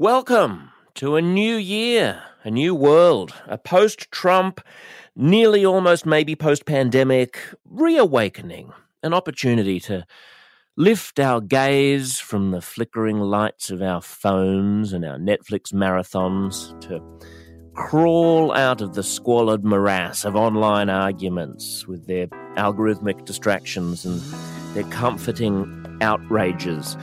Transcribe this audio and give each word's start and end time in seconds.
Welcome 0.00 0.70
to 0.94 1.16
a 1.16 1.22
new 1.22 1.56
year, 1.56 2.22
a 2.44 2.52
new 2.52 2.72
world, 2.72 3.34
a 3.48 3.58
post 3.58 4.12
Trump, 4.12 4.60
nearly 5.16 5.66
almost 5.66 6.06
maybe 6.06 6.36
post 6.36 6.66
pandemic 6.66 7.40
reawakening, 7.64 8.72
an 9.02 9.12
opportunity 9.12 9.80
to 9.80 10.06
lift 10.76 11.18
our 11.18 11.40
gaze 11.40 12.20
from 12.20 12.52
the 12.52 12.60
flickering 12.60 13.18
lights 13.18 13.72
of 13.72 13.82
our 13.82 14.00
phones 14.00 14.92
and 14.92 15.04
our 15.04 15.18
Netflix 15.18 15.74
marathons 15.74 16.80
to 16.80 17.02
crawl 17.74 18.52
out 18.52 18.80
of 18.80 18.94
the 18.94 19.02
squalid 19.02 19.64
morass 19.64 20.24
of 20.24 20.36
online 20.36 20.90
arguments 20.90 21.88
with 21.88 22.06
their 22.06 22.28
algorithmic 22.56 23.24
distractions 23.24 24.06
and 24.06 24.20
their 24.76 24.88
comforting 24.92 25.98
outrages 26.00 26.96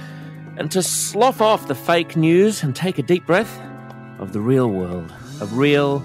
and 0.58 0.72
to 0.72 0.82
slough 0.82 1.42
off 1.42 1.68
the 1.68 1.76
fake 1.76 2.16
news 2.16 2.64
and 2.64 2.76
take 2.76 2.98
a 2.98 3.04
deep 3.04 3.26
breath 3.26 3.62
of 4.20 4.34
the 4.34 4.40
real 4.40 4.70
world, 4.70 5.12
of 5.42 5.58
real 5.58 6.00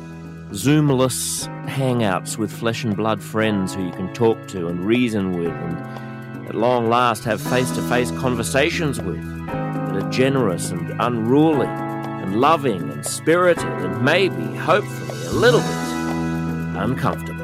Zoomless 0.53 1.47
hangouts 1.67 2.37
with 2.37 2.51
flesh 2.51 2.83
and 2.83 2.97
blood 2.97 3.23
friends 3.23 3.73
who 3.75 3.87
you 3.87 3.93
can 3.93 4.13
talk 4.13 4.49
to 4.49 4.67
and 4.67 4.85
reason 4.85 5.39
with, 5.39 5.53
and 5.53 6.49
at 6.49 6.57
long 6.57 6.89
last 6.89 7.23
have 7.23 7.41
face 7.41 7.71
to 7.73 7.83
face 7.83 8.11
conversations 8.13 9.01
with 9.01 9.23
that 9.47 10.03
are 10.03 10.11
generous 10.11 10.71
and 10.71 10.93
unruly, 11.01 11.69
and 11.69 12.41
loving 12.41 12.91
and 12.91 13.07
spirited, 13.07 13.65
and 13.65 14.03
maybe, 14.03 14.43
hopefully, 14.57 15.27
a 15.27 15.33
little 15.33 15.61
bit 15.61 16.83
uncomfortable. 16.83 17.40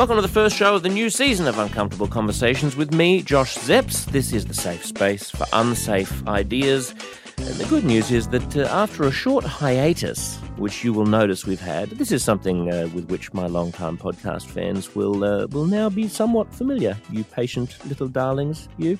Welcome 0.00 0.16
to 0.16 0.22
the 0.22 0.28
first 0.28 0.56
show 0.56 0.74
of 0.74 0.82
the 0.82 0.88
new 0.88 1.10
season 1.10 1.46
of 1.46 1.58
Uncomfortable 1.58 2.08
Conversations 2.08 2.74
with 2.74 2.94
me, 2.94 3.20
Josh 3.20 3.58
Zepps. 3.58 4.06
This 4.06 4.32
is 4.32 4.46
the 4.46 4.54
safe 4.54 4.82
space 4.82 5.28
for 5.28 5.44
unsafe 5.52 6.26
ideas. 6.26 6.94
And 7.36 7.48
the 7.56 7.66
good 7.66 7.84
news 7.84 8.10
is 8.10 8.26
that 8.28 8.56
uh, 8.56 8.62
after 8.70 9.02
a 9.02 9.12
short 9.12 9.44
hiatus, 9.44 10.38
which 10.56 10.82
you 10.82 10.94
will 10.94 11.04
notice 11.04 11.44
we've 11.44 11.60
had, 11.60 11.90
this 11.90 12.12
is 12.12 12.24
something 12.24 12.72
uh, 12.72 12.88
with 12.94 13.10
which 13.10 13.34
my 13.34 13.46
long-time 13.46 13.98
podcast 13.98 14.46
fans 14.46 14.94
will 14.94 15.22
uh, 15.22 15.46
will 15.48 15.66
now 15.66 15.90
be 15.90 16.08
somewhat 16.08 16.54
familiar. 16.54 16.96
You 17.10 17.22
patient 17.22 17.76
little 17.86 18.08
darlings, 18.08 18.70
you. 18.78 18.98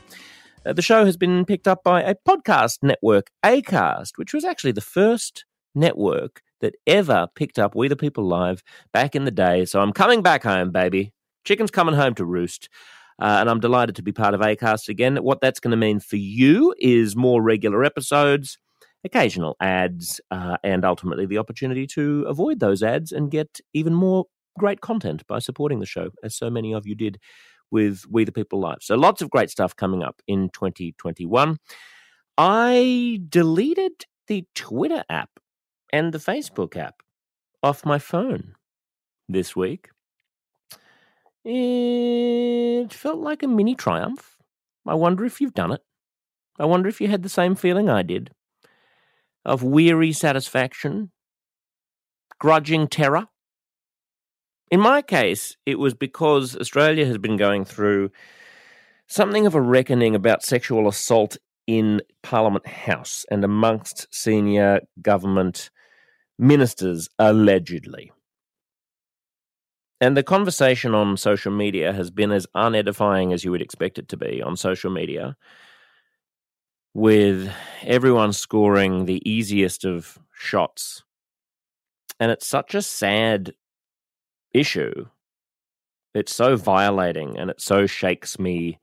Uh, 0.66 0.74
the 0.74 0.82
show 0.82 1.06
has 1.06 1.16
been 1.16 1.46
picked 1.46 1.66
up 1.66 1.82
by 1.82 2.02
a 2.02 2.14
podcast 2.28 2.80
network, 2.82 3.30
Acast, 3.42 4.18
which 4.18 4.34
was 4.34 4.44
actually 4.44 4.72
the 4.72 4.82
first 4.82 5.46
network 5.74 6.42
that 6.60 6.76
ever 6.86 7.28
picked 7.34 7.58
up 7.58 7.74
We 7.74 7.88
the 7.88 7.96
People 7.96 8.26
Live 8.26 8.62
back 8.92 9.14
in 9.14 9.24
the 9.24 9.30
day. 9.30 9.64
So 9.64 9.80
I'm 9.80 9.92
coming 9.92 10.22
back 10.22 10.42
home, 10.42 10.70
baby. 10.70 11.12
Chicken's 11.44 11.70
coming 11.70 11.94
home 11.94 12.14
to 12.14 12.24
roost. 12.24 12.68
Uh, 13.20 13.36
and 13.40 13.50
I'm 13.50 13.60
delighted 13.60 13.96
to 13.96 14.02
be 14.02 14.12
part 14.12 14.32
of 14.32 14.40
ACAST 14.40 14.88
again. 14.88 15.16
What 15.16 15.40
that's 15.40 15.60
going 15.60 15.72
to 15.72 15.76
mean 15.76 16.00
for 16.00 16.16
you 16.16 16.74
is 16.78 17.14
more 17.14 17.42
regular 17.42 17.84
episodes, 17.84 18.56
occasional 19.04 19.56
ads, 19.60 20.20
uh, 20.30 20.56
and 20.64 20.86
ultimately 20.86 21.26
the 21.26 21.36
opportunity 21.36 21.86
to 21.88 22.24
avoid 22.26 22.60
those 22.60 22.82
ads 22.82 23.12
and 23.12 23.30
get 23.30 23.60
even 23.74 23.92
more 23.92 24.24
great 24.58 24.80
content 24.80 25.26
by 25.26 25.38
supporting 25.38 25.80
the 25.80 25.86
show, 25.86 26.08
as 26.24 26.34
so 26.34 26.48
many 26.48 26.72
of 26.72 26.86
you 26.86 26.94
did 26.94 27.18
with 27.70 28.04
We 28.10 28.24
the 28.24 28.32
People 28.32 28.58
Live. 28.58 28.78
So 28.80 28.94
lots 28.94 29.20
of 29.20 29.30
great 29.30 29.50
stuff 29.50 29.76
coming 29.76 30.02
up 30.02 30.22
in 30.26 30.48
2021. 30.50 31.58
I 32.38 33.20
deleted 33.28 34.06
the 34.28 34.46
Twitter 34.54 35.04
app 35.10 35.30
and 35.92 36.12
the 36.12 36.18
Facebook 36.18 36.76
app 36.76 37.02
off 37.62 37.84
my 37.84 37.98
phone 37.98 38.54
this 39.28 39.54
week. 39.54 39.90
It 41.44 42.92
felt 42.92 43.18
like 43.18 43.42
a 43.42 43.48
mini 43.48 43.74
triumph. 43.74 44.36
I 44.86 44.94
wonder 44.94 45.24
if 45.24 45.40
you've 45.40 45.54
done 45.54 45.72
it. 45.72 45.82
I 46.58 46.64
wonder 46.66 46.88
if 46.88 47.00
you 47.00 47.08
had 47.08 47.22
the 47.22 47.28
same 47.28 47.54
feeling 47.54 47.88
I 47.88 48.02
did 48.02 48.30
of 49.44 49.62
weary 49.62 50.12
satisfaction, 50.12 51.10
grudging 52.38 52.88
terror. 52.88 53.26
In 54.70 54.80
my 54.80 55.02
case, 55.02 55.56
it 55.64 55.78
was 55.78 55.94
because 55.94 56.56
Australia 56.56 57.06
has 57.06 57.18
been 57.18 57.36
going 57.36 57.64
through 57.64 58.10
something 59.06 59.46
of 59.46 59.54
a 59.54 59.60
reckoning 59.60 60.14
about 60.14 60.44
sexual 60.44 60.86
assault 60.86 61.38
in 61.66 62.02
Parliament 62.22 62.66
House 62.66 63.24
and 63.30 63.42
amongst 63.42 64.06
senior 64.14 64.80
government 65.00 65.70
ministers, 66.40 67.08
allegedly. 67.18 68.10
And 70.00 70.16
the 70.16 70.22
conversation 70.22 70.94
on 70.94 71.18
social 71.18 71.52
media 71.52 71.92
has 71.92 72.10
been 72.10 72.32
as 72.32 72.46
unedifying 72.56 73.34
as 73.34 73.44
you 73.44 73.50
would 73.50 73.60
expect 73.60 73.98
it 73.98 74.08
to 74.08 74.16
be 74.16 74.40
on 74.42 74.56
social 74.56 74.90
media, 74.90 75.36
with 76.94 77.52
everyone 77.82 78.32
scoring 78.32 79.04
the 79.04 79.20
easiest 79.30 79.84
of 79.84 80.18
shots. 80.32 81.04
And 82.18 82.30
it's 82.30 82.46
such 82.46 82.74
a 82.74 82.82
sad 82.82 83.52
issue. 84.52 85.06
It's 86.14 86.34
so 86.34 86.56
violating 86.56 87.38
and 87.38 87.50
it 87.50 87.60
so 87.60 87.86
shakes 87.86 88.38
me 88.38 88.78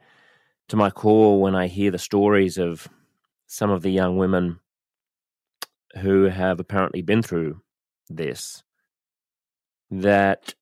to 0.70 0.76
my 0.76 0.92
core 0.92 1.42
when 1.42 1.56
I 1.56 1.68
hear 1.68 1.92
the 1.92 1.98
stories 1.98 2.58
of 2.58 2.88
some 3.48 3.72
of 3.72 3.82
the 3.82 3.92
young 3.92 4.18
women 4.18 4.60
who 5.96 6.24
have 6.24 6.60
apparently 6.60 7.02
been 7.02 7.22
through 7.22 7.62
this 8.10 8.64
that 9.90 10.54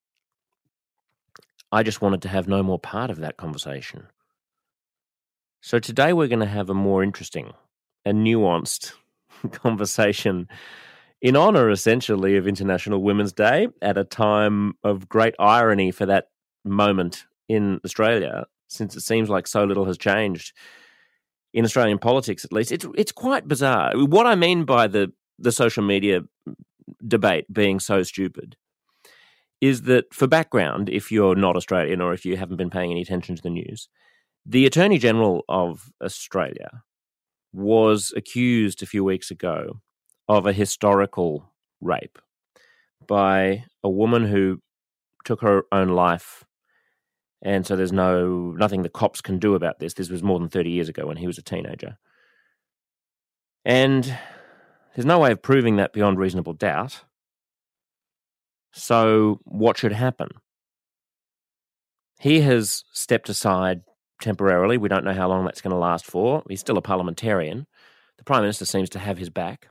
I 1.72 1.82
just 1.82 2.00
wanted 2.00 2.22
to 2.22 2.28
have 2.28 2.48
no 2.48 2.62
more 2.62 2.78
part 2.78 3.10
of 3.10 3.18
that 3.18 3.36
conversation. 3.36 4.06
So 5.60 5.78
today 5.78 6.12
we're 6.12 6.28
going 6.28 6.40
to 6.40 6.46
have 6.46 6.70
a 6.70 6.74
more 6.74 7.02
interesting 7.02 7.52
and 8.04 8.24
nuanced 8.24 8.92
conversation 9.50 10.48
in 11.20 11.34
honor, 11.34 11.70
essentially, 11.70 12.36
of 12.36 12.46
International 12.46 13.02
Women's 13.02 13.32
Day 13.32 13.68
at 13.82 13.98
a 13.98 14.04
time 14.04 14.74
of 14.84 15.08
great 15.08 15.34
irony 15.38 15.90
for 15.90 16.06
that 16.06 16.28
moment 16.64 17.24
in 17.48 17.80
Australia, 17.84 18.46
since 18.68 18.96
it 18.96 19.00
seems 19.00 19.28
like 19.28 19.46
so 19.46 19.64
little 19.64 19.86
has 19.86 19.98
changed 19.98 20.52
in 21.56 21.64
Australian 21.64 21.98
politics, 21.98 22.44
at 22.44 22.52
least. 22.52 22.70
It's 22.70 22.86
it's 22.96 23.12
quite 23.12 23.48
bizarre. 23.48 23.92
What 23.96 24.26
I 24.26 24.34
mean 24.34 24.64
by 24.64 24.86
the 24.86 25.12
the 25.38 25.50
social 25.50 25.82
media 25.82 26.20
debate 27.08 27.52
being 27.52 27.80
so 27.80 28.02
stupid 28.02 28.56
is 29.60 29.82
that 29.82 30.12
for 30.12 30.26
background, 30.26 30.90
if 30.90 31.10
you're 31.10 31.34
not 31.34 31.56
Australian 31.56 32.02
or 32.02 32.12
if 32.12 32.26
you 32.26 32.36
haven't 32.36 32.58
been 32.58 32.70
paying 32.70 32.90
any 32.90 33.00
attention 33.00 33.34
to 33.34 33.42
the 33.42 33.50
news, 33.50 33.88
the 34.44 34.66
Attorney 34.66 34.98
General 34.98 35.44
of 35.48 35.90
Australia 36.04 36.82
was 37.54 38.12
accused 38.14 38.82
a 38.82 38.86
few 38.86 39.02
weeks 39.02 39.30
ago 39.30 39.80
of 40.28 40.44
a 40.44 40.52
historical 40.52 41.54
rape 41.80 42.18
by 43.08 43.64
a 43.82 43.88
woman 43.88 44.26
who 44.26 44.60
took 45.24 45.40
her 45.40 45.62
own 45.72 45.88
life. 45.88 46.44
And 47.42 47.66
so 47.66 47.76
there's 47.76 47.92
no 47.92 48.52
nothing 48.52 48.82
the 48.82 48.88
cops 48.88 49.20
can 49.20 49.38
do 49.38 49.54
about 49.54 49.78
this. 49.78 49.94
This 49.94 50.08
was 50.08 50.22
more 50.22 50.38
than 50.38 50.48
30 50.48 50.70
years 50.70 50.88
ago 50.88 51.06
when 51.06 51.16
he 51.16 51.26
was 51.26 51.38
a 51.38 51.42
teenager. 51.42 51.98
And 53.64 54.18
there's 54.94 55.06
no 55.06 55.18
way 55.18 55.32
of 55.32 55.42
proving 55.42 55.76
that 55.76 55.92
beyond 55.92 56.18
reasonable 56.18 56.54
doubt. 56.54 57.02
So, 58.72 59.40
what 59.44 59.76
should 59.78 59.92
happen? 59.92 60.28
He 62.20 62.40
has 62.40 62.84
stepped 62.92 63.28
aside 63.28 63.82
temporarily. 64.20 64.78
We 64.78 64.88
don't 64.88 65.04
know 65.04 65.12
how 65.12 65.28
long 65.28 65.44
that's 65.44 65.60
going 65.60 65.72
to 65.72 65.76
last 65.76 66.06
for. 66.06 66.42
He's 66.48 66.60
still 66.60 66.78
a 66.78 66.82
parliamentarian. 66.82 67.66
The 68.18 68.24
Prime 68.24 68.42
Minister 68.42 68.64
seems 68.64 68.88
to 68.90 68.98
have 68.98 69.18
his 69.18 69.30
back. 69.30 69.68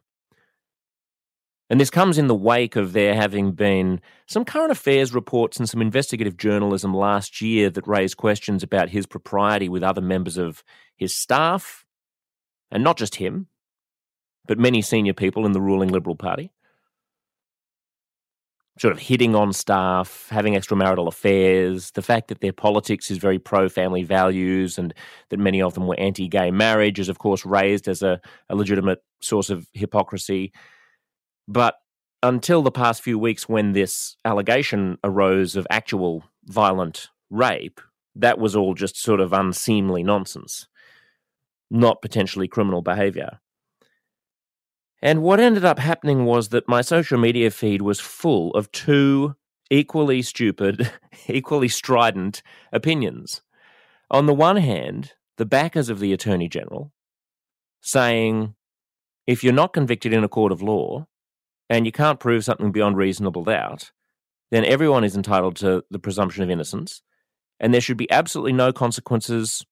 And 1.69 1.79
this 1.79 1.89
comes 1.89 2.17
in 2.17 2.27
the 2.27 2.35
wake 2.35 2.75
of 2.75 2.93
there 2.93 3.15
having 3.15 3.53
been 3.53 3.99
some 4.27 4.45
current 4.45 4.71
affairs 4.71 5.13
reports 5.15 5.57
and 5.57 5.67
some 5.67 5.81
investigative 5.81 6.37
journalism 6.37 6.93
last 6.93 7.41
year 7.41 7.71
that 7.71 7.87
raised 7.87 8.17
questions 8.17 8.61
about 8.61 8.89
his 8.89 9.07
propriety 9.07 9.67
with 9.67 9.81
other 9.81 10.01
members 10.01 10.37
of 10.37 10.63
his 10.95 11.15
staff, 11.15 11.83
and 12.71 12.83
not 12.83 12.97
just 12.97 13.15
him, 13.15 13.47
but 14.47 14.59
many 14.59 14.81
senior 14.81 15.13
people 15.13 15.45
in 15.45 15.53
the 15.53 15.61
ruling 15.61 15.89
Liberal 15.89 16.15
Party. 16.15 16.51
Sort 18.77 18.91
of 18.91 18.99
hitting 18.99 19.35
on 19.35 19.53
staff, 19.53 20.27
having 20.29 20.53
extramarital 20.53 21.07
affairs, 21.07 21.91
the 21.91 22.01
fact 22.01 22.27
that 22.27 22.41
their 22.41 22.53
politics 22.53 23.09
is 23.09 23.17
very 23.17 23.39
pro 23.39 23.69
family 23.69 24.03
values 24.03 24.77
and 24.77 24.93
that 25.29 25.39
many 25.39 25.61
of 25.61 25.73
them 25.73 25.87
were 25.87 25.97
anti 25.97 26.27
gay 26.27 26.51
marriage 26.51 26.99
is, 26.99 27.09
of 27.09 27.17
course, 27.17 27.45
raised 27.45 27.87
as 27.87 28.03
a, 28.03 28.19
a 28.49 28.55
legitimate 28.55 29.01
source 29.21 29.49
of 29.49 29.67
hypocrisy. 29.73 30.51
But 31.47 31.75
until 32.23 32.61
the 32.61 32.71
past 32.71 33.03
few 33.03 33.19
weeks, 33.19 33.47
when 33.47 33.73
this 33.73 34.17
allegation 34.25 34.97
arose 35.03 35.55
of 35.55 35.67
actual 35.69 36.23
violent 36.45 37.09
rape, 37.29 37.79
that 38.15 38.39
was 38.39 38.55
all 38.55 38.73
just 38.73 38.99
sort 38.99 39.19
of 39.19 39.33
unseemly 39.33 40.03
nonsense, 40.03 40.67
not 41.69 42.01
potentially 42.01 42.47
criminal 42.47 42.81
behavior. 42.81 43.39
And 45.01 45.21
what 45.21 45.39
ended 45.39 45.65
up 45.65 45.77
happening 45.77 46.25
was 46.25 46.49
that 46.49 46.67
my 46.67 46.81
social 46.81 47.19
media 47.19 47.51
feed 47.51 47.81
was 47.81 47.99
full 47.99 48.51
of 48.51 48.71
two 48.71 49.35
equally 49.69 50.21
stupid, 50.21 50.91
equally 51.27 51.67
strident 51.67 52.41
opinions. 52.71 53.41
On 54.09 54.25
the 54.25 54.33
one 54.33 54.57
hand, 54.57 55.13
the 55.37 55.45
backers 55.45 55.89
of 55.89 55.99
the 55.99 56.13
Attorney 56.13 56.47
General 56.47 56.91
saying 57.81 58.55
if 59.27 59.43
you're 59.43 59.53
not 59.53 59.73
convicted 59.73 60.13
in 60.13 60.23
a 60.23 60.29
court 60.29 60.51
of 60.51 60.61
law 60.61 61.05
and 61.69 61.85
you 61.85 61.91
can't 61.91 62.19
prove 62.19 62.43
something 62.43 62.71
beyond 62.71 62.97
reasonable 62.97 63.43
doubt, 63.43 63.91
then 64.51 64.65
everyone 64.65 65.03
is 65.03 65.15
entitled 65.15 65.55
to 65.57 65.83
the 65.89 65.99
presumption 65.99 66.43
of 66.43 66.49
innocence, 66.49 67.01
and 67.59 67.73
there 67.73 67.81
should 67.81 67.97
be 67.97 68.09
absolutely 68.11 68.53
no 68.53 68.71
consequences 68.71 69.65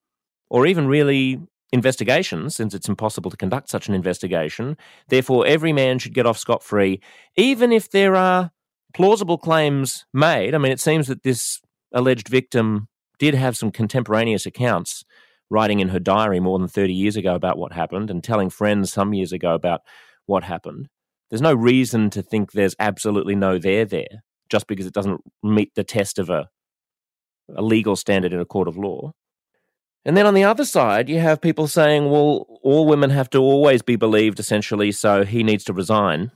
or 0.50 0.66
even 0.66 0.88
really 0.88 1.40
investigations, 1.72 2.56
since 2.56 2.74
it's 2.75 2.88
impossible 2.88 3.31
to 3.31 3.38
conduct 3.38 3.69
such 3.69 3.88
an 3.88 3.95
investigation. 3.95 4.78
Therefore, 5.07 5.45
every 5.48 5.74
man 5.74 5.98
should 5.98 6.13
get 6.13 6.28
off 6.28 6.38
scot 6.38 6.63
free, 6.63 7.01
even 7.36 7.72
if 7.72 7.90
there 7.90 8.16
are 8.16 8.51
plausible 8.94 9.40
claims 9.40 10.06
made. 10.13 10.54
I 10.54 10.60
mean, 10.60 10.72
it 10.72 10.80
seems 10.80 11.07
that 11.07 11.24
this 11.24 11.60
alleged 11.92 12.28
victim 12.28 12.88
did 13.18 13.34
have 13.34 13.57
some 13.57 13.72
contemporaneous 13.72 14.45
accounts 14.45 15.04
writing 15.50 15.80
in 15.80 15.90
her 15.90 16.00
diary 16.00 16.40
more 16.40 16.60
than 16.60 16.68
30 16.68 16.94
years 16.94 17.16
ago 17.16 17.34
about 17.36 17.57
what 17.57 17.74
happened 17.74 18.10
and 18.10 18.24
telling 18.24 18.50
friends 18.50 18.94
some 18.94 19.13
years 19.13 19.31
ago 19.31 19.54
about 19.56 19.81
what 20.25 20.44
happened. 20.44 20.90
There's 21.33 21.41
no 21.41 21.56
reason 21.56 22.12
to 22.12 22.21
think 22.21 22.51
there's 22.51 22.75
absolutely 22.77 23.33
no 23.33 23.57
there 23.57 23.85
there 23.85 24.24
just 24.51 24.68
because 24.68 24.85
it 24.85 24.94
doesn't 24.94 25.19
meet 25.41 25.74
the 25.74 25.83
test 25.83 26.19
of 26.19 26.30
a, 26.30 26.47
a 27.56 27.63
legal 27.63 27.95
standard 27.95 28.33
in 28.33 28.39
a 28.39 28.45
court 28.45 28.68
of 28.68 28.77
law. 28.77 29.13
And 30.06 30.15
then 30.15 30.27
on 30.27 30.35
the 30.35 30.44
other 30.44 30.63
side, 30.63 31.09
you 31.09 31.18
have 31.21 31.41
people 31.41 31.65
saying, 31.65 32.12
well, 32.12 32.45
all 32.62 32.85
women 32.85 33.09
have 33.09 33.31
to 33.31 33.39
always 33.39 33.81
be 33.81 33.95
believed, 33.95 34.39
essentially, 34.39 34.91
so 34.91 35.25
he 35.25 35.41
needs 35.41 35.63
to 35.63 35.74
resign 35.74 36.30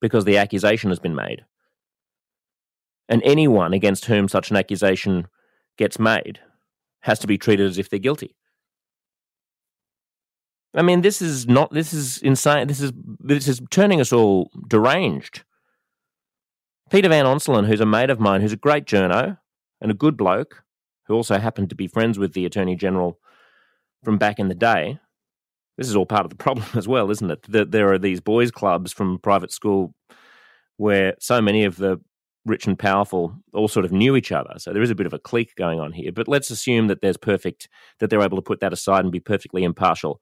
because 0.00 0.24
the 0.24 0.38
accusation 0.38 0.90
has 0.90 1.00
been 1.00 1.16
made. 1.16 1.44
And 3.08 3.22
anyone 3.24 3.72
against 3.72 4.04
whom 4.04 4.28
such 4.28 4.52
an 4.52 4.56
accusation 4.56 5.26
gets 5.76 5.98
made 5.98 6.38
has 7.00 7.18
to 7.18 7.26
be 7.26 7.38
treated 7.38 7.68
as 7.68 7.76
if 7.76 7.90
they're 7.90 7.98
guilty. 7.98 8.36
I 10.74 10.82
mean, 10.82 11.02
this 11.02 11.20
is 11.20 11.46
not. 11.46 11.72
This 11.72 11.92
is 11.92 12.18
insane. 12.18 12.66
This 12.66 12.80
is 12.80 12.92
this 13.20 13.46
is 13.46 13.60
turning 13.70 14.00
us 14.00 14.12
all 14.12 14.50
deranged. 14.68 15.44
Peter 16.90 17.08
Van 17.08 17.24
Onselen, 17.24 17.66
who's 17.66 17.80
a 17.80 17.86
mate 17.86 18.10
of 18.10 18.20
mine, 18.20 18.40
who's 18.40 18.52
a 18.52 18.56
great 18.56 18.84
journo 18.84 19.38
and 19.80 19.90
a 19.90 19.94
good 19.94 20.16
bloke, 20.16 20.62
who 21.06 21.14
also 21.14 21.38
happened 21.38 21.70
to 21.70 21.74
be 21.74 21.86
friends 21.86 22.18
with 22.18 22.32
the 22.32 22.46
Attorney 22.46 22.76
General 22.76 23.18
from 24.02 24.18
back 24.18 24.38
in 24.38 24.48
the 24.48 24.54
day. 24.54 24.98
This 25.78 25.88
is 25.88 25.96
all 25.96 26.06
part 26.06 26.24
of 26.24 26.30
the 26.30 26.36
problem 26.42 26.66
as 26.74 26.88
well, 26.88 27.10
isn't 27.10 27.30
it? 27.30 27.42
That 27.50 27.70
there 27.70 27.92
are 27.92 27.98
these 27.98 28.20
boys' 28.20 28.50
clubs 28.50 28.92
from 28.92 29.18
private 29.18 29.52
school 29.52 29.94
where 30.76 31.14
so 31.20 31.40
many 31.40 31.64
of 31.64 31.76
the 31.76 32.00
rich 32.44 32.66
and 32.66 32.78
powerful 32.78 33.34
all 33.52 33.68
sort 33.68 33.84
of 33.84 33.92
knew 33.92 34.16
each 34.16 34.32
other. 34.32 34.54
So 34.58 34.72
there 34.72 34.82
is 34.82 34.90
a 34.90 34.94
bit 34.94 35.06
of 35.06 35.12
a 35.12 35.18
clique 35.18 35.54
going 35.54 35.80
on 35.80 35.92
here. 35.92 36.12
But 36.12 36.28
let's 36.28 36.50
assume 36.50 36.88
that 36.88 37.00
there's 37.00 37.16
perfect, 37.16 37.68
that 38.00 38.10
they're 38.10 38.22
able 38.22 38.38
to 38.38 38.42
put 38.42 38.60
that 38.60 38.72
aside 38.72 39.04
and 39.04 39.12
be 39.12 39.20
perfectly 39.20 39.64
impartial 39.64 40.20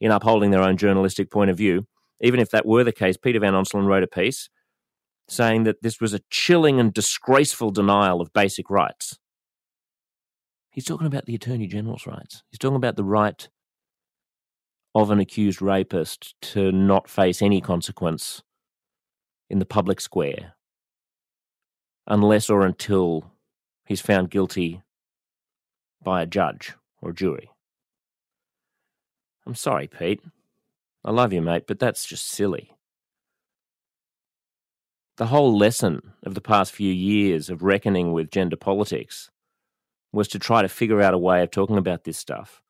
in 0.00 0.10
upholding 0.10 0.50
their 0.50 0.62
own 0.62 0.76
journalistic 0.76 1.30
point 1.30 1.50
of 1.50 1.56
view. 1.56 1.86
Even 2.20 2.40
if 2.40 2.50
that 2.50 2.66
were 2.66 2.84
the 2.84 2.92
case, 2.92 3.16
Peter 3.16 3.40
Van 3.40 3.54
Onselen 3.54 3.86
wrote 3.86 4.02
a 4.02 4.08
piece 4.08 4.48
saying 5.28 5.62
that 5.64 5.82
this 5.82 6.00
was 6.00 6.12
a 6.12 6.20
chilling 6.30 6.80
and 6.80 6.92
disgraceful 6.92 7.70
denial 7.70 8.20
of 8.20 8.32
basic 8.32 8.68
rights. 8.68 9.18
He's 10.72 10.84
talking 10.84 11.06
about 11.06 11.26
the 11.26 11.34
Attorney 11.34 11.66
General's 11.66 12.06
rights. 12.06 12.42
He's 12.50 12.58
talking 12.58 12.76
about 12.76 12.96
the 12.96 13.04
right 13.04 13.48
of 14.94 15.10
an 15.10 15.20
accused 15.20 15.62
rapist 15.62 16.34
to 16.42 16.72
not 16.72 17.08
face 17.08 17.42
any 17.42 17.60
consequence 17.60 18.42
in 19.48 19.60
the 19.60 19.66
public 19.66 20.00
square 20.00 20.54
unless 22.06 22.50
or 22.50 22.66
until 22.66 23.32
he's 23.86 24.00
found 24.00 24.30
guilty 24.30 24.82
by 26.02 26.22
a 26.22 26.26
judge 26.26 26.74
or 27.00 27.12
jury. 27.12 27.50
I'm 29.50 29.56
sorry, 29.56 29.88
Pete. 29.88 30.22
I 31.04 31.10
love 31.10 31.32
you, 31.32 31.42
mate, 31.42 31.64
but 31.66 31.80
that's 31.80 32.04
just 32.04 32.28
silly. 32.28 32.76
The 35.16 35.26
whole 35.26 35.58
lesson 35.58 36.12
of 36.22 36.36
the 36.36 36.40
past 36.40 36.70
few 36.70 36.92
years 36.92 37.50
of 37.50 37.64
reckoning 37.64 38.12
with 38.12 38.30
gender 38.30 38.54
politics 38.54 39.28
was 40.12 40.28
to 40.28 40.38
try 40.38 40.62
to 40.62 40.68
figure 40.68 41.02
out 41.02 41.14
a 41.14 41.18
way 41.18 41.42
of 41.42 41.50
talking 41.50 41.78
about 41.78 42.04
this 42.04 42.16
stuff 42.16 42.62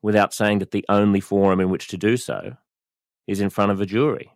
without 0.00 0.32
saying 0.32 0.60
that 0.60 0.70
the 0.70 0.86
only 0.88 1.20
forum 1.20 1.60
in 1.60 1.68
which 1.68 1.88
to 1.88 1.98
do 1.98 2.16
so 2.16 2.56
is 3.26 3.42
in 3.42 3.50
front 3.50 3.70
of 3.70 3.78
a 3.78 3.84
jury. 3.84 4.32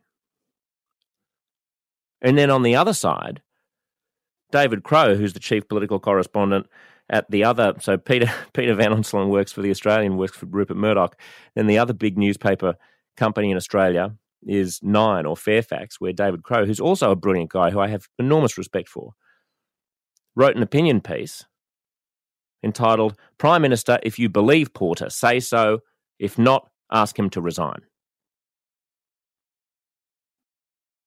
And 2.20 2.36
then 2.36 2.50
on 2.50 2.64
the 2.64 2.76
other 2.76 2.92
side, 2.92 3.40
David 4.52 4.82
Crowe, 4.82 5.14
who's 5.14 5.32
the 5.32 5.40
chief 5.40 5.66
political 5.68 6.00
correspondent 6.00 6.66
at 7.08 7.30
the 7.30 7.44
other, 7.44 7.74
so 7.80 7.96
Peter 7.96 8.30
Peter 8.54 8.74
Van 8.74 8.92
Onselen 8.92 9.28
works 9.28 9.52
for 9.52 9.62
the 9.62 9.70
Australian, 9.70 10.16
works 10.16 10.36
for 10.36 10.46
Rupert 10.46 10.76
Murdoch. 10.76 11.18
Then 11.54 11.66
the 11.66 11.78
other 11.78 11.92
big 11.92 12.18
newspaper 12.18 12.74
company 13.16 13.50
in 13.50 13.56
Australia 13.56 14.14
is 14.46 14.80
Nine 14.82 15.26
or 15.26 15.36
Fairfax, 15.36 16.00
where 16.00 16.12
David 16.12 16.42
Crowe, 16.42 16.66
who's 16.66 16.80
also 16.80 17.10
a 17.10 17.16
brilliant 17.16 17.50
guy 17.50 17.70
who 17.70 17.80
I 17.80 17.88
have 17.88 18.08
enormous 18.18 18.58
respect 18.58 18.88
for, 18.88 19.12
wrote 20.34 20.56
an 20.56 20.62
opinion 20.62 21.00
piece 21.00 21.44
entitled 22.62 23.16
Prime 23.38 23.62
Minister, 23.62 23.98
if 24.02 24.18
you 24.18 24.28
believe 24.28 24.74
Porter, 24.74 25.10
say 25.10 25.40
so. 25.40 25.80
If 26.18 26.38
not, 26.38 26.68
ask 26.90 27.18
him 27.18 27.30
to 27.30 27.40
resign. 27.40 27.82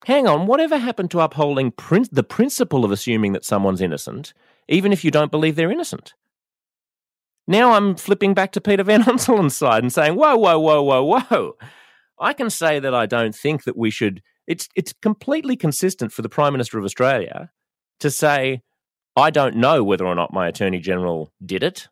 hang 0.06 0.28
on, 0.28 0.48
whatever 0.48 0.78
happened 0.78 1.12
to 1.12 1.20
upholding 1.20 1.72
prin- 1.72 2.08
the 2.12 2.24
principle 2.24 2.84
of 2.84 2.92
assuming 2.92 3.34
that 3.34 3.46
someone's 3.46 3.80
innocent, 3.82 4.34
even 4.70 4.94
if 4.94 5.04
you 5.04 5.12
don't 5.12 5.32
believe 5.32 5.56
they're 5.56 5.72
innocent? 5.72 6.14
Now 7.48 7.74
I'm 7.74 7.96
flipping 7.96 8.34
back 8.34 8.52
to 8.54 8.62
Peter 8.62 8.84
Van 8.84 9.04
Onselen's 9.08 9.58
side 9.58 9.84
and 9.84 9.92
saying, 9.92 10.16
whoa, 10.16 10.38
whoa, 10.38 10.60
whoa, 10.60 10.82
whoa, 10.82 11.04
whoa. 11.04 11.58
I 12.20 12.34
can 12.34 12.50
say 12.50 12.80
that 12.80 12.94
I 12.94 13.06
don't 13.06 13.36
think 13.36 13.64
that 13.64 13.78
we 13.78 13.90
should. 13.90 14.22
It's, 14.46 14.70
it's 14.76 14.94
completely 15.02 15.56
consistent 15.56 16.12
for 16.12 16.22
the 16.22 16.30
Prime 16.30 16.54
Minister 16.54 16.78
of 16.78 16.86
Australia 16.86 17.50
to 18.00 18.10
say, 18.12 18.62
I 19.16 19.32
don't 19.32 19.56
know 19.56 19.84
whether 19.84 20.06
or 20.06 20.16
not 20.16 20.34
my 20.34 20.48
Attorney 20.48 20.80
General 20.80 21.32
did 21.44 21.64
it. 21.64 21.88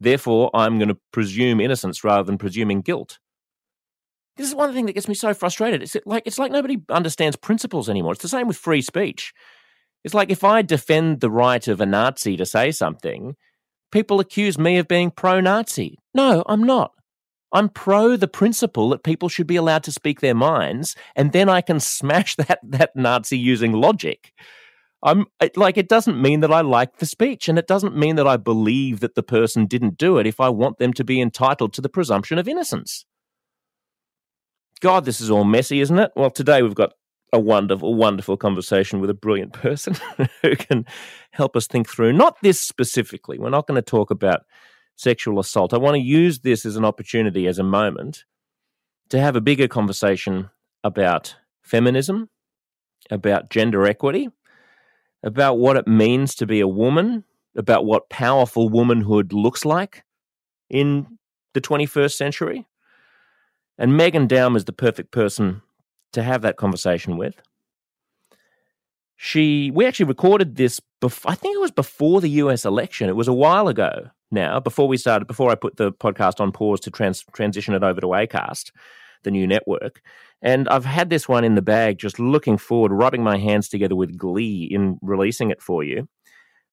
Therefore, 0.00 0.50
I'm 0.54 0.78
going 0.78 0.88
to 0.88 0.98
presume 1.12 1.60
innocence 1.60 2.02
rather 2.02 2.24
than 2.24 2.38
presuming 2.38 2.80
guilt. 2.80 3.18
This 4.36 4.48
is 4.48 4.54
one 4.54 4.72
thing 4.72 4.86
that 4.86 4.94
gets 4.94 5.08
me 5.08 5.14
so 5.14 5.34
frustrated. 5.34 5.82
It's 5.82 5.96
like 6.06 6.22
it's 6.26 6.38
like 6.38 6.50
nobody 6.50 6.78
understands 6.88 7.36
principles 7.36 7.88
anymore. 7.88 8.12
It's 8.12 8.22
the 8.22 8.28
same 8.28 8.48
with 8.48 8.56
free 8.56 8.80
speech. 8.80 9.34
It's 10.04 10.14
like 10.14 10.30
if 10.30 10.44
I 10.44 10.62
defend 10.62 11.20
the 11.20 11.30
right 11.30 11.66
of 11.68 11.80
a 11.80 11.86
Nazi 11.86 12.36
to 12.36 12.46
say 12.46 12.72
something, 12.72 13.36
people 13.90 14.20
accuse 14.20 14.58
me 14.58 14.78
of 14.78 14.88
being 14.88 15.10
pro-Nazi. 15.10 15.98
No, 16.14 16.42
I'm 16.46 16.64
not. 16.64 16.92
I'm 17.52 17.68
pro 17.68 18.16
the 18.16 18.28
principle 18.28 18.88
that 18.90 19.04
people 19.04 19.28
should 19.28 19.46
be 19.46 19.56
allowed 19.56 19.84
to 19.84 19.92
speak 19.92 20.20
their 20.20 20.34
minds, 20.34 20.96
and 21.14 21.32
then 21.32 21.48
I 21.48 21.60
can 21.60 21.80
smash 21.80 22.34
that 22.36 22.58
that 22.62 22.96
Nazi 22.96 23.38
using 23.38 23.72
logic. 23.72 24.32
I'm 25.04 25.26
like 25.56 25.76
it 25.76 25.88
doesn't 25.88 26.20
mean 26.20 26.40
that 26.40 26.52
I 26.52 26.62
like 26.62 26.96
the 26.96 27.06
speech, 27.06 27.48
and 27.48 27.58
it 27.58 27.66
doesn't 27.66 27.96
mean 27.96 28.16
that 28.16 28.26
I 28.26 28.36
believe 28.36 29.00
that 29.00 29.14
the 29.14 29.22
person 29.22 29.66
didn't 29.66 29.98
do 29.98 30.18
it 30.18 30.26
if 30.26 30.40
I 30.40 30.48
want 30.48 30.78
them 30.78 30.92
to 30.94 31.04
be 31.04 31.20
entitled 31.20 31.72
to 31.74 31.80
the 31.80 31.88
presumption 31.88 32.38
of 32.38 32.48
innocence. 32.48 33.04
God, 34.80 35.04
this 35.04 35.20
is 35.20 35.30
all 35.30 35.44
messy, 35.44 35.80
isn't 35.80 35.98
it? 35.98 36.10
Well, 36.16 36.30
today 36.30 36.62
we've 36.62 36.74
got 36.74 36.94
a 37.32 37.40
wonderful, 37.40 37.94
wonderful 37.94 38.36
conversation 38.36 39.00
with 39.00 39.08
a 39.08 39.14
brilliant 39.14 39.52
person 39.52 39.96
who 40.42 40.54
can 40.56 40.84
help 41.30 41.56
us 41.56 41.66
think 41.66 41.88
through 41.88 42.12
not 42.12 42.36
this 42.42 42.60
specifically. 42.60 43.38
We're 43.38 43.50
not 43.50 43.66
going 43.66 43.76
to 43.76 43.82
talk 43.82 44.10
about 44.10 44.42
sexual 44.96 45.40
assault. 45.40 45.72
I 45.72 45.78
want 45.78 45.94
to 45.94 46.02
use 46.02 46.40
this 46.40 46.66
as 46.66 46.76
an 46.76 46.84
opportunity, 46.84 47.46
as 47.46 47.58
a 47.58 47.64
moment, 47.64 48.24
to 49.08 49.18
have 49.18 49.34
a 49.34 49.40
bigger 49.40 49.66
conversation 49.66 50.50
about 50.84 51.36
feminism, 51.62 52.28
about 53.10 53.50
gender 53.50 53.86
equity, 53.86 54.28
about 55.22 55.58
what 55.58 55.76
it 55.76 55.86
means 55.86 56.34
to 56.34 56.46
be 56.46 56.60
a 56.60 56.68
woman, 56.68 57.24
about 57.56 57.84
what 57.84 58.10
powerful 58.10 58.68
womanhood 58.68 59.32
looks 59.32 59.64
like 59.64 60.04
in 60.68 61.18
the 61.54 61.60
21st 61.60 62.12
century. 62.12 62.66
And 63.78 63.92
Meghan 63.92 64.28
Daum 64.28 64.56
is 64.56 64.66
the 64.66 64.72
perfect 64.72 65.12
person 65.12 65.62
to 66.12 66.22
have 66.22 66.42
that 66.42 66.56
conversation 66.56 67.16
with. 67.16 67.34
She, 69.16 69.70
we 69.72 69.86
actually 69.86 70.06
recorded 70.06 70.56
this. 70.56 70.80
Before, 71.00 71.30
I 71.30 71.34
think 71.34 71.54
it 71.54 71.60
was 71.60 71.70
before 71.70 72.20
the 72.20 72.30
U.S. 72.30 72.64
election. 72.64 73.08
It 73.08 73.16
was 73.16 73.28
a 73.28 73.32
while 73.32 73.68
ago 73.68 74.10
now. 74.30 74.58
Before 74.60 74.88
we 74.88 74.96
started, 74.96 75.26
before 75.26 75.50
I 75.50 75.54
put 75.54 75.76
the 75.76 75.92
podcast 75.92 76.40
on 76.40 76.52
pause 76.52 76.80
to 76.80 76.90
trans, 76.90 77.24
transition 77.32 77.74
it 77.74 77.84
over 77.84 78.00
to 78.00 78.08
Acast, 78.08 78.72
the 79.22 79.30
new 79.30 79.46
network. 79.46 80.02
And 80.40 80.68
I've 80.68 80.84
had 80.84 81.08
this 81.08 81.28
one 81.28 81.44
in 81.44 81.54
the 81.54 81.62
bag, 81.62 81.98
just 81.98 82.18
looking 82.18 82.58
forward, 82.58 82.92
rubbing 82.92 83.22
my 83.22 83.38
hands 83.38 83.68
together 83.68 83.94
with 83.94 84.18
glee 84.18 84.68
in 84.70 84.98
releasing 85.02 85.50
it 85.50 85.62
for 85.62 85.84
you, 85.84 86.08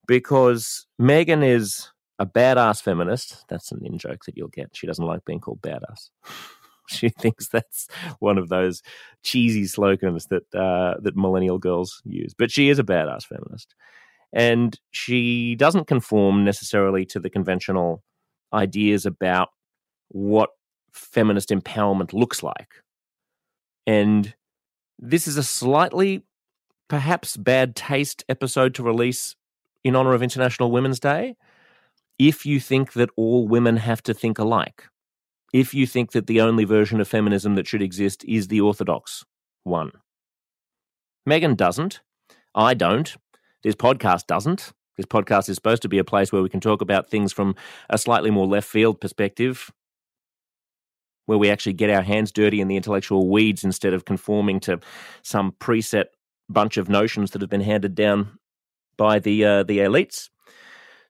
because 0.08 0.88
Meghan 1.00 1.48
is 1.48 1.91
a 2.17 2.25
badass 2.25 2.81
feminist. 2.81 3.46
That's 3.48 3.72
an 3.72 3.81
in 3.86 4.00
joke 4.00 4.25
that 4.25 4.36
you'll 4.36 4.48
get. 4.48 4.72
She 4.74 4.88
doesn't 4.88 5.05
like 5.05 5.24
being 5.24 5.39
called 5.39 5.62
badass. 5.62 6.10
She 7.00 7.10
thinks 7.10 7.48
that's 7.48 7.88
one 8.19 8.38
of 8.38 8.50
those 8.50 8.81
cheesy 9.24 9.65
slogans 9.65 10.25
that 10.27 10.43
uh, 10.55 10.96
that 11.01 11.15
millennial 11.15 11.60
girls 11.60 12.01
use. 12.03 12.34
But 12.38 12.51
she 12.51 12.69
is 12.69 12.79
a 12.79 12.84
badass 12.84 13.25
feminist, 13.25 13.75
and 14.34 14.77
she 14.91 15.55
doesn't 15.55 15.88
conform 15.88 16.43
necessarily 16.43 17.05
to 17.08 17.19
the 17.19 17.29
conventional 17.29 18.03
ideas 18.53 19.05
about 19.05 19.50
what 20.10 20.50
feminist 20.91 21.50
empowerment 21.50 22.13
looks 22.13 22.41
like. 22.41 22.74
And 23.86 24.34
this 24.98 25.27
is 25.27 25.38
a 25.38 25.43
slightly, 25.43 26.24
perhaps, 26.88 27.38
bad 27.38 27.75
taste 27.75 28.24
episode 28.29 28.74
to 28.75 28.84
release 28.84 29.36
in 29.84 29.96
honor 29.96 30.13
of 30.13 30.24
International 30.24 30.72
Women's 30.72 31.00
Day 31.00 31.36
if 32.17 32.46
you 32.46 32.60
think 32.60 32.93
that 32.93 33.10
all 33.15 33.48
women 33.48 33.77
have 33.77 34.03
to 34.03 34.13
think 34.13 34.38
alike. 34.39 34.86
If 35.53 35.74
you 35.74 35.88
think 35.88 36.12
that 36.12 36.27
the 36.27 36.41
only 36.41 36.63
version 36.63 37.01
of 37.01 37.08
feminism 37.08 37.56
that 37.56 37.68
should 37.68 37.82
exist 37.82 38.24
is 38.25 38.48
the 38.48 38.62
orthodox 38.62 39.25
one. 39.63 39.91
Meghan 41.27 41.58
doesn't. 41.58 42.01
I 42.56 42.74
don't. 42.74 43.15
This 43.63 43.75
podcast 43.75 44.27
doesn't. 44.27 44.74
This 44.98 45.06
podcast 45.06 45.50
is 45.50 45.56
supposed 45.56 45.82
to 45.84 45.89
be 45.89 45.98
a 45.98 46.03
place 46.03 46.32
where 46.32 46.41
we 46.41 46.50
can 46.50 46.60
talk 46.60 46.82
about 46.82 47.10
things 47.10 47.32
from 47.32 47.56
a 47.89 47.98
slightly 47.98 48.32
more 48.32 48.48
left 48.48 48.68
field 48.68 49.00
perspective, 49.00 49.72
where 51.25 51.38
we 51.38 51.50
actually 51.50 51.74
get 51.74 51.89
our 51.89 52.01
hands 52.01 52.32
dirty 52.32 52.60
in 52.60 52.68
the 52.68 52.75
intellectual 52.75 53.29
weeds 53.29 53.63
instead 53.63 53.94
of 53.94 54.06
conforming 54.06 54.60
to 54.62 54.79
some 55.22 55.53
preset 55.60 56.06
bunch 56.50 56.77
of 56.77 56.89
notions 56.89 57.32
that 57.32 57.41
have 57.41 57.50
been 57.50 57.62
handed 57.62 57.96
down 57.96 58.39
by 58.98 59.20
the 59.20 59.46
uh, 59.46 59.63
the 59.63 59.77
elites. 59.79 60.29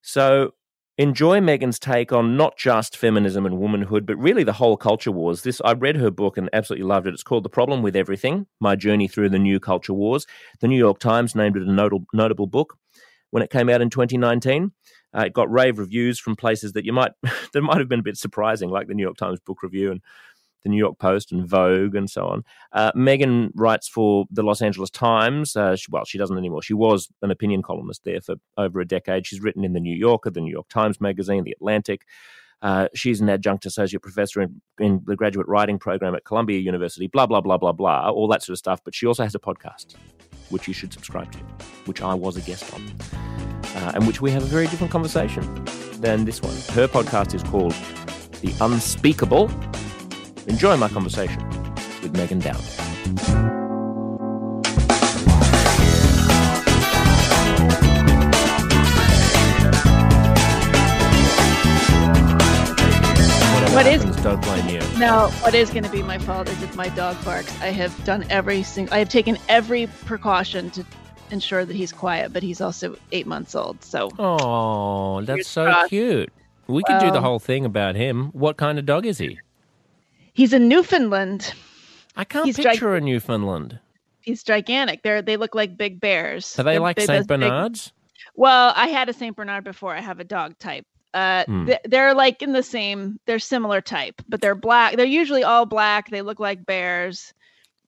So 0.01 0.53
enjoy 0.99 1.39
Meghan's 1.39 1.79
take 1.79 2.11
on 2.11 2.35
not 2.35 2.57
just 2.57 2.97
feminism 2.97 3.45
and 3.45 3.57
womanhood, 3.57 4.05
but 4.05 4.17
really 4.17 4.43
the 4.43 4.53
whole 4.53 4.75
culture 4.75 5.13
wars. 5.13 5.43
This 5.43 5.61
I 5.63 5.71
read 5.71 5.95
her 5.95 6.11
book 6.11 6.37
and 6.37 6.49
absolutely 6.51 6.85
loved 6.85 7.07
it. 7.07 7.13
It's 7.13 7.23
called 7.23 7.45
The 7.45 7.49
Problem 7.49 7.81
with 7.81 7.95
Everything: 7.95 8.45
My 8.59 8.75
Journey 8.75 9.07
Through 9.07 9.29
the 9.29 9.39
New 9.39 9.59
Culture 9.61 9.93
Wars. 9.93 10.27
The 10.59 10.67
New 10.67 10.77
York 10.77 10.99
Times 10.99 11.35
named 11.35 11.55
it 11.55 11.63
a 11.63 11.71
notable 11.71 12.05
notable 12.13 12.47
book 12.47 12.77
when 13.31 13.41
it 13.41 13.49
came 13.49 13.69
out 13.69 13.81
in 13.81 13.89
2019. 13.89 14.73
Uh, 15.17 15.21
it 15.21 15.33
got 15.33 15.51
rave 15.51 15.79
reviews 15.79 16.19
from 16.19 16.35
places 16.35 16.73
that 16.73 16.85
you 16.85 16.91
might 16.91 17.13
that 17.53 17.61
might 17.61 17.79
have 17.79 17.89
been 17.89 18.01
a 18.01 18.03
bit 18.03 18.17
surprising, 18.17 18.69
like 18.69 18.87
the 18.87 18.93
New 18.93 19.03
York 19.03 19.17
Times 19.17 19.39
Book 19.39 19.63
Review 19.63 19.91
and 19.91 20.01
the 20.63 20.69
New 20.69 20.77
York 20.77 20.97
Post 20.99 21.31
and 21.31 21.47
Vogue 21.47 21.95
and 21.95 22.09
so 22.09 22.25
on. 22.25 22.43
Uh, 22.73 22.91
Meghan 22.93 23.49
writes 23.55 23.87
for 23.87 24.25
the 24.31 24.43
Los 24.43 24.61
Angeles 24.61 24.89
Times. 24.89 25.55
Uh, 25.55 25.75
she, 25.75 25.87
well, 25.89 26.05
she 26.05 26.17
doesn't 26.17 26.37
anymore. 26.37 26.61
She 26.61 26.73
was 26.73 27.09
an 27.21 27.31
opinion 27.31 27.61
columnist 27.61 28.03
there 28.03 28.21
for 28.21 28.35
over 28.57 28.79
a 28.79 28.87
decade. 28.87 29.25
She's 29.25 29.41
written 29.41 29.63
in 29.63 29.73
the 29.73 29.79
New 29.79 29.95
Yorker, 29.95 30.29
the 30.29 30.41
New 30.41 30.51
York 30.51 30.67
Times 30.69 30.99
Magazine, 30.99 31.43
the 31.43 31.51
Atlantic. 31.51 32.05
Uh, 32.61 32.89
she's 32.93 33.21
an 33.21 33.29
adjunct 33.29 33.65
associate 33.65 34.01
professor 34.01 34.41
in, 34.41 34.61
in, 34.79 35.01
the 35.05 35.15
graduate 35.15 35.47
writing 35.47 35.79
program 35.79 36.13
at 36.13 36.25
Columbia 36.25 36.59
University, 36.59 37.07
blah, 37.07 37.25
blah, 37.25 37.39
blah, 37.39 37.57
blah, 37.57 37.71
blah, 37.71 38.09
all 38.09 38.27
that 38.27 38.43
sort 38.43 38.53
of 38.53 38.57
stuff. 38.57 38.81
But 38.83 38.93
she 38.93 39.05
also 39.05 39.23
has 39.23 39.33
a 39.33 39.39
podcast, 39.39 39.95
which 40.49 40.67
you 40.67 40.73
should 40.73 40.91
subscribe 40.91 41.31
to, 41.31 41.39
which 41.85 42.01
I 42.01 42.13
was 42.13 42.35
a 42.35 42.41
guest 42.41 42.73
on 42.73 42.81
uh, 43.75 43.91
and 43.95 44.07
which 44.07 44.21
we 44.21 44.31
have 44.31 44.43
a 44.43 44.47
very 44.47 44.67
different 44.67 44.91
conversation 44.91 45.43
than 45.99 46.25
this 46.25 46.41
one. 46.41 46.55
Her 46.75 46.87
podcast 46.87 47.33
is 47.33 47.43
called 47.43 47.73
The 48.41 48.53
Unspeakable. 48.61 49.49
Enjoy 50.49 50.75
my 50.77 50.89
conversation 50.89 51.47
with 52.01 52.11
Meghan 52.13 52.41
Daum. 52.41 52.59
What 63.73 63.85
is 63.85 64.03
blame 64.41 64.67
you. 64.67 64.79
No, 64.99 65.29
what 65.41 65.53
is 65.53 65.69
going 65.69 65.83
to 65.83 65.89
be 65.89 66.03
my 66.03 66.17
fault 66.17 66.49
is 66.49 66.61
if 66.61 66.75
my 66.75 66.89
dog 66.89 67.23
barks. 67.23 67.49
I 67.61 67.67
have 67.67 68.03
done 68.03 68.25
every 68.29 68.63
single. 68.63 68.93
I 68.93 68.99
have 68.99 69.07
taken 69.07 69.37
every 69.47 69.87
precaution 70.05 70.69
to 70.71 70.85
ensure 71.31 71.63
that 71.63 71.75
he's 71.75 71.93
quiet, 71.93 72.33
but 72.33 72.43
he's 72.43 72.59
also 72.59 72.97
eight 73.11 73.27
months 73.27 73.55
old. 73.55 73.83
So, 73.83 74.09
oh, 74.19 75.21
that's 75.21 75.47
so 75.47 75.85
cute. 75.87 76.33
We 76.67 76.83
could 76.83 76.99
do 76.99 77.11
the 77.11 77.17
um, 77.17 77.23
whole 77.23 77.39
thing 77.39 77.65
about 77.65 77.95
him. 77.95 78.25
What 78.33 78.57
kind 78.57 78.77
of 78.79 78.85
dog 78.85 79.05
is 79.05 79.19
he? 79.19 79.39
He's 80.39 80.53
in 80.53 80.69
Newfoundland. 80.69 81.53
I 82.15 82.23
can't 82.23 82.45
he's 82.45 82.55
picture 82.55 82.95
a 82.95 83.01
Newfoundland. 83.01 83.77
He's 84.21 84.41
gigantic. 84.41 85.03
They're 85.03 85.21
they 85.21 85.35
look 85.35 85.53
like 85.53 85.75
big 85.75 85.99
bears. 85.99 86.57
Are 86.57 86.63
they 86.63 86.75
they're, 86.75 86.79
like 86.79 86.97
Saint 86.97 87.27
Bernards? 87.27 87.87
Big... 87.87 87.93
Well, 88.35 88.71
I 88.73 88.87
had 88.87 89.09
a 89.09 89.13
Saint 89.13 89.35
Bernard 89.35 89.65
before. 89.65 89.93
I 89.93 89.99
have 89.99 90.21
a 90.21 90.23
dog 90.23 90.57
type. 90.57 90.85
Uh, 91.13 91.43
hmm. 91.43 91.69
they're 91.83 92.13
like 92.13 92.41
in 92.41 92.53
the 92.53 92.63
same. 92.63 93.19
They're 93.25 93.37
similar 93.37 93.81
type, 93.81 94.21
but 94.29 94.39
they're 94.39 94.55
black. 94.55 94.95
They're 94.95 95.05
usually 95.05 95.43
all 95.43 95.65
black. 95.65 96.09
They 96.09 96.21
look 96.21 96.39
like 96.39 96.65
bears. 96.65 97.33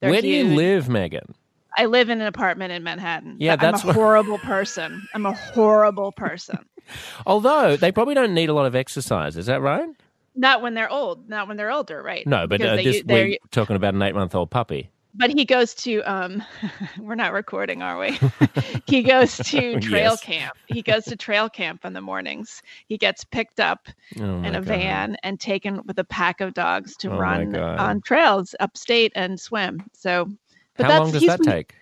They're 0.01 0.09
Where 0.09 0.21
huge. 0.21 0.43
do 0.43 0.49
you 0.49 0.55
live, 0.57 0.87
Meghan? 0.87 1.31
I 1.77 1.85
live 1.85 2.09
in 2.09 2.19
an 2.19 2.27
apartment 2.27 2.73
in 2.73 2.83
Manhattan. 2.83 3.37
Yeah, 3.39 3.55
that's 3.55 3.83
I'm 3.85 3.91
a 3.91 3.93
horrible 4.01 4.39
person. 4.39 5.07
I'm 5.13 5.25
a 5.25 5.31
horrible 5.31 6.11
person. 6.11 6.59
Although 7.25 7.77
they 7.77 7.93
probably 7.93 8.13
don't 8.13 8.33
need 8.33 8.49
a 8.49 8.53
lot 8.53 8.65
of 8.65 8.75
exercise, 8.75 9.37
is 9.37 9.45
that 9.45 9.61
right? 9.61 9.87
Not 10.35 10.61
when 10.61 10.73
they're 10.73 10.89
old. 10.89 11.27
Not 11.29 11.47
when 11.47 11.57
they're 11.57 11.71
older, 11.71 12.01
right? 12.01 12.25
No, 12.25 12.47
but 12.47 12.61
uh, 12.61 12.75
they, 12.75 13.03
we're 13.05 13.37
talking 13.51 13.75
about 13.75 13.93
an 13.93 14.01
eight-month-old 14.01 14.49
puppy. 14.49 14.89
But 15.13 15.29
he 15.31 15.43
goes 15.43 15.73
to. 15.75 16.01
um 16.01 16.43
We're 16.99 17.15
not 17.15 17.33
recording, 17.33 17.81
are 17.81 17.99
we? 17.99 18.17
he 18.87 19.03
goes 19.03 19.37
to 19.37 19.79
trail 19.81 20.11
yes. 20.11 20.21
camp. 20.21 20.53
He 20.67 20.81
goes 20.81 21.03
to 21.05 21.15
trail 21.15 21.49
camp 21.49 21.83
in 21.83 21.93
the 21.93 22.01
mornings. 22.01 22.61
He 22.87 22.97
gets 22.97 23.23
picked 23.25 23.59
up 23.59 23.89
oh 24.19 24.23
in 24.43 24.55
a 24.55 24.61
God. 24.61 24.65
van 24.65 25.17
and 25.23 25.39
taken 25.39 25.81
with 25.85 25.99
a 25.99 26.05
pack 26.05 26.39
of 26.39 26.53
dogs 26.53 26.95
to 26.97 27.11
oh 27.11 27.17
run 27.17 27.55
on 27.55 28.01
trails 28.01 28.55
upstate 28.59 29.11
and 29.15 29.39
swim. 29.39 29.83
So 29.93 30.29
but 30.75 30.85
How 30.85 30.99
long 30.99 31.11
does 31.11 31.25
that 31.25 31.41
take? 31.43 31.75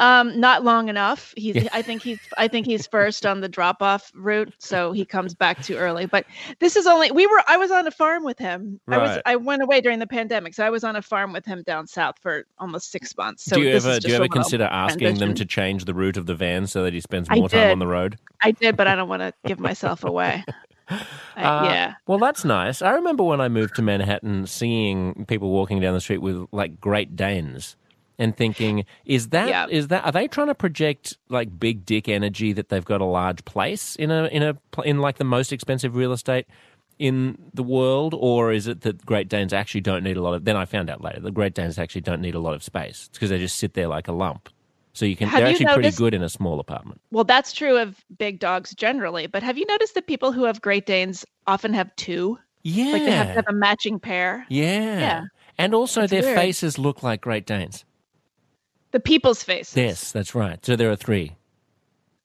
Um, 0.00 0.40
not 0.40 0.64
long 0.64 0.88
enough. 0.88 1.34
He's. 1.36 1.56
Yeah. 1.56 1.68
I 1.74 1.82
think 1.82 2.02
he's. 2.02 2.18
I 2.38 2.48
think 2.48 2.64
he's 2.66 2.86
first 2.86 3.26
on 3.26 3.42
the 3.42 3.48
drop 3.48 3.82
off 3.82 4.10
route, 4.14 4.52
so 4.58 4.92
he 4.92 5.04
comes 5.04 5.34
back 5.34 5.62
too 5.62 5.76
early. 5.76 6.06
But 6.06 6.24
this 6.58 6.74
is 6.74 6.86
only. 6.86 7.10
We 7.10 7.26
were. 7.26 7.42
I 7.46 7.58
was 7.58 7.70
on 7.70 7.86
a 7.86 7.90
farm 7.90 8.24
with 8.24 8.38
him. 8.38 8.80
Right. 8.86 8.98
I 8.98 9.02
was. 9.02 9.22
I 9.26 9.36
went 9.36 9.62
away 9.62 9.82
during 9.82 9.98
the 9.98 10.06
pandemic, 10.06 10.54
so 10.54 10.64
I 10.64 10.70
was 10.70 10.84
on 10.84 10.96
a 10.96 11.02
farm 11.02 11.34
with 11.34 11.44
him 11.44 11.62
down 11.64 11.86
south 11.86 12.16
for 12.18 12.46
almost 12.58 12.90
six 12.90 13.14
months. 13.16 13.44
So 13.44 13.56
do 13.56 13.62
you 13.62 13.70
ever? 13.72 14.00
Do 14.00 14.08
you 14.08 14.14
ever 14.14 14.28
consider 14.28 14.64
asking 14.64 15.00
transition. 15.00 15.28
them 15.28 15.34
to 15.36 15.44
change 15.44 15.84
the 15.84 15.92
route 15.92 16.16
of 16.16 16.24
the 16.24 16.34
van 16.34 16.66
so 16.66 16.82
that 16.82 16.94
he 16.94 17.00
spends 17.00 17.28
more 17.28 17.50
time 17.50 17.70
on 17.70 17.78
the 17.78 17.86
road? 17.86 18.18
I 18.40 18.52
did, 18.52 18.78
but 18.78 18.86
I 18.86 18.96
don't 18.96 19.08
want 19.08 19.20
to 19.20 19.34
give 19.46 19.60
myself 19.60 20.02
away. 20.02 20.42
Uh, 20.88 20.96
yeah. 21.36 21.94
Well, 22.06 22.18
that's 22.18 22.44
nice. 22.44 22.80
I 22.80 22.92
remember 22.92 23.22
when 23.22 23.40
I 23.42 23.48
moved 23.48 23.76
to 23.76 23.82
Manhattan, 23.82 24.46
seeing 24.46 25.26
people 25.26 25.50
walking 25.50 25.78
down 25.78 25.92
the 25.92 26.00
street 26.00 26.22
with 26.22 26.46
like 26.52 26.80
Great 26.80 27.16
Danes 27.16 27.76
and 28.20 28.36
thinking, 28.36 28.84
is 29.04 29.30
that 29.30 29.48
yeah. 29.48 29.66
is 29.68 29.88
that 29.88 30.04
are 30.04 30.12
they 30.12 30.28
trying 30.28 30.46
to 30.48 30.54
project 30.54 31.16
like 31.28 31.58
big 31.58 31.84
dick 31.84 32.08
energy 32.08 32.52
that 32.52 32.68
they've 32.68 32.84
got 32.84 33.00
a 33.00 33.06
large 33.06 33.44
place 33.44 33.96
in 33.96 34.10
a 34.10 34.26
in 34.26 34.42
a 34.42 34.56
in 34.84 35.00
like 35.00 35.18
the 35.18 35.24
most 35.24 35.52
expensive 35.52 35.96
real 35.96 36.12
estate 36.12 36.46
in 36.98 37.38
the 37.54 37.62
world, 37.62 38.14
or 38.16 38.52
is 38.52 38.68
it 38.68 38.82
that 38.82 39.04
Great 39.06 39.28
Danes 39.28 39.54
actually 39.54 39.80
don't 39.80 40.04
need 40.04 40.18
a 40.18 40.22
lot 40.22 40.34
of? 40.34 40.44
Then 40.44 40.56
I 40.56 40.66
found 40.66 40.90
out 40.90 41.00
later 41.02 41.18
the 41.18 41.30
Great 41.30 41.54
Danes 41.54 41.78
actually 41.78 42.02
don't 42.02 42.20
need 42.20 42.34
a 42.34 42.40
lot 42.40 42.54
of 42.54 42.62
space. 42.62 43.06
It's 43.08 43.18
because 43.18 43.30
they 43.30 43.38
just 43.38 43.56
sit 43.56 43.74
there 43.74 43.88
like 43.88 44.06
a 44.06 44.12
lump. 44.12 44.50
So 44.92 45.06
you 45.06 45.16
can 45.16 45.28
have 45.28 45.38
they're 45.38 45.48
you 45.48 45.52
actually 45.52 45.66
noticed, 45.66 45.96
pretty 45.96 45.96
good 45.96 46.14
in 46.14 46.22
a 46.22 46.28
small 46.28 46.60
apartment. 46.60 47.00
Well, 47.10 47.24
that's 47.24 47.52
true 47.52 47.78
of 47.78 47.96
big 48.18 48.38
dogs 48.38 48.74
generally, 48.74 49.26
but 49.28 49.42
have 49.42 49.56
you 49.56 49.64
noticed 49.66 49.94
that 49.94 50.06
people 50.06 50.32
who 50.32 50.44
have 50.44 50.60
Great 50.60 50.84
Danes 50.84 51.24
often 51.46 51.72
have 51.72 51.94
two? 51.96 52.38
Yeah. 52.64 52.92
Like 52.92 53.04
they 53.04 53.12
have 53.12 53.28
to 53.28 53.32
have 53.34 53.48
a 53.48 53.54
matching 53.54 53.98
pair. 53.98 54.44
Yeah. 54.50 54.98
Yeah. 54.98 55.22
And 55.56 55.74
also 55.74 56.02
it's 56.02 56.10
their 56.10 56.22
weird. 56.22 56.36
faces 56.36 56.78
look 56.78 57.02
like 57.02 57.20
Great 57.20 57.46
Danes. 57.46 57.84
The 58.92 59.00
people's 59.00 59.42
faces. 59.42 59.76
Yes, 59.76 60.12
that's 60.12 60.34
right. 60.34 60.64
So 60.64 60.76
there 60.76 60.90
are 60.90 60.96
three. 60.96 61.36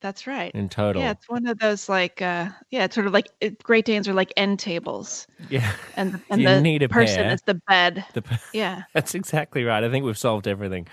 That's 0.01 0.27
right. 0.27 0.53
In 0.53 0.69
total. 0.69 1.01
Yeah, 1.01 1.11
it's 1.11 1.27
one 1.27 1.47
of 1.47 1.57
those 1.57 1.89
like 1.89 2.21
uh 2.21 2.49
yeah, 2.69 2.83
it's 2.85 2.93
sort 2.93 3.07
of 3.07 3.13
like 3.13 3.27
it, 3.41 3.61
Great 3.63 3.85
Danes 3.85 4.07
are 4.07 4.13
like 4.13 4.31
end 4.37 4.59
tables. 4.59 5.25
Yeah. 5.49 5.71
And 5.95 6.21
and 6.29 6.41
you 6.41 6.79
the 6.79 6.87
person 6.87 7.23
pair. 7.23 7.33
is 7.33 7.41
the 7.41 7.55
bed. 7.67 8.05
The, 8.13 8.23
yeah. 8.53 8.83
That's 8.93 9.15
exactly 9.15 9.63
right. 9.63 9.83
I 9.83 9.89
think 9.89 10.05
we've 10.05 10.17
solved 10.17 10.47
everything. 10.47 10.87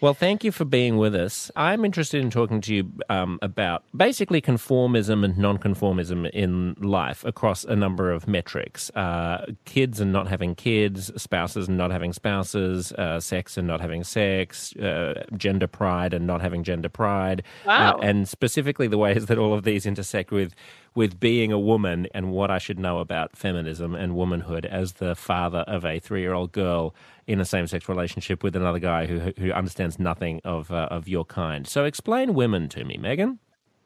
Well, 0.00 0.14
thank 0.14 0.44
you 0.44 0.52
for 0.52 0.64
being 0.64 0.96
with 0.96 1.14
us. 1.14 1.50
I'm 1.56 1.84
interested 1.84 2.20
in 2.20 2.30
talking 2.30 2.60
to 2.62 2.74
you 2.74 2.92
um, 3.08 3.38
about 3.42 3.84
basically 3.96 4.40
conformism 4.42 5.24
and 5.24 5.36
nonconformism 5.36 6.28
in 6.30 6.74
life 6.78 7.24
across 7.24 7.64
a 7.64 7.76
number 7.76 8.10
of 8.10 8.28
metrics 8.28 8.90
uh, 8.90 9.46
kids 9.64 10.00
and 10.00 10.12
not 10.12 10.28
having 10.28 10.54
kids, 10.54 11.10
spouses 11.20 11.68
and 11.68 11.78
not 11.78 11.90
having 11.90 12.12
spouses, 12.12 12.92
uh, 12.92 13.20
sex 13.20 13.56
and 13.56 13.66
not 13.66 13.80
having 13.80 14.04
sex, 14.04 14.74
uh, 14.76 15.24
gender 15.36 15.66
pride 15.66 16.12
and 16.12 16.26
not 16.26 16.40
having 16.40 16.64
gender 16.64 16.88
pride. 16.88 17.42
Uh, 17.64 17.68
wow. 17.68 17.98
and 18.02 18.28
specifically 18.28 18.86
the 18.86 18.98
ways 18.98 19.26
that 19.26 19.38
all 19.38 19.54
of 19.54 19.64
these 19.64 19.86
intersect 19.86 20.30
with 20.30 20.54
with 20.94 21.18
being 21.18 21.50
a 21.50 21.58
woman 21.58 22.06
and 22.14 22.30
what 22.30 22.50
I 22.50 22.58
should 22.58 22.78
know 22.78 22.98
about 22.98 23.36
feminism 23.36 23.94
and 23.94 24.14
womanhood 24.14 24.64
as 24.64 24.94
the 24.94 25.14
father 25.14 25.60
of 25.60 25.84
a 25.84 25.98
three 25.98 26.20
year 26.20 26.34
old 26.34 26.52
girl 26.52 26.94
in 27.26 27.40
a 27.40 27.44
same 27.44 27.66
sex 27.66 27.88
relationship 27.88 28.42
with 28.42 28.54
another 28.54 28.78
guy 28.78 29.06
who, 29.06 29.32
who 29.38 29.50
understands 29.52 29.98
nothing 29.98 30.40
of, 30.44 30.70
uh, 30.70 30.88
of 30.90 31.08
your 31.08 31.24
kind. 31.24 31.66
So 31.66 31.84
explain 31.84 32.34
women 32.34 32.68
to 32.70 32.84
me, 32.84 32.96
Meghan. 32.96 33.38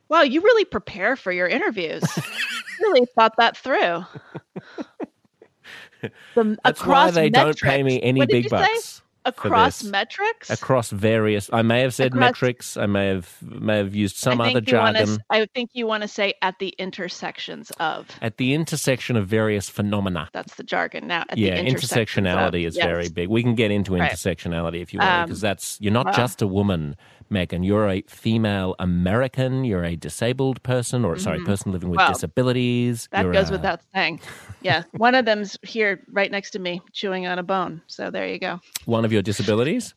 Wow, 0.09 0.23
you 0.23 0.41
really 0.41 0.65
prepare 0.65 1.17
for 1.17 1.33
your 1.33 1.47
interviews. 1.47 2.03
really 2.81 3.07
thought 3.15 3.35
that 3.37 3.57
through. 3.57 4.05
the, 6.35 6.59
That's 6.65 6.85
why 6.85 7.11
they 7.11 7.31
metrics. 7.31 7.61
don't 7.61 7.71
pay 7.71 7.83
me 7.83 8.00
any 8.03 8.25
big 8.27 8.49
bucks. 8.49 8.85
Say? 8.85 9.03
Across 9.25 9.85
metrics? 9.85 10.51
Across 10.51 10.91
various 10.91 11.51
i 11.53 11.63
may 11.63 11.81
have 11.81 11.95
said 11.95 12.09
across, 12.09 12.21
metrics 12.21 12.77
i 12.77 12.87
may 12.87 13.09
have 13.09 13.37
may 13.43 13.77
have 13.79 13.95
used 13.95 14.17
some 14.17 14.41
other 14.41 14.61
jargon. 14.61 15.09
wanna, 15.09 15.19
i 15.31 15.47
think 15.55 15.71
you 15.73 15.87
want 15.87 16.03
to 16.03 16.09
say 16.09 16.35
at 16.43 16.59
the 16.59 16.69
intersections 16.79 17.71
of. 17.81 18.09
At 18.23 18.37
the 18.37 18.55
intersection 18.55 19.17
of 19.17 19.27
various 19.27 19.69
phenomena. 19.69 20.29
That's 20.33 20.55
the 20.57 20.65
jargon 20.65 21.07
now 21.07 21.25
yeah 21.35 21.59
intersectionality 21.59 22.63
of, 22.63 22.69
is 22.69 22.77
yes. 22.77 22.85
very 22.85 23.09
big. 23.09 23.29
We 23.29 23.43
can 23.43 23.55
get 23.55 23.71
into 23.71 23.95
right. 23.95 24.11
intersectionality 24.11 24.83
if 24.83 24.93
you 24.93 25.01
want 25.01 25.29
because 25.29 25.43
um, 25.43 25.49
that's 25.49 25.79
you're 25.81 25.93
not 25.93 26.15
just 26.15 26.43
a 26.43 26.47
woman 26.47 26.97
Meghan, 27.30 27.64
you're 27.64 27.88
a 27.88 28.02
female 28.02 28.75
American, 28.78 29.64
you're 29.64 29.85
a 29.85 29.97
disabled 29.97 30.62
person, 30.62 31.04
or 31.04 31.14
mm-hmm. 31.14 31.23
sorry, 31.23 31.40
person 31.44 31.73
living 31.73 31.90
with 31.90 31.99
well, 31.99 32.12
disabilities. 32.12 33.08
That 33.12 33.25
you're 33.25 33.32
goes 33.32 33.50
a... 33.50 33.52
without 33.52 33.80
saying. 33.94 34.20
Yeah, 34.62 34.85
one 34.92 35.14
of 35.14 35.25
them's 35.25 35.58
here 35.62 36.02
right 36.11 36.30
next 36.30 36.50
to 36.52 36.58
me, 36.58 36.82
chewing 36.92 37.26
on 37.26 37.38
a 37.38 37.42
bone. 37.42 37.82
So 37.87 38.11
there 38.11 38.26
you 38.26 38.38
go. 38.38 38.61
One 38.87 39.04
of 39.04 39.12
your 39.12 39.23
disabilities? 39.23 39.94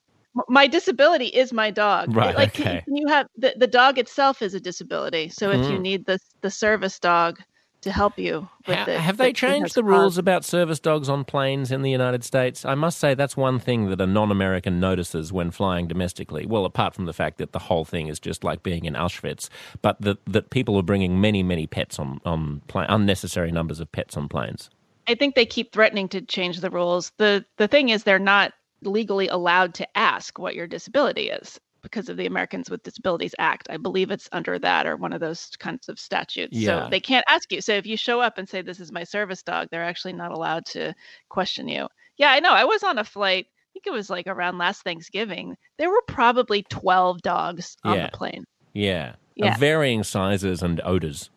My 0.47 0.65
disability 0.65 1.25
is 1.25 1.51
my 1.51 1.71
dog. 1.71 2.15
Right. 2.15 2.35
Like 2.35 2.59
okay. 2.59 2.83
you 2.87 3.07
have 3.07 3.27
the, 3.35 3.53
the 3.57 3.67
dog 3.67 3.97
itself 3.97 4.41
is 4.41 4.53
a 4.53 4.61
disability. 4.61 5.27
So 5.27 5.51
if 5.51 5.59
mm. 5.59 5.71
you 5.71 5.79
need 5.79 6.05
the 6.05 6.19
the 6.39 6.49
service 6.49 6.99
dog 6.99 7.39
to 7.81 7.91
help 7.91 8.17
you. 8.17 8.47
Ha- 8.65 8.85
the, 8.85 8.99
have 8.99 9.17
they 9.17 9.33
changed 9.33 9.75
the 9.75 9.83
rules 9.83 10.17
about 10.17 10.45
service 10.45 10.79
dogs 10.79 11.09
on 11.09 11.25
planes 11.25 11.71
in 11.71 11.81
the 11.81 11.91
United 11.91 12.23
States? 12.23 12.63
I 12.65 12.75
must 12.75 12.99
say 12.99 13.13
that's 13.13 13.35
one 13.35 13.59
thing 13.59 13.89
that 13.89 13.99
a 13.99 14.07
non-American 14.07 14.79
notices 14.79 15.33
when 15.33 15.51
flying 15.51 15.87
domestically. 15.87 16.45
Well, 16.45 16.65
apart 16.65 16.93
from 16.93 17.05
the 17.05 17.13
fact 17.13 17.37
that 17.39 17.51
the 17.51 17.59
whole 17.59 17.85
thing 17.85 18.07
is 18.07 18.19
just 18.19 18.43
like 18.43 18.63
being 18.63 18.85
in 18.85 18.93
Auschwitz, 18.93 19.49
but 19.81 19.99
that 20.01 20.17
that 20.25 20.49
people 20.49 20.77
are 20.77 20.83
bringing 20.83 21.19
many, 21.19 21.43
many 21.43 21.67
pets 21.67 21.99
on 21.99 22.21
on 22.25 22.61
plane, 22.67 22.87
unnecessary 22.89 23.51
numbers 23.51 23.79
of 23.79 23.91
pets 23.91 24.15
on 24.15 24.29
planes. 24.29 24.69
I 25.07 25.15
think 25.15 25.35
they 25.35 25.45
keep 25.45 25.73
threatening 25.73 26.07
to 26.09 26.21
change 26.21 26.59
the 26.59 26.69
rules. 26.69 27.11
the 27.17 27.43
The 27.57 27.67
thing 27.67 27.89
is, 27.89 28.03
they're 28.03 28.19
not 28.19 28.53
legally 28.83 29.27
allowed 29.27 29.73
to 29.75 29.97
ask 29.97 30.39
what 30.39 30.55
your 30.55 30.67
disability 30.67 31.29
is 31.29 31.59
because 31.81 32.09
of 32.09 32.17
the 32.17 32.25
Americans 32.25 32.69
with 32.69 32.83
Disabilities 32.83 33.35
Act. 33.39 33.67
I 33.69 33.77
believe 33.77 34.11
it's 34.11 34.29
under 34.31 34.59
that 34.59 34.85
or 34.85 34.97
one 34.97 35.13
of 35.13 35.19
those 35.19 35.49
kinds 35.57 35.89
of 35.89 35.99
statutes. 35.99 36.57
Yeah. 36.57 36.85
So 36.85 36.89
they 36.89 36.99
can't 36.99 37.25
ask 37.27 37.51
you. 37.51 37.61
So 37.61 37.73
if 37.73 37.85
you 37.85 37.97
show 37.97 38.21
up 38.21 38.37
and 38.37 38.47
say, 38.47 38.61
This 38.61 38.79
is 38.79 38.91
my 38.91 39.03
service 39.03 39.43
dog, 39.43 39.67
they're 39.71 39.83
actually 39.83 40.13
not 40.13 40.31
allowed 40.31 40.65
to 40.67 40.93
question 41.29 41.67
you. 41.67 41.87
Yeah, 42.17 42.31
I 42.31 42.39
know. 42.39 42.51
I 42.51 42.65
was 42.65 42.83
on 42.83 42.97
a 42.97 43.03
flight, 43.03 43.47
I 43.49 43.73
think 43.73 43.87
it 43.87 43.93
was 43.93 44.09
like 44.09 44.27
around 44.27 44.57
last 44.57 44.83
Thanksgiving. 44.83 45.55
There 45.77 45.89
were 45.89 46.03
probably 46.07 46.63
12 46.63 47.21
dogs 47.21 47.77
on 47.83 47.95
yeah. 47.95 48.05
the 48.07 48.17
plane. 48.17 48.43
Yeah. 48.73 49.15
yeah. 49.35 49.53
Of 49.53 49.59
varying 49.59 50.03
sizes 50.03 50.61
and 50.61 50.81
odors. 50.83 51.29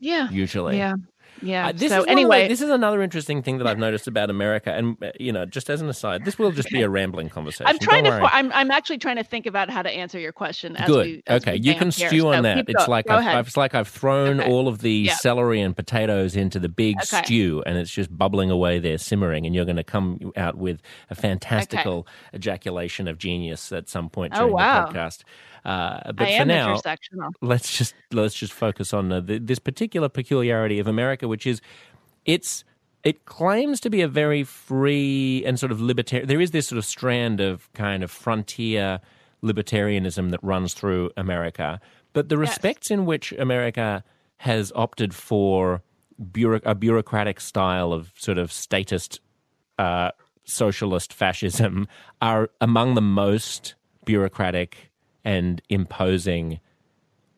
Yeah. 0.00 0.30
Usually. 0.30 0.78
Yeah. 0.78 0.94
Yeah. 1.42 1.68
Uh, 1.68 1.72
this 1.72 1.90
so 1.90 2.00
is 2.00 2.06
anyway, 2.06 2.44
the, 2.44 2.48
this 2.48 2.60
is 2.60 2.70
another 2.70 3.02
interesting 3.02 3.42
thing 3.42 3.58
that 3.58 3.66
I've 3.66 3.78
noticed 3.78 4.06
about 4.06 4.30
America, 4.30 4.72
and 4.72 4.96
uh, 5.02 5.12
you 5.18 5.32
know, 5.32 5.44
just 5.44 5.68
as 5.68 5.80
an 5.80 5.88
aside, 5.88 6.24
this 6.24 6.38
will 6.38 6.52
just 6.52 6.70
be 6.70 6.82
a 6.82 6.88
rambling 6.88 7.28
conversation. 7.28 7.66
I'm 7.66 7.78
trying 7.78 8.04
Don't 8.04 8.20
to. 8.20 8.34
I'm 8.34 8.52
I'm 8.52 8.70
actually 8.70 8.98
trying 8.98 9.16
to 9.16 9.24
think 9.24 9.46
about 9.46 9.70
how 9.70 9.82
to 9.82 9.90
answer 9.90 10.18
your 10.18 10.32
question. 10.32 10.76
Good. 10.86 11.06
We, 11.06 11.22
okay, 11.28 11.56
you 11.56 11.74
can 11.74 11.90
here. 11.90 12.08
stew 12.08 12.28
on 12.28 12.38
so 12.38 12.42
that. 12.42 12.68
It's 12.68 12.88
like 12.88 13.10
I've, 13.10 13.26
I've, 13.26 13.46
it's 13.46 13.56
like 13.56 13.74
I've 13.74 13.88
thrown 13.88 14.40
okay. 14.40 14.50
all 14.50 14.68
of 14.68 14.80
the 14.80 14.92
yeah. 14.92 15.14
celery 15.14 15.60
and 15.60 15.76
potatoes 15.76 16.36
into 16.36 16.58
the 16.58 16.68
big 16.68 16.96
okay. 16.98 17.22
stew, 17.22 17.62
and 17.66 17.76
it's 17.76 17.90
just 17.90 18.16
bubbling 18.16 18.50
away 18.50 18.78
there, 18.78 18.98
simmering, 18.98 19.46
and 19.46 19.54
you're 19.54 19.64
going 19.64 19.76
to 19.76 19.84
come 19.84 20.32
out 20.36 20.56
with 20.56 20.80
a 21.10 21.14
fantastical 21.14 22.00
okay. 22.00 22.36
ejaculation 22.36 23.08
of 23.08 23.18
genius 23.18 23.72
at 23.72 23.88
some 23.88 24.08
point 24.08 24.32
oh, 24.34 24.40
during 24.40 24.54
wow. 24.54 24.86
the 24.86 24.92
podcast. 24.92 25.22
Uh, 25.64 26.12
but 26.12 26.28
I 26.28 26.38
for 26.38 26.44
now, 26.44 26.76
intersectional. 26.76 27.30
let's 27.40 27.76
just 27.76 27.94
let's 28.10 28.34
just 28.34 28.52
focus 28.52 28.92
on 28.92 29.12
uh, 29.12 29.20
the, 29.20 29.38
this 29.38 29.58
particular 29.58 30.08
peculiarity 30.08 30.80
of 30.80 30.88
America, 30.88 31.28
which 31.28 31.46
is 31.46 31.60
it's 32.24 32.64
it 33.04 33.24
claims 33.26 33.80
to 33.80 33.90
be 33.90 34.00
a 34.00 34.08
very 34.08 34.44
free 34.44 35.44
and 35.46 35.58
sort 35.58 35.72
of 35.72 35.80
libertarian. 35.80 36.28
There 36.28 36.40
is 36.40 36.50
this 36.50 36.66
sort 36.66 36.78
of 36.78 36.84
strand 36.84 37.40
of 37.40 37.72
kind 37.74 38.02
of 38.02 38.10
frontier 38.10 39.00
libertarianism 39.42 40.30
that 40.30 40.42
runs 40.42 40.74
through 40.74 41.10
America, 41.16 41.80
but 42.12 42.28
the 42.28 42.38
respects 42.38 42.90
yes. 42.90 42.98
in 42.98 43.06
which 43.06 43.32
America 43.32 44.04
has 44.38 44.72
opted 44.74 45.14
for 45.14 45.82
a 46.64 46.74
bureaucratic 46.74 47.40
style 47.40 47.92
of 47.92 48.12
sort 48.16 48.38
of 48.38 48.52
statist 48.52 49.20
uh, 49.78 50.10
socialist 50.44 51.12
fascism 51.12 51.86
are 52.20 52.50
among 52.60 52.94
the 52.94 53.00
most 53.00 53.74
bureaucratic 54.04 54.91
and 55.24 55.62
imposing 55.68 56.60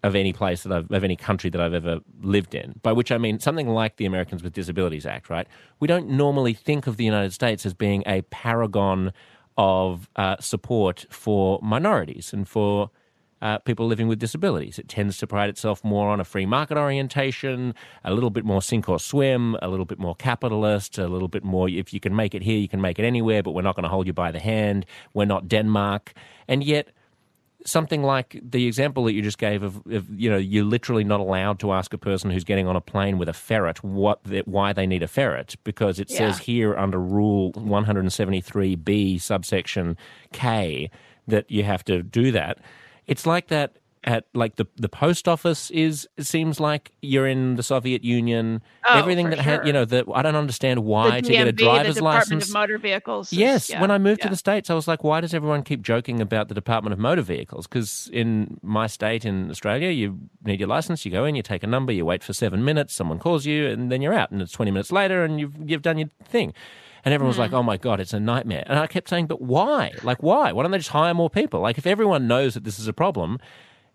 of 0.02 0.14
any 0.14 0.34
place 0.34 0.64
that 0.64 0.72
I've, 0.72 0.90
of 0.90 1.02
any 1.02 1.16
country 1.16 1.48
that 1.48 1.60
I've 1.60 1.72
ever 1.72 2.00
lived 2.20 2.54
in. 2.54 2.78
By 2.82 2.92
which 2.92 3.10
I 3.10 3.16
mean 3.16 3.38
something 3.40 3.68
like 3.68 3.96
the 3.96 4.04
Americans 4.04 4.42
with 4.42 4.52
Disabilities 4.52 5.06
Act, 5.06 5.30
right? 5.30 5.48
We 5.80 5.88
don't 5.88 6.10
normally 6.10 6.52
think 6.52 6.86
of 6.86 6.98
the 6.98 7.04
United 7.04 7.32
States 7.32 7.64
as 7.64 7.72
being 7.72 8.02
a 8.06 8.20
paragon 8.22 9.12
of 9.56 10.10
uh, 10.16 10.36
support 10.40 11.06
for 11.08 11.58
minorities 11.62 12.34
and 12.34 12.46
for 12.46 12.90
uh, 13.40 13.58
people 13.58 13.86
living 13.86 14.08
with 14.08 14.18
disabilities. 14.18 14.78
It 14.78 14.88
tends 14.88 15.18
to 15.18 15.26
pride 15.26 15.48
itself 15.48 15.82
more 15.84 16.08
on 16.08 16.20
a 16.20 16.24
free 16.24 16.46
market 16.46 16.76
orientation, 16.76 17.74
a 18.02 18.12
little 18.12 18.30
bit 18.30 18.44
more 18.44 18.62
sink 18.62 18.88
or 18.88 18.98
swim, 18.98 19.56
a 19.62 19.68
little 19.68 19.84
bit 19.84 19.98
more 19.98 20.14
capitalist, 20.14 20.98
a 20.98 21.08
little 21.08 21.28
bit 21.28 21.44
more 21.44 21.68
if 21.68 21.92
you 21.92 22.00
can 22.00 22.16
make 22.16 22.34
it 22.34 22.42
here, 22.42 22.58
you 22.58 22.68
can 22.68 22.80
make 22.80 22.98
it 22.98 23.04
anywhere, 23.04 23.42
but 23.42 23.52
we're 23.52 23.62
not 23.62 23.74
going 23.76 23.84
to 23.84 23.88
hold 23.88 24.06
you 24.06 24.12
by 24.12 24.30
the 24.30 24.40
hand. 24.40 24.86
We're 25.12 25.26
not 25.26 25.48
Denmark. 25.48 26.14
And 26.48 26.64
yet, 26.64 26.88
something 27.64 28.02
like 28.02 28.38
the 28.42 28.66
example 28.66 29.04
that 29.04 29.14
you 29.14 29.22
just 29.22 29.38
gave 29.38 29.62
of, 29.62 29.76
of, 29.86 30.08
you 30.10 30.28
know 30.28 30.36
you're 30.36 30.64
literally 30.64 31.04
not 31.04 31.20
allowed 31.20 31.58
to 31.58 31.72
ask 31.72 31.92
a 31.94 31.98
person 31.98 32.30
who's 32.30 32.44
getting 32.44 32.66
on 32.66 32.76
a 32.76 32.80
plane 32.80 33.18
with 33.18 33.28
a 33.28 33.32
ferret 33.32 33.82
what 33.82 34.20
why 34.46 34.72
they 34.72 34.86
need 34.86 35.02
a 35.02 35.08
ferret 35.08 35.56
because 35.64 35.98
it 35.98 36.10
yeah. 36.10 36.18
says 36.18 36.38
here 36.38 36.76
under 36.76 37.00
rule 37.00 37.52
173b 37.52 39.20
subsection 39.20 39.96
k 40.32 40.90
that 41.26 41.50
you 41.50 41.64
have 41.64 41.84
to 41.84 42.02
do 42.02 42.30
that 42.30 42.58
it's 43.06 43.26
like 43.26 43.48
that 43.48 43.76
at 44.06 44.26
like 44.34 44.56
the 44.56 44.66
the 44.76 44.88
post 44.88 45.26
office 45.28 45.70
is 45.70 46.06
it 46.18 46.24
seems 46.26 46.60
like 46.60 46.92
you're 47.00 47.26
in 47.26 47.54
the 47.56 47.62
Soviet 47.62 48.04
Union. 48.04 48.60
Oh, 48.86 48.98
Everything 48.98 49.30
that 49.30 49.36
sure. 49.36 49.42
had 49.44 49.66
you 49.66 49.72
know 49.72 49.86
that 49.86 50.04
I 50.14 50.20
don't 50.20 50.36
understand 50.36 50.84
why 50.84 51.22
the 51.22 51.26
to 51.28 51.32
get 51.32 51.48
a 51.48 51.52
driver's 51.52 51.94
the 51.94 52.00
Department 52.00 52.30
license. 52.30 52.48
Of 52.48 52.52
Motor 52.54 52.78
Vehicles. 52.78 53.32
Yes, 53.32 53.70
yeah, 53.70 53.80
when 53.80 53.90
I 53.90 53.96
moved 53.96 54.20
yeah. 54.20 54.24
to 54.26 54.30
the 54.30 54.36
states, 54.36 54.68
I 54.68 54.74
was 54.74 54.86
like, 54.86 55.02
why 55.02 55.22
does 55.22 55.32
everyone 55.32 55.62
keep 55.62 55.80
joking 55.80 56.20
about 56.20 56.48
the 56.48 56.54
Department 56.54 56.92
of 56.92 56.98
Motor 56.98 57.22
Vehicles? 57.22 57.66
Because 57.66 58.10
in 58.12 58.58
my 58.62 58.86
state 58.86 59.24
in 59.24 59.50
Australia, 59.50 59.88
you 59.90 60.18
need 60.44 60.60
your 60.60 60.68
license, 60.68 61.04
you 61.06 61.10
go 61.10 61.24
in, 61.24 61.34
you 61.34 61.42
take 61.42 61.62
a 61.62 61.66
number, 61.66 61.90
you 61.90 62.04
wait 62.04 62.22
for 62.22 62.34
seven 62.34 62.62
minutes, 62.62 62.92
someone 62.94 63.18
calls 63.18 63.46
you, 63.46 63.66
and 63.68 63.90
then 63.90 64.02
you're 64.02 64.12
out, 64.14 64.30
and 64.30 64.42
it's 64.42 64.52
twenty 64.52 64.70
minutes 64.70 64.92
later, 64.92 65.24
and 65.24 65.40
you've 65.40 65.54
you've 65.64 65.82
done 65.82 65.96
your 65.98 66.10
thing. 66.24 66.52
And 67.06 67.12
everyone 67.12 67.28
was 67.28 67.36
Mm. 67.36 67.40
like, 67.40 67.52
"Oh 67.52 67.62
my 67.62 67.76
god, 67.78 68.00
it's 68.00 68.12
a 68.14 68.20
nightmare." 68.20 68.64
And 68.66 68.78
I 68.78 68.86
kept 68.86 69.08
saying, 69.10 69.26
"But 69.26 69.40
why? 69.42 69.92
Like, 70.02 70.22
why? 70.22 70.52
Why 70.52 70.62
don't 70.62 70.72
they 70.72 70.78
just 70.78 70.88
hire 70.90 71.12
more 71.12 71.28
people? 71.28 71.60
Like, 71.60 71.76
if 71.78 71.86
everyone 71.86 72.26
knows 72.26 72.54
that 72.54 72.64
this 72.64 72.78
is 72.78 72.86
a 72.88 72.92
problem." 72.94 73.38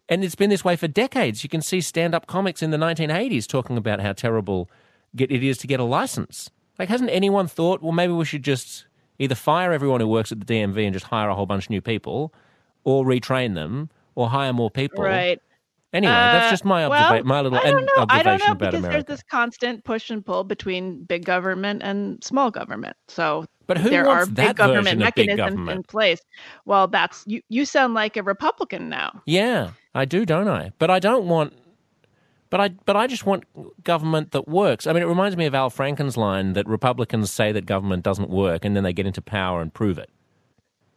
And 0.10 0.24
it's 0.24 0.36
been 0.36 0.50
this 0.50 0.66
way 0.66 0.76
for 0.76 0.88
decades. 0.88 1.44
You 1.44 1.50
can 1.50 1.62
see 1.62 1.82
stand 1.82 2.16
up 2.16 2.26
comics 2.28 2.62
in 2.64 2.72
the 2.72 2.78
1980s 2.78 3.46
talking 3.48 3.78
about 3.78 4.00
how 4.00 4.12
terrible 4.14 4.70
it 5.18 5.32
is 5.32 5.58
to 5.60 5.68
get 5.68 5.80
a 5.80 5.84
license. 5.84 6.50
Like, 6.80 6.90
hasn't 6.90 7.10
anyone 7.12 7.48
thought, 7.48 7.82
well, 7.84 7.92
maybe 7.92 8.14
we 8.14 8.26
should 8.26 8.44
just 8.44 8.86
either 9.20 9.36
fire 9.36 9.72
everyone 9.72 10.00
who 10.02 10.08
works 10.08 10.32
at 10.32 10.40
the 10.40 10.46
DMV 10.46 10.84
and 10.86 10.94
just 10.94 11.06
hire 11.06 11.30
a 11.30 11.36
whole 11.36 11.46
bunch 11.46 11.66
of 11.66 11.70
new 11.70 11.82
people, 11.82 12.34
or 12.86 13.06
retrain 13.06 13.54
them, 13.54 13.90
or 14.16 14.30
hire 14.30 14.54
more 14.54 14.72
people? 14.72 15.04
Right. 15.04 15.40
Anyway, 15.92 16.14
that's 16.14 16.52
just 16.52 16.64
my 16.66 16.86
Uh, 16.86 16.90
observa- 16.90 17.12
well, 17.12 17.24
my 17.24 17.42
little 17.42 17.58
I 17.60 17.72
don't 17.72 17.86
know. 17.86 17.92
observation 17.98 18.28
I 18.28 18.38
don't 18.38 18.40
know 18.48 18.52
about 18.54 18.60
because 18.72 18.80
America. 18.86 19.04
there's 19.08 19.18
this 19.20 19.24
constant 19.30 19.84
push 19.84 20.10
and 20.12 20.24
pull 20.26 20.44
between 20.44 21.04
big 21.04 21.26
government 21.26 21.82
and 21.84 22.24
small 22.24 22.52
government. 22.52 22.96
So 23.08 23.46
But 23.68 23.80
who 23.80 23.90
there 23.90 24.06
wants 24.06 24.30
are 24.30 24.34
that 24.36 24.48
big 24.50 24.56
government 24.56 24.88
of 24.88 25.16
big 25.16 25.28
mechanisms 25.28 25.38
government? 25.50 25.78
in 25.78 25.84
place. 25.84 26.20
Well, 26.66 26.88
that's 26.88 27.24
you. 27.28 27.42
You 27.50 27.66
sound 27.66 27.96
like 27.96 28.18
a 28.18 28.24
Republican 28.24 28.88
now. 28.88 29.22
Yeah, 29.26 29.72
I 29.94 30.06
do, 30.06 30.26
don't 30.26 30.48
I? 30.48 30.72
But 30.80 30.90
I 30.90 31.00
don't 31.00 31.28
want. 31.28 31.54
But 32.50 32.60
I, 32.62 32.70
but 32.70 32.96
I 32.96 33.06
just 33.06 33.26
want 33.26 33.44
government 33.84 34.32
that 34.32 34.48
works. 34.48 34.88
I 34.88 34.94
mean, 34.94 35.04
it 35.04 35.08
reminds 35.08 35.38
me 35.38 35.46
of 35.46 35.54
Al 35.54 35.70
Franken's 35.70 36.18
line 36.18 36.54
that 36.54 36.68
Republicans 36.68 37.32
say 37.32 37.52
that 37.52 37.68
government 37.68 38.04
doesn't 38.04 38.30
work, 38.30 38.66
and 38.66 38.76
then 38.76 38.84
they 38.84 38.94
get 38.94 39.06
into 39.06 39.22
power 39.22 39.62
and 39.62 39.72
prove 39.72 40.00
it. 40.00 40.10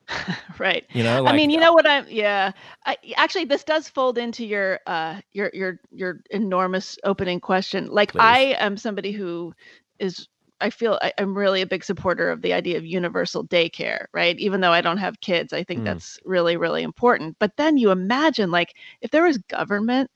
right. 0.59 0.85
You 0.93 1.03
know, 1.03 1.27
I 1.27 1.35
mean, 1.35 1.51
you 1.51 1.59
know 1.59 1.73
what 1.73 1.87
I'm. 1.87 2.07
Yeah. 2.09 2.53
I, 2.87 2.97
actually, 3.17 3.45
this 3.45 3.65
does 3.65 3.89
fold 3.89 4.19
into 4.19 4.45
your 4.45 4.81
uh 4.87 5.21
your 5.33 5.51
your 5.53 5.81
your 5.91 6.21
enormous 6.31 6.99
opening 7.05 7.41
question. 7.41 7.87
Like, 7.87 8.13
Please. 8.13 8.21
I 8.21 8.39
am 8.59 8.77
somebody 8.77 9.13
who 9.13 9.55
is. 9.99 10.29
I 10.63 10.71
feel 10.71 10.99
I, 11.03 11.13
I'm 11.19 11.37
really 11.37 11.61
a 11.61 11.67
big 11.67 11.85
supporter 11.85 12.31
of 12.31 12.43
the 12.43 12.53
idea 12.53 12.79
of 12.79 12.87
universal 12.87 13.47
daycare, 13.47 14.07
right? 14.13 14.39
Even 14.39 14.61
though 14.61 14.73
I 14.73 14.81
don't 14.81 14.99
have 14.99 15.21
kids, 15.21 15.53
I 15.53 15.65
think 15.65 15.81
Mm. 15.81 15.85
that's 15.85 16.19
really, 16.25 16.57
really 16.57 16.83
important. 16.83 17.37
But 17.39 17.57
then 17.57 17.77
you 17.77 17.91
imagine, 17.91 18.51
like, 18.51 18.75
if 19.01 19.11
there 19.11 19.25
was 19.25 19.39
government 19.39 20.11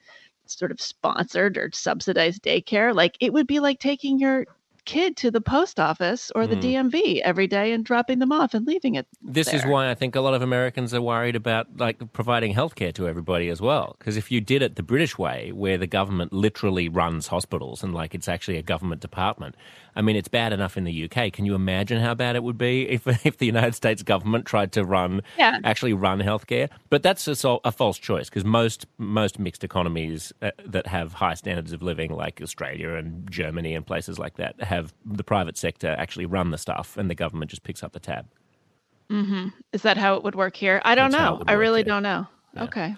sort 0.46 0.70
of 0.70 0.80
sponsored 0.80 1.58
or 1.58 1.70
subsidized 1.72 2.42
daycare, 2.42 2.94
like 2.94 3.16
it 3.20 3.32
would 3.32 3.46
be 3.46 3.60
like 3.60 3.80
taking 3.80 4.18
your 4.18 4.46
kid 4.86 5.16
to 5.16 5.30
the 5.30 5.40
post 5.40 5.78
office 5.78 6.30
or 6.34 6.46
the 6.46 6.56
mm. 6.56 6.62
DMV 6.62 7.20
every 7.22 7.46
day 7.48 7.72
and 7.72 7.84
dropping 7.84 8.20
them 8.20 8.32
off 8.32 8.54
and 8.54 8.66
leaving 8.66 8.94
it. 8.94 9.06
This 9.20 9.48
there. 9.48 9.56
is 9.56 9.66
why 9.66 9.90
I 9.90 9.94
think 9.94 10.14
a 10.14 10.20
lot 10.20 10.32
of 10.32 10.42
Americans 10.42 10.94
are 10.94 11.02
worried 11.02 11.36
about 11.36 11.66
like 11.76 12.12
providing 12.12 12.54
healthcare 12.54 12.94
to 12.94 13.06
everybody 13.06 13.48
as 13.48 13.60
well. 13.60 13.96
Because 13.98 14.16
if 14.16 14.30
you 14.30 14.40
did 14.40 14.62
it 14.62 14.76
the 14.76 14.82
British 14.82 15.18
way, 15.18 15.50
where 15.52 15.76
the 15.76 15.88
government 15.88 16.32
literally 16.32 16.88
runs 16.88 17.26
hospitals 17.26 17.82
and 17.82 17.92
like 17.92 18.14
it's 18.14 18.28
actually 18.28 18.56
a 18.56 18.62
government 18.62 19.02
department, 19.02 19.56
I 19.96 20.02
mean, 20.02 20.14
it's 20.14 20.28
bad 20.28 20.52
enough 20.52 20.76
in 20.76 20.84
the 20.84 21.04
UK. 21.04 21.32
Can 21.32 21.46
you 21.46 21.54
imagine 21.54 22.00
how 22.00 22.14
bad 22.14 22.36
it 22.36 22.42
would 22.42 22.58
be 22.58 22.88
if 22.88 23.06
if 23.26 23.38
the 23.38 23.46
United 23.46 23.74
States 23.74 24.02
government 24.02 24.44
tried 24.44 24.72
to 24.72 24.84
run 24.84 25.22
yeah. 25.38 25.58
actually 25.64 25.94
run 25.94 26.20
healthcare? 26.20 26.68
But 26.90 27.02
that's 27.02 27.26
a, 27.26 27.58
a 27.64 27.72
false 27.72 27.98
choice 27.98 28.28
because 28.28 28.44
most 28.44 28.86
most 28.98 29.38
mixed 29.38 29.64
economies 29.64 30.32
uh, 30.42 30.50
that 30.64 30.86
have 30.86 31.14
high 31.14 31.34
standards 31.34 31.72
of 31.72 31.82
living, 31.82 32.12
like 32.12 32.40
Australia 32.42 32.94
and 32.94 33.28
Germany 33.30 33.74
and 33.74 33.86
places 33.86 34.18
like 34.18 34.36
that, 34.36 34.60
have 34.62 34.92
the 35.04 35.24
private 35.24 35.56
sector 35.56 35.96
actually 35.98 36.26
run 36.26 36.50
the 36.50 36.58
stuff, 36.58 36.96
and 36.96 37.10
the 37.10 37.14
government 37.14 37.50
just 37.50 37.62
picks 37.62 37.82
up 37.82 37.92
the 37.92 38.00
tab. 38.00 38.26
Mm-hmm. 39.10 39.48
Is 39.72 39.82
that 39.82 39.96
how 39.96 40.16
it 40.16 40.24
would 40.24 40.34
work 40.34 40.56
here? 40.56 40.82
I 40.84 40.94
don't 40.94 41.10
That's 41.10 41.22
know. 41.22 41.42
I 41.46 41.52
really 41.52 41.80
here. 41.80 41.86
don't 41.86 42.02
know. 42.02 42.26
Yeah. 42.54 42.64
Okay. 42.64 42.96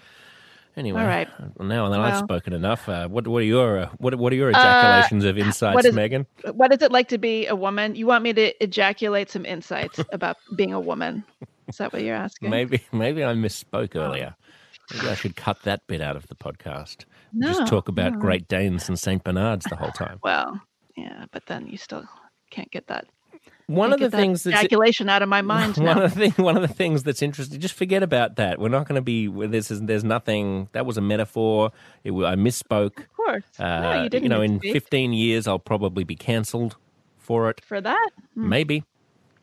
Anyway, 0.79 1.01
all 1.01 1.07
right. 1.07 1.27
Well, 1.57 1.67
now 1.67 1.89
that 1.89 1.99
well, 1.99 2.07
I've 2.07 2.19
spoken 2.19 2.53
enough, 2.53 2.87
uh, 2.87 3.09
what 3.09 3.27
what 3.27 3.41
are 3.41 3.45
your 3.45 3.79
uh, 3.79 3.89
what 3.97 4.15
what 4.15 4.31
are 4.31 4.35
your 4.37 4.49
ejaculations 4.51 5.25
uh, 5.25 5.27
of 5.27 5.37
insights, 5.37 5.85
is, 5.85 5.93
Meghan? 5.93 6.25
What 6.53 6.71
is 6.71 6.81
it 6.81 6.89
like 6.89 7.09
to 7.09 7.17
be 7.17 7.47
a 7.47 7.55
woman? 7.55 7.95
You 7.95 8.07
want 8.07 8.23
me 8.23 8.31
to 8.31 8.63
ejaculate 8.63 9.29
some 9.29 9.45
insights 9.45 9.99
about 10.13 10.37
being 10.55 10.71
a 10.71 10.79
woman? 10.79 11.25
Is 11.67 11.77
that 11.79 11.91
what 11.91 12.01
you're 12.01 12.15
asking? 12.15 12.49
Maybe 12.49 12.81
maybe 12.93 13.25
I 13.25 13.33
misspoke 13.33 13.97
oh. 13.97 13.99
earlier. 13.99 14.37
Maybe 14.93 15.09
I 15.09 15.15
should 15.15 15.35
cut 15.35 15.61
that 15.63 15.85
bit 15.87 15.99
out 15.99 16.15
of 16.15 16.29
the 16.29 16.35
podcast. 16.35 17.03
No, 17.33 17.49
Just 17.49 17.67
talk 17.67 17.89
about 17.89 18.13
no. 18.13 18.19
Great 18.19 18.47
Danes 18.47 18.87
and 18.87 18.97
Saint 18.97 19.25
Bernards 19.25 19.65
the 19.69 19.75
whole 19.75 19.91
time. 19.91 20.19
Well, 20.23 20.61
yeah, 20.95 21.25
but 21.31 21.45
then 21.47 21.67
you 21.67 21.77
still 21.77 22.05
can't 22.51 22.71
get 22.71 22.87
that 22.87 23.05
one 23.69 23.93
of 23.93 23.99
the 23.99 24.09
things 24.09 24.43
that's 24.43 24.57
ejaculation 24.57 25.09
out 25.09 25.21
of 25.21 25.29
my 25.29 25.41
mind. 25.53 25.77
One 25.77 25.85
now. 25.85 26.03
of 26.03 26.13
the 26.13 26.29
thing, 26.29 26.43
one 26.43 26.55
of 26.57 26.61
the 26.61 26.73
things 26.73 27.03
that's 27.03 27.21
interesting. 27.21 27.59
Just 27.59 27.75
forget 27.75 28.03
about 28.03 28.35
that. 28.37 28.59
We're 28.59 28.69
not 28.69 28.87
going 28.87 28.95
to 28.95 29.01
be. 29.01 29.27
This 29.47 29.71
is. 29.71 29.81
There's 29.81 30.03
nothing. 30.03 30.69
That 30.71 30.85
was 30.85 30.97
a 30.97 31.01
metaphor. 31.01 31.71
It, 32.03 32.11
I 32.11 32.35
misspoke. 32.35 32.97
Of 32.99 33.13
course. 33.13 33.43
Uh, 33.57 33.79
no, 33.81 34.03
you 34.03 34.09
didn't. 34.09 34.23
You 34.23 34.29
know, 34.29 34.41
in 34.41 34.59
15 34.59 35.13
years, 35.13 35.47
I'll 35.47 35.59
probably 35.59 36.03
be 36.03 36.15
cancelled 36.15 36.77
for 37.17 37.49
it. 37.49 37.61
For 37.63 37.79
that? 37.79 38.09
Hmm. 38.33 38.49
Maybe. 38.49 38.83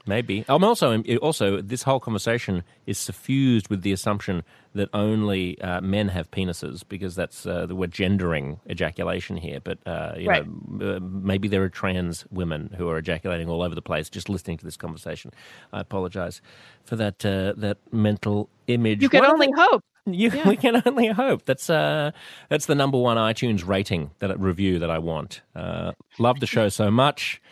Maybe. 0.06 0.44
I'm 0.48 0.62
also 0.62 1.02
also 1.20 1.60
this 1.60 1.82
whole 1.82 1.98
conversation 1.98 2.62
is 2.86 2.96
suffused 2.96 3.68
with 3.68 3.82
the 3.82 3.92
assumption 3.92 4.44
that 4.74 4.88
only 4.94 5.60
uh, 5.60 5.80
men 5.80 6.08
have 6.08 6.30
penises 6.30 6.82
because 6.88 7.16
that's 7.16 7.44
uh, 7.44 7.66
we're 7.70 7.88
gendering 7.88 8.60
ejaculation 8.70 9.36
here. 9.36 9.58
But 9.60 9.78
uh, 9.84 10.14
you 10.16 10.28
right. 10.28 10.46
know, 10.46 10.96
uh, 10.96 11.00
maybe 11.00 11.48
there 11.48 11.62
are 11.64 11.68
trans 11.68 12.24
women 12.30 12.72
who 12.76 12.88
are 12.88 12.98
ejaculating 12.98 13.48
all 13.48 13.62
over 13.62 13.74
the 13.74 13.82
place 13.82 14.08
just 14.08 14.28
listening 14.28 14.58
to 14.58 14.64
this 14.64 14.76
conversation. 14.76 15.32
I 15.72 15.80
apologize 15.80 16.40
for 16.84 16.94
that 16.96 17.26
uh, 17.26 17.54
that 17.56 17.78
mental 17.90 18.48
image. 18.68 19.02
You 19.02 19.08
can 19.08 19.22
One 19.22 19.32
only 19.32 19.50
hope. 19.56 19.82
You, 20.08 20.30
yeah. 20.30 20.48
We 20.48 20.56
can 20.56 20.80
only 20.86 21.08
hope. 21.08 21.46
That's 21.46 21.68
uh, 21.68 22.12
that's 22.48 22.66
the 22.66 22.76
number 22.76 22.96
one 22.96 23.16
iTunes 23.16 23.66
rating 23.66 24.12
that 24.20 24.38
review 24.38 24.78
that 24.78 24.88
I 24.88 24.98
want. 25.00 25.40
love 26.20 26.38
the 26.38 26.46
show 26.46 26.68
so 26.68 26.92
much 26.92 27.42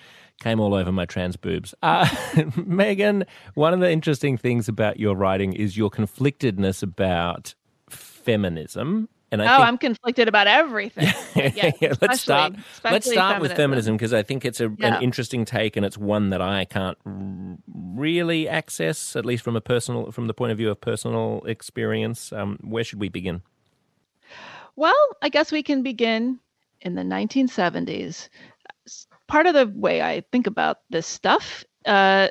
came 0.41 0.61
all 0.61 0.75
over 0.75 0.93
my 0.93 1.05
trans 1.05 1.37
boobs. 1.37 1.75
Uh, 1.83 2.05
Meghan, 2.35 3.27
one 3.55 3.73
of 3.73 3.81
the 3.81 3.91
interesting 3.91 4.37
things 4.37 4.69
about 4.69 4.99
your 4.99 5.15
writing 5.15 5.53
is 5.53 5.77
your 5.77 5.91
conflictedness 5.91 6.83
about 6.83 7.55
feminism. 7.89 9.09
And 9.33 9.43
I 9.43 9.47
oh, 9.47 9.57
think, 9.57 9.69
I'm 9.69 9.79
conflicted 9.79 10.29
about 10.29 10.47
everything. 10.47 11.09
yeah, 11.57 11.73
yeah, 11.81 11.95
let's 12.01 12.21
start. 12.21 12.55
Let's 12.85 13.11
start 13.11 13.41
with 13.41 13.53
feminism 13.55 13.97
because 13.97 14.13
I 14.13 14.23
think 14.23 14.45
it's 14.45 14.61
a, 14.61 14.73
yeah. 14.79 14.97
an 14.97 15.03
interesting 15.03 15.45
take, 15.45 15.77
and 15.77 15.85
it's 15.85 15.99
one 15.99 16.31
that 16.31 16.41
I 16.41 16.67
can't 16.67 16.97
really 17.05 18.49
access, 18.49 19.17
at 19.17 19.27
least 19.27 19.43
from 19.43 19.57
a 19.57 19.61
personal, 19.61 20.13
from 20.13 20.29
the 20.29 20.35
point 20.35 20.53
of 20.53 20.59
view 20.59 20.71
of 20.71 20.81
personal 20.81 21.43
experience. 21.47 22.33
Um, 22.33 22.59
where 22.63 22.85
should 22.85 23.01
we 23.01 23.09
begin? 23.09 23.43
Well, 24.77 24.95
I 25.21 25.31
guess 25.31 25.51
we 25.51 25.65
can 25.65 25.83
begin 25.83 26.39
in 26.81 26.95
the 26.95 27.03
1970s 27.03 28.29
part 29.29 29.47
of 29.47 29.55
the 29.55 29.67
way 29.75 30.03
I 30.03 30.23
think 30.33 30.47
about 30.47 30.79
this 30.91 31.07
stuff, 31.07 31.65
uh, 31.87 32.29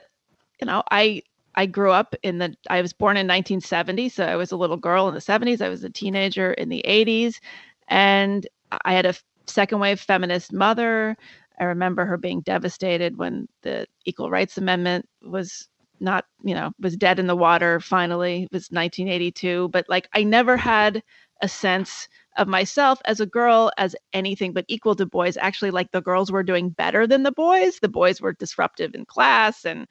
you 0.62 0.67
know, 0.67 0.84
I 0.91 1.23
I 1.56 1.65
grew 1.65 1.91
up 1.91 2.15
in 2.23 2.39
the 2.39 2.56
I 2.69 2.82
was 2.82 2.93
born 2.93 3.17
in 3.17 3.27
1970, 3.27 4.10
so 4.10 4.25
I 4.25 4.36
was 4.36 4.51
a 4.51 4.58
little 4.58 4.77
girl 4.77 5.08
in 5.08 5.13
the 5.13 5.21
70s. 5.21 5.62
I 5.62 5.69
was 5.69 5.84
a 5.84 5.89
teenager 5.89 6.53
in 6.53 6.69
the 6.69 6.84
80s, 6.86 7.39
and 7.88 8.47
I 8.86 8.93
had 8.93 9.06
a 9.06 9.15
second 9.47 9.79
wave 9.79 9.99
feminist 9.99 10.53
mother. 10.53 11.17
I 11.60 11.65
remember 11.65 12.06
her 12.06 12.17
being 12.17 12.41
devastated 12.41 13.17
when 13.17 13.47
the 13.62 13.88
Equal 14.06 14.29
Rights 14.29 14.58
Amendment 14.58 15.08
was 15.21 15.67
not, 15.99 16.25
you 16.43 16.56
know, 16.56 16.71
was 16.79 16.97
dead 16.97 17.19
in 17.19 17.27
the 17.27 17.36
water 17.36 17.79
finally. 17.79 18.43
It 18.43 18.51
was 18.51 18.69
1982, 18.71 19.69
but 19.69 19.86
like 19.89 20.10
I 20.13 20.23
never 20.23 20.58
had 20.58 21.03
a 21.41 21.47
sense 21.47 22.08
of 22.38 22.48
myself 22.48 23.00
as 23.06 23.19
a 23.19 23.26
girl 23.26 23.72
as 23.78 23.96
anything 24.13 24.54
but 24.54 24.65
equal 24.67 24.96
to 24.96 25.06
boys. 25.06 25.38
Actually, 25.38 25.72
like 25.72 25.91
the 25.91 26.02
girls 26.02 26.32
were 26.32 26.43
doing 26.43 26.69
better 26.69 27.06
than 27.06 27.24
the 27.24 27.32
boys. 27.32 27.80
The 27.80 27.89
boys 27.89 28.22
were 28.22 28.34
disruptive 28.34 28.96
in 28.96 29.06
class. 29.06 29.65
And 29.65 29.88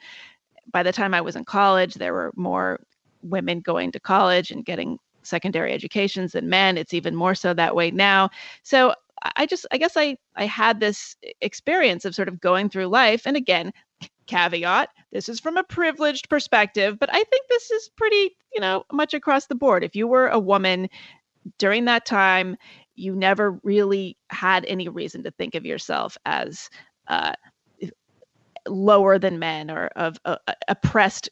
by 0.73 0.83
the 0.83 0.93
time 0.93 1.15
I 1.15 1.21
was 1.21 1.37
in 1.37 1.45
college, 1.45 1.95
there 1.95 2.13
were 2.13 2.33
more 2.37 2.81
women 3.23 3.61
going 3.61 3.93
to 3.93 4.01
college 4.01 4.51
and 4.51 4.65
getting 4.65 4.99
secondary 5.23 5.73
educations 5.73 6.33
than 6.33 6.49
men. 6.49 6.77
It's 6.77 6.95
even 6.95 7.15
more 7.15 7.35
so 7.35 7.55
that 7.55 7.77
way 7.77 7.91
now. 7.91 8.31
So 8.63 8.95
I 9.37 9.47
just, 9.47 9.67
I 9.71 9.79
guess 9.79 9.97
I, 9.97 10.17
I 10.35 10.47
had 10.47 10.81
this 10.81 11.17
experience 11.41 12.05
of 12.05 12.15
sort 12.15 12.29
of 12.29 12.41
going 12.41 12.69
through 12.69 12.87
life. 12.87 13.23
And 13.25 13.37
again, 13.37 13.73
caveat 14.27 14.89
this 15.11 15.29
is 15.29 15.41
from 15.41 15.57
a 15.57 15.65
privileged 15.65 16.29
perspective 16.29 16.99
but 16.99 17.11
i 17.13 17.23
think 17.25 17.49
this 17.49 17.71
is 17.71 17.91
pretty 17.97 18.37
you 18.55 18.61
know 18.61 18.85
much 18.93 19.15
across 19.15 19.47
the 19.47 19.55
board 19.55 19.83
if 19.83 19.97
you 19.97 20.07
were 20.07 20.29
a 20.29 20.39
woman 20.39 20.89
during 21.59 21.85
that 21.87 22.07
time, 22.07 22.57
you 22.95 23.15
never 23.15 23.59
really 23.63 24.17
had 24.31 24.65
any 24.67 24.89
reason 24.89 25.23
to 25.25 25.31
think 25.33 25.55
of 25.55 25.65
yourself 25.65 26.17
as 26.27 26.69
uh, 27.09 27.33
lower 28.69 29.19
than 29.19 29.39
men 29.39 29.71
or 29.71 29.87
of 29.97 30.19
uh, 30.25 30.37
oppressed 30.69 31.29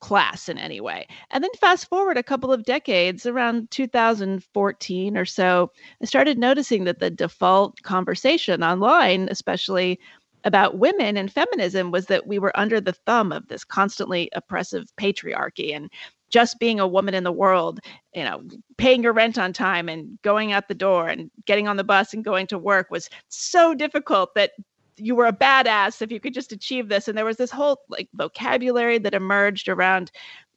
class 0.00 0.48
in 0.48 0.58
any 0.58 0.80
way. 0.80 1.06
And 1.30 1.44
then 1.44 1.50
fast 1.60 1.88
forward 1.88 2.16
a 2.16 2.22
couple 2.22 2.52
of 2.52 2.64
decades, 2.64 3.26
around 3.26 3.70
2014 3.70 5.16
or 5.16 5.24
so, 5.24 5.70
I 6.02 6.06
started 6.06 6.38
noticing 6.38 6.84
that 6.84 7.00
the 7.00 7.10
default 7.10 7.82
conversation 7.82 8.62
online, 8.62 9.28
especially 9.30 10.00
about 10.44 10.78
women 10.78 11.16
and 11.16 11.32
feminism, 11.32 11.90
was 11.90 12.06
that 12.06 12.26
we 12.26 12.38
were 12.38 12.58
under 12.58 12.80
the 12.80 12.92
thumb 12.92 13.32
of 13.32 13.48
this 13.48 13.64
constantly 13.64 14.30
oppressive 14.32 14.86
patriarchy. 14.98 15.74
And 15.74 15.90
just 16.30 16.58
being 16.58 16.80
a 16.80 16.86
woman 16.86 17.14
in 17.14 17.24
the 17.24 17.32
world, 17.32 17.80
you 18.14 18.24
know, 18.24 18.42
paying 18.76 19.02
your 19.02 19.12
rent 19.12 19.38
on 19.38 19.52
time 19.52 19.88
and 19.88 20.20
going 20.22 20.52
out 20.52 20.68
the 20.68 20.74
door 20.74 21.08
and 21.08 21.30
getting 21.46 21.68
on 21.68 21.76
the 21.76 21.84
bus 21.84 22.12
and 22.12 22.24
going 22.24 22.46
to 22.48 22.58
work 22.58 22.90
was 22.90 23.08
so 23.28 23.74
difficult 23.74 24.34
that 24.34 24.52
you 24.96 25.14
were 25.14 25.26
a 25.26 25.32
badass 25.32 26.02
if 26.02 26.10
you 26.10 26.20
could 26.20 26.34
just 26.34 26.52
achieve 26.52 26.88
this. 26.88 27.08
And 27.08 27.16
there 27.16 27.24
was 27.24 27.36
this 27.36 27.50
whole 27.50 27.80
like 27.88 28.08
vocabulary 28.14 28.98
that 28.98 29.14
emerged 29.14 29.68
around 29.68 30.10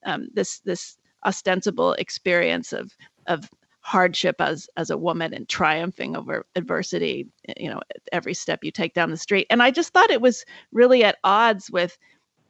um, 0.05 0.27
this 0.33 0.59
this 0.59 0.97
ostensible 1.25 1.93
experience 1.93 2.73
of 2.73 2.91
of 3.27 3.49
hardship 3.81 4.35
as 4.39 4.67
as 4.77 4.89
a 4.89 4.97
woman 4.97 5.33
and 5.33 5.49
triumphing 5.49 6.15
over 6.15 6.45
adversity 6.55 7.27
you 7.57 7.69
know 7.69 7.81
every 8.11 8.33
step 8.33 8.63
you 8.63 8.71
take 8.71 8.93
down 8.93 9.09
the 9.09 9.17
street 9.17 9.47
and 9.49 9.61
i 9.61 9.71
just 9.71 9.91
thought 9.91 10.11
it 10.11 10.21
was 10.21 10.45
really 10.71 11.03
at 11.03 11.17
odds 11.23 11.69
with 11.71 11.97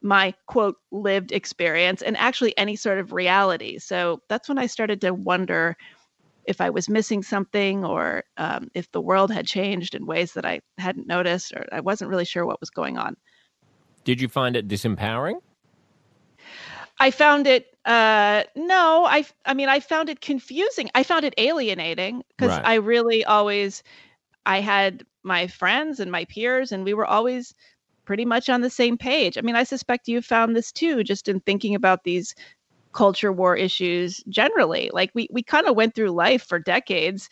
my 0.02 0.34
quote 0.46 0.76
lived 0.90 1.32
experience 1.32 2.02
and 2.02 2.16
actually 2.16 2.56
any 2.58 2.76
sort 2.76 2.98
of 2.98 3.12
reality. 3.12 3.78
So 3.78 4.20
that's 4.28 4.48
when 4.48 4.58
I 4.58 4.66
started 4.66 5.00
to 5.02 5.14
wonder 5.14 5.76
if 6.44 6.60
I 6.60 6.70
was 6.70 6.88
missing 6.88 7.22
something 7.22 7.84
or 7.84 8.24
um, 8.36 8.68
if 8.74 8.90
the 8.90 9.00
world 9.00 9.30
had 9.30 9.46
changed 9.46 9.94
in 9.94 10.06
ways 10.06 10.32
that 10.32 10.44
I 10.44 10.60
hadn't 10.78 11.06
noticed 11.06 11.52
or 11.52 11.66
I 11.70 11.80
wasn't 11.80 12.10
really 12.10 12.24
sure 12.24 12.44
what 12.44 12.60
was 12.60 12.70
going 12.70 12.98
on. 12.98 13.16
Did 14.04 14.20
you 14.20 14.28
find 14.28 14.56
it 14.56 14.66
disempowering? 14.66 15.40
I 16.98 17.10
found 17.10 17.46
it 17.46 17.66
uh 17.84 18.44
no, 18.54 19.04
I 19.06 19.24
I 19.44 19.54
mean 19.54 19.68
I 19.68 19.80
found 19.80 20.08
it 20.08 20.20
confusing. 20.20 20.90
I 20.94 21.02
found 21.02 21.24
it 21.24 21.34
alienating 21.36 22.22
because 22.28 22.50
right. 22.50 22.64
I 22.64 22.74
really 22.74 23.24
always 23.24 23.82
I 24.46 24.60
had 24.60 25.04
my 25.24 25.46
friends 25.46 26.00
and 26.00 26.10
my 26.10 26.24
peers 26.26 26.70
and 26.72 26.84
we 26.84 26.94
were 26.94 27.06
always 27.06 27.54
pretty 28.04 28.24
much 28.24 28.48
on 28.48 28.60
the 28.60 28.70
same 28.70 28.98
page. 28.98 29.38
I 29.38 29.42
mean, 29.42 29.56
I 29.56 29.64
suspect 29.64 30.08
you 30.08 30.22
found 30.22 30.56
this 30.56 30.72
too, 30.72 31.04
just 31.04 31.28
in 31.28 31.40
thinking 31.40 31.74
about 31.74 32.04
these 32.04 32.34
culture 32.92 33.32
war 33.32 33.56
issues 33.56 34.22
generally. 34.28 34.90
Like 34.92 35.10
we 35.14 35.28
we 35.30 35.42
kind 35.42 35.66
of 35.66 35.76
went 35.76 35.94
through 35.94 36.10
life 36.10 36.42
for 36.42 36.58
decades, 36.58 37.28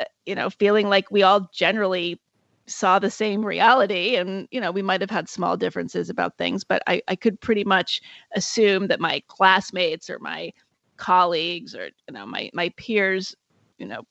uh, 0.00 0.04
you 0.24 0.34
know, 0.34 0.50
feeling 0.50 0.88
like 0.88 1.10
we 1.10 1.22
all 1.22 1.48
generally 1.52 2.20
saw 2.66 2.98
the 2.98 3.10
same 3.10 3.44
reality 3.44 4.16
and 4.16 4.48
you 4.50 4.60
know 4.60 4.72
we 4.72 4.82
might 4.82 5.00
have 5.00 5.10
had 5.10 5.28
small 5.28 5.56
differences 5.56 6.10
about 6.10 6.36
things 6.36 6.64
but 6.64 6.82
I, 6.88 7.00
I 7.06 7.14
could 7.14 7.40
pretty 7.40 7.62
much 7.62 8.00
assume 8.34 8.88
that 8.88 8.98
my 8.98 9.22
classmates 9.28 10.10
or 10.10 10.18
my 10.18 10.52
colleagues 10.96 11.76
or 11.76 11.90
you 12.08 12.12
know 12.14 12.26
my 12.26 12.50
my 12.54 12.70
peers 12.70 13.36
you 13.78 13.86
know 13.86 14.02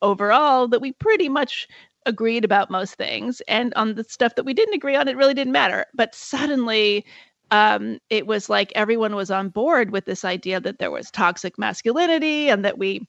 overall 0.00 0.68
that 0.68 0.80
we 0.80 0.92
pretty 0.92 1.28
much 1.28 1.68
agreed 2.06 2.44
about 2.44 2.70
most 2.70 2.94
things 2.94 3.40
and 3.48 3.72
on 3.74 3.94
the 3.94 4.04
stuff 4.04 4.34
that 4.34 4.44
we 4.44 4.54
didn't 4.54 4.74
agree 4.74 4.96
on 4.96 5.08
it 5.08 5.16
really 5.16 5.34
didn't 5.34 5.52
matter 5.52 5.86
but 5.94 6.14
suddenly 6.14 7.04
um, 7.50 7.98
it 8.08 8.26
was 8.26 8.48
like 8.48 8.72
everyone 8.74 9.14
was 9.14 9.30
on 9.30 9.50
board 9.50 9.90
with 9.90 10.06
this 10.06 10.24
idea 10.24 10.58
that 10.58 10.78
there 10.78 10.90
was 10.90 11.10
toxic 11.10 11.58
masculinity 11.58 12.48
and 12.48 12.64
that 12.64 12.78
we 12.78 13.06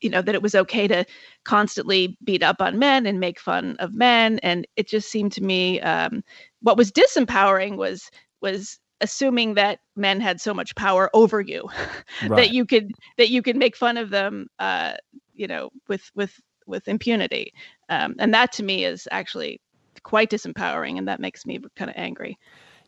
you 0.00 0.10
know 0.10 0.22
that 0.22 0.34
it 0.34 0.42
was 0.42 0.54
okay 0.54 0.86
to 0.86 1.04
constantly 1.44 2.16
beat 2.22 2.42
up 2.42 2.60
on 2.60 2.78
men 2.78 3.06
and 3.06 3.18
make 3.18 3.40
fun 3.40 3.76
of 3.78 3.94
men 3.94 4.38
and 4.40 4.66
it 4.76 4.86
just 4.86 5.10
seemed 5.10 5.32
to 5.32 5.42
me 5.42 5.80
um, 5.80 6.22
what 6.62 6.76
was 6.76 6.92
disempowering 6.92 7.76
was 7.76 8.10
was 8.40 8.78
assuming 9.00 9.54
that 9.54 9.80
men 9.96 10.20
had 10.20 10.40
so 10.40 10.52
much 10.52 10.74
power 10.76 11.10
over 11.14 11.40
you 11.40 11.68
right. 12.28 12.36
that 12.36 12.50
you 12.50 12.64
could 12.64 12.92
that 13.18 13.30
you 13.30 13.42
could 13.42 13.56
make 13.56 13.74
fun 13.74 13.96
of 13.96 14.10
them 14.10 14.46
uh, 14.58 14.94
you 15.34 15.46
know 15.46 15.70
with 15.88 16.10
with 16.14 16.40
with 16.66 16.88
impunity 16.88 17.52
um, 17.88 18.14
and 18.18 18.32
that 18.34 18.52
to 18.52 18.62
me 18.62 18.84
is 18.84 19.08
actually 19.10 19.60
quite 20.02 20.30
disempowering 20.30 20.98
and 20.98 21.08
that 21.08 21.20
makes 21.20 21.44
me 21.44 21.58
kind 21.76 21.90
of 21.90 21.96
angry. 21.96 22.38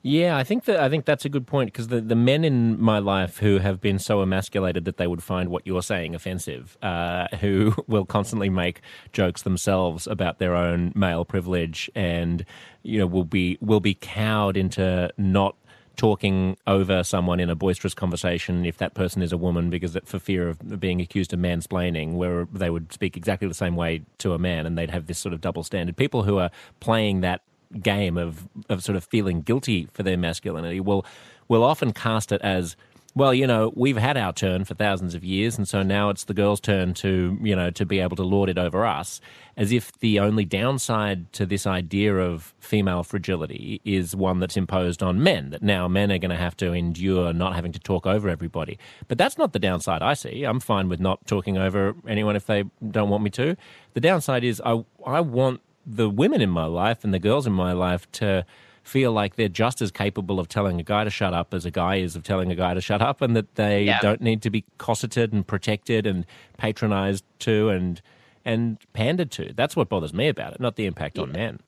Yeah, 0.05 0.37
I 0.37 0.43
think 0.43 0.65
that 0.65 0.81
I 0.81 0.89
think 0.89 1.05
that's 1.05 1.25
a 1.25 1.29
good 1.29 1.47
point 1.47 1.73
because 1.73 1.87
the, 1.87 2.01
the 2.01 2.17
men 2.17 2.43
in 2.45 2.81
my 2.81 2.99
life 2.99 3.39
who 3.39 3.59
have 3.59 3.81
been 3.81 4.01
so 4.01 4.21
emasculated 4.21 4.85
that 4.85 4.97
they 4.97 5.07
would 5.07 5.23
find 5.23 5.49
what 5.49 5.65
you're 5.65 5.83
saying 5.83 6.17
offensive, 6.17 6.77
uh, 6.83 7.29
who 7.41 7.73
will 7.87 8.05
constantly 8.05 8.51
make 8.51 8.81
jokes 9.13 9.43
themselves 9.43 10.09
about 10.09 10.41
their 10.41 10.57
own 10.57 10.93
male 10.97 11.25
privilege, 11.25 11.89
and 11.95 12.45
you 12.83 12.99
know 12.99 13.07
will 13.07 13.25
be 13.25 13.59
will 13.61 13.79
be 13.79 13.95
cowed 13.95 14.57
into 14.57 15.09
not 15.19 15.55
talking 15.97 16.57
over 16.67 17.03
someone 17.05 17.39
in 17.39 17.51
a 17.51 17.55
boisterous 17.55 17.95
conversation 17.95 18.65
if 18.65 18.79
that 18.79 18.95
person 18.95 19.23
is 19.23 19.33
a 19.33 19.37
woman 19.37 19.71
because 19.71 19.97
for 20.05 20.19
fear 20.19 20.49
of 20.49 20.81
being 20.81 21.01
accused 21.01 21.33
of 21.33 21.39
mansplaining 21.39 22.15
where 22.15 22.47
they 22.53 22.71
would 22.71 22.93
speak 22.93 23.17
exactly 23.17 23.47
the 23.47 23.55
same 23.55 23.77
way 23.77 24.03
to 24.19 24.33
a 24.33 24.39
man 24.39 24.67
and 24.67 24.79
they'd 24.79 24.91
have 24.91 25.07
this 25.07 25.19
sort 25.19 25.33
of 25.33 25.41
double 25.41 25.63
standard. 25.63 25.97
People 25.97 26.23
who 26.23 26.39
are 26.39 26.51
playing 26.81 27.21
that 27.21 27.43
game 27.81 28.19
of 28.19 28.49
of 28.69 28.83
sort 28.83 28.97
of 28.97 29.05
feeling 29.05 29.41
guilty 29.41 29.89
for 29.93 30.03
their 30.03 30.17
masculinity 30.17 30.81
will 30.81 31.07
will 31.49 31.65
often 31.65 31.93
cast 31.93 32.33
it 32.33 32.41
as 32.43 32.77
well, 33.15 33.35
you 33.35 33.47
know, 33.47 33.73
we've 33.77 33.99
had 33.99 34.17
our 34.17 34.33
turn 34.33 34.65
for 34.65 34.75
thousands 34.75 35.15
of 35.15 35.23
years, 35.23 35.59
and 35.59 35.69
so 35.69 35.83
now 35.83 36.09
it's 36.09 36.25
the 36.25 36.33
girl's 36.33 36.61
turn 36.61 36.95
to, 36.95 37.39
you 37.43 37.55
know, 37.55 37.71
to 37.71 37.85
be 37.85 38.01
able 38.01 38.17
to 38.17 38.23
lord 38.23 38.49
it 38.49 38.57
over 38.57 38.87
us, 38.87 39.21
as 39.55 39.71
if 39.71 39.93
the 39.99 40.19
only 40.19 40.47
downside 40.47 41.31
to 41.35 41.45
this 41.45 41.67
idea 41.67 42.17
of 42.17 42.55
female 42.59 43.03
fragility 43.03 43.83
is 43.85 44.17
one 44.17 44.41
that's 44.41 44.57
imposed 44.57 45.03
on 45.03 45.23
men, 45.23 45.51
that 45.51 45.63
now 45.63 45.87
men 45.87 46.11
are 46.11 46.19
going 46.19 46.31
to 46.31 46.37
have 46.37 46.57
to 46.57 46.73
endure 46.73 47.35
not 47.35 47.55
having 47.55 47.73
to 47.73 47.79
talk 47.79 48.07
over 48.07 48.31
everybody. 48.31 48.79
But 49.09 49.19
that's 49.19 49.37
not 49.37 49.53
the 49.53 49.59
downside 49.59 50.01
I 50.01 50.15
see. 50.15 50.45
I'm 50.45 50.61
fine 50.61 50.89
with 50.89 51.01
not 51.01 51.27
talking 51.27 51.59
over 51.59 51.95
anyone 52.09 52.35
if 52.35 52.47
they 52.47 52.65
don't 52.91 53.11
want 53.11 53.23
me 53.23 53.31
to. 53.31 53.57
The 53.93 54.01
downside 54.01 54.43
is 54.43 54.63
I, 54.65 54.85
I 55.05 55.21
want 55.21 55.61
the 55.85 56.09
women 56.09 56.41
in 56.41 56.49
my 56.49 56.65
life 56.65 57.05
and 57.05 57.13
the 57.13 57.19
girls 57.19 57.47
in 57.47 57.53
my 57.53 57.73
life 57.73 58.11
to 58.13 58.47
feel 58.83 59.13
like 59.13 59.37
they're 59.37 59.49
just 59.49 59.81
as 59.81 59.91
capable 59.91 60.41
of 60.41 60.49
telling 60.49 60.81
a 60.81 60.83
guy 60.83 61.05
to 61.05 61.11
shut 61.11 61.33
up 61.33 61.55
as 61.55 61.65
a 61.65 61.71
guy 61.71 61.97
is 61.97 62.17
of 62.17 62.23
telling 62.23 62.51
a 62.51 62.55
guy 62.55 62.75
to 62.75 62.81
shut 62.81 63.01
up 63.01 63.23
and 63.23 63.37
that 63.37 63.55
they 63.55 63.85
yeah. 63.85 64.01
don't 64.01 64.21
need 64.21 64.43
to 64.43 64.51
be 64.51 64.65
cosseted 64.79 65.33
and 65.33 65.47
protected 65.47 66.07
and 66.07 66.27
patronized 66.59 67.25
to 67.39 67.69
and 67.69 68.03
and 68.45 68.79
pandered 68.93 69.31
to. 69.31 69.53
That's 69.55 69.77
what 69.77 69.89
bothers 69.89 70.13
me 70.13 70.29
about 70.29 70.55
it, 70.55 70.61
not 70.61 70.77
the 70.77 70.87
impact 70.87 71.17
yeah. 71.17 71.23
on 71.23 71.33
men. 71.33 71.61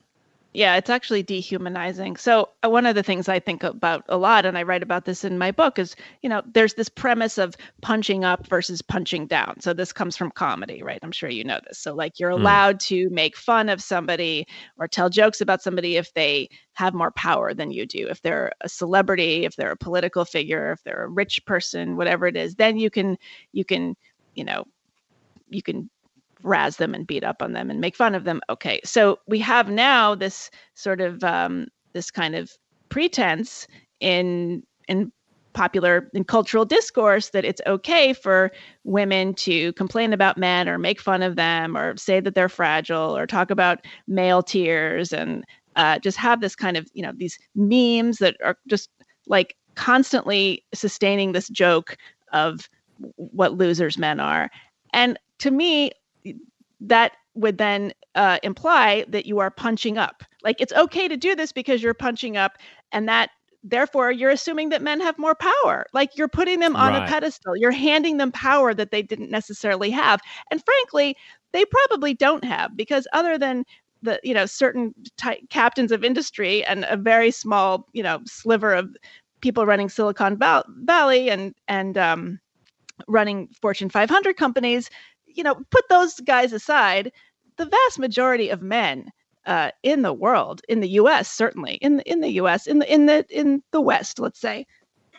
Yeah, 0.55 0.77
it's 0.77 0.89
actually 0.89 1.21
dehumanizing. 1.21 2.15
So, 2.15 2.47
uh, 2.63 2.69
one 2.69 2.85
of 2.85 2.95
the 2.95 3.03
things 3.03 3.27
I 3.27 3.39
think 3.41 3.61
about 3.63 4.05
a 4.07 4.15
lot, 4.15 4.45
and 4.45 4.57
I 4.57 4.63
write 4.63 4.83
about 4.83 5.03
this 5.03 5.25
in 5.25 5.37
my 5.37 5.51
book, 5.51 5.77
is 5.77 5.97
you 6.21 6.29
know, 6.29 6.41
there's 6.53 6.75
this 6.75 6.87
premise 6.87 7.37
of 7.37 7.57
punching 7.81 8.23
up 8.23 8.47
versus 8.47 8.81
punching 8.81 9.27
down. 9.27 9.59
So, 9.59 9.73
this 9.73 9.91
comes 9.91 10.15
from 10.15 10.31
comedy, 10.31 10.81
right? 10.81 10.99
I'm 11.03 11.11
sure 11.11 11.29
you 11.29 11.43
know 11.43 11.59
this. 11.67 11.79
So, 11.79 11.93
like, 11.93 12.19
you're 12.19 12.31
hmm. 12.31 12.41
allowed 12.41 12.77
mm. 12.77 12.85
to 12.87 13.09
make 13.09 13.35
fun 13.35 13.67
of 13.67 13.83
somebody 13.83 14.47
or 14.77 14.87
tell 14.87 15.09
jokes 15.09 15.41
about 15.41 15.61
somebody 15.61 15.97
if 15.97 16.13
they 16.13 16.49
have 16.73 16.93
more 16.93 17.11
power 17.11 17.53
than 17.53 17.71
you 17.71 17.85
do. 17.85 18.07
If 18.07 18.21
they're 18.21 18.53
a 18.61 18.69
celebrity, 18.69 19.43
if 19.43 19.57
they're 19.57 19.71
a 19.71 19.77
political 19.77 20.23
figure, 20.23 20.71
if 20.71 20.83
they're 20.83 21.03
a 21.03 21.09
rich 21.09 21.45
person, 21.45 21.97
whatever 21.97 22.27
it 22.27 22.37
is, 22.37 22.55
then 22.55 22.77
you 22.77 22.89
can, 22.89 23.17
you 23.51 23.65
can, 23.65 23.97
you 24.35 24.45
know, 24.45 24.63
you 25.49 25.61
can 25.61 25.89
razz 26.45 26.77
them 26.77 26.93
and 26.93 27.07
beat 27.07 27.23
up 27.23 27.41
on 27.41 27.53
them 27.53 27.69
and 27.69 27.81
make 27.81 27.95
fun 27.95 28.15
of 28.15 28.23
them. 28.23 28.41
Okay, 28.49 28.79
so 28.85 29.19
we 29.27 29.39
have 29.39 29.69
now 29.69 30.15
this 30.15 30.49
sort 30.75 31.01
of 31.01 31.23
um, 31.23 31.67
this 31.93 32.11
kind 32.11 32.35
of 32.35 32.51
pretense 32.89 33.67
in 33.99 34.63
in 34.87 35.11
popular 35.53 36.09
in 36.13 36.23
cultural 36.23 36.65
discourse 36.65 37.29
that 37.29 37.45
it's 37.45 37.61
okay 37.65 38.13
for 38.13 38.51
women 38.83 39.33
to 39.33 39.71
complain 39.73 40.13
about 40.13 40.37
men 40.37 40.67
or 40.67 40.77
make 40.77 40.99
fun 40.99 41.23
of 41.23 41.37
them 41.37 41.77
or 41.77 41.95
say 41.97 42.19
that 42.19 42.35
they're 42.35 42.49
fragile 42.49 43.17
or 43.17 43.25
talk 43.25 43.49
about 43.49 43.79
male 44.05 44.43
tears 44.43 45.13
and 45.13 45.45
uh, 45.77 45.97
just 45.99 46.17
have 46.17 46.41
this 46.41 46.55
kind 46.55 46.77
of 46.77 46.87
you 46.93 47.01
know 47.01 47.13
these 47.15 47.39
memes 47.55 48.17
that 48.17 48.35
are 48.43 48.57
just 48.67 48.89
like 49.27 49.55
constantly 49.75 50.63
sustaining 50.73 51.31
this 51.31 51.47
joke 51.49 51.97
of 52.33 52.69
what 53.15 53.57
losers 53.57 53.97
men 53.97 54.19
are 54.19 54.49
and 54.93 55.17
to 55.39 55.51
me 55.51 55.89
that 56.81 57.13
would 57.33 57.57
then 57.57 57.93
uh, 58.15 58.39
imply 58.43 59.05
that 59.09 59.25
you 59.25 59.39
are 59.39 59.51
punching 59.51 59.97
up. 59.97 60.23
Like 60.43 60.59
it's 60.59 60.73
okay 60.73 61.07
to 61.07 61.17
do 61.17 61.35
this 61.35 61.51
because 61.51 61.83
you're 61.83 61.93
punching 61.93 62.37
up, 62.37 62.57
and 62.91 63.07
that 63.07 63.31
therefore 63.63 64.11
you're 64.11 64.29
assuming 64.29 64.69
that 64.69 64.81
men 64.81 65.01
have 65.01 65.17
more 65.17 65.35
power. 65.35 65.85
Like 65.93 66.17
you're 66.17 66.27
putting 66.27 66.59
them 66.59 66.75
on 66.75 66.93
right. 66.93 67.03
a 67.03 67.07
pedestal. 67.07 67.57
You're 67.57 67.71
handing 67.71 68.17
them 68.17 68.31
power 68.31 68.73
that 68.73 68.91
they 68.91 69.01
didn't 69.01 69.31
necessarily 69.31 69.89
have, 69.91 70.21
and 70.51 70.63
frankly, 70.63 71.15
they 71.51 71.65
probably 71.65 72.13
don't 72.13 72.43
have 72.43 72.75
because 72.75 73.07
other 73.13 73.37
than 73.37 73.65
the 74.01 74.19
you 74.23 74.33
know 74.33 74.45
certain 74.45 74.93
ty- 75.17 75.41
captains 75.49 75.91
of 75.91 76.03
industry 76.03 76.63
and 76.65 76.85
a 76.89 76.95
very 76.97 77.31
small 77.31 77.87
you 77.93 78.03
know 78.03 78.21
sliver 78.25 78.73
of 78.73 78.95
people 79.41 79.65
running 79.65 79.89
Silicon 79.89 80.37
Valley 80.37 81.29
and 81.29 81.53
and 81.67 81.97
um, 81.97 82.39
running 83.07 83.49
Fortune 83.61 83.89
500 83.89 84.37
companies 84.37 84.89
you 85.35 85.43
know, 85.43 85.55
put 85.69 85.87
those 85.89 86.19
guys 86.21 86.53
aside, 86.53 87.11
the 87.57 87.65
vast 87.65 87.99
majority 87.99 88.49
of 88.49 88.61
men 88.61 89.11
uh, 89.45 89.71
in 89.83 90.01
the 90.01 90.13
world, 90.13 90.61
in 90.67 90.79
the 90.79 90.89
U.S. 90.89 91.29
certainly, 91.29 91.75
in 91.75 91.99
in 92.01 92.21
the 92.21 92.31
U.S. 92.33 92.67
in 92.67 92.79
the 92.79 92.91
in 92.91 93.05
the 93.05 93.25
in 93.29 93.61
the 93.71 93.81
West, 93.81 94.19
let's 94.19 94.39
say, 94.39 94.65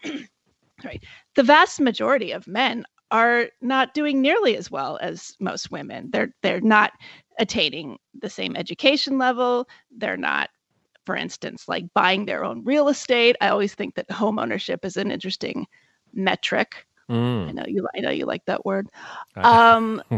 right, 0.84 1.02
the 1.34 1.42
vast 1.42 1.80
majority 1.80 2.32
of 2.32 2.46
men 2.46 2.84
are 3.10 3.46
not 3.60 3.94
doing 3.94 4.20
nearly 4.20 4.56
as 4.56 4.70
well 4.70 4.98
as 5.00 5.36
most 5.38 5.70
women. 5.70 6.10
They're 6.10 6.32
they're 6.42 6.60
not 6.60 6.92
attaining 7.38 7.98
the 8.20 8.30
same 8.30 8.56
education 8.56 9.18
level. 9.18 9.68
They're 9.96 10.16
not, 10.16 10.50
for 11.04 11.14
instance, 11.14 11.68
like 11.68 11.84
buying 11.94 12.26
their 12.26 12.44
own 12.44 12.64
real 12.64 12.88
estate. 12.88 13.36
I 13.40 13.48
always 13.48 13.74
think 13.74 13.94
that 13.94 14.10
home 14.10 14.38
ownership 14.38 14.84
is 14.84 14.96
an 14.96 15.10
interesting 15.10 15.66
metric 16.12 16.86
Mm. 17.10 17.48
I 17.48 17.52
know 17.52 17.64
you. 17.66 17.86
I 17.94 18.00
know 18.00 18.10
you 18.10 18.26
like 18.26 18.44
that 18.46 18.64
word. 18.64 18.88
Um, 19.36 20.02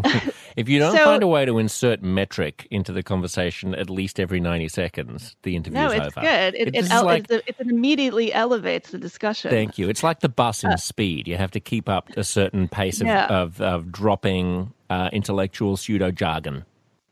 if 0.56 0.68
you 0.68 0.78
don't 0.78 0.96
so, 0.96 1.04
find 1.04 1.22
a 1.22 1.26
way 1.26 1.44
to 1.44 1.58
insert 1.58 2.02
metric 2.02 2.66
into 2.70 2.92
the 2.92 3.02
conversation 3.02 3.74
at 3.74 3.90
least 3.90 4.18
every 4.18 4.40
ninety 4.40 4.68
seconds, 4.68 5.36
the 5.42 5.54
interview 5.54 5.80
no, 5.80 5.90
is 5.90 6.06
it's 6.06 6.14
good. 6.14 6.54
It, 6.54 6.74
it, 6.74 6.90
ele- 6.90 7.04
like, 7.04 7.30
it, 7.30 7.44
it, 7.46 7.56
immediately 7.60 8.32
elevates 8.32 8.90
the 8.90 8.98
discussion. 8.98 9.50
Thank 9.50 9.76
you. 9.76 9.88
It's 9.88 10.02
like 10.02 10.20
the 10.20 10.30
bus 10.30 10.64
in 10.64 10.70
uh, 10.70 10.76
speed. 10.76 11.28
You 11.28 11.36
have 11.36 11.50
to 11.50 11.60
keep 11.60 11.88
up 11.88 12.08
a 12.16 12.24
certain 12.24 12.68
pace 12.68 13.00
of, 13.02 13.06
yeah. 13.06 13.26
of, 13.26 13.60
of 13.60 13.92
dropping 13.92 14.72
uh, 14.88 15.10
intellectual 15.12 15.76
pseudo 15.76 16.10
jargon 16.10 16.64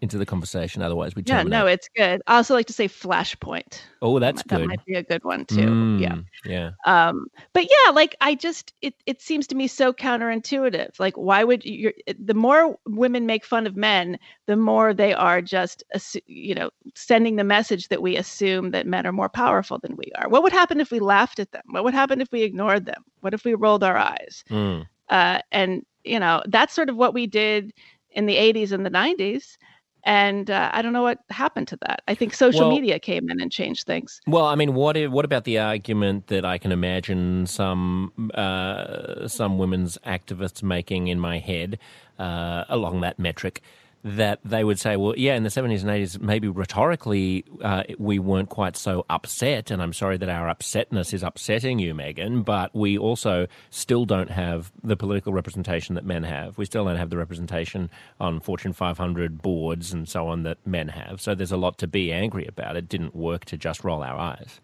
into 0.03 0.19
the 0.19 0.27
conversation. 0.27 0.83
Otherwise, 0.83 1.17
we 1.17 1.23
yeah, 1.25 1.43
no, 1.43 1.67
it's 1.67 1.89
good. 1.97 2.21
I 2.27 2.37
also 2.37 2.55
like 2.55 2.67
to 2.67 2.73
say 2.73 2.87
flashpoint. 2.87 3.81
Oh, 4.03 4.19
that's 4.19 4.43
that 4.43 4.49
good. 4.49 4.61
That 4.61 4.67
might 4.67 4.85
be 4.85 4.95
a 4.95 5.03
good 5.03 5.25
one 5.25 5.47
too. 5.47 5.57
Mm, 5.57 6.01
yeah, 6.01 6.17
yeah. 6.45 6.71
Um, 6.85 7.29
but 7.55 7.65
yeah, 7.65 7.91
like 7.93 8.15
I 8.21 8.35
just 8.35 8.75
it 8.83 8.95
it 9.07 9.23
seems 9.23 9.47
to 9.49 9.55
me 9.55 9.67
so 9.67 9.93
counterintuitive. 9.93 11.01
Like, 11.01 11.17
why 11.17 11.45
would 11.45 11.65
you? 11.65 11.93
The 12.23 12.35
more 12.35 12.79
women 12.87 13.25
make 13.25 13.45
fun 13.45 13.67
of 13.67 13.77
men, 13.77 14.19
the 14.45 14.57
more 14.57 14.93
they 14.93 15.15
are 15.15 15.41
just 15.41 15.83
you 16.27 16.55
know 16.55 16.71
sending 16.95 17.37
the 17.37 17.45
message 17.45 17.89
that 17.89 18.03
we 18.03 18.17
assume 18.17 18.73
that 18.73 18.87
men 18.87 19.07
are 19.07 19.13
more 19.13 19.31
powerful 19.31 19.79
than 19.79 19.97
we 19.97 20.13
are. 20.17 20.29
What 20.29 20.43
would 20.43 20.53
happen 20.53 20.81
if 20.81 20.91
we 20.91 21.01
laughed 21.01 21.39
at 21.39 21.53
them? 21.53 21.63
What 21.71 21.85
would 21.85 21.95
happen 21.95 22.21
if 22.21 22.31
we 22.31 22.43
ignored 22.43 22.85
them? 22.85 23.03
What 23.21 23.33
if 23.33 23.45
we 23.45 23.55
rolled 23.55 23.83
our 23.83 23.97
eyes? 23.97 24.45
Mm. 24.51 24.87
Uh, 25.09 25.39
and 25.53 25.87
you 26.05 26.21
know 26.21 26.43
that's 26.49 26.75
sort 26.75 26.91
of 26.91 26.97
what 26.97 27.15
we 27.15 27.27
did 27.27 27.73
in 28.11 28.27
the 28.27 28.37
80s 28.37 28.73
and 28.73 28.85
the 28.85 28.91
90s 28.91 29.59
and 30.07 30.51
uh, 30.51 30.71
I 30.73 30.83
don't 30.83 30.93
know 30.93 31.03
what 31.03 31.19
happened 31.31 31.67
to 31.69 31.79
that. 31.83 32.01
I 32.07 32.15
think 32.15 32.33
social 32.33 32.69
well, 32.69 32.71
media 32.71 32.99
came 32.99 33.29
in 33.29 33.41
and 33.41 33.51
changed 33.51 33.87
things. 33.87 34.21
Well, 34.27 34.47
I 34.47 34.55
mean, 34.55 34.73
what 34.73 34.97
what 35.09 35.25
about 35.25 35.45
the 35.45 35.59
argument 35.59 36.29
that 36.29 36.45
I 36.45 36.59
can 36.59 36.73
imagine 36.73 37.47
some 37.47 38.31
uh, 38.35 39.27
some 39.29 39.59
women's 39.59 39.99
activists 40.07 40.63
making 40.63 41.09
in 41.09 41.19
my 41.19 41.39
head 41.41 41.79
uh, 42.19 42.65
along 42.69 43.01
that 43.01 43.19
metric? 43.19 43.63
That 44.05 44.39
they 44.45 44.63
would 44.63 44.79
say, 44.79 44.97
well, 44.97 45.15
yeah, 45.17 45.35
in 45.35 45.43
the 45.43 45.49
70s 45.49 45.81
and 45.81 45.91
80s, 45.91 46.21
maybe 46.21 46.47
rhetorically, 46.47 47.45
uh, 47.61 47.83
we 47.99 48.21
weren't 48.21 48.49
quite 48.49 48.77
so 48.77 49.05
upset. 49.11 49.73
And 49.73 49.83
I'm 49.83 49.93
sorry 49.93 50.17
that 50.19 50.29
our 50.29 50.47
upsetness 50.47 51.13
is 51.13 51.25
upsetting 51.25 51.81
you, 51.81 51.93
Meghan, 51.93 52.45
but 52.45 52.73
we 52.73 52.97
also 52.97 53.49
still 53.71 54.05
don't 54.05 54.31
have 54.31 54.71
the 54.85 54.97
political 54.97 55.33
representation 55.33 55.97
that 55.97 56.05
men 56.05 56.23
have. 56.23 56.57
We 56.57 56.67
still 56.67 56.85
don't 56.85 56.97
have 56.97 57.11
the 57.11 57.17
representation 57.17 57.91
on 58.21 58.39
Fortune 58.39 58.73
500 58.73 59.43
boards 59.43 59.93
and 59.93 60.09
so 60.09 60.29
on 60.29 60.45
that 60.45 60.65
men 60.65 60.89
have. 60.89 61.21
So 61.21 61.35
there's 61.35 61.51
a 61.51 61.57
lot 61.57 61.79
to 61.79 61.89
be 61.89 62.13
angry 62.13 62.47
about. 62.47 62.77
It 62.77 62.89
didn't 62.89 63.17
work 63.17 63.45
to 63.47 63.57
just 63.57 63.83
roll 63.83 64.05
our 64.05 64.17
eyes. 64.17 64.61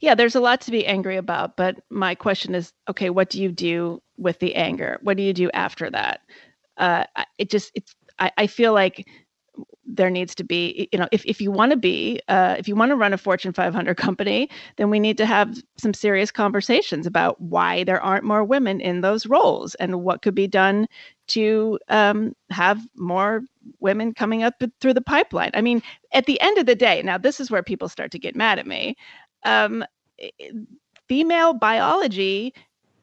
Yeah, 0.00 0.14
there's 0.14 0.34
a 0.34 0.40
lot 0.40 0.60
to 0.62 0.70
be 0.70 0.86
angry 0.86 1.16
about. 1.16 1.56
But 1.56 1.80
my 1.90 2.14
question 2.14 2.54
is 2.54 2.72
okay, 2.88 3.10
what 3.10 3.30
do 3.30 3.42
you 3.42 3.50
do 3.50 4.02
with 4.16 4.38
the 4.38 4.54
anger? 4.54 4.98
What 5.02 5.16
do 5.16 5.22
you 5.22 5.32
do 5.32 5.50
after 5.52 5.90
that? 5.90 6.20
Uh, 6.76 7.04
it 7.36 7.50
just, 7.50 7.70
it's 7.74 7.94
I, 8.20 8.30
I 8.38 8.46
feel 8.46 8.72
like 8.72 9.06
there 9.84 10.10
needs 10.10 10.34
to 10.36 10.44
be 10.44 10.88
you 10.92 10.98
know 10.98 11.08
if, 11.10 11.24
if 11.26 11.40
you 11.40 11.50
want 11.50 11.70
to 11.70 11.76
be 11.76 12.20
uh, 12.28 12.54
if 12.58 12.68
you 12.68 12.76
want 12.76 12.90
to 12.90 12.96
run 12.96 13.12
a 13.12 13.18
fortune 13.18 13.52
500 13.52 13.96
company 13.96 14.48
then 14.76 14.90
we 14.90 15.00
need 15.00 15.16
to 15.18 15.26
have 15.26 15.58
some 15.78 15.92
serious 15.92 16.30
conversations 16.30 17.06
about 17.06 17.40
why 17.40 17.84
there 17.84 18.00
aren't 18.00 18.24
more 18.24 18.44
women 18.44 18.80
in 18.80 19.00
those 19.00 19.26
roles 19.26 19.74
and 19.76 20.02
what 20.02 20.22
could 20.22 20.34
be 20.34 20.46
done 20.46 20.86
to 21.26 21.78
um, 21.88 22.34
have 22.50 22.80
more 22.96 23.42
women 23.80 24.14
coming 24.14 24.42
up 24.42 24.54
through 24.80 24.94
the 24.94 25.00
pipeline. 25.00 25.50
I 25.54 25.60
mean 25.60 25.82
at 26.12 26.26
the 26.26 26.40
end 26.40 26.58
of 26.58 26.66
the 26.66 26.76
day 26.76 27.02
now 27.02 27.18
this 27.18 27.40
is 27.40 27.50
where 27.50 27.62
people 27.62 27.88
start 27.88 28.12
to 28.12 28.18
get 28.18 28.36
mad 28.36 28.58
at 28.58 28.66
me 28.66 28.96
um, 29.44 29.84
female 31.08 31.54
biology 31.54 32.54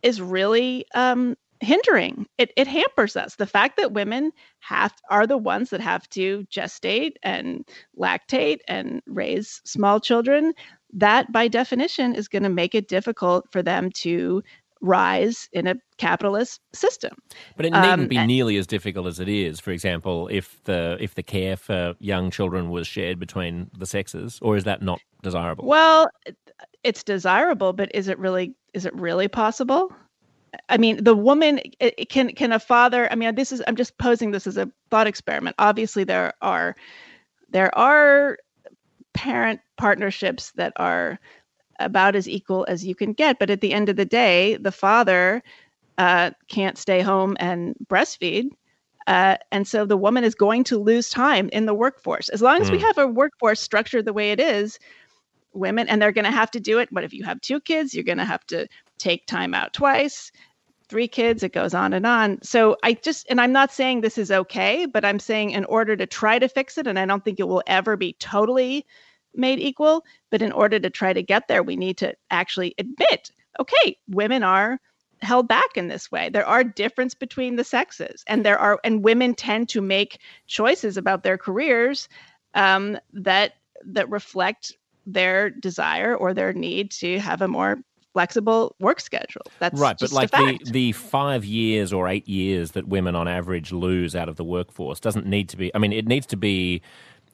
is 0.03 0.21
really 0.21 0.85
um, 0.95 1.35
hindering 1.61 2.25
it, 2.37 2.51
it 2.55 2.67
hampers 2.67 3.15
us 3.15 3.35
the 3.35 3.47
fact 3.47 3.77
that 3.77 3.93
women 3.93 4.31
have 4.59 4.93
are 5.09 5.25
the 5.25 5.37
ones 5.37 5.69
that 5.69 5.81
have 5.81 6.07
to 6.09 6.45
gestate 6.51 7.13
and 7.23 7.67
lactate 7.99 8.59
and 8.67 9.01
raise 9.07 9.61
small 9.65 9.99
children 9.99 10.53
that 10.93 11.31
by 11.31 11.47
definition 11.47 12.15
is 12.15 12.27
going 12.27 12.43
to 12.43 12.49
make 12.49 12.75
it 12.75 12.87
difficult 12.87 13.51
for 13.51 13.61
them 13.61 13.91
to 13.91 14.43
rise 14.81 15.49
in 15.53 15.67
a 15.67 15.75
capitalist 15.97 16.61
system. 16.73 17.13
But 17.55 17.65
it 17.65 17.73
needn't 17.73 18.01
um, 18.01 18.07
be 18.07 18.25
nearly 18.25 18.57
as 18.57 18.67
difficult 18.67 19.07
as 19.07 19.19
it 19.19 19.27
is. 19.27 19.59
For 19.59 19.71
example, 19.71 20.27
if 20.31 20.63
the 20.63 20.97
if 20.99 21.15
the 21.15 21.23
care 21.23 21.57
for 21.57 21.95
young 21.99 22.31
children 22.31 22.69
was 22.69 22.87
shared 22.87 23.19
between 23.19 23.69
the 23.77 23.85
sexes, 23.85 24.39
or 24.41 24.55
is 24.55 24.63
that 24.65 24.81
not 24.81 24.99
desirable? 25.23 25.67
Well, 25.67 26.09
it's 26.83 27.03
desirable, 27.03 27.73
but 27.73 27.93
is 27.93 28.07
it 28.07 28.19
really 28.19 28.55
is 28.73 28.85
it 28.85 28.95
really 28.95 29.27
possible? 29.27 29.91
I 30.69 30.77
mean, 30.77 31.03
the 31.03 31.15
woman 31.15 31.59
can 32.09 32.33
can 32.33 32.51
a 32.51 32.59
father. 32.59 33.11
I 33.11 33.15
mean, 33.15 33.35
this 33.35 33.51
is 33.51 33.61
I'm 33.67 33.75
just 33.75 33.97
posing 33.97 34.31
this 34.31 34.47
as 34.47 34.57
a 34.57 34.71
thought 34.89 35.07
experiment. 35.07 35.55
Obviously, 35.59 36.03
there 36.03 36.33
are 36.41 36.75
there 37.49 37.75
are 37.77 38.37
parent 39.13 39.59
partnerships 39.77 40.51
that 40.53 40.73
are 40.75 41.19
about 41.79 42.15
as 42.15 42.27
equal 42.27 42.65
as 42.67 42.85
you 42.85 42.95
can 42.95 43.13
get, 43.13 43.39
but 43.39 43.49
at 43.49 43.61
the 43.61 43.73
end 43.73 43.89
of 43.89 43.95
the 43.95 44.05
day, 44.05 44.57
the 44.57 44.71
father 44.71 45.43
uh, 45.97 46.31
can't 46.47 46.77
stay 46.77 47.01
home 47.01 47.35
and 47.39 47.75
breastfeed. 47.87 48.49
Uh, 49.05 49.37
and 49.51 49.67
so 49.67 49.85
the 49.85 49.97
woman 49.97 50.23
is 50.23 50.35
going 50.35 50.63
to 50.65 50.77
lose 50.77 51.09
time 51.09 51.49
in 51.53 51.65
the 51.65 51.73
workforce. 51.73 52.29
As 52.29 52.41
long 52.41 52.61
as 52.61 52.69
mm. 52.69 52.73
we 52.73 52.79
have 52.79 52.97
a 52.97 53.07
workforce 53.07 53.59
structured 53.61 54.05
the 54.05 54.13
way 54.13 54.31
it 54.31 54.39
is, 54.39 54.79
women, 55.53 55.87
and 55.87 56.01
they're 56.01 56.11
going 56.11 56.25
to 56.25 56.31
have 56.31 56.51
to 56.51 56.59
do 56.59 56.79
it. 56.79 56.89
But 56.91 57.03
if 57.03 57.13
you 57.13 57.23
have 57.23 57.39
two 57.39 57.59
kids, 57.59 57.93
you're 57.93 58.03
going 58.03 58.17
to 58.17 58.25
have 58.25 58.45
to 58.47 58.67
take 58.97 59.25
time 59.25 59.53
out 59.53 59.73
twice 59.73 60.31
three 60.89 61.07
kids 61.07 61.43
it 61.43 61.51
goes 61.51 61.73
on 61.73 61.93
and 61.93 62.05
on. 62.05 62.39
So 62.41 62.77
i 62.83 62.93
just 62.93 63.27
and 63.29 63.41
i'm 63.41 63.51
not 63.51 63.71
saying 63.71 64.01
this 64.01 64.17
is 64.17 64.31
okay 64.31 64.85
but 64.85 65.03
i'm 65.05 65.19
saying 65.19 65.51
in 65.51 65.65
order 65.65 65.95
to 65.95 66.05
try 66.05 66.39
to 66.39 66.47
fix 66.47 66.77
it 66.77 66.87
and 66.87 66.97
i 66.97 67.05
don't 67.05 67.23
think 67.23 67.39
it 67.39 67.47
will 67.47 67.63
ever 67.67 67.97
be 67.97 68.13
totally 68.13 68.85
made 69.35 69.59
equal 69.59 70.03
but 70.31 70.41
in 70.41 70.51
order 70.51 70.79
to 70.79 70.89
try 70.89 71.13
to 71.13 71.21
get 71.21 71.47
there 71.47 71.63
we 71.63 71.75
need 71.75 71.97
to 71.97 72.15
actually 72.31 72.73
admit 72.77 73.31
okay 73.59 73.97
women 74.07 74.43
are 74.43 74.79
held 75.21 75.47
back 75.47 75.75
in 75.75 75.87
this 75.87 76.11
way. 76.11 76.29
There 76.29 76.45
are 76.45 76.63
difference 76.63 77.13
between 77.13 77.55
the 77.55 77.63
sexes 77.63 78.23
and 78.27 78.45
there 78.45 78.59
are 78.59 78.79
and 78.83 79.03
women 79.03 79.33
tend 79.33 79.69
to 79.69 79.81
make 79.81 80.19
choices 80.47 80.97
about 80.97 81.23
their 81.23 81.37
careers 81.37 82.07
um, 82.53 82.97
that 83.13 83.53
that 83.85 84.09
reflect 84.09 84.73
their 85.05 85.49
desire 85.49 86.15
or 86.15 86.33
their 86.33 86.53
need 86.53 86.91
to 86.91 87.19
have 87.19 87.41
a 87.41 87.47
more 87.47 87.79
flexible 88.17 88.75
work 88.79 88.99
schedule. 88.99 89.43
That's 89.59 89.79
right, 89.79 89.95
but 89.99 90.11
like 90.11 90.31
the 90.31 90.59
the 90.65 90.91
five 90.93 91.45
years 91.45 91.93
or 91.93 92.07
eight 92.07 92.27
years 92.27 92.71
that 92.71 92.87
women 92.87 93.15
on 93.15 93.27
average 93.27 93.71
lose 93.71 94.15
out 94.15 94.27
of 94.27 94.37
the 94.37 94.43
workforce 94.43 94.99
doesn't 94.99 95.27
need 95.27 95.49
to 95.49 95.57
be. 95.57 95.69
I 95.75 95.77
mean, 95.77 95.93
it 95.93 96.07
needs 96.07 96.25
to 96.27 96.35
be 96.35 96.81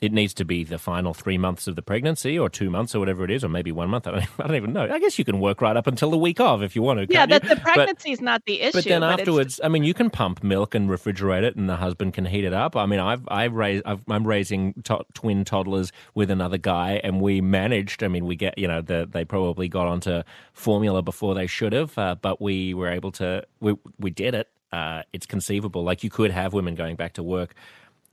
it 0.04 0.12
needs 0.12 0.34
to 0.34 0.44
be 0.44 0.66
the 0.66 0.78
final 0.78 1.14
three 1.14 1.38
months 1.38 1.66
of 1.66 1.78
the 1.78 1.82
pregnancy 1.82 2.38
or 2.38 2.50
two 2.50 2.70
months 2.70 2.94
or 2.94 3.00
whatever 3.00 3.24
it 3.24 3.32
is, 3.32 3.42
or 3.42 3.48
maybe 3.48 3.72
one 3.72 3.90
month. 3.90 4.06
I 4.08 4.12
don't, 4.12 4.26
I 4.38 4.48
don't 4.48 4.58
even 4.58 4.74
know. 4.74 4.84
I 4.84 5.00
guess 5.00 5.18
you 5.18 5.24
can 5.24 5.40
work 5.40 5.62
right 5.62 5.78
up 5.78 5.88
until 5.88 6.12
the 6.12 6.18
week 6.18 6.42
of 6.42 6.62
if 6.62 6.76
you 6.76 6.82
want 6.82 7.00
to. 7.00 7.14
Yeah, 7.14 7.26
that 7.26 7.48
the 7.48 7.56
pregnancy 7.56 8.12
is 8.12 8.20
not 8.20 8.44
the 8.46 8.60
issue. 8.60 8.74
But 8.74 8.84
then 8.84 9.00
but 9.00 9.22
afterwards, 9.22 9.62
I 9.64 9.70
mean, 9.70 9.86
you 9.86 9.94
can 9.94 10.10
pump 10.10 10.44
milk 10.44 10.76
and 10.76 10.90
refrigerate 10.90 11.44
it, 11.44 11.56
and 11.56 11.70
the 11.70 11.78
husband 11.78 12.16
can 12.16 12.26
heat 12.26 12.44
it 12.44 12.54
up. 12.54 12.76
I 12.76 12.86
mean, 12.86 13.00
I've 13.00 13.24
I've 13.30 13.54
raised 13.54 13.84
i 13.86 13.98
am 14.10 14.28
raising 14.28 14.74
to- 14.84 15.06
twin 15.14 15.46
toddlers 15.46 15.94
with 16.16 16.30
another 16.30 16.58
guy, 16.58 17.00
and 17.02 17.22
we 17.22 17.40
managed. 17.40 18.04
I 18.04 18.10
mean, 18.10 18.26
we 18.26 18.36
get 18.36 18.58
you 18.58 18.68
know 18.68 18.82
the, 18.82 19.08
they 19.10 19.24
probably 19.24 19.70
got 19.70 19.88
onto 19.88 20.24
formula 20.52 21.02
before 21.02 21.34
they 21.34 21.48
should 21.48 21.72
have, 21.72 21.98
uh, 21.98 22.16
but 22.22 22.42
we 22.42 22.74
were 22.74 22.90
able 22.90 23.14
to. 23.14 23.46
We 23.62 23.76
we 23.98 24.12
did 24.12 24.36
it. 24.36 24.50
Uh, 24.74 25.04
it's 25.14 25.26
conceivable. 25.26 25.84
Like 25.84 26.04
you 26.04 26.10
could 26.10 26.32
have 26.32 26.52
women 26.52 26.76
going 26.76 26.98
back 26.98 27.14
to 27.14 27.24
work 27.24 27.56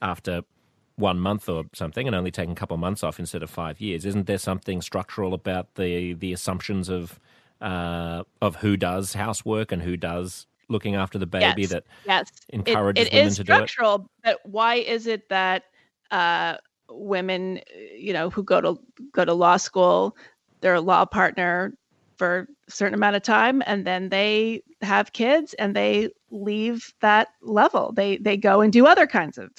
after 0.01 0.43
one 1.01 1.19
month 1.19 1.49
or 1.49 1.65
something 1.73 2.07
and 2.07 2.15
only 2.15 2.31
taking 2.31 2.53
a 2.53 2.55
couple 2.55 2.75
of 2.75 2.81
months 2.81 3.03
off 3.03 3.19
instead 3.19 3.43
of 3.43 3.51
five 3.51 3.81
years. 3.81 4.05
Isn't 4.05 4.27
there 4.27 4.39
something 4.39 4.81
structural 4.83 5.35
about 5.35 5.75
the 5.75 6.13
the 6.15 6.33
assumptions 6.33 6.89
of 6.89 7.19
uh, 7.61 8.23
of 8.41 8.57
who 8.57 8.77
does 8.77 9.15
housework 9.15 9.73
and 9.73 9.83
who 9.83 9.97
does 9.97 10.47
looking 10.69 10.95
after 10.95 11.19
the 11.19 11.27
baby 11.27 11.63
yes. 11.63 11.71
that 11.71 11.85
yes. 12.07 12.31
encourages 12.51 13.07
it, 13.07 13.13
it 13.13 13.17
women 13.17 13.33
to 13.33 13.45
do 13.45 13.53
it? 13.53 13.57
It 13.57 13.63
is 13.63 13.67
structural, 13.67 14.11
But 14.23 14.39
why 14.45 14.77
is 14.77 15.07
it 15.07 15.29
that 15.29 15.65
uh, 16.11 16.57
women, 16.89 17.61
you 17.97 18.13
know, 18.13 18.31
who 18.31 18.43
go 18.43 18.61
to 18.61 18.81
go 19.13 19.25
to 19.25 19.35
law 19.35 19.57
school, 19.57 20.17
their 20.61 20.81
law 20.81 21.05
partner 21.05 21.75
for 22.21 22.47
a 22.69 22.71
certain 22.71 22.93
amount 22.93 23.17
of 23.17 23.23
time, 23.23 23.63
and 23.65 23.87
then 23.87 24.11
they 24.11 24.63
have 24.83 25.15
kids 25.15 25.55
and 25.55 25.75
they 25.75 26.11
leave 26.31 26.93
that 27.01 27.29
level. 27.41 27.95
They 27.97 28.19
they 28.19 28.37
go 28.37 28.61
and 28.61 28.71
do 28.71 28.87
other 28.87 29.07
kinds 29.07 29.39
of 29.39 29.51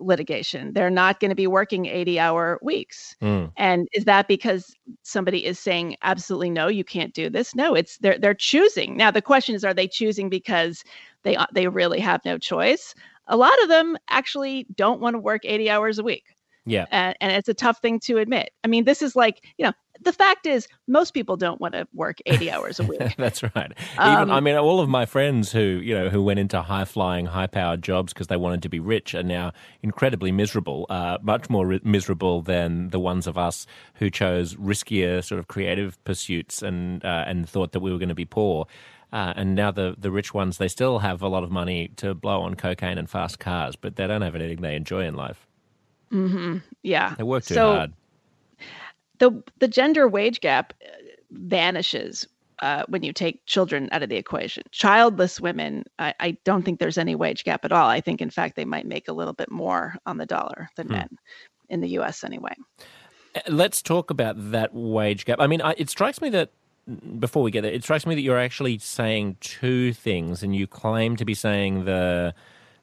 litigation. 0.00 0.72
They're 0.72 0.90
not 0.90 1.20
going 1.20 1.28
to 1.28 1.36
be 1.36 1.46
working 1.46 1.86
80 1.86 2.18
hour 2.18 2.58
weeks. 2.62 3.14
Mm. 3.22 3.52
And 3.56 3.86
is 3.92 4.06
that 4.06 4.26
because 4.26 4.74
somebody 5.02 5.46
is 5.46 5.60
saying 5.60 5.94
absolutely 6.02 6.50
no, 6.50 6.66
you 6.66 6.82
can't 6.82 7.14
do 7.14 7.30
this? 7.30 7.54
No, 7.54 7.76
it's 7.76 7.96
they're 7.98 8.18
they're 8.18 8.34
choosing. 8.34 8.96
Now 8.96 9.12
the 9.12 9.22
question 9.22 9.54
is 9.54 9.64
are 9.64 9.72
they 9.72 9.86
choosing 9.86 10.28
because 10.28 10.82
they 11.22 11.36
they 11.52 11.68
really 11.68 12.00
have 12.00 12.24
no 12.24 12.38
choice? 12.38 12.92
A 13.28 13.36
lot 13.36 13.62
of 13.62 13.68
them 13.68 13.96
actually 14.08 14.66
don't 14.74 15.00
want 15.00 15.14
to 15.14 15.20
work 15.20 15.42
80 15.44 15.70
hours 15.70 16.00
a 16.00 16.02
week. 16.02 16.24
Yeah. 16.66 16.86
And, 16.90 17.16
and 17.20 17.30
it's 17.30 17.48
a 17.48 17.54
tough 17.54 17.78
thing 17.80 18.00
to 18.00 18.18
admit. 18.18 18.50
I 18.64 18.68
mean, 18.68 18.84
this 18.84 19.00
is 19.00 19.14
like, 19.14 19.44
you 19.58 19.64
know, 19.64 19.72
the 20.00 20.12
fact 20.12 20.46
is 20.46 20.68
most 20.86 21.14
people 21.14 21.36
don't 21.36 21.60
want 21.60 21.74
to 21.74 21.86
work 21.94 22.18
80 22.26 22.50
hours 22.50 22.80
a 22.80 22.84
week. 22.84 23.16
That's 23.16 23.42
right. 23.42 23.72
Um, 23.98 24.12
Even 24.12 24.30
I 24.30 24.40
mean 24.40 24.56
all 24.56 24.80
of 24.80 24.88
my 24.88 25.06
friends 25.06 25.52
who, 25.52 25.60
you 25.60 25.94
know, 25.94 26.08
who 26.08 26.22
went 26.22 26.38
into 26.38 26.60
high 26.62 26.84
flying, 26.84 27.26
high 27.26 27.46
powered 27.46 27.82
jobs 27.82 28.12
because 28.12 28.26
they 28.26 28.36
wanted 28.36 28.62
to 28.62 28.68
be 28.68 28.80
rich 28.80 29.14
are 29.14 29.22
now 29.22 29.52
incredibly 29.82 30.32
miserable, 30.32 30.86
uh, 30.90 31.18
much 31.22 31.48
more 31.48 31.66
ri- 31.66 31.80
miserable 31.84 32.42
than 32.42 32.90
the 32.90 33.00
ones 33.00 33.26
of 33.26 33.38
us 33.38 33.66
who 33.94 34.10
chose 34.10 34.54
riskier 34.56 35.22
sort 35.22 35.38
of 35.38 35.48
creative 35.48 36.02
pursuits 36.04 36.62
and 36.62 37.04
uh, 37.04 37.24
and 37.26 37.48
thought 37.48 37.72
that 37.72 37.80
we 37.80 37.92
were 37.92 37.98
going 37.98 38.08
to 38.08 38.14
be 38.14 38.24
poor. 38.24 38.66
Uh, 39.12 39.32
and 39.36 39.54
now 39.54 39.70
the, 39.70 39.94
the 39.96 40.10
rich 40.10 40.34
ones, 40.34 40.58
they 40.58 40.66
still 40.66 40.98
have 40.98 41.22
a 41.22 41.28
lot 41.28 41.44
of 41.44 41.50
money 41.50 41.86
to 41.94 42.14
blow 42.14 42.42
on 42.42 42.56
cocaine 42.56 42.98
and 42.98 43.08
fast 43.08 43.38
cars, 43.38 43.76
but 43.76 43.94
they 43.94 44.08
don't 44.08 44.22
have 44.22 44.34
anything 44.34 44.60
they 44.60 44.74
enjoy 44.74 45.04
in 45.04 45.14
life. 45.14 45.46
Mm-hmm. 46.10 46.58
Yeah. 46.82 47.14
They 47.16 47.22
work 47.22 47.44
too 47.44 47.54
so, 47.54 47.74
hard 47.74 47.92
the 49.18 49.42
the 49.58 49.68
gender 49.68 50.08
wage 50.08 50.40
gap 50.40 50.72
uh, 50.84 50.90
vanishes 51.30 52.26
uh, 52.60 52.84
when 52.88 53.02
you 53.02 53.12
take 53.12 53.44
children 53.46 53.88
out 53.92 54.02
of 54.02 54.08
the 54.08 54.16
equation. 54.16 54.62
Childless 54.70 55.40
women, 55.40 55.84
I, 55.98 56.14
I, 56.20 56.30
don't 56.44 56.64
think 56.64 56.78
there's 56.78 56.98
any 56.98 57.14
wage 57.14 57.44
gap 57.44 57.64
at 57.64 57.72
all. 57.72 57.88
I 57.88 58.00
think, 58.00 58.20
in 58.20 58.30
fact, 58.30 58.54
they 58.54 58.64
might 58.64 58.86
make 58.86 59.08
a 59.08 59.12
little 59.12 59.32
bit 59.32 59.50
more 59.50 59.96
on 60.06 60.18
the 60.18 60.26
dollar 60.26 60.70
than 60.76 60.86
hmm. 60.86 60.92
men 60.94 61.18
in 61.68 61.80
the 61.80 61.88
U.S. 61.90 62.22
anyway. 62.22 62.54
Uh, 63.34 63.40
let's 63.48 63.82
talk 63.82 64.10
about 64.10 64.52
that 64.52 64.72
wage 64.72 65.24
gap. 65.24 65.40
I 65.40 65.46
mean, 65.46 65.62
I, 65.62 65.74
it 65.76 65.90
strikes 65.90 66.20
me 66.20 66.30
that 66.30 66.52
before 67.18 67.42
we 67.42 67.50
get 67.50 67.62
there, 67.62 67.72
it 67.72 67.82
strikes 67.82 68.06
me 68.06 68.14
that 68.14 68.20
you're 68.20 68.38
actually 68.38 68.78
saying 68.78 69.36
two 69.40 69.92
things, 69.92 70.42
and 70.42 70.54
you 70.54 70.66
claim 70.66 71.16
to 71.16 71.24
be 71.24 71.34
saying 71.34 71.86
the 71.86 72.34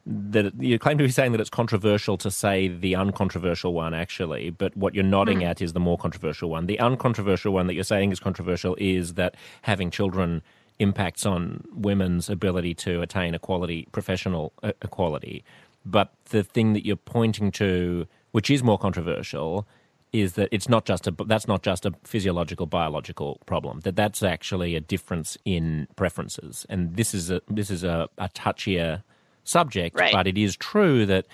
that 0.05 0.53
you 0.59 0.79
claim 0.79 0.97
to 0.97 1.03
be 1.03 1.11
saying 1.11 1.31
that 1.31 1.41
it's 1.41 1.49
controversial 1.49 2.17
to 2.17 2.31
say 2.31 2.67
the 2.67 2.95
uncontroversial 2.95 3.73
one 3.73 3.93
actually 3.93 4.49
but 4.49 4.75
what 4.75 4.95
you're 4.95 5.03
nodding 5.03 5.39
mm. 5.39 5.45
at 5.45 5.61
is 5.61 5.73
the 5.73 5.79
more 5.79 5.97
controversial 5.97 6.49
one. 6.49 6.65
The 6.65 6.79
uncontroversial 6.79 7.53
one 7.53 7.67
that 7.67 7.73
you're 7.73 7.83
saying 7.83 8.11
is 8.11 8.19
controversial 8.19 8.75
is 8.79 9.13
that 9.15 9.35
having 9.63 9.91
children 9.91 10.41
impacts 10.79 11.25
on 11.25 11.63
women's 11.73 12.29
ability 12.29 12.73
to 12.73 13.01
attain 13.01 13.35
equality 13.35 13.87
professional 13.91 14.53
uh, 14.63 14.71
equality. 14.81 15.43
But 15.85 16.11
the 16.29 16.43
thing 16.43 16.73
that 16.73 16.85
you're 16.85 16.95
pointing 16.95 17.51
to, 17.53 18.07
which 18.31 18.49
is 18.49 18.63
more 18.63 18.77
controversial, 18.77 19.67
is 20.11 20.33
that 20.33 20.49
it's 20.51 20.67
not 20.67 20.85
just 20.85 21.07
a 21.07 21.11
that's 21.25 21.47
not 21.47 21.63
just 21.63 21.85
a 21.85 21.93
physiological 22.03 22.65
biological 22.65 23.39
problem 23.45 23.79
that 23.81 23.95
that's 23.95 24.21
actually 24.21 24.75
a 24.75 24.81
difference 24.81 25.37
in 25.45 25.87
preferences. 25.95 26.65
And 26.69 26.95
this 26.95 27.13
is 27.13 27.29
a 27.31 27.41
this 27.49 27.69
is 27.69 27.83
a, 27.83 28.09
a 28.17 28.29
touchier 28.29 29.03
subject 29.43 29.97
right. 29.97 30.13
but 30.13 30.27
it 30.27 30.37
is 30.37 30.55
true 30.55 31.05
that 31.05 31.25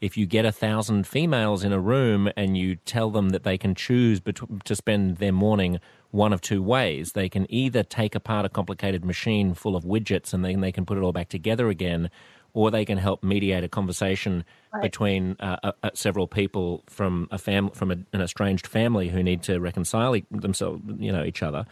if 0.00 0.16
you 0.16 0.26
get 0.26 0.44
a 0.44 0.52
thousand 0.52 1.06
females 1.06 1.64
in 1.64 1.72
a 1.72 1.80
room 1.80 2.30
and 2.36 2.56
you 2.56 2.76
tell 2.76 3.10
them 3.10 3.30
that 3.30 3.44
they 3.44 3.56
can 3.56 3.74
choose 3.74 4.20
bet- 4.20 4.64
to 4.64 4.76
spend 4.76 5.16
their 5.16 5.32
morning 5.32 5.80
one 6.10 6.32
of 6.32 6.40
two 6.40 6.62
ways 6.62 7.12
they 7.12 7.28
can 7.28 7.46
either 7.50 7.82
take 7.82 8.14
apart 8.14 8.44
a 8.44 8.48
complicated 8.48 9.04
machine 9.04 9.54
full 9.54 9.74
of 9.74 9.84
widgets 9.84 10.32
and 10.32 10.44
then 10.44 10.60
they 10.60 10.72
can 10.72 10.84
put 10.84 10.96
it 10.96 11.02
all 11.02 11.12
back 11.12 11.28
together 11.28 11.68
again 11.68 12.10
or 12.56 12.70
they 12.70 12.86
can 12.86 12.96
help 12.96 13.22
mediate 13.22 13.62
a 13.62 13.68
conversation 13.68 14.42
right. 14.72 14.80
between 14.80 15.36
uh, 15.40 15.58
uh, 15.62 15.90
several 15.92 16.26
people 16.26 16.82
from 16.86 17.28
a 17.30 17.36
family 17.36 17.70
from 17.74 17.90
a, 17.90 17.96
an 18.14 18.22
estranged 18.22 18.66
family 18.66 19.10
who 19.10 19.22
need 19.22 19.42
to 19.42 19.60
reconcile 19.60 20.16
themselves, 20.30 20.80
you 20.98 21.12
know, 21.12 21.22
each 21.22 21.42
other. 21.42 21.66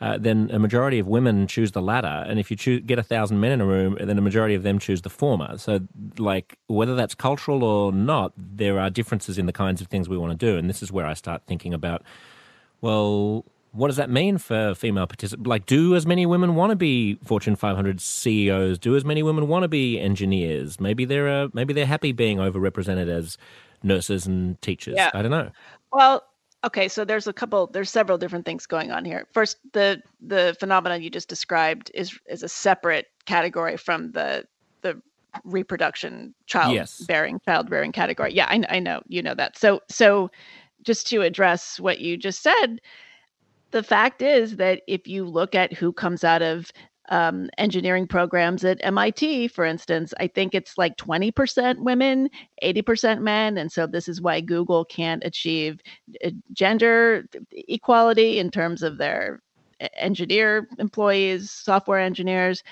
Uh, 0.00 0.18
then 0.18 0.50
a 0.52 0.58
majority 0.58 0.98
of 0.98 1.06
women 1.06 1.46
choose 1.46 1.72
the 1.72 1.80
latter, 1.80 2.24
and 2.28 2.38
if 2.38 2.50
you 2.50 2.56
choose, 2.56 2.82
get 2.84 2.98
a 2.98 3.02
thousand 3.02 3.40
men 3.40 3.52
in 3.52 3.60
a 3.60 3.66
room, 3.66 3.96
then 4.00 4.18
a 4.18 4.20
majority 4.20 4.54
of 4.54 4.62
them 4.62 4.78
choose 4.78 5.02
the 5.02 5.10
former. 5.10 5.56
So, 5.56 5.80
like 6.18 6.58
whether 6.66 6.94
that's 6.94 7.14
cultural 7.14 7.62
or 7.62 7.92
not, 7.92 8.32
there 8.36 8.78
are 8.78 8.90
differences 8.90 9.38
in 9.38 9.46
the 9.46 9.52
kinds 9.52 9.80
of 9.80 9.86
things 9.86 10.08
we 10.08 10.18
want 10.18 10.38
to 10.38 10.46
do, 10.46 10.58
and 10.58 10.68
this 10.68 10.82
is 10.82 10.90
where 10.90 11.06
I 11.06 11.14
start 11.14 11.42
thinking 11.46 11.72
about, 11.72 12.02
well, 12.80 13.44
what 13.74 13.88
does 13.88 13.96
that 13.96 14.08
mean 14.08 14.38
for 14.38 14.74
female 14.74 15.06
participants? 15.06 15.48
Like, 15.48 15.66
do 15.66 15.96
as 15.96 16.06
many 16.06 16.26
women 16.26 16.54
want 16.54 16.70
to 16.70 16.76
be 16.76 17.16
Fortune 17.24 17.56
500 17.56 18.00
CEOs? 18.00 18.78
Do 18.78 18.94
as 18.94 19.04
many 19.04 19.22
women 19.22 19.48
want 19.48 19.64
to 19.64 19.68
be 19.68 19.98
engineers? 19.98 20.80
Maybe 20.80 21.04
they're 21.04 21.28
uh, 21.28 21.48
maybe 21.52 21.74
they're 21.74 21.86
happy 21.86 22.12
being 22.12 22.38
overrepresented 22.38 23.08
as 23.08 23.36
nurses 23.82 24.26
and 24.26 24.60
teachers. 24.62 24.94
Yeah. 24.96 25.10
I 25.12 25.22
don't 25.22 25.30
know. 25.30 25.50
Well, 25.92 26.24
okay, 26.64 26.88
so 26.88 27.04
there's 27.04 27.26
a 27.26 27.32
couple, 27.32 27.66
there's 27.68 27.90
several 27.90 28.18
different 28.18 28.44
things 28.44 28.66
going 28.66 28.90
on 28.90 29.04
here. 29.04 29.26
First, 29.32 29.58
the 29.72 30.02
the 30.20 30.56
phenomenon 30.58 31.02
you 31.02 31.10
just 31.10 31.28
described 31.28 31.90
is 31.94 32.18
is 32.28 32.42
a 32.42 32.48
separate 32.48 33.06
category 33.26 33.76
from 33.76 34.12
the 34.12 34.46
the 34.82 35.00
reproduction 35.44 36.34
child 36.46 36.74
yes. 36.74 37.00
bearing 37.06 37.40
child 37.44 37.70
bearing 37.70 37.92
category. 37.92 38.32
Yeah, 38.32 38.46
I, 38.48 38.62
I 38.68 38.78
know 38.78 39.02
you 39.08 39.22
know 39.22 39.34
that. 39.34 39.58
So 39.58 39.80
so 39.88 40.30
just 40.82 41.06
to 41.08 41.22
address 41.22 41.80
what 41.80 42.00
you 42.00 42.16
just 42.16 42.42
said 42.42 42.80
the 43.74 43.82
fact 43.82 44.22
is 44.22 44.54
that 44.54 44.82
if 44.86 45.08
you 45.08 45.24
look 45.24 45.52
at 45.56 45.72
who 45.72 45.92
comes 45.92 46.22
out 46.22 46.42
of 46.42 46.70
um, 47.08 47.50
engineering 47.58 48.06
programs 48.06 48.64
at 48.64 48.78
MIT, 48.82 49.48
for 49.48 49.64
instance, 49.64 50.14
I 50.18 50.26
think 50.26 50.54
it's 50.54 50.78
like 50.78 50.96
20% 50.96 51.78
women, 51.80 52.30
80% 52.62 53.20
men. 53.20 53.58
And 53.58 53.70
so 53.70 53.86
this 53.86 54.08
is 54.08 54.22
why 54.22 54.40
Google 54.40 54.84
can't 54.84 55.22
achieve 55.24 55.80
uh, 56.24 56.30
gender 56.52 57.26
equality 57.52 58.38
in 58.38 58.50
terms 58.50 58.82
of 58.82 58.98
their 58.98 59.42
engineer 59.96 60.68
employees, 60.78 61.50
software 61.50 62.00
engineers. 62.00 62.62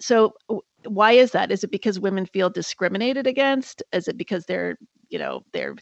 So 0.00 0.34
why 0.84 1.12
is 1.12 1.32
that? 1.32 1.50
Is 1.50 1.64
it 1.64 1.70
because 1.70 1.98
women 1.98 2.26
feel 2.26 2.50
discriminated 2.50 3.26
against? 3.26 3.82
Is 3.92 4.08
it 4.08 4.16
because 4.16 4.44
they're, 4.44 4.78
you 5.08 5.18
know, 5.18 5.44
they're 5.52 5.76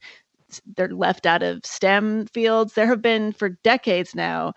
they're 0.77 0.89
left 0.89 1.27
out 1.27 1.43
of 1.43 1.67
STEM 1.67 2.27
fields. 2.27 2.75
There 2.75 2.87
have 2.87 3.03
been 3.03 3.33
for 3.33 3.49
decades 3.65 4.15
now 4.15 4.55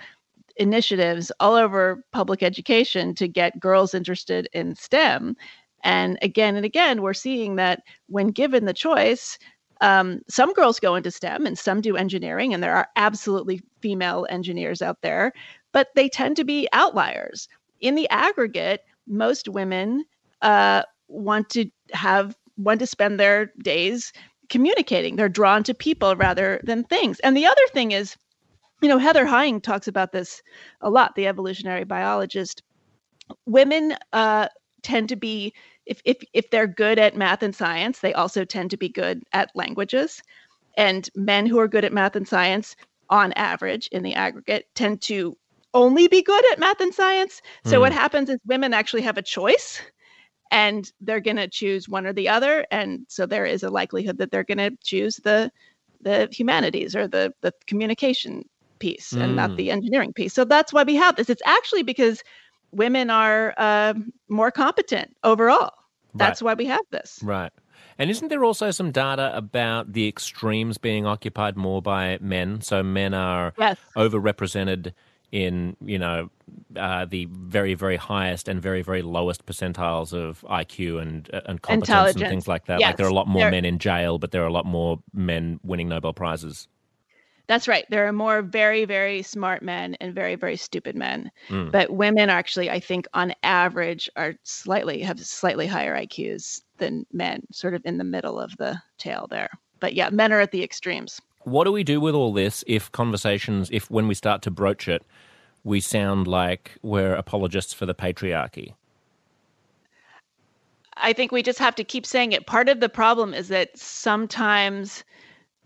initiatives 0.59 1.31
all 1.39 1.55
over 1.55 2.03
public 2.11 2.43
education 2.43 3.15
to 3.15 3.27
get 3.27 3.59
girls 3.59 3.93
interested 3.93 4.47
in 4.53 4.75
STEM. 4.75 5.35
And 5.83 6.19
again 6.21 6.55
and 6.55 6.65
again, 6.65 7.01
we're 7.01 7.13
seeing 7.13 7.55
that 7.55 7.81
when 8.07 8.27
given 8.27 8.65
the 8.65 8.73
choice, 8.73 9.39
um, 9.81 10.21
some 10.27 10.53
girls 10.53 10.79
go 10.79 10.95
into 10.95 11.09
STEM 11.09 11.45
and 11.45 11.57
some 11.57 11.79
do 11.79 11.95
engineering, 11.95 12.53
and 12.53 12.61
there 12.61 12.75
are 12.75 12.89
absolutely 12.97 13.61
female 13.79 14.27
engineers 14.29 14.81
out 14.81 15.01
there, 15.01 15.31
but 15.71 15.87
they 15.95 16.09
tend 16.09 16.35
to 16.35 16.43
be 16.43 16.67
outliers. 16.73 17.47
In 17.79 17.95
the 17.95 18.09
aggregate, 18.09 18.83
most 19.07 19.47
women 19.47 20.03
uh, 20.41 20.83
want 21.07 21.49
to 21.51 21.69
have 21.93 22.35
want 22.57 22.81
to 22.81 22.87
spend 22.87 23.19
their 23.19 23.53
days 23.63 24.11
communicating. 24.49 25.15
They're 25.15 25.29
drawn 25.29 25.63
to 25.63 25.73
people 25.73 26.15
rather 26.17 26.59
than 26.63 26.83
things. 26.83 27.19
And 27.21 27.37
the 27.37 27.45
other 27.45 27.67
thing 27.71 27.91
is, 27.91 28.17
you 28.81 28.89
know, 28.89 28.97
Heather 28.97 29.25
Heying 29.25 29.61
talks 29.61 29.87
about 29.87 30.11
this 30.11 30.41
a 30.81 30.89
lot, 30.89 31.15
the 31.15 31.27
evolutionary 31.27 31.83
biologist. 31.83 32.63
Women 33.45 33.95
uh, 34.13 34.47
tend 34.81 35.09
to 35.09 35.15
be, 35.15 35.53
if, 35.85 36.01
if, 36.05 36.17
if 36.33 36.49
they're 36.49 36.67
good 36.67 36.99
at 36.99 37.15
math 37.15 37.43
and 37.43 37.55
science, 37.55 37.99
they 37.99 38.13
also 38.13 38.45
tend 38.45 38.71
to 38.71 38.77
be 38.77 38.89
good 38.89 39.23
at 39.33 39.51
languages. 39.55 40.21
And 40.77 41.09
men 41.15 41.45
who 41.45 41.59
are 41.59 41.67
good 41.67 41.85
at 41.85 41.93
math 41.93 42.15
and 42.15 42.27
science, 42.27 42.75
on 43.09 43.33
average, 43.33 43.87
in 43.91 44.03
the 44.03 44.13
aggregate, 44.13 44.65
tend 44.75 45.01
to 45.01 45.35
only 45.73 46.07
be 46.07 46.21
good 46.21 46.51
at 46.51 46.59
math 46.59 46.79
and 46.79 46.93
science. 46.93 47.41
So 47.65 47.77
mm. 47.77 47.81
what 47.81 47.91
happens 47.91 48.29
is 48.29 48.37
women 48.45 48.73
actually 48.73 49.01
have 49.01 49.17
a 49.17 49.23
choice 49.23 49.81
and 50.51 50.91
they're 51.01 51.19
going 51.19 51.37
to 51.37 51.47
choose 51.47 51.87
one 51.87 52.05
or 52.05 52.13
the 52.13 52.29
other 52.29 52.65
and 52.71 53.05
so 53.07 53.25
there 53.25 53.45
is 53.45 53.63
a 53.63 53.69
likelihood 53.69 54.17
that 54.17 54.31
they're 54.31 54.43
going 54.43 54.57
to 54.57 54.75
choose 54.83 55.17
the 55.17 55.51
the 56.01 56.27
humanities 56.31 56.95
or 56.95 57.07
the 57.07 57.33
the 57.41 57.53
communication 57.67 58.43
piece 58.79 59.13
mm. 59.13 59.21
and 59.21 59.35
not 59.35 59.55
the 59.57 59.69
mm. 59.69 59.73
engineering 59.73 60.13
piece 60.13 60.33
so 60.33 60.43
that's 60.43 60.73
why 60.73 60.83
we 60.83 60.95
have 60.95 61.15
this 61.15 61.29
it's 61.29 61.41
actually 61.45 61.83
because 61.83 62.23
women 62.71 63.09
are 63.09 63.53
uh, 63.57 63.93
more 64.27 64.51
competent 64.51 65.15
overall 65.23 65.73
that's 66.15 66.41
right. 66.41 66.47
why 66.47 66.53
we 66.53 66.65
have 66.65 66.85
this 66.91 67.19
right 67.23 67.51
and 67.97 68.09
isn't 68.09 68.29
there 68.29 68.43
also 68.43 68.71
some 68.71 68.91
data 68.91 69.31
about 69.35 69.91
the 69.93 70.07
extremes 70.07 70.77
being 70.77 71.05
occupied 71.05 71.55
more 71.55 71.81
by 71.81 72.17
men 72.21 72.61
so 72.61 72.81
men 72.81 73.13
are 73.13 73.53
yes. 73.57 73.77
overrepresented 73.95 74.93
in 75.31 75.75
you 75.81 75.99
know 75.99 76.29
uh, 76.75 77.05
the 77.05 77.25
very 77.25 77.73
very 77.73 77.95
highest 77.95 78.47
and 78.47 78.61
very 78.61 78.81
very 78.81 79.01
lowest 79.01 79.45
percentiles 79.45 80.13
of 80.13 80.41
IQ 80.49 81.01
and 81.01 81.29
uh, 81.33 81.41
and 81.45 81.61
competence 81.61 82.15
and 82.15 82.21
things 82.21 82.47
like 82.47 82.65
that. 82.65 82.79
Yes. 82.79 82.89
Like 82.89 82.97
there 82.97 83.05
are 83.05 83.11
a 83.11 83.13
lot 83.13 83.27
more 83.27 83.49
men 83.51 83.65
in 83.65 83.79
jail, 83.79 84.17
but 84.17 84.31
there 84.31 84.43
are 84.43 84.47
a 84.47 84.51
lot 84.51 84.65
more 84.65 84.99
men 85.13 85.59
winning 85.63 85.89
Nobel 85.89 86.13
prizes. 86.13 86.67
That's 87.49 87.67
right. 87.67 87.83
There 87.89 88.07
are 88.07 88.13
more 88.13 88.43
very 88.43 88.85
very 88.85 89.23
smart 89.23 89.63
men 89.63 89.95
and 89.99 90.13
very 90.13 90.35
very 90.35 90.55
stupid 90.55 90.95
men. 90.95 91.31
Mm. 91.47 91.71
But 91.71 91.89
women 91.89 92.29
are 92.29 92.37
actually, 92.37 92.69
I 92.69 92.79
think, 92.79 93.07
on 93.15 93.33
average, 93.41 94.07
are 94.15 94.35
slightly 94.43 95.01
have 95.01 95.19
slightly 95.19 95.65
higher 95.65 95.95
IQs 95.95 96.61
than 96.77 97.07
men, 97.11 97.41
sort 97.51 97.73
of 97.73 97.81
in 97.85 97.97
the 97.97 98.03
middle 98.03 98.39
of 98.39 98.55
the 98.57 98.79
tail 98.99 99.25
there. 99.31 99.49
But 99.79 99.95
yeah, 99.95 100.11
men 100.11 100.31
are 100.31 100.39
at 100.39 100.51
the 100.51 100.63
extremes. 100.63 101.19
What 101.41 101.63
do 101.63 101.71
we 101.71 101.83
do 101.83 101.99
with 101.99 102.13
all 102.13 102.33
this 102.33 102.63
if 102.67 102.91
conversations, 102.91 103.67
if 103.71 103.89
when 103.89 104.07
we 104.07 104.13
start 104.13 104.43
to 104.43 104.51
broach 104.51 104.87
it, 104.87 105.03
we 105.63 105.79
sound 105.79 106.27
like 106.27 106.77
we're 106.83 107.15
apologists 107.15 107.73
for 107.73 107.87
the 107.87 107.95
patriarchy? 107.95 108.75
I 110.97 111.13
think 111.13 111.31
we 111.31 111.41
just 111.41 111.57
have 111.57 111.73
to 111.75 111.83
keep 111.83 112.05
saying 112.05 112.31
it. 112.31 112.45
Part 112.45 112.69
of 112.69 112.79
the 112.79 112.89
problem 112.89 113.33
is 113.33 113.47
that 113.47 113.75
sometimes 113.75 115.03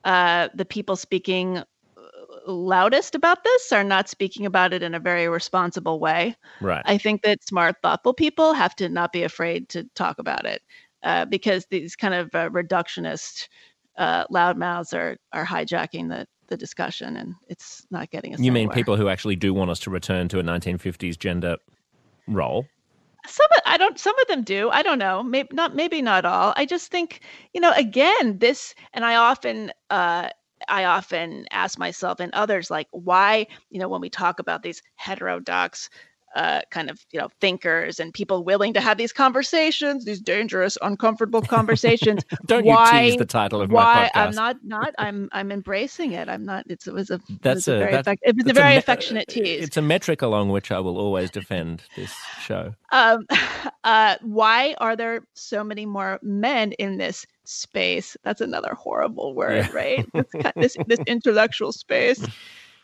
uh, 0.05 0.47
the 0.53 0.63
people 0.63 0.95
speaking 0.95 1.63
loudest 2.45 3.15
about 3.15 3.43
this 3.43 3.71
are 3.71 3.83
not 3.83 4.09
speaking 4.09 4.45
about 4.45 4.73
it 4.73 4.83
in 4.83 4.93
a 4.93 4.99
very 4.99 5.27
responsible 5.27 5.99
way. 5.99 6.35
Right. 6.61 6.83
I 6.85 6.97
think 6.97 7.21
that 7.23 7.43
smart, 7.43 7.75
thoughtful 7.81 8.13
people 8.13 8.53
have 8.53 8.75
to 8.77 8.89
not 8.89 9.11
be 9.13 9.23
afraid 9.23 9.69
to 9.69 9.83
talk 9.95 10.19
about 10.19 10.45
it 10.45 10.61
uh, 11.03 11.25
because 11.25 11.65
these 11.69 11.95
kind 11.95 12.13
of 12.13 12.33
uh, 12.33 12.49
reductionist 12.49 13.47
uh, 13.97 14.25
loudmouths 14.27 14.93
are 14.93 15.17
are 15.31 15.45
hijacking 15.45 16.09
the 16.09 16.27
the 16.47 16.57
discussion, 16.57 17.15
and 17.17 17.35
it's 17.47 17.85
not 17.91 18.09
getting 18.09 18.33
us. 18.33 18.39
You 18.39 18.51
mean 18.51 18.69
people 18.69 18.97
who 18.97 19.07
actually 19.07 19.35
do 19.35 19.53
want 19.53 19.71
us 19.71 19.79
to 19.81 19.89
return 19.89 20.27
to 20.29 20.39
a 20.39 20.43
1950s 20.43 21.17
gender 21.17 21.57
role? 22.27 22.65
Some 23.25 23.47
I 23.65 23.77
don't. 23.77 23.97
Some 23.97 24.17
of 24.19 24.27
them 24.27 24.43
do. 24.43 24.69
I 24.69 24.83
don't 24.83 24.99
know. 24.99 25.23
Maybe 25.23 25.49
not. 25.53 25.75
Maybe 25.75 26.01
not 26.01 26.25
all. 26.25 26.53
I 26.57 26.65
just 26.65 26.91
think 26.91 27.21
you 27.53 27.61
know. 27.61 27.71
Again, 27.75 28.39
this, 28.39 28.75
and 28.93 29.05
I 29.05 29.15
often. 29.15 29.71
Uh, 29.89 30.29
I 30.67 30.85
often 30.85 31.45
ask 31.51 31.77
myself 31.77 32.19
and 32.19 32.33
others, 32.33 32.69
like, 32.69 32.87
why, 32.91 33.47
you 33.69 33.79
know, 33.79 33.89
when 33.89 34.01
we 34.01 34.09
talk 34.09 34.39
about 34.39 34.63
these 34.63 34.81
heterodox 34.95 35.89
uh, 36.35 36.61
kind 36.71 36.89
of 36.89 36.99
you 37.11 37.19
know 37.19 37.29
thinkers 37.39 37.99
and 37.99 38.13
people 38.13 38.43
willing 38.43 38.73
to 38.73 38.81
have 38.81 38.97
these 38.97 39.13
conversations, 39.13 40.05
these 40.05 40.19
dangerous, 40.19 40.77
uncomfortable 40.81 41.41
conversations. 41.41 42.23
Don't 42.47 42.65
why, 42.65 43.01
you 43.01 43.11
tease 43.11 43.19
the 43.19 43.25
title 43.25 43.61
of 43.61 43.71
why, 43.71 43.83
my 43.83 44.05
podcast? 44.05 44.15
Why 44.15 44.21
I'm 44.23 44.35
not 44.35 44.57
not 44.63 44.95
I'm 44.97 45.29
I'm 45.31 45.51
embracing 45.51 46.13
it. 46.13 46.29
I'm 46.29 46.43
not. 46.43 46.65
It's, 46.67 46.87
it 46.87 46.93
was 46.93 47.11
a 47.11 47.19
that's 47.41 47.67
it 47.67 47.73
was 47.73 47.77
a, 47.77 47.81
a, 47.81 47.85
very 47.85 47.95
effect, 47.95 48.23
it 48.25 48.35
was 48.35 48.47
a 48.47 48.53
very 48.53 48.75
a, 48.75 48.79
affectionate 48.79 49.27
tease. 49.27 49.63
It's 49.63 49.77
a 49.77 49.81
metric 49.81 50.21
along 50.21 50.49
which 50.49 50.71
I 50.71 50.79
will 50.79 50.97
always 50.97 51.29
defend 51.29 51.83
this 51.95 52.13
show. 52.41 52.73
Um, 52.91 53.27
uh, 53.83 54.15
why 54.21 54.75
are 54.79 54.95
there 54.95 55.27
so 55.35 55.63
many 55.63 55.85
more 55.85 56.19
men 56.23 56.71
in 56.73 56.97
this 56.97 57.27
space? 57.45 58.15
That's 58.23 58.41
another 58.41 58.73
horrible 58.73 59.33
word, 59.33 59.67
yeah. 59.67 59.71
right? 59.71 60.05
This, 60.13 60.27
this 60.55 60.77
this 60.87 60.99
intellectual 61.07 61.71
space. 61.71 62.25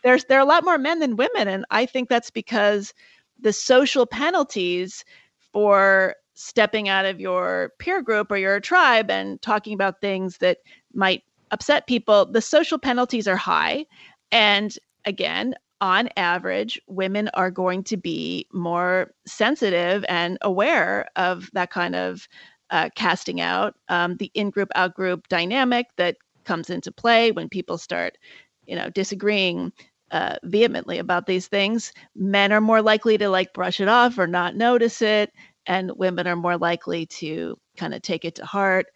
There's 0.03 0.25
there 0.25 0.37
are 0.37 0.41
a 0.41 0.45
lot 0.45 0.65
more 0.65 0.77
men 0.77 0.99
than 0.99 1.15
women, 1.15 1.47
and 1.47 1.65
I 1.71 1.85
think 1.85 2.09
that's 2.09 2.31
because 2.31 2.93
the 3.39 3.53
social 3.53 4.05
penalties 4.05 5.03
for 5.51 6.15
stepping 6.33 6.87
out 6.87 7.05
of 7.05 7.19
your 7.19 7.73
peer 7.79 8.01
group 8.01 8.31
or 8.31 8.37
your 8.37 8.59
tribe 8.59 9.11
and 9.11 9.41
talking 9.41 9.73
about 9.73 9.99
things 9.99 10.37
that 10.37 10.59
might 10.93 11.23
upset 11.51 11.87
people, 11.87 12.25
the 12.25 12.41
social 12.41 12.77
penalties 12.77 13.27
are 13.27 13.35
high. 13.35 13.85
And 14.31 14.77
again, 15.05 15.55
on 15.81 16.09
average, 16.17 16.79
women 16.87 17.29
are 17.33 17.51
going 17.51 17.83
to 17.85 17.97
be 17.97 18.47
more 18.53 19.13
sensitive 19.25 20.05
and 20.09 20.37
aware 20.41 21.07
of 21.15 21.49
that 21.53 21.71
kind 21.71 21.95
of 21.95 22.27
uh, 22.71 22.89
casting 22.95 23.41
out, 23.41 23.75
um, 23.89 24.15
the 24.17 24.31
in 24.33 24.49
group, 24.49 24.69
out 24.75 24.95
group 24.95 25.27
dynamic 25.27 25.87
that 25.97 26.17
comes 26.45 26.69
into 26.69 26.91
play 26.91 27.31
when 27.31 27.49
people 27.49 27.77
start, 27.77 28.17
you 28.65 28.75
know, 28.75 28.89
disagreeing 28.89 29.71
uh, 30.11 30.35
vehemently 30.43 30.97
about 30.99 31.25
these 31.25 31.47
things. 31.47 31.93
Men 32.15 32.51
are 32.51 32.61
more 32.61 32.81
likely 32.81 33.17
to 33.17 33.29
like 33.29 33.53
brush 33.53 33.79
it 33.79 33.87
off 33.87 34.17
or 34.17 34.27
not 34.27 34.55
notice 34.55 35.01
it, 35.01 35.31
and 35.65 35.91
women 35.95 36.27
are 36.27 36.35
more 36.35 36.57
likely 36.57 37.05
to 37.05 37.57
kind 37.77 37.93
of 37.93 38.01
take 38.01 38.25
it 38.25 38.35
to 38.35 38.45
heart. 38.45 38.87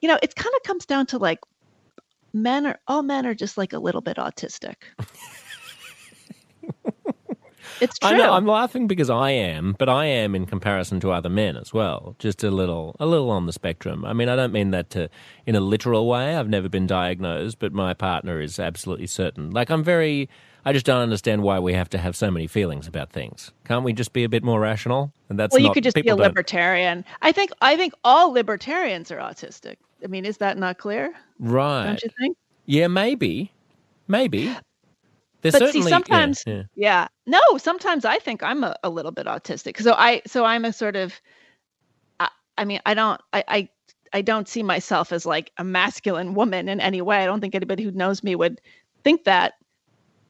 You 0.00 0.08
know, 0.08 0.18
it 0.22 0.34
kind 0.34 0.54
of 0.56 0.62
comes 0.62 0.86
down 0.86 1.06
to 1.06 1.18
like 1.18 1.40
men 2.32 2.66
are 2.66 2.78
all 2.86 3.02
men 3.02 3.26
are 3.26 3.34
just 3.34 3.58
like 3.58 3.72
a 3.72 3.78
little 3.78 4.00
bit 4.00 4.16
autistic. 4.16 4.76
It's 7.80 7.98
true. 7.98 8.10
I 8.10 8.16
know, 8.16 8.32
I'm 8.32 8.46
laughing 8.46 8.86
because 8.86 9.10
I 9.10 9.30
am, 9.30 9.74
but 9.78 9.88
I 9.88 10.06
am 10.06 10.34
in 10.34 10.46
comparison 10.46 11.00
to 11.00 11.12
other 11.12 11.28
men 11.28 11.56
as 11.56 11.72
well. 11.72 12.14
Just 12.18 12.44
a 12.44 12.50
little, 12.50 12.96
a 13.00 13.06
little 13.06 13.30
on 13.30 13.46
the 13.46 13.52
spectrum. 13.52 14.04
I 14.04 14.12
mean, 14.12 14.28
I 14.28 14.36
don't 14.36 14.52
mean 14.52 14.70
that 14.70 14.90
to, 14.90 15.08
in 15.46 15.54
a 15.54 15.60
literal 15.60 16.06
way. 16.08 16.36
I've 16.36 16.48
never 16.48 16.68
been 16.68 16.86
diagnosed, 16.86 17.58
but 17.58 17.72
my 17.72 17.94
partner 17.94 18.40
is 18.40 18.58
absolutely 18.58 19.06
certain. 19.06 19.50
Like 19.50 19.70
I'm 19.70 19.82
very, 19.82 20.28
I 20.64 20.72
just 20.72 20.84
don't 20.84 21.00
understand 21.00 21.42
why 21.42 21.58
we 21.58 21.72
have 21.72 21.88
to 21.90 21.98
have 21.98 22.14
so 22.16 22.30
many 22.30 22.46
feelings 22.46 22.86
about 22.86 23.10
things. 23.10 23.52
Can't 23.64 23.84
we 23.84 23.92
just 23.92 24.12
be 24.12 24.24
a 24.24 24.28
bit 24.28 24.44
more 24.44 24.60
rational? 24.60 25.12
And 25.28 25.38
that's 25.38 25.52
well, 25.52 25.60
you 25.60 25.68
not, 25.68 25.74
could 25.74 25.84
just 25.84 25.96
be 25.96 26.08
a 26.08 26.16
libertarian. 26.16 27.04
I 27.22 27.32
think, 27.32 27.50
I 27.62 27.76
think 27.76 27.94
all 28.04 28.30
libertarians 28.32 29.10
are 29.10 29.18
autistic. 29.18 29.76
I 30.04 30.06
mean, 30.06 30.24
is 30.24 30.38
that 30.38 30.58
not 30.58 30.78
clear? 30.78 31.12
Right? 31.38 31.86
Don't 31.86 32.02
you 32.02 32.10
think? 32.18 32.36
Yeah, 32.66 32.88
maybe, 32.88 33.52
maybe. 34.06 34.54
But 35.42 35.72
see, 35.72 35.82
sometimes, 35.82 36.42
yeah, 36.46 36.54
yeah. 36.54 36.62
yeah, 36.74 37.08
no, 37.26 37.58
sometimes 37.58 38.04
I 38.04 38.18
think 38.18 38.42
I'm 38.42 38.64
a, 38.64 38.76
a 38.82 38.90
little 38.90 39.12
bit 39.12 39.26
autistic. 39.26 39.80
So 39.80 39.94
I, 39.94 40.22
so 40.26 40.44
I'm 40.44 40.64
a 40.64 40.72
sort 40.72 40.96
of, 40.96 41.20
I, 42.18 42.28
I 42.58 42.64
mean, 42.64 42.80
I 42.84 42.94
don't, 42.94 43.20
I, 43.32 43.44
I, 43.48 43.68
I 44.12 44.22
don't 44.22 44.48
see 44.48 44.62
myself 44.62 45.12
as 45.12 45.24
like 45.24 45.50
a 45.56 45.64
masculine 45.64 46.34
woman 46.34 46.68
in 46.68 46.80
any 46.80 47.00
way. 47.00 47.18
I 47.18 47.26
don't 47.26 47.40
think 47.40 47.54
anybody 47.54 47.84
who 47.84 47.92
knows 47.92 48.22
me 48.22 48.34
would 48.34 48.60
think 49.04 49.24
that 49.24 49.54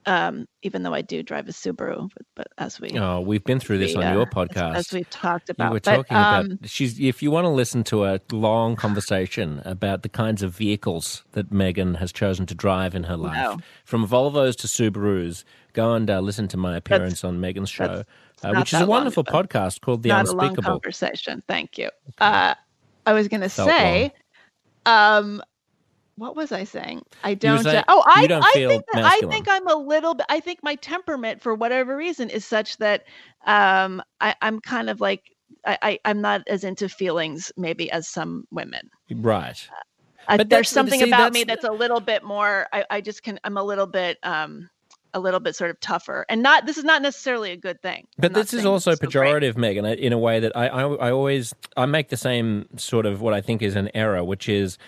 um, 0.07 0.47
even 0.63 0.83
though 0.83 0.95
I 0.95 1.03
do 1.03 1.23
drive 1.23 1.49
a 1.49 1.53
Subaru, 1.53 2.11
but, 2.15 2.27
but 2.35 2.49
as 2.57 2.81
we 2.81 2.99
oh, 2.99 3.21
we've 3.21 3.45
been 3.45 3.61
through 3.61 3.79
this 3.79 3.95
we, 3.95 4.03
on 4.03 4.15
your 4.15 4.27
podcast 4.27 4.75
as, 4.75 4.87
as 4.87 4.93
we've 4.93 5.11
talked 5.11 5.51
about. 5.51 5.69
You 5.69 5.73
were 5.73 5.81
talking 5.81 6.17
um, 6.17 6.47
about 6.53 6.69
she's. 6.69 6.99
If 6.99 7.23
you 7.23 7.31
want 7.31 7.45
to 7.45 7.51
listen 7.51 7.85
to 7.85 8.07
a 8.07 8.21
long 8.33 8.77
conversation 8.77 9.61
about 9.65 10.03
the 10.03 10.09
kinds 10.09 10.43
of 10.43 10.57
vehicles 10.57 11.25
that 11.33 11.51
Meghan 11.51 11.97
has 11.97 12.13
chosen 12.13 12.47
to 12.47 12.55
drive 12.55 12.95
in 12.95 13.05
her 13.05 13.17
life, 13.17 13.35
no. 13.35 13.59
from 13.85 14.07
Volvos 14.07 14.57
to 14.57 14.67
Subarus, 14.67 15.45
go 15.75 15.95
and 15.95 16.09
uh, 16.09 16.21
listen 16.21 16.49
to 16.49 16.57
my 16.57 16.77
appearance 16.77 17.21
that's, 17.21 17.25
on 17.25 17.39
Meghan's 17.39 17.71
show, 17.71 18.05
uh, 18.43 18.55
which 18.55 18.73
is 18.73 18.81
a 18.81 18.87
wonderful 18.87 19.25
long, 19.31 19.45
podcast 19.45 19.83
called 19.83 20.03
The 20.03 20.11
Unspeakable. 20.11 20.47
Long 20.47 20.81
conversation. 20.81 21.43
Thank 21.47 21.77
you. 21.77 21.87
Okay. 21.87 21.93
Uh, 22.21 22.55
I 23.07 23.13
was 23.13 23.29
going 23.29 23.43
to 23.43 23.51
say. 23.51 24.13
Um, 24.87 25.43
what 26.21 26.37
was 26.37 26.53
I 26.53 26.65
saying? 26.65 27.03
I 27.25 27.33
don't. 27.33 27.63
Saying, 27.63 27.79
uh, 27.79 27.85
oh, 27.89 28.05
I, 28.07 28.29
I 28.31 28.53
think 28.53 28.85
that, 28.93 29.05
I 29.05 29.21
think 29.31 29.49
I'm 29.49 29.67
a 29.67 29.75
little 29.75 30.13
bit. 30.13 30.27
I 30.29 30.39
think 30.41 30.63
my 30.63 30.75
temperament, 30.75 31.41
for 31.41 31.55
whatever 31.55 31.97
reason, 31.97 32.29
is 32.29 32.45
such 32.45 32.77
that 32.77 33.05
um, 33.47 34.03
I, 34.21 34.35
am 34.43 34.61
kind 34.61 34.91
of 34.91 35.01
like 35.01 35.35
I, 35.65 35.79
I, 35.81 36.11
am 36.11 36.21
not 36.21 36.43
as 36.47 36.63
into 36.63 36.91
feelings 36.91 37.51
maybe 37.57 37.91
as 37.91 38.07
some 38.07 38.45
women. 38.51 38.91
Right. 39.11 39.67
Uh, 40.29 40.37
but 40.37 40.51
there's 40.51 40.69
something 40.69 41.01
see, 41.01 41.07
about 41.07 41.33
that's, 41.33 41.35
me 41.35 41.45
that's 41.45 41.65
a 41.65 41.73
little 41.73 42.01
bit 42.01 42.23
more. 42.23 42.67
I, 42.71 42.85
I 42.91 43.01
just 43.01 43.23
can. 43.23 43.41
I'm 43.43 43.57
a 43.57 43.65
little 43.65 43.87
bit. 43.87 44.19
Um, 44.23 44.69
a 45.13 45.19
little 45.19 45.41
bit 45.41 45.57
sort 45.57 45.73
of 45.73 45.81
tougher 45.81 46.25
and 46.29 46.41
not 46.41 46.67
this 46.67 46.79
is 46.79 46.85
not 46.85 47.03
necessarily 47.03 47.51
a 47.51 47.57
good 47.57 47.83
thing 47.83 48.07
but 48.17 48.33
this 48.33 48.55
is 48.55 48.65
also 48.65 48.93
pejorative 48.93 49.55
meghan 49.55 49.99
in 49.99 50.13
a 50.13 50.19
way 50.19 50.39
that 50.39 50.57
I, 50.57 50.69
I 50.69 50.83
i 50.83 51.11
always 51.11 51.53
i 51.77 51.85
make 51.85 52.11
the 52.11 52.17
same 52.17 52.69
sort 52.77 53.07
of 53.07 53.21
what 53.21 53.35
i 53.35 53.41
think 53.41 53.61
is 53.61 53.75
an 53.75 53.91
error 53.93 54.23
which 54.23 54.49
is 54.49 54.79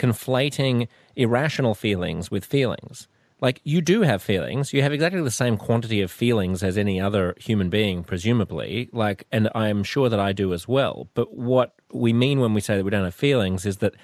conflating 0.00 0.88
irrational 1.14 1.74
feelings 1.74 2.30
with 2.30 2.44
feelings. 2.44 3.06
Like, 3.40 3.60
you 3.64 3.80
do 3.80 4.02
have 4.02 4.22
feelings. 4.22 4.72
You 4.72 4.82
have 4.82 4.92
exactly 4.92 5.22
the 5.22 5.30
same 5.30 5.56
quantity 5.56 6.00
of 6.02 6.10
feelings 6.10 6.62
as 6.62 6.76
any 6.76 7.00
other 7.00 7.34
human 7.38 7.70
being, 7.70 8.02
presumably. 8.04 8.90
Like, 8.92 9.26
and 9.32 9.48
I'm 9.54 9.82
sure 9.82 10.08
that 10.08 10.20
I 10.20 10.32
do 10.32 10.52
as 10.52 10.68
well. 10.68 11.08
But 11.14 11.34
what 11.34 11.74
we 11.92 12.12
mean 12.12 12.40
when 12.40 12.52
we 12.52 12.60
say 12.60 12.76
that 12.76 12.84
we 12.84 12.90
don't 12.90 13.04
have 13.04 13.14
feelings 13.14 13.64
is 13.64 13.78
that 13.78 13.94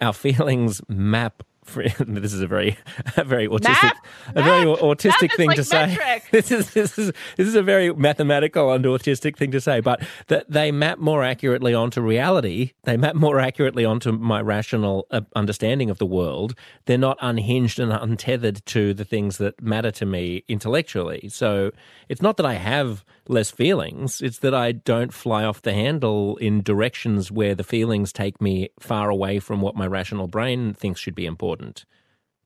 our 0.00 0.12
feelings 0.26 0.80
map 0.88 1.42
this 1.98 2.32
is 2.32 2.40
a 2.40 2.46
very 2.46 2.76
a 3.16 3.24
very 3.24 3.48
autistic 3.48 3.82
Map? 3.82 4.06
a 4.34 4.42
very 4.42 4.64
Map? 4.64 4.78
autistic 4.78 5.32
thing 5.36 5.48
like 5.48 5.56
to 5.56 5.64
say. 5.64 6.20
This 6.30 6.50
is 6.50 6.70
this 6.72 6.98
is 6.98 7.12
this 7.36 7.48
is 7.48 7.54
a 7.54 7.62
very 7.62 7.92
mathematical 7.92 8.72
and 8.72 8.84
autistic 8.84 9.36
thing 9.36 9.50
to 9.52 9.60
say, 9.60 9.80
but 9.80 10.02
that 10.28 10.50
they 10.50 10.72
map 10.72 10.98
more 10.98 11.22
accurately 11.22 11.74
onto 11.74 12.00
reality. 12.00 12.72
They 12.84 12.96
map 12.96 13.14
more 13.14 13.38
accurately 13.40 13.84
onto 13.84 14.12
my 14.12 14.40
rational 14.40 15.06
uh, 15.10 15.22
understanding 15.34 15.90
of 15.90 15.98
the 15.98 16.06
world. 16.06 16.54
They're 16.86 16.98
not 16.98 17.18
unhinged 17.20 17.78
and 17.78 17.92
untethered 17.92 18.64
to 18.66 18.94
the 18.94 19.04
things 19.04 19.38
that 19.38 19.60
matter 19.62 19.90
to 19.92 20.06
me 20.06 20.44
intellectually. 20.48 21.28
So 21.28 21.70
it's 22.08 22.22
not 22.22 22.36
that 22.36 22.46
I 22.46 22.54
have 22.54 23.04
less 23.28 23.50
feelings. 23.50 24.20
It's 24.20 24.38
that 24.40 24.54
I 24.54 24.72
don't 24.72 25.12
fly 25.12 25.44
off 25.44 25.62
the 25.62 25.72
handle 25.72 26.36
in 26.36 26.62
directions 26.62 27.30
where 27.30 27.54
the 27.54 27.64
feelings 27.64 28.12
take 28.12 28.40
me 28.40 28.70
far 28.78 29.10
away 29.10 29.38
from 29.38 29.60
what 29.60 29.76
my 29.76 29.86
rational 29.86 30.28
brain 30.28 30.74
thinks 30.74 31.00
should 31.00 31.14
be 31.14 31.26
important. 31.26 31.84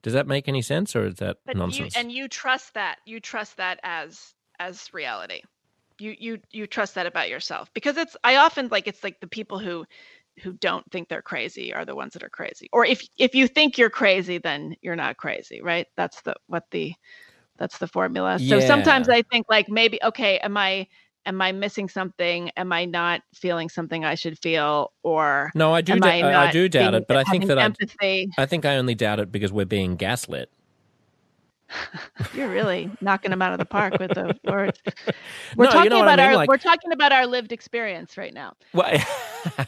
Does 0.02 0.12
that 0.12 0.26
make 0.26 0.48
any 0.48 0.62
sense, 0.62 0.94
or 0.94 1.06
is 1.06 1.16
that 1.16 1.38
but 1.44 1.56
nonsense? 1.56 1.94
You, 1.94 2.00
and 2.00 2.12
you 2.12 2.28
trust 2.28 2.74
that. 2.74 2.98
You 3.04 3.20
trust 3.20 3.56
that 3.56 3.80
as 3.82 4.34
as 4.60 4.92
reality. 4.94 5.42
You 5.98 6.14
you 6.18 6.38
you 6.52 6.66
trust 6.66 6.94
that 6.94 7.06
about 7.06 7.28
yourself 7.28 7.70
because 7.74 7.96
it's. 7.96 8.16
I 8.22 8.36
often 8.36 8.68
like 8.68 8.86
it's 8.86 9.02
like 9.02 9.20
the 9.20 9.26
people 9.26 9.58
who 9.58 9.84
who 10.42 10.52
don't 10.52 10.88
think 10.90 11.08
they're 11.08 11.22
crazy 11.22 11.74
are 11.74 11.84
the 11.84 11.96
ones 11.96 12.12
that 12.12 12.22
are 12.22 12.28
crazy. 12.28 12.68
Or 12.72 12.84
if 12.86 13.02
if 13.18 13.34
you 13.34 13.48
think 13.48 13.76
you're 13.76 13.90
crazy, 13.90 14.38
then 14.38 14.76
you're 14.80 14.96
not 14.96 15.16
crazy, 15.16 15.60
right? 15.60 15.86
That's 15.96 16.20
the 16.22 16.36
what 16.46 16.64
the 16.70 16.94
that's 17.58 17.78
the 17.78 17.88
formula. 17.88 18.38
So 18.38 18.58
yeah. 18.58 18.66
sometimes 18.66 19.08
I 19.08 19.22
think 19.22 19.46
like 19.48 19.68
maybe 19.68 19.98
okay, 20.02 20.38
am 20.38 20.56
I 20.56 20.86
am 21.26 21.40
I 21.42 21.52
missing 21.52 21.88
something? 21.88 22.50
Am 22.56 22.72
I 22.72 22.86
not 22.86 23.22
feeling 23.34 23.68
something 23.68 24.04
I 24.04 24.14
should 24.14 24.38
feel? 24.38 24.92
Or 25.02 25.50
no, 25.54 25.74
I 25.74 25.82
do. 25.82 25.98
Da- 25.98 26.08
I, 26.08 26.48
I, 26.48 26.50
do 26.50 26.68
doubt 26.68 26.94
it, 26.94 27.06
but 27.06 27.16
I 27.16 27.24
think 27.24 27.46
that 27.46 27.58
empathy. 27.58 28.30
I, 28.38 28.42
I 28.42 28.46
think 28.46 28.64
I 28.64 28.76
only 28.76 28.94
doubt 28.94 29.20
it 29.20 29.30
because 29.30 29.52
we're 29.52 29.66
being 29.66 29.96
gaslit. 29.96 30.50
You're 32.34 32.48
really 32.48 32.90
knocking 33.00 33.30
them 33.30 33.42
out 33.42 33.52
of 33.52 33.58
the 33.58 33.64
park 33.64 33.98
with 33.98 34.14
the 34.14 34.38
words. 34.50 34.80
We're 35.56 35.66
no, 35.66 35.70
talking 35.70 35.84
you 35.84 35.90
know 35.90 36.02
about 36.02 36.18
I 36.18 36.22
mean? 36.22 36.30
our 36.30 36.36
like, 36.36 36.48
we're 36.48 36.56
talking 36.56 36.92
about 36.92 37.12
our 37.12 37.26
lived 37.26 37.52
experience 37.52 38.16
right 38.16 38.32
now. 38.32 38.54
Well, 38.72 38.98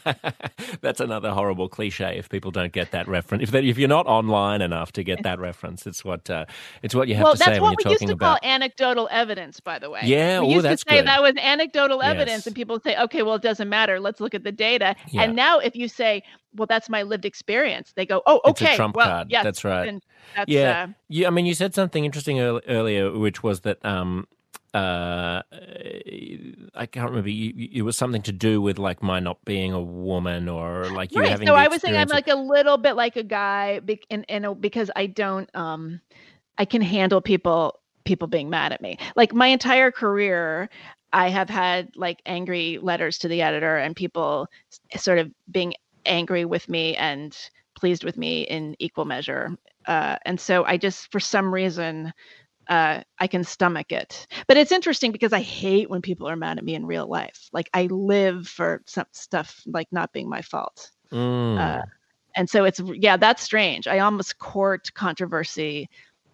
that's 0.81 1.01
another 1.01 1.31
horrible 1.31 1.69
cliche. 1.69 2.19
If 2.19 2.29
people 2.29 2.51
don't 2.51 2.73
get 2.73 2.91
that 2.93 3.07
reference, 3.09 3.43
if 3.43 3.51
they, 3.51 3.65
if 3.67 3.79
you're 3.79 3.89
not 3.89 4.07
online 4.07 4.63
enough 4.63 4.93
to 4.93 5.05
get 5.05 5.23
that 5.23 5.39
reference, 5.39 5.87
it's 5.87 6.05
what 6.05 6.29
uh, 6.31 6.47
it's 6.83 6.95
what 6.95 7.09
you 7.09 7.15
have 7.17 7.25
well, 7.25 7.33
to 7.35 7.39
say 7.39 7.61
when 7.61 7.73
you're 7.73 7.77
talking 7.77 7.77
about. 7.77 7.81
That's 7.81 7.85
what 7.85 8.01
we 8.01 8.07
used 8.07 8.19
to 8.19 8.25
call 8.25 8.39
anecdotal 8.55 9.09
evidence, 9.11 9.61
by 9.61 9.79
the 9.79 9.91
way. 9.91 10.01
Yeah, 10.05 10.41
we 10.41 10.49
used 10.49 10.59
ooh, 10.59 10.63
that's 10.63 10.85
to 10.85 10.91
say 10.91 10.99
good. 10.99 11.07
that 11.07 11.23
was 11.23 11.35
anecdotal 11.37 12.03
evidence, 12.03 12.39
yes. 12.39 12.47
and 12.47 12.57
people 12.57 12.81
say, 12.81 12.97
okay, 12.97 13.23
well, 13.23 13.35
it 13.35 13.43
doesn't 13.43 13.69
matter. 13.69 14.01
Let's 14.01 14.21
look 14.21 14.35
at 14.35 14.45
the 14.45 14.53
data. 14.53 14.97
Yeah. 15.09 15.23
And 15.23 15.37
now, 15.37 15.59
if 15.59 15.77
you 15.77 15.89
say, 15.89 16.23
well, 16.55 16.67
that's 16.67 16.89
my 16.89 17.03
lived 17.03 17.25
experience. 17.25 17.93
They 17.95 18.07
go, 18.07 18.23
oh, 18.27 18.41
okay. 18.45 18.65
It's 18.65 18.75
a 18.75 18.77
trump 18.77 18.97
well, 18.97 19.07
card. 19.07 19.31
Yes, 19.31 19.45
that's 19.45 19.65
right. 19.65 20.03
That's, 20.37 20.51
yeah. 20.51 20.87
Uh, 20.89 20.93
yeah. 21.09 21.27
I 21.27 21.31
mean, 21.31 21.47
you 21.47 21.55
said 21.55 21.75
something 21.75 22.05
interesting 22.05 22.39
earlier, 22.41 23.11
which 23.13 23.43
was 23.43 23.61
that 23.61 23.85
um, 23.85 24.27
uh, 24.73 25.43
I 26.75 26.87
can't 26.87 27.11
remember. 27.11 27.31
You, 27.31 27.69
it 27.73 27.83
was 27.83 27.97
something 27.97 28.23
to 28.23 28.33
do 28.33 28.63
with 28.63 28.79
like 28.79 29.03
my 29.03 29.19
not 29.19 29.45
being 29.45 29.73
a 29.73 29.81
woman 29.81 30.49
or 30.49 30.87
like 30.91 31.13
you 31.13 31.21
right. 31.21 31.31
having. 31.31 31.47
So 31.47 31.55
I 31.55 31.69
was 31.69 31.83
saying 31.83 31.97
I'm 31.97 32.09
like 32.09 32.29
a 32.29 32.37
little 32.37 32.79
bit 32.79 32.95
like 32.95 33.17
a 33.17 33.25
guy, 33.25 33.81
and 34.11 34.25
and 34.29 34.61
because 34.61 34.91
I 34.95 35.07
don't, 35.07 35.51
um, 35.57 36.01
I 36.59 36.65
can 36.65 36.83
handle 36.83 37.21
people 37.21 37.81
people 38.05 38.29
being 38.29 38.49
mad 38.49 38.73
at 38.73 38.81
me. 38.81 38.99
Like 39.17 39.35
my 39.35 39.49
entire 39.49 39.91
career, 39.91 40.71
I 41.13 41.29
have 41.29 41.51
had 41.51 41.91
like 41.97 42.23
angry 42.27 42.79
letters 42.81 43.19
to 43.19 43.29
the 43.29 43.43
editor 43.43 43.77
and 43.77 43.97
people 43.97 44.49
sort 44.97 45.19
of 45.19 45.31
being 45.51 45.75
angry 46.07 46.45
with 46.45 46.69
me 46.69 46.97
and 46.97 47.37
pleased 47.75 48.05
with 48.05 48.17
me 48.17 48.43
in 48.43 48.77
equal 48.79 49.05
measure. 49.05 49.57
Uh, 49.87 50.17
and 50.25 50.39
so 50.39 50.65
I 50.65 50.77
just, 50.77 51.11
for 51.11 51.21
some 51.21 51.53
reason, 51.53 52.13
uh, 52.69 53.03
I 53.19 53.27
can 53.27 53.43
stomach 53.45 53.91
it. 53.91 54.27
But 54.47 54.57
it's 54.57 54.73
interesting 54.73 55.11
because 55.11 55.33
I 55.33 55.41
hate 55.41 55.91
when 55.91 56.03
people 56.03 56.29
are 56.29 56.37
mad 56.37 56.59
at 56.59 56.65
me 56.65 56.75
in 56.75 56.87
real 56.87 57.09
life. 57.09 57.49
Like 57.53 57.69
I 57.75 57.87
live 57.87 58.47
for 58.47 58.83
some 58.87 59.07
stuff 59.13 59.61
like 59.67 59.89
not 59.91 60.13
being 60.13 60.29
my 60.29 60.41
fault. 60.41 60.91
Mm. 61.13 61.59
Uh, 61.59 61.83
and 62.37 62.49
so 62.49 62.65
it's 62.65 62.81
yeah, 62.95 63.17
that's 63.17 63.43
strange. 63.43 63.89
I 63.89 63.99
almost 63.99 64.39
court 64.39 64.93
controversy 64.95 65.89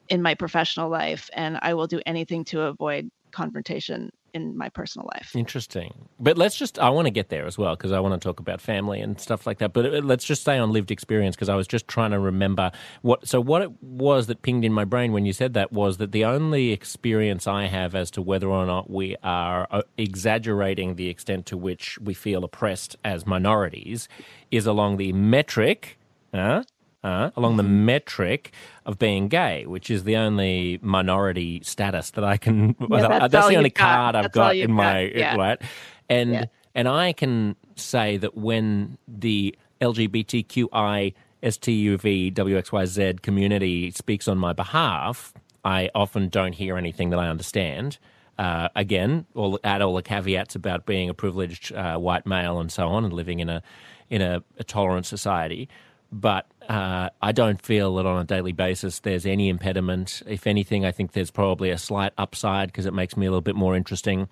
in 0.09 0.21
my 0.21 0.35
professional 0.35 0.91
life, 0.91 1.31
and 1.33 1.59
I 1.63 1.73
will 1.73 1.87
do 1.87 2.01
anything 2.05 2.45
to 2.47 2.63
avoid 2.63 3.11
confrontation 3.31 4.11
in 4.37 4.57
my 4.57 4.68
personal 4.68 5.09
life. 5.14 5.34
Interesting. 5.34 6.09
But 6.20 6.39
let's 6.39 6.57
just, 6.57 6.78
I 6.78 6.91
want 6.91 7.07
to 7.07 7.11
get 7.11 7.28
there 7.30 7.47
as 7.47 7.59
well 7.59 7.74
because 7.74 7.91
I 7.91 8.01
want 8.01 8.20
to 8.20 8.24
talk 8.24 8.39
about 8.39 8.61
family 8.61 9.01
and 9.01 9.20
stuff 9.20 9.47
like 9.47 9.59
that. 9.59 9.72
But 9.72 9.87
uh, 9.87 9.99
let's 9.99 10.24
just 10.24 10.43
stay 10.43 10.59
on 10.59 10.70
lived 10.70 10.91
experience 10.91 11.34
because 11.34 11.49
I 11.49 11.57
was 11.57 11.66
just 11.66 11.89
trying 11.89 12.12
to 12.12 12.20
remember 12.20 12.70
what, 13.03 13.26
so 13.26 13.41
what 13.41 13.62
it 13.62 13.82
was 13.82 14.28
that 14.28 14.43
pinged 14.43 14.64
in 14.64 14.72
my 14.72 14.84
brain 14.84 15.12
when 15.12 15.26
you 15.26 15.32
said 15.32 15.55
that 15.55 15.72
was 15.72 15.97
that 15.97 16.12
the 16.12 16.24
only 16.24 16.70
experience 16.70 17.47
I 17.47 17.66
have 17.66 17.95
as 17.95 18.11
to 18.12 18.22
whether 18.22 18.49
or 18.49 18.66
not 18.66 18.89
we 18.91 19.16
are 19.22 19.66
uh, 19.70 19.82
exaggerating 19.97 20.95
the 20.95 21.09
extent 21.09 21.47
to 21.47 21.57
which 21.57 21.99
we 21.99 22.14
feel 22.14 22.45
oppressed 22.45 22.97
as 23.05 23.26
minorities 23.26 24.09
is 24.51 24.66
along 24.66 24.99
the 24.99 25.12
metric. 25.12 25.99
Uh, 26.32 26.62
uh, 27.07 27.31
along 27.37 27.57
the 27.57 27.63
metric 27.63 28.53
of 28.85 28.99
being 28.99 29.29
gay, 29.29 29.65
which 29.65 29.91
is 29.91 30.03
the 30.03 30.17
only 30.17 30.81
minority 30.83 31.61
status 31.63 32.11
that 32.11 32.25
I 32.25 32.37
can. 32.37 32.75
Yeah, 32.91 33.09
that's, 33.09 33.33
that's 33.33 33.49
the 33.49 33.57
only 33.57 33.71
card 33.71 34.15
got. 34.15 34.17
I've 34.17 34.25
that's 34.25 34.35
got 34.35 34.57
in 34.57 34.73
my 34.73 35.01
yeah. 35.03 35.37
right, 35.37 35.61
and 36.09 36.33
yeah. 36.33 36.45
and 36.75 36.89
I 36.89 37.13
can 37.13 37.57
say 37.75 38.17
that 38.17 38.37
when 38.37 38.97
the 39.07 39.57
LGBTQI 39.81 41.15
STUV 41.43 42.33
WXYZ 42.33 43.23
community 43.23 43.91
speaks 43.91 44.27
on 44.29 44.39
my 44.39 44.53
behalf, 44.53 45.35
I 45.65 45.91
often 45.95 46.29
don't 46.29 46.55
hear 46.55 46.77
anything 46.77 47.11
that 47.11 47.19
I 47.19 47.29
understand. 47.29 47.99
Uh, 48.39 48.69
again, 48.75 49.27
all 49.35 49.61
add 49.63 49.83
all 49.83 49.95
the 49.95 50.03
caveats 50.03 50.55
about 50.55 50.87
being 50.87 51.09
a 51.09 51.15
privileged 51.15 51.73
uh, 51.73 51.99
white 51.99 52.27
male 52.27 52.59
and 52.59 52.73
so 52.73 52.89
on, 52.89 53.05
and 53.05 53.13
living 53.13 53.41
in 53.41 53.49
a 53.49 53.63
in 54.09 54.23
a, 54.23 54.43
a 54.59 54.65
tolerant 54.65 55.07
society 55.07 55.69
but 56.13 56.47
uh, 56.69 57.11
I 57.23 57.33
don't 57.33 57.61
feel 57.61 57.97
that 57.97 58.07
on 58.07 58.21
a 58.21 58.25
daily 58.25 58.53
basis 58.53 59.01
there's 59.01 59.27
any 59.27 59.49
impediment. 59.49 60.23
If 60.27 60.47
anything, 60.47 60.85
I 60.85 60.93
think 60.93 61.12
there's 61.12 61.31
probably 61.31 61.71
a 61.71 61.79
slight 61.79 62.12
upside 62.19 62.69
because 62.69 62.87
it 62.87 62.95
makes 62.95 63.17
me 63.17 63.27
a 63.27 63.31
little 63.31 63.41
bit 63.41 63.57
more 63.57 63.77
interesting. 63.77 64.29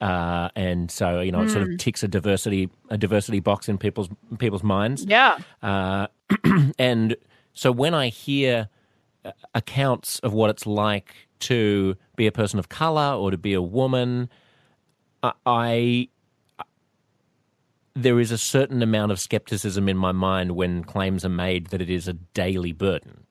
Uh, 0.00 0.48
and 0.54 0.90
so 0.90 1.20
you 1.20 1.32
know, 1.32 1.42
it 1.42 1.50
sort 1.50 1.62
of 1.62 1.68
hmm. 1.68 1.76
ticks 1.76 2.02
a 2.02 2.08
diversity 2.08 2.68
a 2.90 2.98
diversity 2.98 3.40
box 3.40 3.68
in 3.68 3.78
people's 3.78 4.08
people's 4.38 4.62
minds. 4.62 5.04
Yeah. 5.04 5.38
Uh, 5.62 6.08
and 6.78 7.16
so 7.52 7.72
when 7.72 7.94
I 7.94 8.08
hear 8.08 8.68
uh, 9.24 9.32
accounts 9.54 10.18
of 10.20 10.32
what 10.32 10.50
it's 10.50 10.66
like 10.66 11.14
to 11.38 11.96
be 12.16 12.26
a 12.26 12.32
person 12.32 12.58
of 12.58 12.68
color 12.68 13.14
or 13.14 13.30
to 13.30 13.38
be 13.38 13.54
a 13.54 13.62
woman, 13.62 14.28
I 15.22 16.08
there 17.96 18.20
is 18.20 18.30
a 18.30 18.38
certain 18.38 18.82
amount 18.82 19.10
of 19.10 19.18
skepticism 19.18 19.88
in 19.88 19.96
my 19.96 20.12
mind 20.12 20.52
when 20.52 20.84
claims 20.84 21.24
are 21.24 21.30
made 21.30 21.68
that 21.68 21.80
it 21.80 21.88
is 21.88 22.06
a 22.06 22.12
daily 22.12 22.72
burden. 22.72 23.24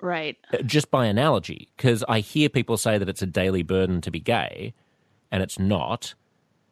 Right. 0.00 0.38
Uh, 0.52 0.62
just 0.62 0.90
by 0.90 1.06
analogy, 1.06 1.68
because 1.76 2.02
I 2.08 2.20
hear 2.20 2.48
people 2.48 2.78
say 2.78 2.96
that 2.96 3.08
it's 3.08 3.22
a 3.22 3.26
daily 3.26 3.62
burden 3.62 4.00
to 4.00 4.10
be 4.10 4.18
gay, 4.18 4.72
and 5.30 5.42
it's 5.42 5.58
not. 5.58 6.14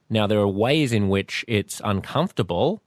Now, 0.09 0.27
there 0.27 0.41
are 0.41 0.49
ways 0.49 0.93
in 0.93 1.11
which 1.11 1.45
it's 1.47 1.81
uncomfortable, 1.85 2.83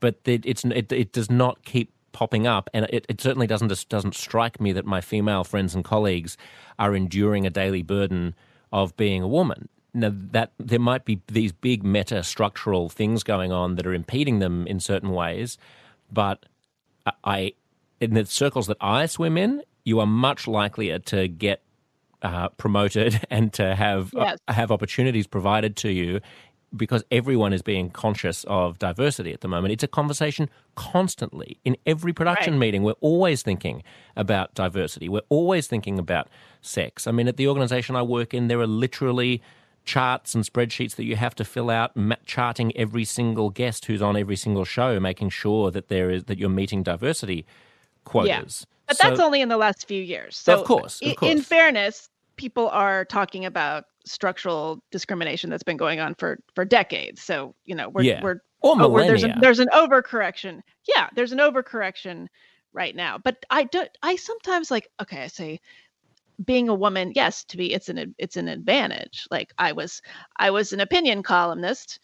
but 0.00 0.16
it, 0.24 0.44
it's, 0.44 0.64
it, 0.64 0.92
it 0.92 1.12
does 1.12 1.30
not 1.30 1.64
keep 1.64 1.92
popping 2.10 2.46
up, 2.46 2.68
and 2.74 2.86
it, 2.90 3.06
it 3.08 3.20
certainly 3.20 3.46
doesn't 3.46 3.88
doesn't 3.88 4.14
strike 4.14 4.60
me 4.60 4.72
that 4.72 4.84
my 4.84 5.00
female 5.00 5.44
friends 5.44 5.74
and 5.74 5.84
colleagues 5.84 6.36
are 6.78 6.94
enduring 6.94 7.46
a 7.46 7.50
daily 7.50 7.82
burden 7.82 8.34
of 8.72 8.96
being 8.96 9.22
a 9.22 9.28
woman. 9.28 9.68
Now 9.94 10.10
that 10.14 10.52
there 10.58 10.78
might 10.78 11.04
be 11.04 11.20
these 11.26 11.52
big 11.52 11.84
meta 11.84 12.22
structural 12.22 12.88
things 12.88 13.22
going 13.22 13.52
on 13.52 13.76
that 13.76 13.86
are 13.86 13.92
impeding 13.92 14.38
them 14.38 14.66
in 14.66 14.80
certain 14.80 15.10
ways, 15.10 15.58
but 16.10 16.46
I, 17.24 17.52
in 18.00 18.14
the 18.14 18.24
circles 18.24 18.66
that 18.68 18.78
I 18.80 19.06
swim 19.06 19.36
in, 19.36 19.62
you 19.84 20.00
are 20.00 20.06
much 20.06 20.46
likelier 20.46 20.98
to 21.00 21.28
get 21.28 21.62
uh, 22.22 22.48
promoted 22.50 23.20
and 23.30 23.52
to 23.54 23.74
have 23.74 24.14
uh, 24.14 24.20
yes. 24.20 24.38
uh, 24.48 24.52
have 24.52 24.70
opportunities 24.70 25.26
provided 25.26 25.76
to 25.76 25.90
you 25.90 26.20
because 26.74 27.04
everyone 27.10 27.52
is 27.52 27.60
being 27.60 27.90
conscious 27.90 28.44
of 28.44 28.78
diversity 28.78 29.32
at 29.32 29.42
the 29.42 29.48
moment. 29.48 29.72
It's 29.72 29.82
a 29.82 29.88
conversation 29.88 30.48
constantly 30.74 31.58
in 31.64 31.76
every 31.84 32.14
production 32.14 32.54
right. 32.54 32.60
meeting. 32.60 32.82
We're 32.82 32.92
always 33.00 33.42
thinking 33.42 33.82
about 34.16 34.54
diversity. 34.54 35.08
We're 35.08 35.20
always 35.28 35.66
thinking 35.66 35.98
about 35.98 36.28
sex. 36.62 37.06
I 37.06 37.10
mean, 37.12 37.28
at 37.28 37.36
the 37.36 37.48
organization 37.48 37.94
I 37.94 38.02
work 38.02 38.32
in, 38.32 38.48
there 38.48 38.60
are 38.60 38.66
literally 38.66 39.42
charts 39.84 40.34
and 40.34 40.44
spreadsheets 40.44 40.94
that 40.96 41.04
you 41.04 41.16
have 41.16 41.34
to 41.34 41.44
fill 41.44 41.70
out, 41.70 41.92
charting 42.24 42.76
every 42.76 43.04
single 43.04 43.50
guest 43.50 43.86
who's 43.86 44.02
on 44.02 44.16
every 44.16 44.36
single 44.36 44.64
show, 44.64 45.00
making 45.00 45.30
sure 45.30 45.70
that 45.70 45.88
there 45.88 46.10
is 46.10 46.24
that 46.24 46.38
you're 46.38 46.48
meeting 46.48 46.82
diversity 46.82 47.46
quotas. 48.04 48.66
Yeah. 48.66 48.74
But 48.88 48.96
so, 48.96 49.08
that's 49.08 49.20
only 49.20 49.40
in 49.40 49.48
the 49.48 49.56
last 49.56 49.86
few 49.88 50.02
years. 50.02 50.36
So 50.36 50.58
of 50.58 50.66
course, 50.66 51.00
of 51.02 51.16
course. 51.16 51.30
in 51.30 51.40
fairness, 51.40 52.08
people 52.36 52.68
are 52.70 53.04
talking 53.04 53.44
about 53.44 53.84
structural 54.04 54.82
discrimination 54.90 55.50
that's 55.50 55.62
been 55.62 55.76
going 55.76 56.00
on 56.00 56.14
for 56.14 56.38
for 56.54 56.64
decades. 56.64 57.22
So 57.22 57.54
you 57.64 57.74
know 57.74 57.88
we're 57.88 58.02
yeah. 58.02 58.22
we're 58.22 58.40
or 58.60 58.80
oh, 58.80 58.98
there's 58.98 59.24
a, 59.24 59.34
there's 59.40 59.58
an 59.58 59.68
overcorrection. 59.72 60.60
Yeah, 60.86 61.08
there's 61.14 61.32
an 61.32 61.38
overcorrection 61.38 62.28
right 62.72 62.94
now. 62.94 63.18
But 63.18 63.44
I 63.50 63.64
don't. 63.64 63.90
I 64.02 64.16
sometimes 64.16 64.70
like 64.70 64.88
okay, 65.00 65.22
I 65.22 65.26
say 65.26 65.60
being 66.44 66.68
a 66.68 66.74
woman 66.74 67.12
yes 67.14 67.44
to 67.44 67.56
be 67.56 67.72
it's 67.72 67.88
an 67.88 68.14
it's 68.18 68.36
an 68.36 68.48
advantage. 68.48 69.26
Like 69.30 69.52
i 69.58 69.72
was 69.72 70.02
i 70.36 70.50
was 70.50 70.72
an 70.72 70.80
opinion 70.80 71.22
columnist 71.22 72.00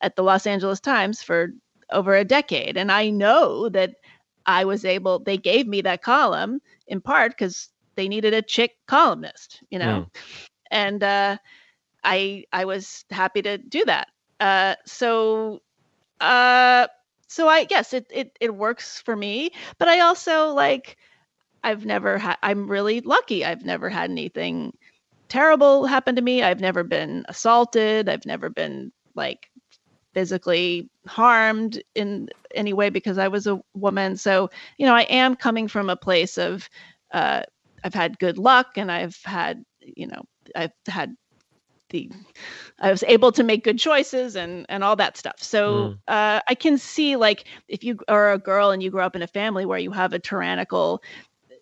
at 0.00 0.16
the 0.16 0.22
los 0.22 0.46
angeles 0.46 0.80
times 0.80 1.22
for 1.22 1.50
over 1.92 2.14
a 2.14 2.24
decade 2.24 2.76
and 2.76 2.90
i 2.92 3.10
know 3.10 3.68
that 3.68 3.96
i 4.46 4.64
was 4.64 4.84
able 4.84 5.18
they 5.18 5.36
gave 5.36 5.66
me 5.66 5.80
that 5.82 6.02
column 6.02 6.60
in 6.86 7.00
part 7.00 7.32
because 7.32 7.68
they 7.96 8.08
needed 8.08 8.32
a 8.32 8.42
chick 8.42 8.72
columnist 8.86 9.62
you 9.70 9.78
know? 9.78 10.06
Mm. 10.06 10.20
and 10.70 11.02
uh 11.02 11.36
i 12.04 12.44
i 12.52 12.64
was 12.64 13.04
happy 13.10 13.42
to 13.42 13.58
do 13.58 13.84
that. 13.84 14.08
Uh 14.40 14.74
so 14.86 15.60
uh 16.20 16.86
so 17.28 17.48
i 17.48 17.64
guess 17.64 17.92
it 17.92 18.06
it, 18.10 18.36
it 18.40 18.54
works 18.54 19.00
for 19.00 19.16
me 19.16 19.50
but 19.78 19.88
i 19.88 20.00
also 20.00 20.48
like 20.54 20.96
I've 21.62 21.84
never 21.84 22.18
had, 22.18 22.36
I'm 22.42 22.70
really 22.70 23.00
lucky. 23.00 23.44
I've 23.44 23.64
never 23.64 23.88
had 23.88 24.10
anything 24.10 24.76
terrible 25.28 25.86
happen 25.86 26.16
to 26.16 26.22
me. 26.22 26.42
I've 26.42 26.60
never 26.60 26.82
been 26.82 27.24
assaulted. 27.28 28.08
I've 28.08 28.26
never 28.26 28.50
been 28.50 28.92
like 29.14 29.50
physically 30.12 30.90
harmed 31.06 31.82
in 31.94 32.28
any 32.54 32.72
way 32.72 32.90
because 32.90 33.18
I 33.18 33.28
was 33.28 33.46
a 33.46 33.60
woman. 33.74 34.16
So, 34.16 34.50
you 34.78 34.86
know, 34.86 34.94
I 34.94 35.02
am 35.02 35.36
coming 35.36 35.68
from 35.68 35.88
a 35.88 35.96
place 35.96 36.36
of, 36.36 36.68
uh, 37.12 37.42
I've 37.84 37.94
had 37.94 38.18
good 38.18 38.38
luck 38.38 38.76
and 38.76 38.90
I've 38.90 39.18
had, 39.24 39.64
you 39.80 40.06
know, 40.06 40.22
I've 40.54 40.72
had 40.86 41.14
the, 41.90 42.10
I 42.80 42.90
was 42.90 43.02
able 43.04 43.32
to 43.32 43.42
make 43.42 43.64
good 43.64 43.78
choices 43.78 44.36
and 44.36 44.64
and 44.68 44.84
all 44.84 44.96
that 44.96 45.16
stuff. 45.16 45.42
So 45.42 45.72
mm. 45.72 45.98
uh, 46.08 46.40
I 46.48 46.54
can 46.54 46.78
see 46.78 47.16
like 47.16 47.44
if 47.68 47.84
you 47.84 47.98
are 48.08 48.32
a 48.32 48.38
girl 48.38 48.70
and 48.70 48.82
you 48.82 48.90
grow 48.90 49.04
up 49.04 49.16
in 49.16 49.22
a 49.22 49.26
family 49.26 49.66
where 49.66 49.78
you 49.78 49.90
have 49.90 50.12
a 50.12 50.18
tyrannical 50.18 51.02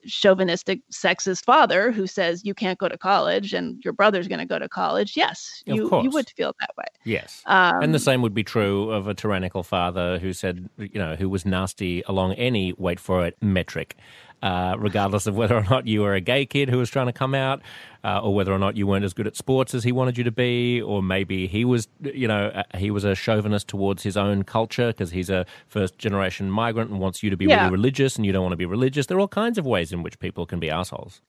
chauvinistic 0.07 0.81
sexist 0.91 1.45
father 1.45 1.91
who 1.91 2.07
says 2.07 2.45
you 2.45 2.55
can't 2.55 2.79
go 2.79 2.89
to 2.89 2.99
college 2.99 3.53
and 3.53 3.83
your 3.85 3.93
brother's 3.93 4.29
going 4.29 4.39
to 4.39 4.47
go 4.47 4.59
to 4.59 4.69
college. 4.69 5.17
Yes 5.17 5.63
you 5.67 6.03
you 6.03 6.11
would 6.11 6.31
feel 6.31 6.55
that 6.61 6.71
way. 6.77 6.85
Yes. 7.05 7.43
Um, 7.47 7.83
and 7.83 7.95
the 7.95 7.99
same 7.99 8.23
would 8.23 8.35
be 8.35 8.45
true 8.45 8.91
of 8.91 9.07
a 9.09 9.15
tyrannical 9.15 9.63
father 9.63 10.19
who 10.19 10.33
said 10.33 10.69
you 10.79 10.99
know 10.99 11.17
who 11.17 11.29
was 11.29 11.45
nasty 11.45 12.03
along 12.07 12.35
any 12.35 12.73
wait 12.79 13.01
for 13.01 13.27
it 13.27 13.37
metric 13.41 13.97
uh, 14.43 14.77
regardless 14.79 15.27
of 15.27 15.37
whether 15.37 15.57
or 15.57 15.65
not 15.65 15.87
you 15.87 16.03
were 16.03 16.15
a 16.15 16.21
gay 16.21 16.47
kid 16.47 16.69
who 16.69 16.79
was 16.79 16.91
trying 16.91 17.07
to 17.07 17.13
come 17.13 17.35
out, 17.35 17.61
uh, 18.05 18.21
or 18.21 18.35
whether 18.35 18.53
or 18.53 18.59
not 18.59 18.77
you 18.77 18.87
weren't 18.87 19.05
as 19.05 19.13
good 19.13 19.27
at 19.27 19.37
sports 19.37 19.75
as 19.75 19.83
he 19.85 19.93
wanted 19.93 20.17
you 20.17 20.25
to 20.25 20.31
be, 20.31 20.81
or 20.81 21.03
maybe 21.03 21.47
he 21.47 21.65
was, 21.65 21.89
you 22.01 22.29
know, 22.29 22.47
uh, 22.49 22.63
he 22.77 22.91
was 22.91 23.05
a 23.05 23.15
chauvinist 23.15 23.69
towards 23.69 24.03
his 24.03 24.17
own 24.17 24.45
culture 24.45 24.89
because 24.89 25.11
he's 25.11 25.31
a 25.31 25.45
first 25.67 25.99
generation 25.99 26.51
migrant 26.51 26.91
and 26.91 27.01
wants 27.01 27.23
you 27.23 27.31
to 27.31 27.37
be 27.37 27.47
yeah. 27.47 27.63
really 27.63 27.73
religious 27.73 28.17
and 28.17 28.25
you 28.25 28.33
don't 28.33 28.43
want 28.43 28.53
to 28.53 28.57
be 28.57 28.67
religious. 28.67 29.07
There 29.07 29.17
are 29.17 29.21
all 29.21 29.29
kinds 29.29 29.59
of 29.59 29.67
ways 29.67 29.93
in 29.93 30.03
which 30.03 30.19
people 30.19 30.47
can 30.47 30.61
be 30.61 30.71
assholes. 30.71 31.21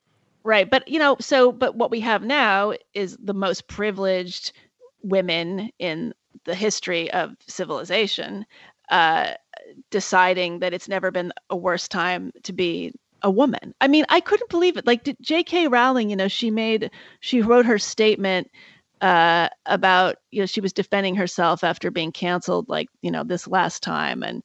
Right. 0.44 0.70
But, 0.70 0.88
you 0.88 1.00
know, 1.00 1.18
so, 1.20 1.52
but 1.52 1.76
what 1.76 1.92
we 1.92 2.00
have 2.02 2.24
now 2.24 2.74
is 2.94 3.18
the 3.22 3.34
most 3.34 3.68
privileged 3.68 4.54
women 5.02 5.70
in 5.80 6.14
the 6.46 6.56
history 6.56 7.12
of 7.12 7.36
civilization 7.48 8.46
uh, 8.90 9.34
deciding 9.92 10.60
that 10.60 10.74
it's 10.74 10.88
never 10.88 11.12
been 11.12 11.32
a 11.50 11.56
worse 11.56 11.88
time 11.88 12.32
to 12.44 12.54
be 12.54 12.94
a 13.22 13.30
woman. 13.30 13.74
I 13.82 13.88
mean, 13.88 14.06
I 14.10 14.20
couldn't 14.22 14.50
believe 14.50 14.78
it. 14.78 14.88
Like 14.88 15.08
J.K. 15.22 15.68
Rowling, 15.68 16.10
you 16.10 16.16
know, 16.16 16.28
she 16.28 16.52
made 16.52 16.92
she 17.20 17.42
wrote 17.42 17.66
her 17.66 17.78
statement 17.78 18.50
uh, 19.02 19.48
about 19.66 20.18
you 20.32 20.42
know 20.42 20.46
she 20.46 20.62
was 20.62 20.74
defending 20.74 21.16
herself 21.16 21.64
after 21.64 21.90
being 21.90 22.12
canceled 22.12 22.68
like 22.68 22.90
you 23.02 23.12
know 23.12 23.24
this 23.24 23.48
last 23.48 23.82
time 23.82 24.24
and 24.24 24.44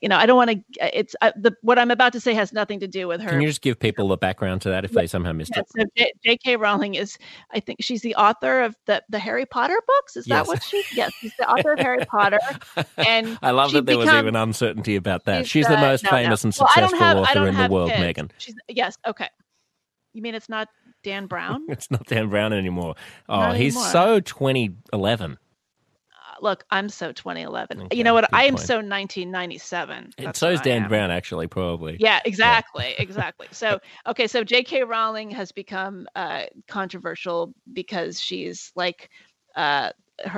you 0.00 0.08
know 0.08 0.16
i 0.16 0.26
don't 0.26 0.36
want 0.36 0.50
to 0.50 0.56
uh, 0.80 0.90
it's 0.92 1.14
uh, 1.20 1.32
the 1.36 1.54
what 1.62 1.78
i'm 1.78 1.90
about 1.90 2.12
to 2.12 2.20
say 2.20 2.34
has 2.34 2.52
nothing 2.52 2.80
to 2.80 2.86
do 2.86 3.08
with 3.08 3.20
her 3.20 3.30
can 3.30 3.40
you 3.40 3.48
just 3.48 3.62
give 3.62 3.78
people 3.78 4.08
the 4.08 4.16
background 4.16 4.60
to 4.62 4.68
that 4.68 4.84
if 4.84 4.92
they 4.92 5.06
somehow 5.06 5.32
missed 5.32 5.52
yeah, 5.54 5.60
it 5.60 5.66
so 5.68 5.84
J- 6.24 6.38
jk 6.44 6.58
rowling 6.58 6.94
is 6.94 7.18
i 7.50 7.60
think 7.60 7.82
she's 7.82 8.02
the 8.02 8.14
author 8.14 8.62
of 8.62 8.76
the 8.86 9.02
the 9.08 9.18
harry 9.18 9.46
potter 9.46 9.78
books 9.86 10.16
is 10.16 10.26
yes. 10.26 10.38
that 10.38 10.48
what 10.48 10.62
she 10.62 10.82
yes 10.94 11.12
she's 11.20 11.34
the 11.38 11.50
author 11.50 11.72
of 11.72 11.78
harry 11.80 12.04
potter 12.04 12.38
and 12.96 13.38
i 13.42 13.50
love 13.50 13.72
that 13.72 13.86
there 13.86 13.98
was 13.98 14.08
even 14.08 14.36
uncertainty 14.36 14.96
about 14.96 15.24
that 15.24 15.46
she's, 15.46 15.50
she's 15.50 15.68
the 15.68 15.78
most 15.78 16.04
no, 16.04 16.10
famous 16.10 16.44
no. 16.44 16.48
and 16.48 16.54
successful 16.54 16.98
well, 16.98 17.00
have, 17.00 17.16
author 17.16 17.48
in 17.48 17.56
the 17.56 17.68
world 17.68 17.90
kids. 17.90 18.02
meghan 18.02 18.30
she's 18.38 18.54
yes 18.68 18.96
okay 19.06 19.28
you 20.14 20.22
mean 20.22 20.34
it's 20.34 20.48
not 20.48 20.68
Dan 21.02 21.26
Brown? 21.26 21.64
it's 21.68 21.90
not 21.90 22.06
Dan 22.06 22.28
Brown 22.28 22.52
anymore. 22.52 22.94
Oh, 23.28 23.36
not 23.36 23.56
he's 23.56 23.74
anymore. 23.74 23.90
so 23.90 24.20
2011 24.20 25.38
look, 26.42 26.64
I'm 26.70 26.88
so 26.88 27.12
2011. 27.12 27.82
Okay, 27.82 27.96
you 27.96 28.04
know 28.04 28.14
what? 28.14 28.28
I 28.34 28.44
am 28.44 28.54
point. 28.54 28.66
so 28.66 28.74
1997. 28.74 30.10
And 30.18 30.36
so 30.36 30.50
is 30.50 30.60
Dan 30.60 30.88
Brown, 30.88 31.10
actually, 31.10 31.46
probably. 31.46 31.96
Yeah, 31.98 32.20
exactly, 32.24 32.90
yeah. 32.90 32.94
exactly. 33.02 33.46
So, 33.52 33.78
okay, 34.06 34.26
so 34.26 34.44
J.K. 34.44 34.82
Rowling 34.82 35.30
has 35.30 35.52
become 35.52 36.06
uh, 36.14 36.44
controversial 36.68 37.54
because 37.72 38.20
she's 38.20 38.72
like 38.74 39.08
uh, 39.56 39.90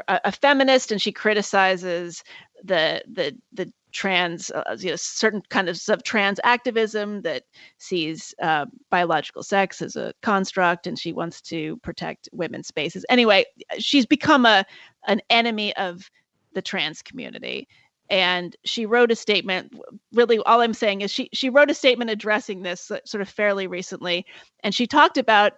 a 0.08 0.32
feminist 0.32 0.92
and 0.92 1.00
she 1.00 1.12
criticizes 1.12 2.22
the 2.62 3.02
the 3.10 3.36
the 3.52 3.72
trans, 3.94 4.50
uh, 4.50 4.76
you 4.78 4.90
know, 4.90 4.96
certain 4.96 5.40
kinds 5.48 5.88
of 5.88 6.02
trans 6.02 6.38
activism 6.44 7.22
that 7.22 7.44
sees 7.78 8.34
uh, 8.42 8.66
biological 8.90 9.42
sex 9.42 9.80
as 9.80 9.96
a 9.96 10.12
construct, 10.20 10.86
and 10.86 10.98
she 10.98 11.12
wants 11.12 11.40
to 11.40 11.78
protect 11.78 12.28
women's 12.32 12.66
spaces. 12.66 13.06
Anyway, 13.08 13.44
she's 13.78 14.04
become 14.04 14.44
a 14.44 14.66
an 15.06 15.22
enemy 15.30 15.74
of 15.76 16.10
the 16.52 16.62
trans 16.62 17.00
community. 17.00 17.66
And 18.10 18.54
she 18.64 18.84
wrote 18.84 19.10
a 19.10 19.16
statement. 19.16 19.72
Really, 20.12 20.38
all 20.40 20.60
I'm 20.60 20.74
saying 20.74 21.00
is 21.00 21.10
she 21.10 21.30
she 21.32 21.48
wrote 21.48 21.70
a 21.70 21.74
statement 21.74 22.10
addressing 22.10 22.62
this 22.62 22.90
uh, 22.90 22.98
sort 23.06 23.22
of 23.22 23.28
fairly 23.30 23.66
recently, 23.66 24.26
and 24.62 24.74
she 24.74 24.86
talked 24.86 25.16
about 25.16 25.52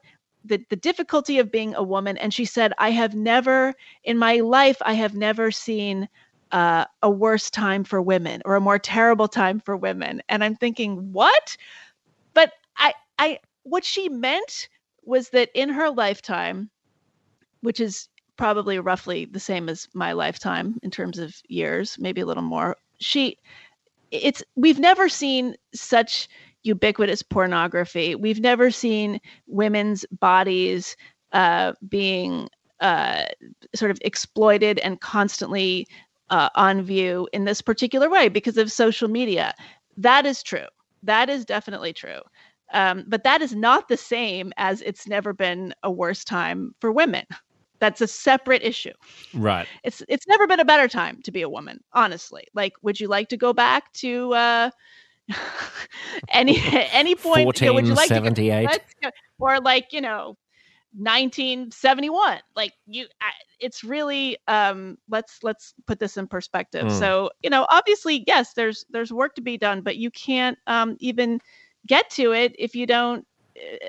the, 0.45 0.65
the 0.71 0.77
difficulty 0.77 1.41
of 1.41 1.51
being 1.51 1.75
a 1.75 1.83
woman. 1.83 2.17
And 2.19 2.33
she 2.33 2.45
said, 2.45 2.73
I 2.79 2.91
have 2.91 3.15
never 3.15 3.75
in 4.05 4.17
my 4.19 4.37
life, 4.37 4.77
I 4.83 4.93
have 4.93 5.15
never 5.15 5.51
seen 5.51 6.09
uh, 6.57 6.87
a 7.03 7.11
worse 7.11 7.51
time 7.51 7.85
for 7.85 8.01
women 8.01 8.41
or 8.47 8.57
a 8.57 8.61
more 8.63 8.79
terrible 8.79 9.29
time 9.29 9.61
for 9.61 9.77
women. 9.77 10.23
And 10.31 10.43
I'm 10.43 10.57
thinking, 10.57 11.13
what? 11.13 11.55
But 12.33 12.53
I, 12.79 12.95
I, 13.19 13.41
what 13.65 13.85
she 13.85 14.09
meant 14.09 14.71
was 15.05 15.29
that 15.31 15.51
in 15.55 15.69
her 15.69 15.91
lifetime, 15.91 16.71
which 17.61 17.79
is 17.79 18.09
probably 18.39 18.79
roughly 18.79 19.27
the 19.27 19.39
same 19.39 19.69
as 19.69 19.87
my 19.93 20.13
lifetime 20.13 20.79
in 20.83 20.91
terms 20.91 21.19
of 21.19 21.35
years, 21.47 21.99
maybe 21.99 22.23
a 22.23 22.27
little 22.27 22.43
more, 22.43 22.75
she, 23.01 23.37
it's, 24.11 24.43
we've 24.55 24.79
never 24.79 25.11
seen 25.11 25.57
such 25.75 26.27
ubiquitous 26.63 27.23
pornography. 27.23 28.15
We've 28.15 28.41
never 28.41 28.71
seen 28.71 29.21
women's 29.47 30.07
bodies 30.07 30.97
uh, 31.33 31.75
being 31.87 32.49
uh, 32.81 33.25
sort 33.75 33.91
of 33.91 33.99
exploited 34.01 34.79
and 34.79 35.03
constantly 35.03 35.87
uh, 36.31 36.49
on 36.55 36.83
view 36.83 37.29
in 37.33 37.45
this 37.45 37.61
particular 37.61 38.09
way 38.09 38.29
because 38.29 38.57
of 38.57 38.73
social 38.73 39.09
media. 39.09 39.55
That 39.97 40.27
is 40.27 40.43
true. 40.43 40.67
That 41.03 41.31
is 41.31 41.45
definitely 41.45 41.93
true. 41.93 42.21
Um, 42.73 43.05
but 43.07 43.23
that 43.25 43.43
is 43.43 43.55
not 43.55 43.89
the 43.89 43.97
same 43.97 44.53
as 44.57 44.83
it's 44.83 45.07
never 45.07 45.33
been 45.33 45.73
a 45.83 45.91
worse 45.91 46.25
time 46.25 46.75
for 46.81 46.91
women. 46.91 47.25
That's 47.79 48.01
a 48.01 48.09
separate 48.09 48.63
issue. 48.63 48.93
Right. 49.35 49.69
It's 49.85 50.03
it's 50.09 50.27
never 50.27 50.47
been 50.47 50.61
a 50.61 50.65
better 50.65 50.89
time 50.89 51.21
to 51.23 51.31
be 51.31 51.43
a 51.43 51.49
woman, 51.49 51.83
honestly. 51.93 52.45
Like, 52.55 52.73
would 52.83 52.99
you 52.99 53.07
like 53.07 53.29
to 53.29 53.37
go 53.37 53.53
back 53.53 53.93
to 53.95 54.33
uh, 54.33 54.71
any 56.31 56.61
any 56.93 57.15
point? 57.15 57.45
14, 57.45 57.65
you 57.65 57.71
know, 57.71 57.75
would 57.75 57.87
you 57.87 57.95
like 57.95 58.09
78? 58.09 58.71
To 59.03 59.13
or 59.39 59.61
like 59.61 59.93
you 59.93 60.01
know 60.01 60.37
1971 60.97 62.41
like 62.55 62.73
you 62.87 63.07
I, 63.21 63.31
it's 63.61 63.85
really 63.85 64.39
um 64.49 64.97
let's 65.09 65.43
let's 65.43 65.75
put 65.87 65.99
this 65.99 66.17
in 66.17 66.27
perspective. 66.27 66.87
Mm. 66.87 66.99
so 66.99 67.31
you 67.43 67.51
know 67.51 67.67
obviously 67.71 68.25
yes 68.27 68.55
there's 68.55 68.85
there's 68.91 69.13
work 69.13 69.35
to 69.35 69.43
be 69.43 69.59
done 69.59 69.83
but 69.83 69.97
you 69.97 70.11
can't 70.11 70.59
um 70.67 70.97
even 71.01 71.41
get 71.87 72.09
to 72.11 72.33
it 72.33 72.55
if 72.59 72.75
you 72.75 72.87
don't 72.87 73.27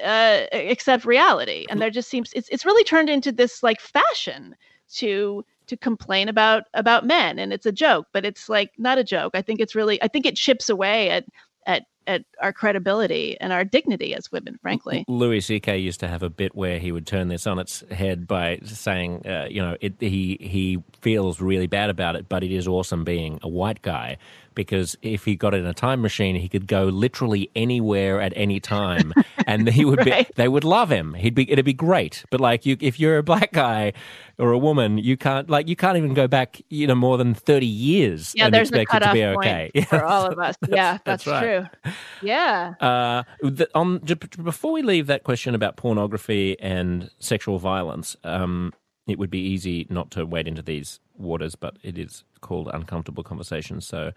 uh, 0.04 0.46
accept 0.54 1.06
reality. 1.06 1.66
And 1.70 1.82
there 1.82 1.90
just 1.90 2.10
seems 2.10 2.32
it's 2.34 2.50
it's 2.50 2.66
really 2.66 2.84
turned 2.84 3.10
into 3.10 3.32
this 3.32 3.64
like 3.64 3.82
fashion 3.82 4.56
to 4.96 5.44
to 5.68 5.78
complain 5.78 6.30
about 6.30 6.64
about 6.74 7.06
men. 7.06 7.40
And 7.40 7.52
it's 7.52 7.66
a 7.66 7.72
joke 7.72 8.08
but 8.14 8.26
it's 8.26 8.50
like 8.50 8.72
not 8.78 8.98
a 8.98 9.04
joke. 9.04 9.32
I 9.36 9.42
think 9.42 9.60
it's 9.60 9.76
really 9.76 10.02
i 10.02 10.08
think 10.08 10.26
it 10.26 10.36
chips 10.36 10.70
away 10.70 11.10
at 11.10 11.26
at 11.66 11.84
at 12.08 12.24
our 12.42 12.54
credibility 12.54 13.38
and 13.40 13.54
our 13.54 13.64
dignity 13.64 14.16
as 14.16 14.32
women, 14.32 14.58
frankly. 14.62 15.06
Louis 15.08 15.42
C.K. 15.42 15.78
used 15.78 16.00
to 16.00 16.08
have 16.08 16.24
a 16.24 16.30
bit 16.30 16.56
where 16.56 16.80
he 16.80 16.92
would 16.92 17.06
turn 17.06 17.28
this 17.28 17.46
on 17.46 17.60
its 17.60 17.84
head 17.92 18.28
by 18.28 18.60
saying, 18.64 19.28
uh, 19.28 19.48
you 19.50 19.62
know, 19.62 19.76
it, 19.82 19.96
he 20.00 20.38
he 20.40 20.82
feels 21.02 21.42
really 21.42 21.68
bad 21.68 21.90
about 21.90 22.16
it, 22.16 22.28
but 22.30 22.44
it 22.44 22.52
is 22.52 22.68
awesome 22.68 23.04
being 23.04 23.40
a 23.44 23.50
white 23.50 23.82
guy 23.82 24.18
because 24.58 24.98
if 25.04 25.24
he 25.24 25.36
got 25.36 25.54
in 25.54 25.66
a 25.66 25.74
time 25.74 26.02
machine, 26.02 26.36
he 26.36 26.50
could 26.50 26.68
go 26.68 26.86
literally 26.86 27.50
anywhere 27.56 28.20
at 28.20 28.34
any 28.36 28.60
time, 28.60 29.14
and 29.48 29.70
he 29.70 29.86
would 29.86 30.00
right. 30.00 30.28
be. 30.28 30.34
They 30.36 30.48
would 30.50 30.66
love 30.66 30.90
him. 30.92 31.14
He'd 31.14 31.36
be. 31.36 31.50
It'd 31.50 31.64
be 31.64 31.74
great. 31.74 32.26
But 32.32 32.42
like 32.42 32.66
you, 32.66 32.76
if 32.82 33.00
you're 33.00 33.20
a 33.20 33.24
black 33.24 33.54
guy 33.54 33.94
or 34.40 34.52
a 34.52 34.58
woman, 34.58 34.98
you 34.98 35.16
can't 35.16 35.50
like 35.50 35.70
you 35.70 35.76
can't 35.76 35.96
even 35.96 36.14
go 36.14 36.28
back, 36.28 36.60
you 36.70 36.88
know, 36.88 36.96
more 36.96 37.18
than 37.18 37.36
thirty 37.36 37.68
years. 37.68 38.34
Yeah, 38.36 38.50
there's 38.50 38.72
a 38.72 38.84
cutoff 38.84 39.10
to 39.10 39.14
be 39.14 39.24
okay. 39.24 39.72
point 39.74 39.88
for 39.90 40.04
all 40.04 40.26
of 40.26 40.40
us. 40.40 40.58
that's, 40.60 40.74
yeah, 40.74 40.98
that's, 41.06 41.24
that's 41.24 41.28
right. 41.28 41.70
true. 41.84 41.94
Yeah. 42.22 42.74
Uh, 42.82 43.24
the, 43.42 43.70
on 43.76 44.00
before 44.44 44.74
we 44.74 44.82
leave 44.82 45.08
that 45.08 45.24
question 45.24 45.54
about 45.54 45.78
pornography 45.78 46.60
and 46.60 47.12
sexual 47.20 47.60
violence, 47.60 48.18
um, 48.24 48.74
it 49.08 49.20
would 49.20 49.30
be 49.30 49.40
easy 49.40 49.86
not 49.90 50.10
to 50.12 50.26
wade 50.26 50.48
into 50.48 50.64
these 50.64 51.00
waters, 51.16 51.56
but 51.56 51.78
it 51.84 51.98
is 51.98 52.24
called 52.42 52.70
uncomfortable 52.74 53.24
conversations. 53.24 53.88
So 53.88 54.12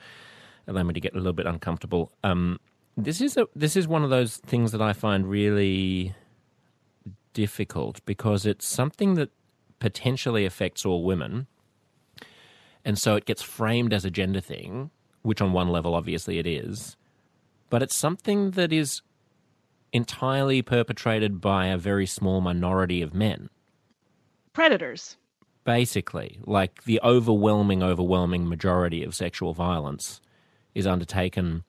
allow 0.71 0.85
me 0.85 0.95
to 0.95 1.01
get 1.01 1.15
a 1.15 1.19
little 1.19 1.33
bit 1.33 1.47
uncomfortable. 1.47 2.13
Um, 2.25 2.61
this 2.97 3.21
is 3.21 3.37
a 3.37 3.47
this 3.55 3.77
is 3.77 3.87
one 3.87 4.05
of 4.05 4.11
those 4.11 4.37
things 4.39 4.73
that 4.73 4.81
I 4.81 4.93
find 4.93 5.29
really 5.29 6.15
difficult 7.35 8.05
because 8.07 8.47
it's 8.47 8.67
something 8.67 9.15
that 9.15 9.31
potentially 9.79 10.45
affects 10.45 10.87
all 10.87 11.05
women, 11.05 11.47
and 12.85 12.99
so 12.99 13.17
it 13.17 13.27
gets 13.27 13.43
framed 13.43 13.93
as 13.93 14.05
a 14.05 14.11
gender 14.11 14.41
thing, 14.41 14.91
which 15.23 15.41
on 15.41 15.53
one 15.53 15.69
level 15.69 15.95
obviously 15.95 16.39
it 16.39 16.47
is, 16.47 16.97
but 17.69 17.83
it's 17.83 17.97
something 17.97 18.53
that 18.53 18.73
is 18.73 19.03
entirely 19.93 20.63
perpetrated 20.63 21.41
by 21.41 21.67
a 21.67 21.77
very 21.79 22.07
small 22.07 22.41
minority 22.41 23.03
of 23.03 23.13
men. 23.13 23.51
Predators. 24.53 25.17
Basically, 25.65 26.39
like 26.45 26.85
the 26.85 27.01
overwhelming, 27.03 27.83
overwhelming 27.83 28.49
majority 28.49 29.05
of 29.05 29.15
sexual 29.15 29.53
violence 29.53 30.21
is 30.75 30.87
undertaken 30.87 31.65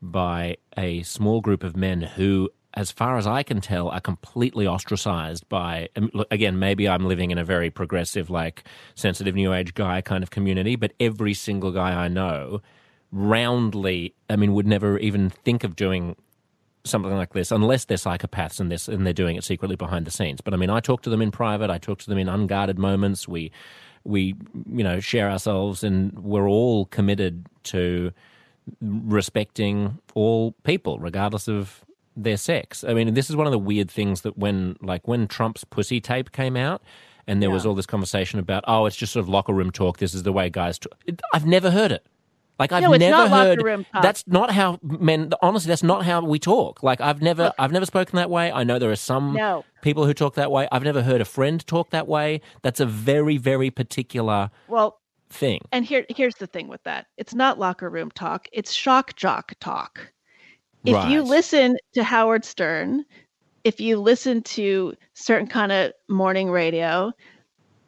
by 0.00 0.56
a 0.76 1.02
small 1.02 1.40
group 1.40 1.62
of 1.62 1.76
men 1.76 2.02
who, 2.02 2.50
as 2.74 2.90
far 2.90 3.16
as 3.16 3.26
I 3.26 3.42
can 3.42 3.60
tell, 3.60 3.88
are 3.88 4.00
completely 4.00 4.66
ostracized 4.66 5.48
by. 5.48 5.88
Um, 5.96 6.10
again, 6.30 6.58
maybe 6.58 6.88
I'm 6.88 7.06
living 7.06 7.30
in 7.30 7.38
a 7.38 7.44
very 7.44 7.70
progressive, 7.70 8.28
like 8.30 8.64
sensitive 8.94 9.34
new 9.34 9.52
age 9.52 9.74
guy 9.74 10.00
kind 10.00 10.22
of 10.22 10.30
community, 10.30 10.76
but 10.76 10.92
every 10.98 11.34
single 11.34 11.70
guy 11.70 12.04
I 12.04 12.08
know 12.08 12.62
roundly, 13.12 14.14
I 14.28 14.36
mean, 14.36 14.54
would 14.54 14.66
never 14.66 14.98
even 14.98 15.30
think 15.30 15.64
of 15.64 15.76
doing 15.76 16.16
something 16.84 17.12
like 17.12 17.32
this 17.32 17.52
unless 17.52 17.84
they're 17.84 17.96
psychopaths 17.96 18.58
and 18.58 18.70
this 18.70 18.88
and 18.88 19.06
they're 19.06 19.12
doing 19.12 19.36
it 19.36 19.44
secretly 19.44 19.76
behind 19.76 20.06
the 20.06 20.10
scenes. 20.10 20.40
But 20.40 20.54
I 20.54 20.56
mean, 20.56 20.70
I 20.70 20.80
talk 20.80 21.02
to 21.02 21.10
them 21.10 21.22
in 21.22 21.30
private. 21.30 21.70
I 21.70 21.78
talk 21.78 21.98
to 22.00 22.08
them 22.08 22.18
in 22.18 22.28
unguarded 22.28 22.78
moments. 22.78 23.28
We 23.28 23.52
we 24.04 24.34
you 24.66 24.82
know 24.82 25.00
share 25.00 25.30
ourselves, 25.30 25.84
and 25.84 26.12
we're 26.18 26.48
all 26.48 26.86
committed 26.86 27.46
to 27.64 28.12
respecting 28.80 29.98
all 30.14 30.52
people, 30.62 30.98
regardless 30.98 31.48
of 31.48 31.84
their 32.16 32.36
sex. 32.36 32.84
I 32.84 32.94
mean, 32.94 33.14
this 33.14 33.30
is 33.30 33.36
one 33.36 33.46
of 33.46 33.52
the 33.52 33.58
weird 33.58 33.90
things 33.90 34.20
that 34.22 34.36
when, 34.36 34.76
like, 34.80 35.08
when 35.08 35.26
Trump's 35.26 35.64
pussy 35.64 36.00
tape 36.00 36.32
came 36.32 36.56
out, 36.56 36.82
and 37.26 37.40
there 37.40 37.48
yeah. 37.50 37.54
was 37.54 37.64
all 37.64 37.74
this 37.74 37.86
conversation 37.86 38.38
about, 38.38 38.64
oh, 38.66 38.86
it's 38.86 38.96
just 38.96 39.12
sort 39.12 39.22
of 39.22 39.28
locker 39.28 39.52
room 39.52 39.70
talk. 39.70 39.98
This 39.98 40.12
is 40.12 40.24
the 40.24 40.32
way 40.32 40.50
guys 40.50 40.78
talk. 40.78 40.92
I've 41.32 41.46
never 41.46 41.70
heard 41.70 41.92
it. 41.92 42.04
Like 42.58 42.70
I've 42.70 42.82
no, 42.82 42.92
never 42.94 43.28
heard. 43.28 43.86
That's 44.02 44.24
not 44.26 44.50
how 44.50 44.78
men. 44.82 45.32
Honestly, 45.40 45.68
that's 45.68 45.82
not 45.82 46.04
how 46.04 46.22
we 46.22 46.38
talk. 46.38 46.82
Like 46.82 47.00
I've 47.00 47.20
never, 47.20 47.52
I've 47.58 47.72
never 47.72 47.86
spoken 47.86 48.16
that 48.16 48.30
way. 48.30 48.52
I 48.52 48.62
know 48.62 48.78
there 48.78 48.90
are 48.90 48.96
some 48.96 49.32
no. 49.32 49.64
people 49.80 50.06
who 50.06 50.14
talk 50.14 50.34
that 50.34 50.50
way. 50.50 50.68
I've 50.70 50.84
never 50.84 51.02
heard 51.02 51.20
a 51.20 51.24
friend 51.24 51.66
talk 51.66 51.90
that 51.90 52.06
way. 52.06 52.40
That's 52.62 52.78
a 52.78 52.86
very, 52.86 53.36
very 53.36 53.70
particular. 53.70 54.50
Well, 54.68 55.00
thing. 55.32 55.60
And 55.72 55.84
here 55.84 56.04
here's 56.08 56.36
the 56.36 56.46
thing 56.46 56.68
with 56.68 56.82
that. 56.84 57.06
It's 57.16 57.34
not 57.34 57.58
locker 57.58 57.90
room 57.90 58.10
talk, 58.10 58.48
it's 58.52 58.72
shock 58.72 59.16
jock 59.16 59.54
talk. 59.60 60.12
If 60.84 60.94
right. 60.94 61.10
you 61.10 61.22
listen 61.22 61.76
to 61.94 62.02
Howard 62.02 62.44
Stern, 62.44 63.04
if 63.64 63.80
you 63.80 63.98
listen 63.98 64.42
to 64.42 64.94
certain 65.14 65.46
kind 65.46 65.70
of 65.72 65.92
morning 66.08 66.50
radio, 66.50 67.12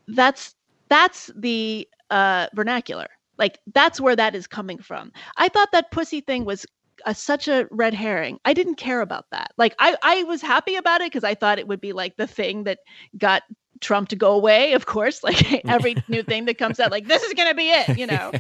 that's 0.09 0.55
that's 0.89 1.31
the 1.37 1.89
uh, 2.11 2.47
vernacular. 2.55 3.09
Like 3.39 3.59
that's 3.73 4.01
where 4.01 4.17
that 4.17 4.35
is 4.35 4.47
coming 4.47 4.79
from. 4.79 5.13
I 5.37 5.49
thought 5.49 5.73
that 5.73 5.91
pussy 5.91 6.21
thing 6.21 6.45
was 6.45 6.67
a, 7.05 7.15
such 7.15 7.49
a 7.49 7.67
red 7.71 7.95
herring. 7.95 8.39
I 8.45 8.55
didn't 8.55 8.77
care 8.77 9.01
about 9.01 9.27
that. 9.33 9.53
Like 9.57 9.75
I, 9.79 9.97
I 10.03 10.23
was 10.25 10.41
happy 10.41 10.77
about 10.77 11.01
it 11.01 11.13
because 11.13 11.25
I 11.25 11.35
thought 11.35 11.59
it 11.59 11.67
would 11.67 11.81
be 11.81 11.93
like 11.93 12.17
the 12.17 12.27
thing 12.29 12.65
that 12.65 12.79
got 13.19 13.43
Trump 13.81 14.09
to 14.09 14.17
go 14.17 14.33
away, 14.33 14.73
of 14.73 14.87
course. 14.87 15.23
Like 15.23 15.65
every 15.69 15.97
new 16.09 16.23
thing 16.23 16.45
that 16.47 16.59
comes 16.59 16.81
out, 16.81 16.91
like 16.91 17.07
this 17.07 17.23
is 17.23 17.35
going 17.35 17.49
to 17.49 17.55
be 17.55 17.71
it, 17.71 17.99
you 17.99 18.07
know. 18.07 18.33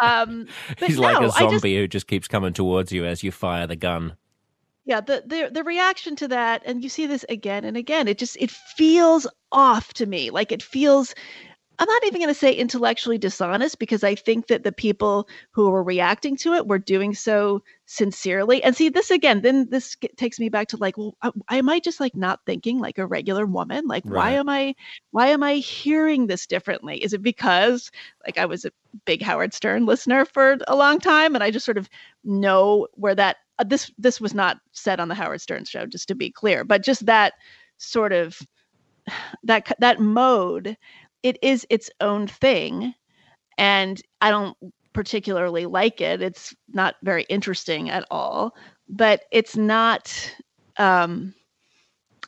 Um, 0.00 0.46
He's 0.78 0.96
no, 0.96 1.02
like 1.02 1.20
a 1.20 1.30
zombie 1.30 1.54
just, 1.54 1.64
who 1.64 1.88
just 1.88 2.06
keeps 2.06 2.28
coming 2.28 2.52
towards 2.52 2.92
you 2.92 3.04
as 3.04 3.22
you 3.22 3.32
fire 3.32 3.66
the 3.66 3.76
gun. 3.76 4.16
yeah 4.84 5.00
the, 5.00 5.22
the 5.26 5.50
the 5.52 5.64
reaction 5.64 6.16
to 6.16 6.28
that 6.28 6.62
and 6.64 6.82
you 6.82 6.88
see 6.88 7.06
this 7.06 7.24
again 7.28 7.64
and 7.64 7.76
again 7.76 8.08
it 8.08 8.18
just 8.18 8.36
it 8.38 8.50
feels 8.50 9.26
off 9.52 9.92
to 9.94 10.06
me 10.06 10.30
like 10.30 10.52
it 10.52 10.62
feels 10.62 11.14
I'm 11.78 11.88
not 11.88 12.04
even 12.04 12.20
going 12.20 12.32
to 12.32 12.34
say 12.34 12.52
intellectually 12.52 13.18
dishonest 13.18 13.78
because 13.78 14.02
I 14.02 14.14
think 14.14 14.46
that 14.46 14.64
the 14.64 14.72
people 14.72 15.28
who 15.50 15.70
were 15.70 15.82
reacting 15.82 16.36
to 16.38 16.54
it 16.54 16.66
were 16.66 16.78
doing 16.78 17.14
so 17.14 17.62
sincerely. 17.84 18.62
And 18.62 18.76
see, 18.76 18.88
this 18.88 19.10
again, 19.10 19.42
then 19.42 19.68
this 19.70 19.96
takes 20.16 20.38
me 20.38 20.48
back 20.48 20.68
to 20.68 20.76
like, 20.76 20.96
well, 20.96 21.16
I, 21.22 21.30
I 21.48 21.80
just 21.80 22.00
like 22.00 22.16
not 22.16 22.40
thinking 22.46 22.78
like 22.78 22.98
a 22.98 23.06
regular 23.06 23.46
woman. 23.46 23.86
Like, 23.86 24.04
right. 24.06 24.14
why 24.14 24.30
am 24.32 24.48
I, 24.48 24.74
why 25.10 25.28
am 25.28 25.42
I 25.42 25.54
hearing 25.54 26.26
this 26.26 26.46
differently? 26.46 27.02
Is 27.02 27.12
it 27.12 27.22
because 27.22 27.90
like 28.24 28.38
I 28.38 28.46
was 28.46 28.64
a 28.64 28.72
big 29.04 29.22
Howard 29.22 29.52
Stern 29.52 29.86
listener 29.86 30.24
for 30.24 30.56
a 30.68 30.76
long 30.76 30.98
time 30.98 31.34
and 31.34 31.44
I 31.44 31.50
just 31.50 31.66
sort 31.66 31.78
of 31.78 31.88
know 32.24 32.88
where 32.94 33.14
that 33.14 33.36
uh, 33.58 33.64
this 33.64 33.90
this 33.98 34.20
was 34.20 34.34
not 34.34 34.58
said 34.72 35.00
on 35.00 35.08
the 35.08 35.14
Howard 35.14 35.40
Stern 35.40 35.64
show, 35.64 35.86
just 35.86 36.08
to 36.08 36.14
be 36.14 36.30
clear, 36.30 36.64
but 36.64 36.82
just 36.82 37.06
that 37.06 37.34
sort 37.78 38.12
of 38.12 38.40
that 39.44 39.72
that 39.78 40.00
mode, 40.00 40.76
it 41.22 41.38
is 41.42 41.66
its 41.70 41.90
own 42.00 42.26
thing, 42.26 42.94
and 43.58 44.00
I 44.20 44.30
don't 44.30 44.56
particularly 44.92 45.66
like 45.66 46.00
it. 46.00 46.22
It's 46.22 46.54
not 46.68 46.96
very 47.02 47.24
interesting 47.24 47.90
at 47.90 48.04
all, 48.10 48.54
but 48.88 49.24
it's 49.30 49.56
not. 49.56 50.34
Um, 50.78 51.34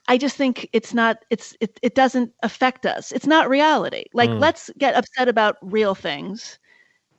I 0.06 0.16
just 0.16 0.36
think 0.36 0.68
it's 0.72 0.94
not. 0.94 1.24
It's 1.30 1.56
it. 1.60 1.78
It 1.82 1.94
doesn't 1.94 2.32
affect 2.42 2.86
us. 2.86 3.12
It's 3.12 3.26
not 3.26 3.48
reality. 3.48 4.04
Like 4.14 4.30
mm. 4.30 4.40
let's 4.40 4.70
get 4.78 4.94
upset 4.94 5.28
about 5.28 5.56
real 5.62 5.94
things 5.94 6.58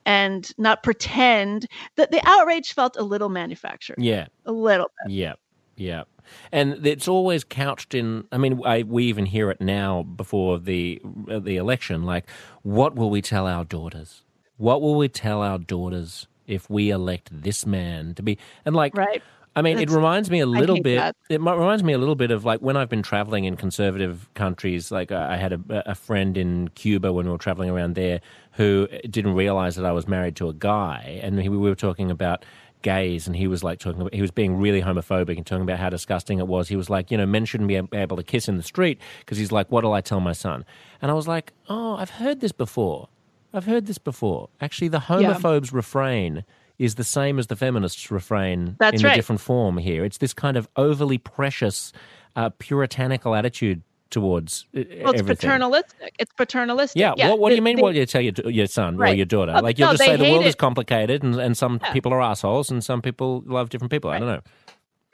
and 0.06 0.52
not 0.58 0.82
pretend 0.82 1.68
that 1.96 2.12
the 2.12 2.22
outrage 2.26 2.74
felt 2.74 2.98
a 2.98 3.04
little 3.04 3.30
manufactured. 3.30 3.98
Yeah. 4.00 4.28
A 4.46 4.52
little 4.52 4.88
bit. 5.04 5.14
Yeah. 5.14 5.34
Yeah. 5.80 6.04
And 6.52 6.86
it's 6.86 7.08
always 7.08 7.44
couched 7.44 7.96
in. 7.96 8.26
I 8.32 8.38
mean, 8.38 8.62
I, 8.66 8.84
we 8.84 9.06
even 9.06 9.26
hear 9.26 9.50
it 9.50 9.62
now 9.62 10.04
before 10.04 10.60
the 10.60 11.02
uh, 11.30 11.40
the 11.40 11.58
election. 11.58 12.04
Like, 12.04 12.30
what 12.62 12.96
will 12.96 13.10
we 13.10 13.22
tell 13.22 13.48
our 13.48 13.64
daughters? 13.64 14.24
What 14.58 14.82
will 14.82 14.96
we 14.96 15.08
tell 15.08 15.42
our 15.42 15.58
daughters 15.58 16.28
if 16.46 16.70
we 16.70 16.92
elect 16.92 17.30
this 17.32 17.66
man 17.66 18.14
to 18.16 18.22
be? 18.22 18.38
And 18.66 18.76
like, 18.76 18.96
right. 18.96 19.24
I 19.56 19.62
mean, 19.62 19.78
That's, 19.78 19.92
it 19.92 19.96
reminds 19.96 20.30
me 20.30 20.42
a 20.42 20.46
little 20.46 20.82
bit. 20.82 20.98
That. 20.98 21.16
It 21.30 21.42
reminds 21.42 21.84
me 21.84 21.94
a 21.94 21.98
little 21.98 22.16
bit 22.16 22.30
of 22.30 22.46
like 22.46 22.60
when 22.60 22.78
I've 22.78 22.90
been 22.90 23.02
traveling 23.02 23.46
in 23.46 23.58
conservative 23.58 24.30
countries. 24.36 24.92
Like 24.92 25.12
I 25.12 25.38
had 25.38 25.54
a, 25.54 25.62
a 25.90 25.96
friend 25.96 26.38
in 26.38 26.68
Cuba 26.70 27.12
when 27.12 27.26
we 27.26 27.32
were 27.32 27.38
traveling 27.38 27.70
around 27.70 27.96
there 27.96 28.22
who 28.54 28.88
uh, 28.92 28.98
didn't 29.10 29.34
realize 29.34 29.76
that 29.78 29.86
I 29.86 29.92
was 29.92 30.08
married 30.08 30.36
to 30.38 30.50
a 30.50 30.54
guy, 30.54 31.20
and 31.24 31.38
we 31.38 31.50
were 31.50 31.76
talking 31.76 32.12
about 32.12 32.46
gays, 32.82 33.28
and 33.28 33.36
he 33.36 33.48
was 33.48 33.64
like 33.64 33.80
talking 33.80 34.02
about 34.02 34.14
he 34.14 34.22
was 34.22 34.32
being 34.32 34.58
really 34.58 34.82
homophobic 34.82 35.38
and 35.38 35.46
talking 35.46 35.64
about 35.64 35.80
how 35.80 35.90
disgusting 35.90 36.40
it 36.40 36.48
was. 36.48 36.68
He 36.68 36.76
was 36.76 36.90
like, 36.90 37.12
you 37.12 37.18
know, 37.18 37.26
men 37.26 37.46
shouldn't 37.46 37.68
be 37.68 37.76
able 37.76 38.18
to 38.18 38.24
kiss 38.24 38.48
in 38.48 38.58
the 38.58 38.64
street 38.64 39.00
because 39.20 39.38
he's 39.38 39.52
like, 39.52 39.68
what'll 39.72 39.94
I 39.94 40.02
tell 40.02 40.20
my 40.20 40.34
son? 40.34 40.66
And 41.02 41.12
I 41.12 41.14
was 41.14 41.28
like, 41.28 41.54
oh, 41.68 41.96
I've 41.96 42.12
heard 42.12 42.40
this 42.40 42.52
before. 42.52 43.10
I've 43.54 43.66
heard 43.66 43.88
this 43.88 43.98
before. 43.98 44.50
Actually, 44.62 44.90
the 44.90 45.00
homophobes' 45.00 45.72
yeah. 45.72 45.78
refrain 45.78 46.44
is 46.78 46.96
the 46.96 47.04
same 47.04 47.40
as 47.40 47.48
the 47.48 47.56
feminists' 47.56 48.10
refrain 48.10 48.76
That's 48.80 49.02
in 49.02 49.06
right. 49.06 49.14
a 49.14 49.16
different 49.16 49.42
form 49.42 49.78
here. 49.78 50.06
It's 50.06 50.18
this 50.20 50.34
kind 50.34 50.56
of 50.56 50.70
overly 50.76 51.18
precious, 51.18 51.92
uh, 52.36 52.50
puritanical 52.52 53.36
attitude 53.36 53.82
towards 54.10 54.66
uh, 54.76 54.82
well, 55.02 55.12
it's 55.12 55.22
everything. 55.22 55.36
paternalistic. 55.38 56.16
It's 56.20 56.34
paternalistic. 56.34 57.00
Yeah. 57.00 57.14
yeah. 57.18 57.30
What, 57.30 57.40
what 57.40 57.50
the, 57.50 57.54
do 57.54 57.56
you 57.58 57.62
mean? 57.62 57.78
The, 57.78 57.82
what 57.82 57.96
you 57.96 58.06
tell 58.06 58.22
your, 58.22 58.34
your 58.50 58.68
son 58.68 58.98
right. 58.98 59.14
or 59.14 59.16
your 59.16 59.26
daughter? 59.26 59.54
Well, 59.54 59.64
like 59.64 59.78
you'll 59.78 59.90
no, 59.90 59.94
just 59.94 60.04
say 60.04 60.16
the 60.16 60.24
world 60.24 60.46
it. 60.46 60.48
is 60.48 60.56
complicated 60.56 61.24
and, 61.24 61.36
and 61.36 61.58
some 61.58 61.80
yeah. 61.82 61.94
people 61.94 62.14
are 62.14 62.22
assholes 62.22 62.70
and 62.70 62.84
some 62.84 63.02
people 63.02 63.44
love 63.46 63.70
different 63.70 63.92
people. 63.92 64.10
Right. 64.10 64.18
I 64.18 64.20
don't 64.20 64.28
know. 64.28 64.42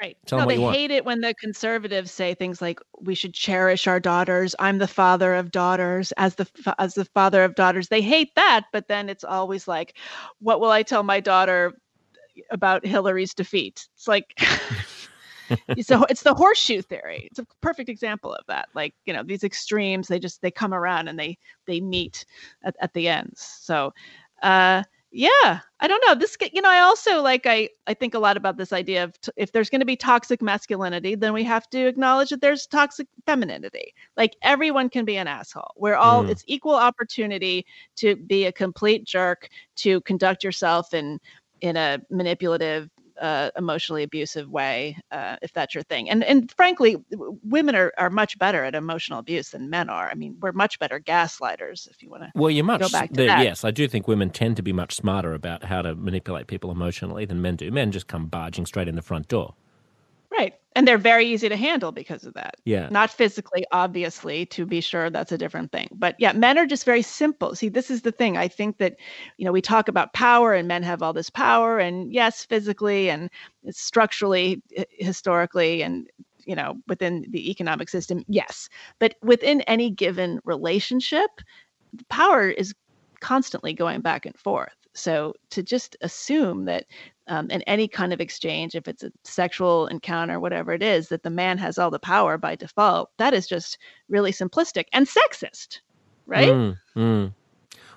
Right. 0.02 0.18
Tell 0.26 0.40
no, 0.40 0.46
they 0.46 0.60
hate 0.60 0.92
it 0.92 1.06
when 1.06 1.22
the 1.22 1.34
conservatives 1.34 2.12
say 2.12 2.34
things 2.34 2.62
like 2.62 2.82
"We 3.00 3.16
should 3.16 3.34
cherish 3.34 3.88
our 3.88 4.00
daughters." 4.00 4.54
I'm 4.60 4.78
the 4.78 4.88
father 4.88 5.36
of 5.36 5.52
daughters. 5.52 6.12
As 6.18 6.36
the 6.36 6.48
as 6.78 6.96
the 6.96 7.06
father 7.06 7.46
of 7.46 7.56
daughters, 7.56 7.88
they 7.88 8.02
hate 8.02 8.36
that. 8.36 8.66
But 8.74 8.90
then 8.90 9.08
it's 9.08 9.24
always 9.24 9.70
like, 9.70 9.98
"What 10.40 10.60
will 10.60 10.70
I 10.70 10.84
tell 10.84 11.04
my 11.04 11.22
daughter 11.22 11.74
about 12.52 12.86
Hillary's 12.86 13.34
defeat?" 13.34 13.88
It's 13.96 14.08
like. 14.08 14.38
so 15.82 16.04
it's 16.10 16.24
the 16.24 16.34
horseshoe 16.34 16.82
theory. 16.82 17.28
It's 17.30 17.40
a 17.40 17.48
perfect 17.62 17.90
example 17.90 18.34
of 18.34 18.46
that. 18.48 18.70
Like 18.74 18.94
you 19.06 19.14
know 19.14 19.24
these 19.24 19.44
extremes, 19.44 20.08
they 20.08 20.20
just 20.20 20.42
they 20.42 20.52
come 20.52 20.74
around 20.74 21.08
and 21.08 21.20
they 21.20 21.38
they 21.66 21.82
meet 21.82 22.26
at, 22.64 22.76
at 22.82 22.94
the 22.94 23.08
ends. 23.08 23.42
So 23.62 23.94
uh, 24.42 24.84
yeah 25.16 25.62
i 25.80 25.88
don't 25.88 26.04
know 26.06 26.14
this 26.14 26.36
you 26.52 26.62
know 26.62 26.70
i 26.70 26.82
also 26.82 27.22
like 27.22 27.46
i 27.46 27.70
i 27.88 27.94
think 27.94 28.14
a 28.14 28.20
lot 28.20 28.36
about 28.36 28.58
this 28.58 28.74
idea 28.74 29.02
of 29.02 29.20
t- 29.22 29.32
if 29.38 29.54
there's 29.54 29.70
going 29.70 29.80
to 29.80 29.86
be 29.86 29.96
toxic 29.96 30.42
masculinity 30.42 31.16
then 31.16 31.32
we 31.32 31.42
have 31.42 31.70
to 31.70 31.88
acknowledge 31.88 32.32
that 32.32 32.42
there's 32.42 32.68
toxic 32.68 33.08
femininity 33.26 33.94
like 34.18 34.36
everyone 34.42 34.90
can 34.90 35.06
be 35.06 35.16
an 35.16 35.26
asshole 35.26 35.72
we're 35.78 35.96
all 35.96 36.26
mm. 36.26 36.30
it's 36.30 36.44
equal 36.48 36.76
opportunity 36.76 37.66
to 37.96 38.18
be 38.18 38.46
a 38.46 38.52
complete 38.52 39.06
jerk 39.06 39.48
to 39.78 40.02
conduct 40.02 40.44
yourself 40.44 40.94
in 40.94 41.18
in 41.62 41.78
a 41.78 41.98
manipulative 42.10 42.90
uh, 43.20 43.52
emotionally 43.58 44.04
abusive 44.04 44.50
way, 44.50 44.98
uh, 45.12 45.38
if 45.42 45.54
that's 45.54 45.74
your 45.74 45.84
thing. 45.84 46.10
And 46.10 46.24
and 46.24 46.52
frankly, 46.52 46.98
women 47.44 47.76
are, 47.76 47.94
are 47.98 48.10
much 48.10 48.38
better 48.38 48.64
at 48.64 48.76
emotional 48.76 49.20
abuse 49.20 49.50
than 49.50 49.70
men 49.70 49.90
are. 49.90 50.10
I 50.10 50.16
mean, 50.16 50.38
we're 50.42 50.52
much 50.52 50.80
better 50.80 51.00
gaslighters, 51.00 51.90
if 51.90 52.02
you 52.02 52.10
want 52.10 52.24
to. 52.24 52.32
Well, 52.36 52.52
you're 52.52 52.66
much. 52.66 52.82
Go 52.82 52.90
back 52.90 53.12
to 53.14 53.26
that. 53.26 53.44
Yes, 53.44 53.64
I 53.64 53.72
do 53.72 53.88
think 53.88 54.08
women 54.08 54.30
tend 54.30 54.58
to 54.58 54.62
be 54.62 54.74
much 54.74 54.96
smarter 54.96 55.34
about 55.34 55.64
how 55.64 55.82
to 55.82 55.96
manipulate 55.96 56.48
people 56.48 56.72
emotionally 56.72 57.26
than 57.26 57.42
men 57.42 57.56
do. 57.56 57.72
Men 57.72 57.92
just 57.92 58.08
come 58.08 58.28
barging 58.28 58.66
straight 58.66 58.88
in 58.88 58.96
the 58.96 59.02
front 59.02 59.28
door. 59.28 59.56
Right. 60.38 60.54
And 60.76 60.86
they're 60.86 60.98
very 60.98 61.26
easy 61.26 61.48
to 61.48 61.56
handle 61.56 61.94
because 61.94 62.26
of 62.26 62.34
that. 62.34 62.56
Yeah. 62.66 62.90
Not 62.92 63.10
physically, 63.10 63.66
obviously, 63.72 64.46
to 64.48 64.66
be 64.66 64.82
sure 64.82 65.10
that's 65.10 65.32
a 65.32 65.38
different 65.38 65.72
thing. 65.72 65.88
But 65.94 66.16
yeah, 66.20 66.34
men 66.34 66.58
are 66.58 66.66
just 66.66 66.84
very 66.84 67.02
simple. 67.02 67.56
See, 67.56 67.70
this 67.70 67.90
is 67.90 68.02
the 68.02 68.12
thing. 68.12 68.36
I 68.36 68.50
think 68.50 68.78
that, 68.80 68.98
you 69.38 69.46
know, 69.46 69.54
we 69.54 69.62
talk 69.62 69.88
about 69.88 70.14
power 70.14 70.54
and 70.54 70.68
men 70.68 70.84
have 70.84 71.02
all 71.02 71.14
this 71.14 71.30
power. 71.30 71.80
And 71.80 72.12
yes, 72.14 72.44
physically 72.44 73.10
and 73.10 73.30
structurally, 73.70 74.62
uh, 74.78 74.84
historically, 74.92 75.82
and, 75.82 76.10
you 76.46 76.56
know, 76.56 76.76
within 76.88 77.26
the 77.30 77.50
economic 77.50 77.88
system, 77.88 78.26
yes. 78.28 78.68
But 79.00 79.16
within 79.22 79.62
any 79.62 79.90
given 79.90 80.40
relationship, 80.44 81.30
power 82.10 82.50
is 82.50 82.74
constantly 83.22 83.74
going 83.74 84.02
back 84.02 84.26
and 84.26 84.38
forth. 84.38 84.76
So 84.96 85.34
to 85.52 85.62
just 85.62 85.96
assume 86.02 86.66
that 86.66 86.86
um, 87.28 87.50
in 87.50 87.62
any 87.64 87.88
kind 87.88 88.14
of 88.14 88.22
exchange, 88.22 88.76
if 88.76 88.88
it's 88.88 89.04
a 89.04 89.12
sexual 89.24 89.88
encounter, 89.88 90.40
whatever 90.40 90.72
it 90.72 90.82
is, 90.82 91.10
that 91.10 91.24
the 91.24 91.30
man 91.30 91.58
has 91.58 91.78
all 91.78 91.92
the 91.92 92.00
power 92.00 92.38
by 92.38 92.56
default, 92.56 93.12
that 93.18 93.34
is 93.34 93.48
just 93.48 93.78
really 94.10 94.32
simplistic 94.32 94.86
and 94.94 95.08
sexist, 95.08 95.80
right? 96.26 96.50
Mm, 96.50 96.78
mm. 96.96 97.34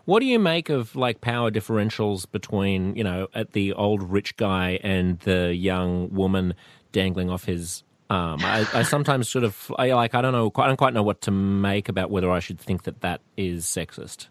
What 0.06 0.20
do 0.20 0.26
you 0.26 0.38
make 0.38 0.70
of 0.70 0.96
like 0.96 1.20
power 1.20 1.50
differentials 1.50 2.24
between, 2.30 2.96
you 2.96 3.04
know, 3.04 3.28
at 3.34 3.52
the 3.52 3.74
old 3.74 4.02
rich 4.02 4.36
guy 4.36 4.80
and 4.82 5.18
the 5.20 5.54
young 5.54 6.08
woman 6.10 6.54
dangling 6.92 7.28
off 7.28 7.44
his 7.44 7.84
arm? 8.08 8.40
I, 8.42 8.66
I 8.72 8.82
sometimes 8.84 9.28
sort 9.28 9.44
of, 9.44 9.70
I 9.78 9.92
like, 9.92 10.14
I 10.14 10.22
don't 10.22 10.32
know, 10.32 10.50
I 10.56 10.66
don't 10.66 10.78
quite 10.78 10.94
know 10.94 11.02
what 11.02 11.20
to 11.22 11.30
make 11.30 11.90
about 11.90 12.10
whether 12.10 12.30
I 12.30 12.40
should 12.40 12.58
think 12.58 12.84
that 12.84 13.02
that 13.02 13.20
is 13.36 13.66
sexist. 13.66 14.28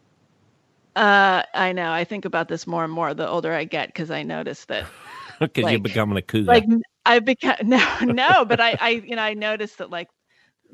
Uh, 0.98 1.43
I 1.54 1.74
know. 1.74 1.91
I 1.91 2.04
think 2.04 2.26
about 2.26 2.48
this 2.48 2.66
more 2.66 2.84
and 2.84 2.91
more 2.91 3.14
the 3.14 3.28
older 3.28 3.54
I 3.54 3.66
get 3.66 3.89
because 3.89 4.10
I 4.10 4.24
notice 4.24 4.66
that. 4.66 4.86
Because 5.39 5.66
like, 5.66 5.72
you're 5.74 5.82
becoming 5.82 6.18
a 6.18 6.22
cougar. 6.24 6.48
Like 6.48 6.64
I 7.06 7.20
become 7.20 7.58
no, 7.64 8.00
no, 8.02 8.43
but 8.43 8.60
I, 8.60 8.76
I, 8.82 8.89
you 8.89 9.16
know, 9.16 9.22
I 9.22 9.36
noticed 9.36 9.78
that 9.78 9.91
like 9.91 10.08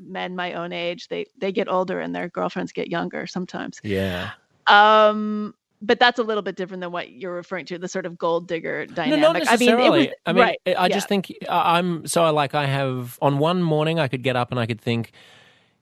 men 0.00 0.34
my 0.34 0.54
own 0.54 0.72
age, 0.72 1.08
they 1.08 1.26
they 1.36 1.52
get 1.52 1.68
older 1.68 2.00
and 2.00 2.14
their 2.14 2.30
girlfriends 2.30 2.72
get 2.72 2.88
younger 2.88 3.26
sometimes. 3.26 3.78
Yeah. 3.84 4.30
Um, 4.66 5.54
but 5.82 6.00
that's 6.00 6.18
a 6.18 6.22
little 6.22 6.42
bit 6.42 6.56
different 6.56 6.80
than 6.80 6.92
what 6.92 7.10
you're 7.10 7.34
referring 7.34 7.66
to 7.66 7.78
the 7.78 7.88
sort 7.88 8.06
of 8.06 8.16
gold 8.16 8.48
digger 8.48 8.86
dynamic. 8.86 9.20
No, 9.20 9.32
not 9.32 9.44
necessarily. 9.44 9.84
I 9.84 9.90
mean, 9.90 10.00
was, 10.00 10.08
I 10.24 10.32
mean, 10.32 10.42
right, 10.42 10.58
I 10.78 10.88
just 10.88 11.04
yeah. 11.04 11.08
think 11.08 11.34
I'm 11.50 12.06
so 12.06 12.32
like 12.32 12.54
I 12.54 12.64
have 12.64 13.18
on 13.20 13.36
one 13.36 13.62
morning 13.62 13.98
I 13.98 14.08
could 14.08 14.22
get 14.22 14.34
up 14.34 14.50
and 14.50 14.58
I 14.58 14.64
could 14.64 14.80
think, 14.80 15.12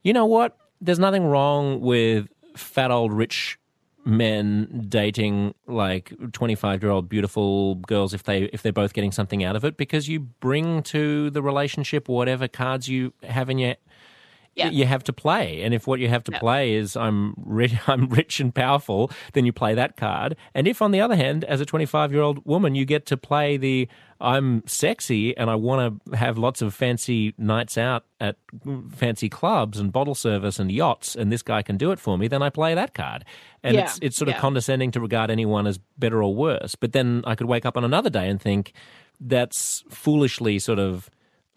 you 0.03 0.12
know 0.12 0.26
what? 0.26 0.57
There's 0.80 0.99
nothing 0.99 1.26
wrong 1.26 1.80
with 1.80 2.26
fat 2.57 2.90
old 2.90 3.12
rich 3.12 3.61
men 4.05 4.86
dating 4.88 5.55
like 5.66 6.12
25 6.32 6.82
year 6.82 6.90
old 6.90 7.09
beautiful 7.09 7.76
girls 7.76 8.12
if 8.12 8.24
they 8.24 8.44
if 8.44 8.62
they're 8.62 8.72
both 8.72 8.92
getting 8.94 9.12
something 9.12 9.44
out 9.44 9.55
of 9.55 9.64
it 9.64 9.76
because 9.76 10.09
you 10.09 10.18
bring 10.18 10.82
to 10.82 11.30
the 11.30 11.42
relationship 11.42 12.09
whatever 12.09 12.48
cards 12.48 12.88
you 12.88 13.12
have 13.22 13.48
in 13.48 13.59
your 13.59 13.74
yeah. 14.55 14.70
you 14.70 14.86
have 14.86 15.05
to 15.05 15.12
play. 15.12 15.62
And 15.62 15.72
if 15.72 15.86
what 15.86 16.00
you 16.00 16.09
have 16.09 16.24
to 16.24 16.32
play 16.32 16.74
is 16.74 16.96
I'm 16.96 17.34
rich, 17.38 17.74
I'm 17.86 18.09
rich 18.09 18.40
and 18.40 18.55
powerful, 18.55 19.11
then 19.32 19.46
you 19.46 19.53
play 19.53 19.74
that 19.74 19.96
card. 19.96 20.36
And 20.55 20.68
if 20.68 20.82
on 20.82 20.90
the 20.90 21.00
other 21.00 21.16
hand, 21.16 21.44
as 21.44 21.61
a 21.61 21.66
25 21.66 22.12
year 22.12 22.22
old 22.22 22.44
woman, 22.44 22.74
you 22.74 22.84
get 22.84 23.07
to 23.07 23.16
play 23.16 23.57
the 23.57 23.88
I'm 24.20 24.62
sexy 24.66 25.36
and 25.36 25.50
I 25.50 25.57
want 25.57 26.00
to 26.07 26.16
have 26.16 26.38
lots 26.38 26.62
of 26.62 26.72
fancy 26.72 27.34
nights 27.38 27.76
out 27.76 28.05
at 28.20 28.36
fancy 28.92 29.28
clubs 29.28 29.80
and 29.80 29.92
bottle 29.92 30.14
service 30.14 30.61
and 30.61 30.70
yachts, 30.70 31.16
and 31.16 31.32
this 31.32 31.42
guy 31.42 31.62
can 31.62 31.76
do 31.76 31.90
it 31.90 31.98
for 31.98 32.16
me, 32.16 32.28
then 32.28 32.40
I 32.40 32.48
play 32.48 32.74
that 32.74 32.94
card. 32.94 33.24
And 33.64 33.74
yeah. 33.74 33.82
it's 33.82 33.98
it's 34.00 34.16
sort 34.16 34.28
of 34.28 34.36
condescending 34.36 34.92
to 34.92 35.00
regard 35.00 35.28
anyone 35.28 35.66
as 35.66 35.78
better 35.98 36.22
or 36.22 36.32
worse. 36.32 36.76
But 36.76 36.92
then 36.92 37.24
I 37.26 37.34
could 37.34 37.48
wake 37.48 37.66
up 37.66 37.76
on 37.76 37.84
another 37.84 38.11
day 38.11 38.28
and 38.28 38.40
think 38.40 38.72
that's 39.20 39.82
foolishly 39.90 40.61
sort 40.61 40.78
of 40.78 41.11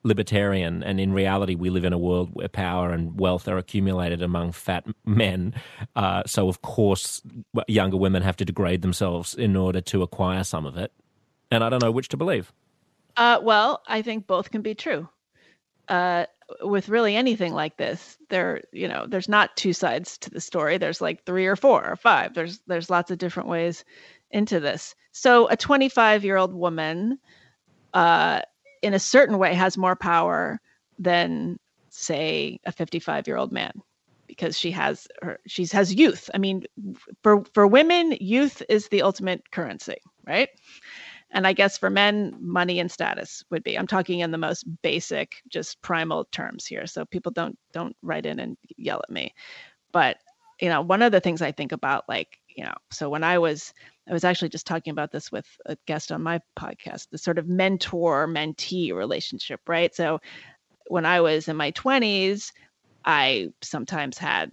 libertarian, 0.05 0.83
and 0.83 0.99
in 0.99 1.11
reality, 1.11 1.55
we 1.55 1.69
live 1.69 1.83
in 1.83 1.91
a 1.91 1.97
world 1.97 2.29
where 2.33 2.47
power 2.47 2.91
and 2.91 3.19
wealth 3.19 3.47
are 3.47 3.57
accumulated 3.57 4.21
among 4.21 4.51
fat 4.51 4.85
men. 5.03 5.53
Uh, 5.95 6.23
so, 6.25 6.47
of 6.47 6.61
course, 6.61 7.21
younger 7.67 7.97
women 7.97 8.21
have 8.21 8.37
to 8.37 8.45
degrade 8.45 8.81
themselves 8.81 9.33
in 9.33 9.55
order 9.55 9.81
to 9.81 10.03
acquire 10.03 10.43
some 10.43 10.65
of 10.65 10.77
it. 10.77 10.91
And 11.51 11.63
I 11.63 11.69
don't 11.69 11.81
know 11.81 11.91
which 11.91 12.09
to 12.09 12.17
believe. 12.17 12.53
Uh, 13.17 13.39
well, 13.41 13.81
I 13.87 14.01
think 14.01 14.27
both 14.27 14.51
can 14.51 14.61
be 14.61 14.75
true. 14.75 15.09
Uh, 15.87 16.25
with 16.61 16.89
really 16.89 17.15
anything 17.15 17.53
like 17.53 17.77
this, 17.77 18.17
there, 18.29 18.61
you 18.71 18.87
know, 18.87 19.05
there's 19.07 19.29
not 19.29 19.57
two 19.57 19.73
sides 19.73 20.17
to 20.19 20.29
the 20.29 20.41
story. 20.41 20.77
There's 20.77 21.01
like 21.01 21.23
three 21.25 21.47
or 21.47 21.55
four 21.55 21.83
or 21.83 21.95
five. 21.95 22.33
There's 22.33 22.59
there's 22.67 22.89
lots 22.89 23.09
of 23.09 23.17
different 23.17 23.49
ways 23.49 23.83
into 24.29 24.59
this. 24.59 24.95
So, 25.11 25.47
a 25.47 25.57
25 25.57 26.23
year 26.23 26.37
old 26.37 26.53
woman 26.53 27.19
uh, 27.93 28.41
in 28.85 28.93
a 28.93 28.99
certain 28.99 29.39
way 29.39 29.55
has 29.55 29.77
more 29.77 29.95
power 29.95 30.61
than 30.99 31.59
say 31.89 32.59
a 32.65 32.71
55 32.71 33.25
year 33.27 33.35
old 33.35 33.51
man 33.51 33.81
because 34.27 34.57
she 34.57 34.69
has 34.69 35.07
her 35.23 35.39
she 35.47 35.65
has 35.65 35.93
youth. 35.93 36.29
I 36.35 36.37
mean 36.37 36.63
for 37.23 37.43
for 37.53 37.65
women 37.65 38.15
youth 38.21 38.61
is 38.69 38.87
the 38.89 39.01
ultimate 39.01 39.49
currency 39.51 39.97
right? 40.27 40.49
And 41.31 41.47
i 41.47 41.53
guess 41.53 41.79
for 41.79 41.89
men 41.89 42.35
money 42.39 42.79
and 42.79 42.91
status 42.91 43.43
would 43.49 43.63
be. 43.63 43.75
I'm 43.75 43.87
talking 43.87 44.19
in 44.19 44.29
the 44.29 44.37
most 44.37 44.63
basic 44.83 45.41
just 45.49 45.81
primal 45.81 46.25
terms 46.25 46.67
here 46.67 46.85
so 46.85 47.05
people 47.05 47.31
don't 47.31 47.57
don't 47.73 47.95
write 48.03 48.27
in 48.27 48.39
and 48.39 48.55
yell 48.77 49.01
at 49.03 49.09
me. 49.09 49.33
But 49.91 50.17
you 50.61 50.69
know 50.69 50.81
one 50.81 51.01
of 51.01 51.11
the 51.11 51.19
things 51.19 51.41
i 51.41 51.51
think 51.51 51.71
about 51.71 52.05
like 52.07 52.39
you 52.55 52.63
know 52.63 52.73
so 52.91 53.09
when 53.09 53.23
i 53.23 53.37
was 53.37 53.73
I 54.07 54.13
was 54.13 54.23
actually 54.23 54.49
just 54.49 54.67
talking 54.67 54.91
about 54.91 55.11
this 55.11 55.31
with 55.31 55.47
a 55.65 55.77
guest 55.87 56.11
on 56.11 56.21
my 56.21 56.39
podcast, 56.57 57.09
the 57.09 57.17
sort 57.17 57.39
of 57.39 57.47
mentor 57.47 58.27
mentee 58.27 58.93
relationship, 58.93 59.61
right? 59.67 59.93
So 59.95 60.19
when 60.87 61.05
I 61.05 61.21
was 61.21 61.47
in 61.47 61.55
my 61.55 61.71
20s, 61.71 62.51
I 63.03 63.49
sometimes 63.63 64.17
had 64.17 64.51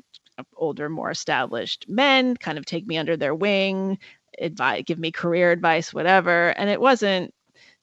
older, 0.56 0.88
more 0.88 1.10
established 1.10 1.84
men 1.88 2.36
kind 2.36 2.56
of 2.56 2.64
take 2.64 2.86
me 2.86 2.96
under 2.96 3.16
their 3.16 3.34
wing, 3.34 3.98
advise, 4.40 4.84
give 4.86 4.98
me 4.98 5.12
career 5.12 5.52
advice, 5.52 5.92
whatever. 5.92 6.48
And 6.50 6.70
it 6.70 6.80
wasn't, 6.80 7.34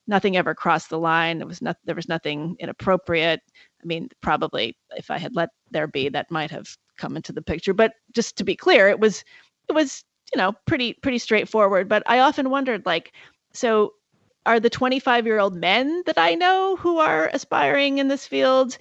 nothing 0.07 0.35
ever 0.35 0.55
crossed 0.55 0.89
the 0.89 0.97
line. 0.97 1.39
It 1.39 1.47
was 1.47 1.61
not, 1.61 1.77
there 1.85 1.93
was 1.93 2.09
nothing 2.09 2.55
inappropriate. 2.59 3.41
I 3.81 3.85
mean, 3.85 4.09
probably 4.21 4.75
if 4.97 5.11
I 5.11 5.19
had 5.19 5.35
let 5.35 5.49
there 5.69 5.85
be, 5.87 6.09
that 6.09 6.31
might 6.31 6.49
have 6.49 6.67
come 6.97 7.15
into 7.15 7.31
the 7.31 7.43
picture. 7.43 7.75
But 7.75 7.93
just 8.11 8.35
to 8.37 8.43
be 8.43 8.55
clear, 8.55 8.89
it 8.89 8.99
was, 8.99 9.23
it 9.69 9.73
was 9.73 10.03
you 10.33 10.37
know 10.37 10.53
pretty 10.65 10.93
pretty 10.93 11.17
straightforward. 11.17 11.87
But 11.87 12.03
i 12.07 12.19
often 12.19 12.49
wondered 12.49 12.85
like 12.85 13.13
so 13.53 13.93
are 14.45 14.59
the 14.59 14.69
25 14.69 15.25
year 15.25 15.39
old 15.39 15.55
men 15.55 16.03
that 16.05 16.17
i 16.17 16.33
know 16.33 16.75
who 16.77 16.97
are 16.99 17.29
aspiring 17.33 17.97
in 17.97 18.07
this 18.07 18.25
field 18.25 18.77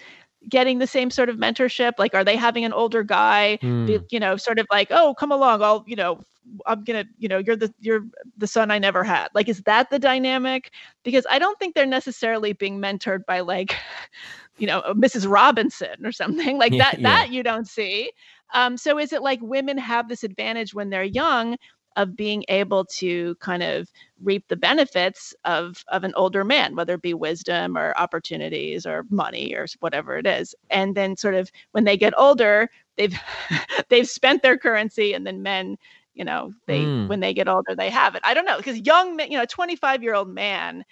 getting 0.48 0.78
the 0.78 0.86
same 0.86 1.10
sort 1.10 1.28
of 1.28 1.36
mentorship? 1.36 1.94
Like 1.98 2.14
are 2.14 2.24
they 2.24 2.36
having 2.36 2.64
an 2.64 2.72
older 2.72 3.02
guy 3.02 3.58
mm. 3.62 3.86
be, 3.86 4.00
you 4.10 4.20
know 4.20 4.36
sort 4.36 4.58
of 4.58 4.66
like 4.70 4.88
oh 4.90 5.14
come 5.14 5.32
along 5.32 5.62
i'll 5.62 5.84
you 5.86 5.96
know 5.96 6.22
i'm 6.66 6.84
gonna 6.84 7.04
you 7.18 7.28
know 7.28 7.38
you're 7.38 7.56
the 7.56 7.72
you're 7.80 8.04
the 8.36 8.46
son 8.46 8.70
i 8.70 8.78
never 8.78 9.04
had. 9.04 9.28
Like 9.34 9.48
is 9.48 9.62
that 9.62 9.90
the 9.90 9.98
dynamic? 9.98 10.72
Because 11.02 11.26
i 11.30 11.38
don't 11.38 11.58
think 11.58 11.74
they're 11.74 11.86
necessarily 11.86 12.52
being 12.52 12.80
mentored 12.80 13.24
by 13.26 13.40
like 13.40 13.74
you 14.58 14.66
know 14.66 14.82
mrs 14.94 15.30
robinson 15.30 16.04
or 16.04 16.12
something. 16.12 16.58
Like 16.58 16.72
yeah, 16.72 16.84
that 16.84 17.00
yeah. 17.00 17.08
that 17.08 17.30
you 17.32 17.42
don't 17.42 17.68
see 17.68 18.10
um, 18.54 18.76
so 18.76 18.98
is 18.98 19.12
it 19.12 19.22
like 19.22 19.40
women 19.42 19.78
have 19.78 20.08
this 20.08 20.24
advantage 20.24 20.74
when 20.74 20.90
they're 20.90 21.02
young 21.02 21.56
of 21.96 22.14
being 22.14 22.44
able 22.48 22.84
to 22.84 23.34
kind 23.40 23.62
of 23.62 23.90
reap 24.22 24.46
the 24.48 24.56
benefits 24.56 25.34
of 25.44 25.84
of 25.88 26.04
an 26.04 26.12
older 26.14 26.44
man, 26.44 26.76
whether 26.76 26.94
it 26.94 27.02
be 27.02 27.12
wisdom 27.12 27.76
or 27.76 27.92
opportunities 27.96 28.86
or 28.86 29.04
money 29.10 29.52
or 29.54 29.66
whatever 29.80 30.16
it 30.16 30.26
is, 30.26 30.54
and 30.70 30.94
then 30.94 31.16
sort 31.16 31.34
of 31.34 31.50
when 31.72 31.84
they 31.84 31.96
get 31.96 32.16
older, 32.16 32.70
they've 32.96 33.18
they've 33.88 34.08
spent 34.08 34.42
their 34.42 34.56
currency, 34.56 35.12
and 35.12 35.26
then 35.26 35.42
men 35.42 35.76
you 36.14 36.24
know 36.24 36.52
they 36.66 36.80
mm. 36.80 37.08
when 37.08 37.20
they 37.20 37.34
get 37.34 37.48
older 37.48 37.74
they 37.74 37.90
have 37.90 38.14
it. 38.14 38.22
I 38.24 38.32
don't 38.32 38.46
know 38.46 38.58
because 38.58 38.78
young 38.78 39.16
men 39.16 39.30
you 39.30 39.36
know 39.36 39.42
a 39.42 39.46
25 39.46 40.02
year 40.02 40.14
old 40.14 40.28
man 40.28 40.84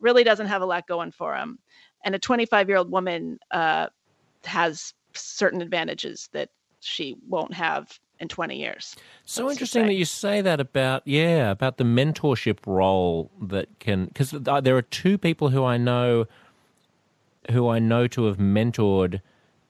really 0.00 0.24
doesn't 0.24 0.46
have 0.46 0.62
a 0.62 0.66
lot 0.66 0.86
going 0.86 1.10
for 1.12 1.34
him. 1.36 1.58
And 2.04 2.14
a 2.14 2.18
25 2.18 2.68
year 2.68 2.78
old 2.78 2.90
woman 2.90 3.38
uh, 3.50 3.88
has 4.44 4.94
certain 5.14 5.62
advantages 5.62 6.28
that 6.32 6.50
she 6.84 7.16
won't 7.28 7.54
have 7.54 7.98
in 8.20 8.28
20 8.28 8.56
years. 8.56 8.94
So 9.24 9.50
interesting 9.50 9.86
that 9.86 9.94
you 9.94 10.04
say 10.04 10.40
that 10.40 10.60
about 10.60 11.02
yeah 11.04 11.50
about 11.50 11.78
the 11.78 11.84
mentorship 11.84 12.58
role 12.66 13.30
that 13.42 13.68
can 13.80 14.06
because 14.06 14.30
there 14.30 14.76
are 14.76 14.82
two 14.82 15.18
people 15.18 15.50
who 15.50 15.64
I 15.64 15.76
know 15.76 16.26
who 17.50 17.68
I 17.68 17.78
know 17.78 18.06
to 18.08 18.24
have 18.26 18.38
mentored 18.38 19.20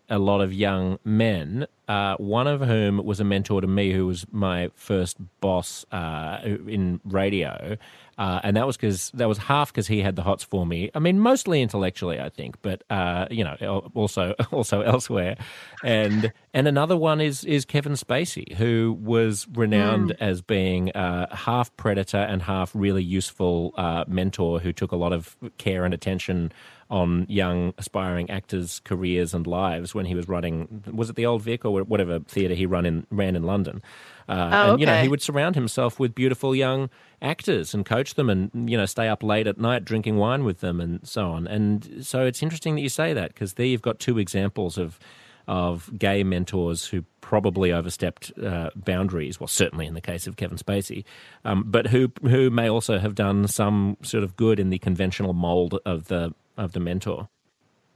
a 0.09 0.19
lot 0.19 0.41
of 0.41 0.53
young 0.53 0.99
men. 1.05 1.67
Uh, 1.89 2.17
one 2.17 2.47
of 2.47 2.61
whom 2.61 3.05
was 3.05 3.21
a 3.21 3.25
mentor 3.25 3.61
to 3.61 3.67
me, 3.67 3.93
who 3.93 4.07
was 4.07 4.27
my 4.31 4.71
first 4.75 5.17
boss 5.41 5.85
uh, 5.93 6.41
in 6.45 7.01
radio, 7.05 7.77
uh, 8.19 8.41
and 8.43 8.57
that 8.57 8.67
was 8.67 8.77
because 8.77 9.11
that 9.15 9.29
was 9.29 9.39
half 9.39 9.73
because 9.73 9.87
he 9.87 10.01
had 10.01 10.17
the 10.17 10.23
hots 10.23 10.45
for 10.45 10.67
me. 10.67 10.91
I 10.95 10.99
mean, 10.99 11.19
mostly 11.19 11.63
intellectually, 11.63 12.21
I 12.21 12.29
think, 12.29 12.61
but 12.63 12.83
uh, 12.91 13.27
you 13.31 13.45
know, 13.45 13.91
also 13.95 14.35
also 14.53 14.83
elsewhere. 14.83 15.37
And 15.83 16.33
and 16.53 16.69
another 16.69 16.97
one 16.97 17.21
is 17.21 17.45
is 17.45 17.65
Kevin 17.65 17.93
Spacey, 17.93 18.55
who 18.55 18.99
was 19.01 19.47
renowned 19.53 20.11
mm. 20.11 20.17
as 20.21 20.43
being 20.43 20.91
uh, 20.93 21.35
half 21.35 21.77
predator 21.77 22.19
and 22.19 22.43
half 22.43 22.71
really 22.75 23.03
useful 23.03 23.73
uh, 23.77 24.05
mentor, 24.07 24.61
who 24.61 24.73
took 24.73 24.93
a 24.93 24.97
lot 24.97 25.13
of 25.13 25.37
care 25.59 25.85
and 25.85 25.95
attention 25.95 26.53
on 26.91 27.27
young 27.29 27.75
aspiring 27.79 28.31
actors' 28.31 28.81
careers 28.85 29.35
and 29.35 29.47
lives 29.47 29.95
when 29.95 30.07
he 30.07 30.15
was 30.15 30.29
running. 30.29 30.85
Was 30.93 31.11
it 31.11 31.17
the 31.17 31.27
Old 31.27 31.43
Vic 31.43 31.65
or 31.65 31.83
whatever 31.83 32.21
theatre 32.21 32.55
he 32.55 32.67
run 32.67 32.87
in 32.87 33.07
ran 33.11 33.37
in 33.37 33.43
London? 33.43 33.83
Uh, 34.29 34.51
oh, 34.53 34.71
and 34.73 34.81
you 34.81 34.87
know, 34.87 35.01
he 35.03 35.09
would 35.09 35.23
surround 35.23 35.55
himself 35.55 36.01
with 36.01 36.15
beautiful 36.15 36.55
young 36.55 36.91
actors 37.21 37.75
and 37.75 37.85
coach 37.85 38.15
them, 38.15 38.31
and 38.31 38.71
you 38.71 38.77
know, 38.77 38.87
stay 38.87 39.09
up 39.09 39.23
late 39.23 39.47
at 39.47 39.59
night 39.59 39.85
drinking 39.85 40.17
wine 40.17 40.45
with 40.45 40.61
them, 40.61 40.81
and 40.81 41.07
so 41.07 41.31
on. 41.31 41.47
And 41.47 42.05
so 42.05 42.25
it's 42.25 42.43
interesting 42.43 42.75
that 42.77 42.81
you 42.81 42.89
say 42.89 43.13
that 43.13 43.35
because 43.35 43.55
there 43.55 43.67
you've 43.67 43.83
got 43.83 43.99
two 43.99 44.19
examples 44.19 44.79
of 44.79 44.99
of 45.47 45.91
gay 45.99 46.25
mentors 46.25 46.87
who 46.87 47.05
probably 47.21 47.71
overstepped 47.71 48.33
uh, 48.43 48.71
boundaries. 48.75 49.39
Well, 49.39 49.47
certainly 49.47 49.87
in 49.87 49.95
the 49.95 50.01
case 50.01 50.27
of 50.27 50.37
Kevin 50.37 50.57
Spacey, 50.57 51.05
um, 51.45 51.65
but 51.67 51.89
who 51.89 52.11
who 52.23 52.51
may 52.51 52.69
also 52.69 52.99
have 52.99 53.15
done 53.15 53.47
some 53.49 53.97
sort 54.03 54.25
of 54.25 54.37
good 54.37 54.59
in 54.59 54.71
the 54.71 54.79
conventional 54.79 55.35
mold 55.35 55.79
of 55.85 56.09
the 56.09 56.35
of 56.57 56.73
the 56.73 56.81
mentor. 56.81 57.29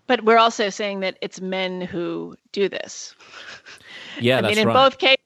But 0.06 0.24
we're 0.24 0.38
also 0.38 0.70
saying 0.70 1.00
that 1.00 1.18
it's 1.20 1.40
men 1.40 1.82
who 1.82 2.34
do 2.52 2.68
this. 2.68 3.14
Yeah, 4.20 4.38
I 4.38 4.40
mean, 4.42 4.58
in 4.58 4.66
right. 4.66 4.74
both 4.74 4.98
cases, 4.98 5.17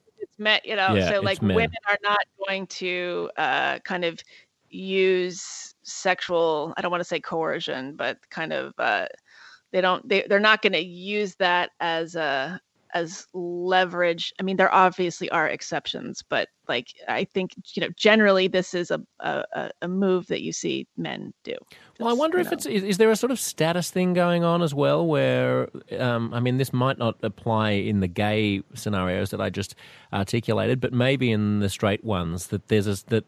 You 0.64 0.76
know, 0.76 0.95
yeah, 0.95 1.11
so 1.11 1.20
like 1.20 1.40
women 1.40 1.70
are 1.88 1.99
not 2.03 2.20
going 2.47 2.66
to 2.68 3.30
uh, 3.36 3.78
kind 3.80 4.05
of 4.05 4.18
use 4.68 5.74
sexual. 5.82 6.74
I 6.76 6.82
don't 6.82 6.90
want 6.90 7.01
to 7.01 7.09
say 7.09 7.20
coercion, 7.20 7.97
but 7.97 8.18
kind 8.30 8.53
of 8.53 8.72
uh, 8.78 9.07
they 9.70 9.80
don't. 9.80 10.09
They 10.09 10.24
they're 10.28 10.40
not 10.40 10.62
going 10.62 10.72
to 10.74 10.84
use 10.84 11.34
that 11.36 11.70
as 11.80 12.14
a 12.14 12.61
as 12.95 13.26
leverage. 13.32 14.32
I 14.38 14.43
mean, 14.43 14.57
there 14.57 14.72
obviously 14.72 15.30
are 15.30 15.49
exceptions, 15.49 16.22
but 16.28 16.49
like 16.68 16.88
I 17.09 17.24
think 17.24 17.53
you 17.74 17.80
know, 17.80 17.88
generally 17.97 18.49
this 18.49 18.74
is 18.74 18.90
a 18.90 19.01
a, 19.20 19.70
a 19.80 19.88
move 19.88 20.26
that 20.28 20.43
you 20.43 20.53
see 20.53 20.86
men 20.97 21.32
do. 21.45 21.53
Just, 21.53 22.01
well, 22.01 22.09
I 22.09 22.12
wonder 22.12 22.38
if 22.38 22.47
know. 22.47 22.53
it's 22.53 22.66
is, 22.66 22.82
is, 22.82 22.99
there 22.99 23.11
a 23.11 23.16
sort 23.16 23.30
of 23.30 23.40
status 23.40 23.90
thing 23.90 24.14
going 24.14 24.45
on 24.45 24.62
as 24.62 24.74
well, 24.74 25.07
where 25.07 25.68
um, 25.99 26.32
I 26.34 26.40
mean, 26.40 26.59
this 26.59 26.72
might 26.72 26.99
not 26.99 27.16
apply 27.22 27.70
in 27.70 28.01
the 28.01 28.09
gay 28.09 28.62
scenarios 28.74 29.30
that 29.30 29.40
I 29.40 29.51
just 29.51 29.74
articulated, 30.12 30.80
but 30.80 30.93
maybe 30.93 31.30
in 31.30 31.61
the 31.61 31.68
straight 31.68 32.05
ones 32.05 32.49
that 32.49 32.68
there's 32.68 32.86
a 32.86 33.05
that 33.07 33.24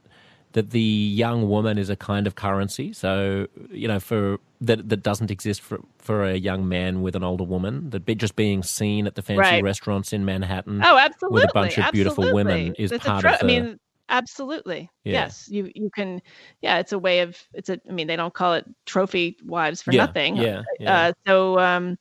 that 0.55 0.71
the 0.71 0.81
young 0.81 1.49
woman 1.49 1.79
is 1.79 1.91
a 1.91 1.97
kind 1.97 2.27
of 2.27 2.37
currency. 2.37 2.93
So 2.93 3.47
you 3.71 3.87
know, 3.87 4.01
for 4.01 4.39
that 4.61 4.89
that 4.89 5.03
doesn't 5.03 5.31
exist 5.31 5.61
for 5.61 5.81
for 5.99 6.25
a 6.25 6.37
young 6.37 6.69
man 6.69 7.03
with 7.03 7.15
an 7.15 7.23
older 7.23 7.45
woman. 7.45 7.91
That 7.91 8.07
be, 8.07 8.15
just 8.15 8.37
being 8.37 8.63
seen 8.63 9.07
at 9.07 9.15
the 9.15 9.23
fancy 9.23 9.41
right. 9.41 9.63
restaurants 9.63 10.13
in 10.13 10.25
Manhattan. 10.25 10.81
Oh, 10.83 10.97
absolutely, 10.97 11.43
with 11.43 11.51
a 11.51 11.53
bunch 11.53 11.79
of 11.79 11.93
beautiful 11.93 12.33
women 12.33 12.75
is 12.79 12.91
part 12.93 13.21
tro- 13.21 13.33
of 13.33 13.41
the. 13.41 13.45
I 13.45 13.47
mean, 13.47 13.81
absolutely, 14.09 14.91
yeah. 15.05 15.13
yes. 15.13 15.49
You 15.51 15.71
you 15.75 15.91
can, 15.95 16.23
yeah. 16.63 16.79
It's 16.79 16.93
a 16.93 16.99
way 16.99 17.21
of 17.21 17.37
it's 17.53 17.69
a. 17.69 17.81
I 17.89 17.93
mean, 17.93 18.07
they 18.07 18.17
don't 18.17 18.35
call 18.35 18.55
it 18.55 18.65
trophy 18.87 19.37
wives 19.45 19.83
for 19.83 19.93
yeah, 19.93 20.07
nothing. 20.07 20.37
Yeah. 20.37 20.63
yeah. 20.79 20.97
Uh, 20.97 21.13
so 21.27 21.59
um, 21.59 21.99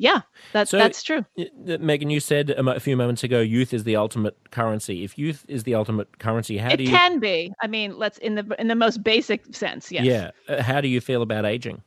yeah, 0.00 0.22
that's 0.54 0.70
so, 0.70 0.78
that's 0.78 1.02
true. 1.02 1.26
Meghan, 1.38 2.10
you 2.10 2.20
said 2.20 2.48
a 2.48 2.80
few 2.80 2.96
moments 2.96 3.22
ago, 3.22 3.42
youth 3.42 3.74
is 3.74 3.84
the 3.84 3.96
ultimate 3.96 4.34
currency. 4.50 5.04
If 5.04 5.18
youth 5.18 5.44
is 5.46 5.64
the 5.64 5.74
ultimate 5.74 6.18
currency, 6.18 6.56
how 6.56 6.70
it 6.70 6.78
do 6.78 6.84
you? 6.84 6.88
It 6.88 6.92
can 6.92 7.18
be. 7.18 7.52
I 7.60 7.66
mean, 7.66 7.98
let's 7.98 8.16
in 8.16 8.34
the 8.34 8.56
in 8.58 8.68
the 8.68 8.74
most 8.74 9.04
basic 9.04 9.54
sense. 9.54 9.92
Yes. 9.92 10.06
Yeah. 10.06 10.30
Uh, 10.48 10.62
how 10.62 10.80
do 10.80 10.88
you 10.88 11.02
feel 11.02 11.20
about 11.20 11.44
aging? 11.44 11.82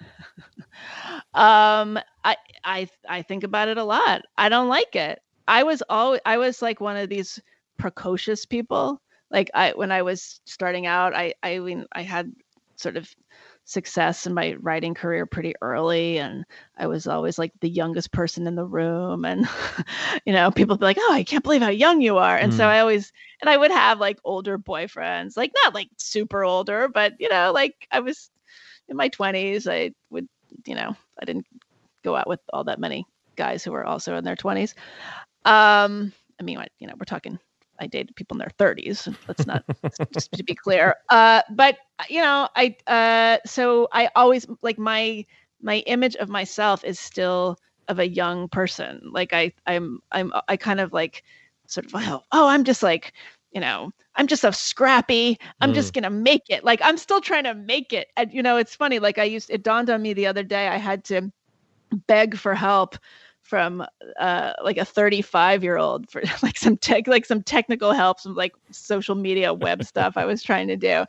um, 1.34 1.98
I 2.24 2.36
I 2.64 2.88
I 3.06 3.20
think 3.20 3.44
about 3.44 3.68
it 3.68 3.76
a 3.76 3.84
lot. 3.84 4.22
I 4.38 4.48
don't 4.48 4.68
like 4.68 4.96
it. 4.96 5.20
I 5.46 5.62
was 5.62 5.82
always 5.90 6.22
I 6.24 6.38
was 6.38 6.62
like 6.62 6.80
one 6.80 6.96
of 6.96 7.10
these 7.10 7.38
precocious 7.76 8.46
people. 8.46 9.02
Like 9.30 9.50
I 9.52 9.72
when 9.72 9.92
I 9.92 10.00
was 10.00 10.40
starting 10.46 10.86
out, 10.86 11.14
I 11.14 11.34
I 11.42 11.58
mean 11.58 11.84
I 11.92 12.00
had 12.00 12.32
sort 12.76 12.96
of 12.96 13.14
success 13.64 14.26
in 14.26 14.34
my 14.34 14.54
writing 14.60 14.94
career 14.94 15.26
pretty 15.26 15.54
early 15.62 16.18
and 16.18 16.44
I 16.76 16.88
was 16.88 17.06
always 17.06 17.38
like 17.38 17.52
the 17.60 17.68
youngest 17.68 18.10
person 18.10 18.46
in 18.46 18.56
the 18.56 18.64
room 18.64 19.24
and 19.24 19.48
you 20.26 20.32
know 20.32 20.50
people 20.50 20.76
be 20.76 20.84
like 20.84 20.96
oh 20.98 21.12
I 21.12 21.22
can't 21.22 21.44
believe 21.44 21.62
how 21.62 21.68
young 21.68 22.00
you 22.00 22.18
are 22.18 22.36
and 22.36 22.52
mm. 22.52 22.56
so 22.56 22.66
I 22.66 22.80
always 22.80 23.12
and 23.40 23.48
I 23.48 23.56
would 23.56 23.70
have 23.70 24.00
like 24.00 24.18
older 24.24 24.58
boyfriends 24.58 25.36
like 25.36 25.52
not 25.62 25.74
like 25.74 25.88
super 25.98 26.44
older 26.44 26.88
but 26.88 27.14
you 27.20 27.28
know 27.28 27.52
like 27.52 27.86
I 27.92 28.00
was 28.00 28.30
in 28.88 28.96
my 28.96 29.08
20s 29.08 29.70
I 29.70 29.92
would 30.10 30.28
you 30.66 30.74
know 30.74 30.96
I 31.20 31.24
didn't 31.24 31.46
go 32.02 32.16
out 32.16 32.28
with 32.28 32.40
all 32.52 32.64
that 32.64 32.80
many 32.80 33.06
guys 33.36 33.62
who 33.62 33.70
were 33.70 33.86
also 33.86 34.16
in 34.16 34.24
their 34.24 34.36
20s 34.36 34.74
um 35.44 36.12
I 36.40 36.42
mean 36.42 36.58
you 36.80 36.88
know 36.88 36.94
we're 36.98 37.04
talking 37.04 37.38
I 37.80 37.86
dated 37.86 38.14
people 38.16 38.36
in 38.36 38.38
their 38.38 38.52
30s. 38.58 39.14
Let's 39.28 39.46
not 39.46 39.64
just 40.12 40.32
to 40.32 40.44
be 40.44 40.54
clear. 40.54 40.96
Uh, 41.08 41.42
but 41.50 41.78
you 42.08 42.20
know, 42.20 42.48
I 42.54 42.76
uh, 42.86 43.38
so 43.46 43.88
I 43.92 44.10
always 44.14 44.46
like 44.62 44.78
my 44.78 45.24
my 45.62 45.78
image 45.80 46.16
of 46.16 46.28
myself 46.28 46.84
is 46.84 47.00
still 47.00 47.58
of 47.88 47.98
a 47.98 48.08
young 48.08 48.48
person. 48.48 49.00
Like 49.12 49.32
I 49.32 49.52
I'm 49.66 50.00
I'm 50.12 50.32
I 50.48 50.56
kind 50.56 50.80
of 50.80 50.92
like 50.92 51.24
sort 51.66 51.86
of 51.86 51.92
oh, 51.94 52.22
oh 52.32 52.48
I'm 52.48 52.64
just 52.64 52.82
like 52.82 53.12
you 53.52 53.60
know 53.60 53.90
i'm 54.14 54.26
just 54.26 54.42
so 54.42 54.50
scrappy 54.50 55.38
i'm 55.60 55.72
mm. 55.72 55.74
just 55.74 55.92
gonna 55.92 56.10
make 56.10 56.44
it 56.48 56.64
like 56.64 56.80
i'm 56.82 56.96
still 56.96 57.20
trying 57.20 57.44
to 57.44 57.54
make 57.54 57.92
it 57.92 58.08
and 58.16 58.32
you 58.32 58.42
know 58.42 58.56
it's 58.56 58.74
funny 58.74 58.98
like 58.98 59.18
i 59.18 59.24
used 59.24 59.50
it 59.50 59.62
dawned 59.62 59.90
on 59.90 60.00
me 60.00 60.12
the 60.12 60.26
other 60.26 60.42
day 60.42 60.68
i 60.68 60.76
had 60.76 61.04
to 61.04 61.30
beg 62.06 62.36
for 62.36 62.54
help 62.54 62.96
from 63.50 63.84
uh, 64.20 64.52
like 64.62 64.76
a 64.76 64.84
35 64.84 65.64
year 65.64 65.76
old 65.76 66.08
for 66.08 66.22
like 66.42 66.56
some 66.56 66.76
tech 66.76 67.08
like 67.08 67.26
some 67.26 67.42
technical 67.42 67.92
help 67.92 68.20
some 68.20 68.36
like 68.36 68.54
social 68.70 69.16
media 69.16 69.52
web 69.52 69.82
stuff 69.92 70.16
i 70.16 70.24
was 70.24 70.42
trying 70.42 70.68
to 70.68 70.76
do. 70.76 71.04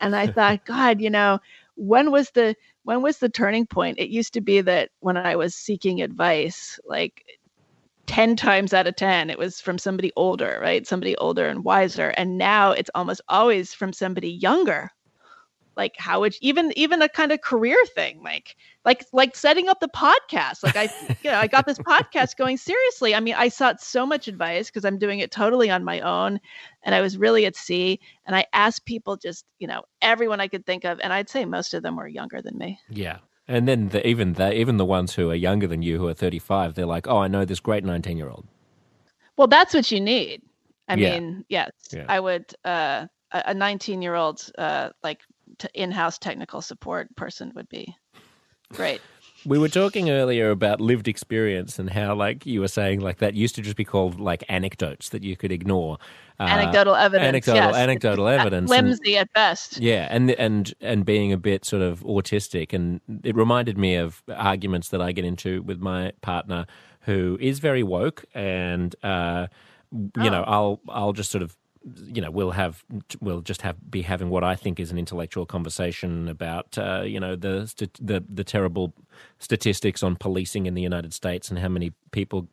And 0.00 0.16
i 0.16 0.26
thought 0.26 0.64
god 0.66 1.00
you 1.00 1.08
know 1.08 1.38
when 1.76 2.10
was 2.10 2.30
the 2.30 2.56
when 2.82 3.00
was 3.00 3.18
the 3.18 3.30
turning 3.30 3.66
point? 3.66 3.98
It 3.98 4.10
used 4.10 4.34
to 4.34 4.40
be 4.40 4.60
that 4.60 4.90
when 5.00 5.16
i 5.16 5.36
was 5.36 5.54
seeking 5.54 6.02
advice 6.02 6.78
like 6.84 7.24
10 8.06 8.36
times 8.36 8.74
out 8.74 8.86
of 8.86 8.96
10 8.96 9.30
it 9.30 9.38
was 9.38 9.60
from 9.60 9.78
somebody 9.78 10.12
older 10.16 10.58
right? 10.60 10.86
Somebody 10.86 11.16
older 11.16 11.46
and 11.46 11.64
wiser. 11.64 12.08
And 12.18 12.36
now 12.36 12.72
it's 12.72 12.90
almost 12.94 13.22
always 13.28 13.72
from 13.72 13.92
somebody 13.92 14.30
younger 14.30 14.90
like 15.76 15.94
how 15.96 16.20
would 16.20 16.34
even 16.40 16.72
even 16.76 17.02
a 17.02 17.08
kind 17.08 17.32
of 17.32 17.40
career 17.40 17.76
thing 17.94 18.22
like 18.22 18.56
like 18.84 19.04
like 19.12 19.36
setting 19.36 19.68
up 19.68 19.80
the 19.80 19.88
podcast 19.88 20.62
like 20.62 20.76
i 20.76 20.82
you 21.22 21.30
know 21.30 21.38
i 21.38 21.46
got 21.46 21.66
this 21.66 21.78
podcast 21.78 22.36
going 22.36 22.56
seriously 22.56 23.14
i 23.14 23.20
mean 23.20 23.34
i 23.36 23.48
sought 23.48 23.80
so 23.80 24.06
much 24.06 24.28
advice 24.28 24.68
because 24.68 24.84
i'm 24.84 24.98
doing 24.98 25.18
it 25.18 25.30
totally 25.30 25.70
on 25.70 25.84
my 25.84 26.00
own 26.00 26.40
and 26.82 26.94
i 26.94 27.00
was 27.00 27.16
really 27.16 27.46
at 27.46 27.56
sea 27.56 27.98
and 28.26 28.36
i 28.36 28.44
asked 28.52 28.84
people 28.84 29.16
just 29.16 29.44
you 29.58 29.66
know 29.66 29.82
everyone 30.02 30.40
i 30.40 30.48
could 30.48 30.64
think 30.66 30.84
of 30.84 31.00
and 31.00 31.12
i'd 31.12 31.28
say 31.28 31.44
most 31.44 31.74
of 31.74 31.82
them 31.82 31.96
were 31.96 32.08
younger 32.08 32.40
than 32.40 32.56
me 32.58 32.78
yeah 32.88 33.18
and 33.46 33.68
then 33.68 33.88
the, 33.88 34.06
even 34.06 34.34
the 34.34 34.52
even 34.54 34.76
the 34.76 34.84
ones 34.84 35.14
who 35.14 35.30
are 35.30 35.34
younger 35.34 35.66
than 35.66 35.82
you 35.82 35.98
who 35.98 36.08
are 36.08 36.14
35 36.14 36.74
they're 36.74 36.86
like 36.86 37.06
oh 37.06 37.18
i 37.18 37.28
know 37.28 37.44
this 37.44 37.60
great 37.60 37.84
19 37.84 38.16
year 38.16 38.28
old 38.28 38.46
well 39.36 39.48
that's 39.48 39.74
what 39.74 39.90
you 39.90 40.00
need 40.00 40.42
i 40.88 40.94
yeah. 40.94 41.18
mean 41.18 41.44
yes 41.48 41.70
yeah. 41.92 42.04
i 42.08 42.18
would 42.20 42.54
uh 42.64 43.06
a 43.32 43.52
19 43.52 44.00
year 44.00 44.14
old 44.14 44.48
uh 44.58 44.90
like 45.02 45.20
in-house 45.74 46.18
technical 46.18 46.62
support 46.62 47.14
person 47.16 47.52
would 47.54 47.68
be 47.68 47.94
great. 48.72 49.00
We 49.46 49.58
were 49.58 49.68
talking 49.68 50.08
earlier 50.08 50.48
about 50.48 50.80
lived 50.80 51.06
experience 51.06 51.78
and 51.78 51.90
how, 51.90 52.14
like 52.14 52.46
you 52.46 52.60
were 52.60 52.68
saying, 52.68 53.00
like 53.00 53.18
that 53.18 53.34
used 53.34 53.54
to 53.56 53.60
just 53.60 53.76
be 53.76 53.84
called 53.84 54.18
like 54.18 54.42
anecdotes 54.48 55.10
that 55.10 55.22
you 55.22 55.36
could 55.36 55.52
ignore. 55.52 55.98
Uh, 56.40 56.44
anecdotal 56.44 56.94
evidence. 56.94 57.28
Anecdotal, 57.28 57.70
yes. 57.70 57.76
anecdotal 57.76 58.28
evidence. 58.40 58.70
Flimsy 58.70 59.16
and, 59.16 59.28
at 59.28 59.32
best. 59.34 59.78
Yeah, 59.78 60.08
and 60.10 60.30
and 60.30 60.72
and 60.80 61.04
being 61.04 61.30
a 61.30 61.36
bit 61.36 61.66
sort 61.66 61.82
of 61.82 62.00
autistic, 62.04 62.72
and 62.72 63.02
it 63.22 63.36
reminded 63.36 63.76
me 63.76 63.96
of 63.96 64.22
arguments 64.34 64.88
that 64.88 65.02
I 65.02 65.12
get 65.12 65.26
into 65.26 65.62
with 65.62 65.78
my 65.78 66.12
partner, 66.22 66.64
who 67.00 67.36
is 67.38 67.58
very 67.58 67.82
woke, 67.82 68.24
and 68.32 68.96
uh, 69.02 69.48
you 69.92 70.10
oh. 70.16 70.28
know, 70.30 70.44
I'll 70.46 70.80
I'll 70.88 71.12
just 71.12 71.30
sort 71.30 71.42
of 71.42 71.54
you 72.06 72.22
know, 72.22 72.30
we'll 72.30 72.52
have 72.52 72.84
we'll 73.20 73.42
just 73.42 73.62
have 73.62 73.76
be 73.90 74.02
having 74.02 74.30
what 74.30 74.42
I 74.42 74.56
think 74.56 74.80
is 74.80 74.90
an 74.90 74.98
intellectual 74.98 75.44
conversation 75.44 76.28
about 76.28 76.78
uh, 76.78 77.02
you 77.04 77.20
know 77.20 77.36
the 77.36 77.70
the 78.00 78.24
the 78.28 78.44
terrible 78.44 78.94
statistics 79.44 80.02
on 80.02 80.16
policing 80.16 80.66
in 80.66 80.74
the 80.74 80.82
United 80.82 81.12
States 81.12 81.50
and 81.50 81.58
how 81.58 81.68
many 81.68 81.92
people 82.10 82.48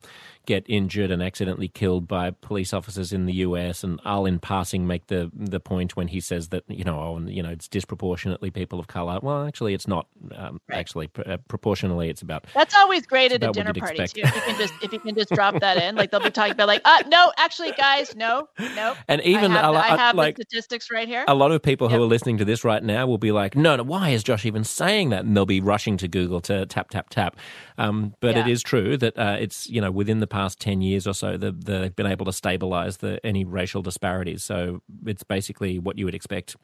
get 0.45 0.65
injured 0.67 1.11
and 1.11 1.21
accidentally 1.21 1.67
killed 1.67 2.07
by 2.07 2.31
police 2.31 2.73
officers 2.73 3.13
in 3.13 3.25
the 3.25 3.33
US. 3.33 3.83
And 3.83 3.99
I'll, 4.03 4.25
in 4.25 4.39
passing, 4.39 4.87
make 4.87 5.07
the 5.07 5.31
the 5.33 5.59
point 5.59 5.95
when 5.95 6.07
he 6.07 6.19
says 6.19 6.49
that 6.49 6.63
you 6.67 6.83
know, 6.83 6.99
oh, 6.99 7.19
you 7.27 7.41
know, 7.41 7.49
it's 7.49 7.67
disproportionately 7.67 8.51
people 8.51 8.79
of 8.79 8.87
color. 8.87 9.19
Well, 9.21 9.45
actually, 9.45 9.73
it's 9.73 9.87
not. 9.87 10.07
Um, 10.35 10.59
right. 10.67 10.77
Actually, 10.77 11.07
pr- 11.07 11.21
uh, 11.25 11.37
proportionally, 11.47 12.09
it's 12.09 12.21
about. 12.21 12.45
That's 12.53 12.75
always 12.75 13.05
great 13.05 13.31
at 13.31 13.43
a 13.43 13.51
dinner 13.51 13.73
party 13.73 14.01
expect. 14.01 14.15
too. 14.15 14.21
If 14.23 14.35
you 14.35 14.41
can 14.41 14.57
just 14.57 14.73
if 14.83 14.93
you 14.93 14.99
can 14.99 15.15
just 15.15 15.29
drop 15.29 15.59
that 15.59 15.77
in, 15.77 15.95
like 15.95 16.11
they'll 16.11 16.19
be 16.19 16.31
talking 16.31 16.53
about 16.53 16.67
like, 16.67 16.81
uh, 16.85 17.03
no, 17.07 17.31
actually, 17.37 17.71
guys, 17.73 18.15
no, 18.15 18.49
no. 18.75 18.95
And 19.07 19.21
even 19.21 19.51
I 19.51 19.61
have, 19.61 19.73
a, 19.73 19.77
I 19.77 19.97
have 19.97 20.15
like, 20.15 20.35
the 20.35 20.43
statistics 20.43 20.91
right 20.91 21.07
here. 21.07 21.23
A 21.27 21.35
lot 21.35 21.51
of 21.51 21.61
people 21.61 21.89
yep. 21.89 21.97
who 21.97 22.03
are 22.03 22.07
listening 22.07 22.37
to 22.37 22.45
this 22.45 22.63
right 22.63 22.83
now 22.83 23.07
will 23.07 23.17
be 23.17 23.31
like, 23.31 23.55
no, 23.55 23.75
no, 23.75 23.83
why 23.83 24.09
is 24.09 24.23
Josh 24.23 24.45
even 24.45 24.63
saying 24.63 25.09
that? 25.09 25.25
And 25.25 25.35
they'll 25.35 25.45
be 25.45 25.61
rushing 25.61 25.97
to 25.97 26.07
Google 26.07 26.41
to 26.41 26.65
tap 26.89 27.09
tap 27.09 27.09
tap. 27.09 27.37
Um, 27.77 28.13
but 28.19 28.35
yeah. 28.35 28.41
it 28.41 28.51
is 28.51 28.61
true 28.61 28.97
that 28.97 29.17
uh, 29.17 29.37
it's 29.39 29.69
you 29.69 29.81
know 29.81 29.91
within 29.91 30.19
the 30.19 30.27
past 30.27 30.59
ten 30.59 30.81
years 30.81 31.07
or 31.07 31.13
so, 31.13 31.37
the, 31.37 31.51
the, 31.51 31.79
they've 31.79 31.95
been 31.95 32.07
able 32.07 32.25
to 32.25 32.33
stabilize 32.33 32.97
the 32.97 33.23
any 33.25 33.43
racial 33.45 33.81
disparities. 33.81 34.43
So 34.43 34.81
it's 35.05 35.23
basically 35.23 35.79
what 35.79 35.97
you 35.97 36.05
would 36.05 36.15
expect 36.15 36.55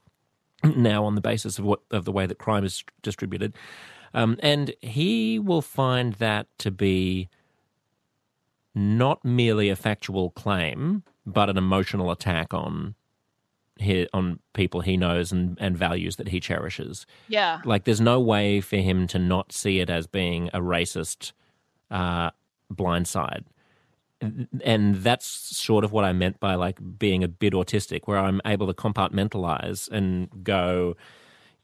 now 0.76 1.04
on 1.06 1.16
the 1.16 1.22
basis 1.22 1.60
of 1.60 1.66
what 1.66 1.82
of 1.92 2.06
the 2.06 2.12
way 2.12 2.26
that 2.26 2.38
crime 2.38 2.64
is 2.64 2.84
distributed. 3.02 3.56
Um, 4.14 4.38
and 4.40 4.74
he 4.82 5.38
will 5.38 5.62
find 5.62 6.14
that 6.14 6.48
to 6.60 6.72
be 6.72 7.30
not 8.74 9.24
merely 9.26 9.70
a 9.70 9.76
factual 9.76 10.30
claim, 10.32 11.04
but 11.26 11.50
an 11.50 11.58
emotional 11.58 12.12
attack 12.12 12.54
on 12.54 12.96
on 14.14 14.40
people 14.54 14.82
he 14.82 14.98
knows 14.98 15.32
and, 15.32 15.58
and 15.60 15.78
values 15.78 16.16
that 16.18 16.30
he 16.30 16.40
cherishes. 16.40 17.06
Yeah. 17.28 17.62
Like 17.66 17.84
there's 17.86 18.02
no 18.02 18.20
way 18.20 18.62
for 18.62 18.78
him 18.78 19.08
to 19.08 19.20
not 19.20 19.52
see 19.52 19.80
it 19.80 19.90
as 19.90 20.08
being 20.08 20.50
a 20.54 20.60
racist 20.60 21.34
uh, 21.92 22.32
blindside 22.74 23.44
and 24.22 24.96
that's 24.96 25.26
sort 25.26 25.84
of 25.84 25.92
what 25.92 26.04
I 26.04 26.14
meant 26.14 26.40
by 26.40 26.56
like 26.56 26.80
being 26.98 27.24
a 27.24 27.28
bit 27.28 27.54
autistic, 27.54 28.02
where 28.06 28.18
I'm 28.18 28.42
able 28.46 28.68
to 28.68 28.74
compartmentalize 28.74 29.90
and 29.90 30.44
go. 30.44 30.96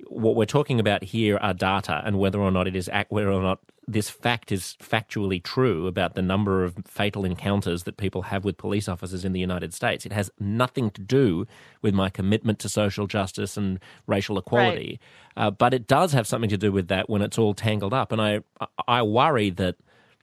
What 0.08 0.36
we're 0.36 0.45
talking 0.45 0.80
about 0.80 1.04
here 1.04 1.38
are 1.38 1.54
data, 1.54 2.01
and 2.06 2.20
whether 2.20 2.39
or 2.39 2.51
not 2.51 2.68
it 2.68 2.76
is 2.76 2.89
whether 3.10 3.32
or 3.32 3.41
not 3.41 3.60
this 3.88 4.10
fact 4.10 4.51
is 4.51 4.78
factually 4.82 5.43
true 5.43 5.88
about 5.88 6.16
the 6.16 6.22
number 6.22 6.64
of 6.64 6.76
fatal 6.86 7.26
encounters 7.26 7.84
that 7.84 7.97
people 7.97 8.24
have 8.24 8.45
with 8.45 8.58
police 8.58 8.88
officers 8.88 9.26
in 9.26 9.34
the 9.34 9.39
United 9.39 9.74
States. 9.74 10.06
It 10.06 10.14
has 10.14 10.32
nothing 10.39 10.89
to 10.91 11.01
do 11.01 11.45
with 11.82 11.93
my 11.93 12.10
commitment 12.10 12.60
to 12.60 12.70
social 12.70 13.08
justice 13.08 13.58
and 13.58 13.80
racial 14.08 14.38
equality, 14.38 14.99
right. 15.36 15.47
uh, 15.47 15.51
but 15.51 15.74
it 15.74 15.88
does 15.88 16.14
have 16.14 16.28
something 16.28 16.49
to 16.49 16.58
do 16.58 16.72
with 16.72 16.88
that 16.88 17.10
when 17.10 17.22
it's 17.22 17.38
all 17.38 17.54
tangled 17.54 17.93
up. 17.93 18.12
And 18.12 18.22
I 18.22 18.39
I 18.88 19.01
worry 19.01 19.49
that 19.51 19.76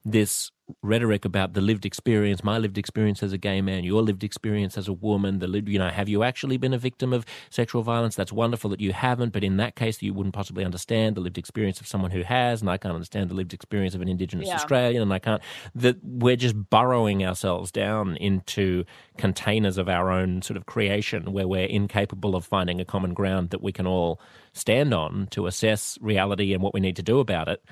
this 0.05 0.51
rhetoric 0.83 1.25
about 1.25 1.55
the 1.55 1.61
lived 1.61 1.87
experience, 1.87 2.43
my 2.43 2.59
lived 2.59 2.79
experience 2.79 3.23
as 3.23 3.33
a 3.33 3.39
gay 3.39 3.61
man, 3.61 3.85
your 3.85 4.03
lived 4.03 4.25
experience 4.25 4.77
as 4.77 4.89
a 4.89 4.93
woman, 4.93 5.39
the 5.39 5.47
lived, 5.47 5.69
you 5.69 5.79
know, 5.79 5.89
have 5.89 6.09
you 6.09 6.23
actually 6.23 6.57
been 6.57 6.73
a 6.73 6.79
victim 6.79 7.13
of 7.13 7.25
sexual 7.51 7.83
violence? 7.83 8.15
That's 8.15 8.33
wonderful 8.33 8.71
that 8.71 8.81
you 8.81 8.93
haven't, 8.93 9.33
but 9.33 9.45
in 9.45 9.57
that 9.59 9.77
case, 9.77 10.03
you 10.03 10.15
wouldn't 10.15 10.35
possibly 10.35 10.65
understand 10.65 11.17
the 11.17 11.21
lived 11.21 11.39
experience 11.39 11.81
of 11.81 11.87
someone 11.87 12.11
who 12.11 12.23
has, 12.23 12.61
and 12.61 12.71
I 12.71 12.77
can't 12.77 12.95
understand 12.95 13.31
the 13.31 13.35
lived 13.35 13.55
experience 13.55 13.95
of 13.95 14.01
an 14.01 14.09
Indigenous 14.09 14.49
yeah. 14.49 14.55
Australian, 14.55 15.03
and 15.03 15.13
I 15.13 15.19
can't. 15.19 15.43
That 15.75 15.97
we're 16.03 16.37
just 16.37 16.71
burrowing 16.71 17.25
ourselves 17.25 17.71
down 17.71 18.17
into 18.17 18.85
containers 19.17 19.79
of 19.79 19.89
our 19.89 20.11
own 20.11 20.43
sort 20.43 20.57
of 20.57 20.67
creation, 20.67 21.33
where 21.33 21.49
we're 21.49 21.67
incapable 21.67 22.37
of 22.37 22.45
finding 22.45 22.81
a 22.81 22.85
common 22.85 23.15
ground 23.15 23.51
that 23.51 23.63
we 23.63 23.73
can 23.73 23.87
all 23.87 24.21
stand 24.53 24.93
on 24.93 25.29
to 25.31 25.47
assess 25.47 25.99
reality 26.01 26.53
and 26.53 26.63
what 26.63 26.75
we 26.75 26.81
need 26.81 26.97
to 26.97 27.03
do 27.03 27.21
about 27.21 27.49
it. 27.49 27.63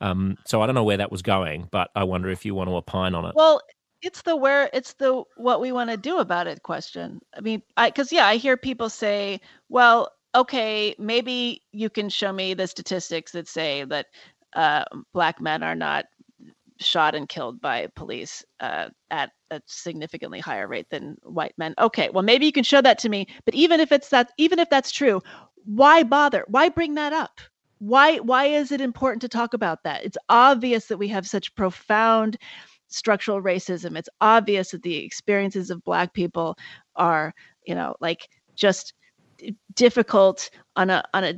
Um, 0.00 0.36
so 0.46 0.62
I 0.62 0.66
don't 0.66 0.74
know 0.74 0.84
where 0.84 0.96
that 0.96 1.10
was 1.10 1.22
going, 1.22 1.68
but 1.70 1.90
I 1.94 2.04
wonder 2.04 2.28
if 2.28 2.44
you 2.44 2.54
want 2.54 2.70
to 2.70 2.76
opine 2.76 3.14
on 3.14 3.24
it. 3.24 3.34
Well, 3.34 3.60
it's 4.02 4.22
the 4.22 4.36
where 4.36 4.70
it's 4.72 4.92
the 4.94 5.24
what 5.36 5.60
we 5.60 5.72
want 5.72 5.90
to 5.90 5.96
do 5.96 6.18
about 6.18 6.46
it 6.46 6.62
question. 6.62 7.20
I 7.36 7.40
mean, 7.40 7.62
I 7.76 7.90
because 7.90 8.12
yeah, 8.12 8.26
I 8.26 8.36
hear 8.36 8.56
people 8.56 8.88
say, 8.88 9.40
well, 9.68 10.12
okay, 10.34 10.94
maybe 10.98 11.62
you 11.72 11.90
can 11.90 12.08
show 12.08 12.32
me 12.32 12.54
the 12.54 12.66
statistics 12.66 13.32
that 13.32 13.48
say 13.48 13.84
that 13.84 14.06
uh, 14.54 14.84
black 15.12 15.40
men 15.40 15.62
are 15.62 15.74
not 15.74 16.04
shot 16.80 17.14
and 17.16 17.28
killed 17.28 17.60
by 17.60 17.88
police 17.96 18.44
uh, 18.60 18.88
at 19.10 19.30
a 19.50 19.60
significantly 19.66 20.38
higher 20.38 20.68
rate 20.68 20.88
than 20.90 21.16
white 21.22 21.54
men. 21.58 21.74
Okay, 21.78 22.08
well 22.10 22.22
maybe 22.22 22.46
you 22.46 22.52
can 22.52 22.64
show 22.64 22.80
that 22.80 22.98
to 23.00 23.08
me. 23.08 23.26
But 23.44 23.54
even 23.54 23.80
if 23.80 23.90
it's 23.90 24.10
that, 24.10 24.30
even 24.38 24.60
if 24.60 24.70
that's 24.70 24.92
true, 24.92 25.20
why 25.64 26.04
bother? 26.04 26.44
Why 26.48 26.68
bring 26.68 26.94
that 26.94 27.12
up? 27.12 27.40
Why 27.78 28.18
why 28.18 28.46
is 28.46 28.72
it 28.72 28.80
important 28.80 29.22
to 29.22 29.28
talk 29.28 29.54
about 29.54 29.82
that? 29.84 30.04
It's 30.04 30.18
obvious 30.28 30.86
that 30.86 30.98
we 30.98 31.08
have 31.08 31.26
such 31.26 31.54
profound 31.54 32.36
structural 32.88 33.42
racism. 33.42 33.96
It's 33.96 34.08
obvious 34.20 34.70
that 34.70 34.82
the 34.82 34.96
experiences 34.96 35.70
of 35.70 35.84
black 35.84 36.12
people 36.14 36.56
are 36.96 37.32
you 37.66 37.74
know 37.74 37.94
like 38.00 38.28
just 38.56 38.94
difficult 39.74 40.50
on 40.76 40.90
a 40.90 41.04
on 41.14 41.24
a 41.24 41.34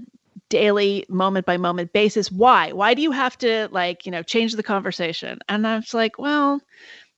daily 0.49 1.05
moment 1.09 1.47
by 1.47 1.57
moment 1.57 1.93
basis. 1.93 2.31
Why? 2.33 2.73
Why 2.73 2.95
do 2.95 3.03
you 3.03 3.11
have 3.13 3.37
to 3.39 3.69
like 3.71 4.07
you 4.07 4.13
know 4.13 4.23
change 4.23 4.55
the 4.55 4.63
conversation? 4.63 5.39
And 5.49 5.67
i 5.67 5.77
was 5.77 5.95
like 5.95 6.19
well 6.19 6.61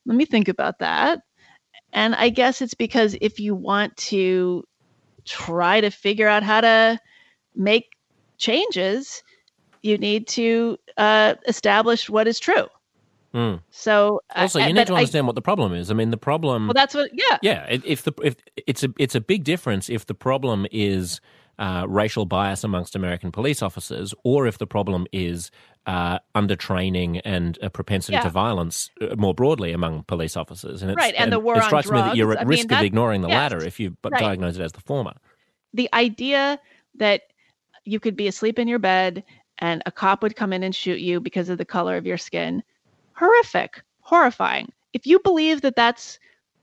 let 0.07 0.17
me 0.17 0.25
think 0.25 0.49
about 0.49 0.81
that. 0.81 1.21
And 1.93 2.15
i 2.17 2.29
guess 2.29 2.63
it's 2.63 2.75
because 2.75 3.17
if 3.21 3.39
you 3.41 3.55
want 3.55 3.97
to 3.99 4.65
try 5.25 5.81
to 5.81 5.91
figure 5.91 6.29
out 6.29 6.43
how 6.43 6.61
to 6.63 6.99
make 7.55 7.92
changes 8.43 9.23
you 9.83 9.97
need 9.99 10.29
to 10.29 10.77
uh, 10.97 11.35
establish 11.47 12.11
what 12.11 12.27
is 12.27 12.39
true 12.39 12.69
Mm. 13.35 13.63
So 13.71 14.21
also, 14.35 14.59
you 14.59 14.73
need 14.73 14.87
to 14.87 14.95
understand 14.95 15.25
I, 15.25 15.27
what 15.27 15.35
the 15.35 15.43
problem 15.43 15.73
is. 15.73 15.91
I 15.91 15.95
mean, 15.95 16.11
the 16.11 16.19
problem. 16.19 16.67
Well, 16.67 16.75
that's 16.75 16.95
what. 16.95 17.11
Yeah. 17.15 17.39
Yeah. 17.41 17.67
If 17.85 18.03
the 18.03 18.13
if 18.23 18.37
it's 18.67 18.85
a 18.85 18.89
it's 18.99 19.15
a 19.15 19.21
big 19.21 19.45
difference 19.45 19.89
if 19.89 20.07
the 20.07 20.15
problem 20.15 20.67
is 20.71 21.21
uh, 21.59 21.87
racial 21.89 22.27
bias 22.27 22.63
amongst 22.63 22.95
American 22.95 23.33
police 23.33 23.63
officers, 23.63 24.13
or 24.23 24.47
if 24.47 24.59
the 24.59 24.67
problem 24.67 25.07
is 25.13 25.51
uh, 25.87 26.19
undertraining 26.35 27.23
and 27.25 27.59
a 27.63 27.71
propensity 27.71 28.15
yeah. 28.15 28.23
to 28.23 28.31
violence 28.31 28.91
uh, 29.01 29.17
more 29.17 29.35
broadly 29.35 29.73
among 29.73 30.03
police 30.05 30.37
officers. 30.37 30.83
And 30.83 30.95
right, 30.95 31.15
and, 31.15 31.25
and 31.25 31.33
the 31.33 31.39
war 31.39 31.57
it 31.57 31.65
strikes 31.65 31.89
drugs, 31.89 32.03
me 32.03 32.09
that 32.11 32.17
you're 32.17 32.33
at 32.33 32.41
I 32.41 32.43
risk 32.43 32.69
mean, 32.69 32.79
of 32.79 32.85
ignoring 32.85 33.23
the 33.23 33.29
latter 33.29 33.65
if 33.65 33.81
you 33.81 33.97
right. 34.05 34.21
diagnose 34.21 34.57
it 34.57 34.63
as 34.63 34.73
the 34.73 34.81
former. 34.83 35.15
The 35.73 35.89
idea 35.95 36.61
that 36.97 37.23
you 37.85 38.01
could 38.01 38.17
be 38.17 38.29
asleep 38.29 38.59
in 38.59 38.69
your 38.69 38.79
bed 38.79 39.25
and 39.59 39.83
a 39.87 39.93
cop 39.93 40.23
would 40.23 40.37
come 40.37 40.53
in 40.53 40.63
and 40.63 40.75
shoot 40.75 41.01
you 41.01 41.21
because 41.21 41.49
of 41.49 41.59
the 41.59 41.65
color 41.65 41.97
of 41.97 42.07
your 42.07 42.19
skin 42.19 42.63
horrific, 43.15 43.83
horrifying. 44.01 44.73
If 44.93 45.07
you 45.07 45.21
believe 45.21 45.61
that 45.63 45.77
that's 45.77 46.19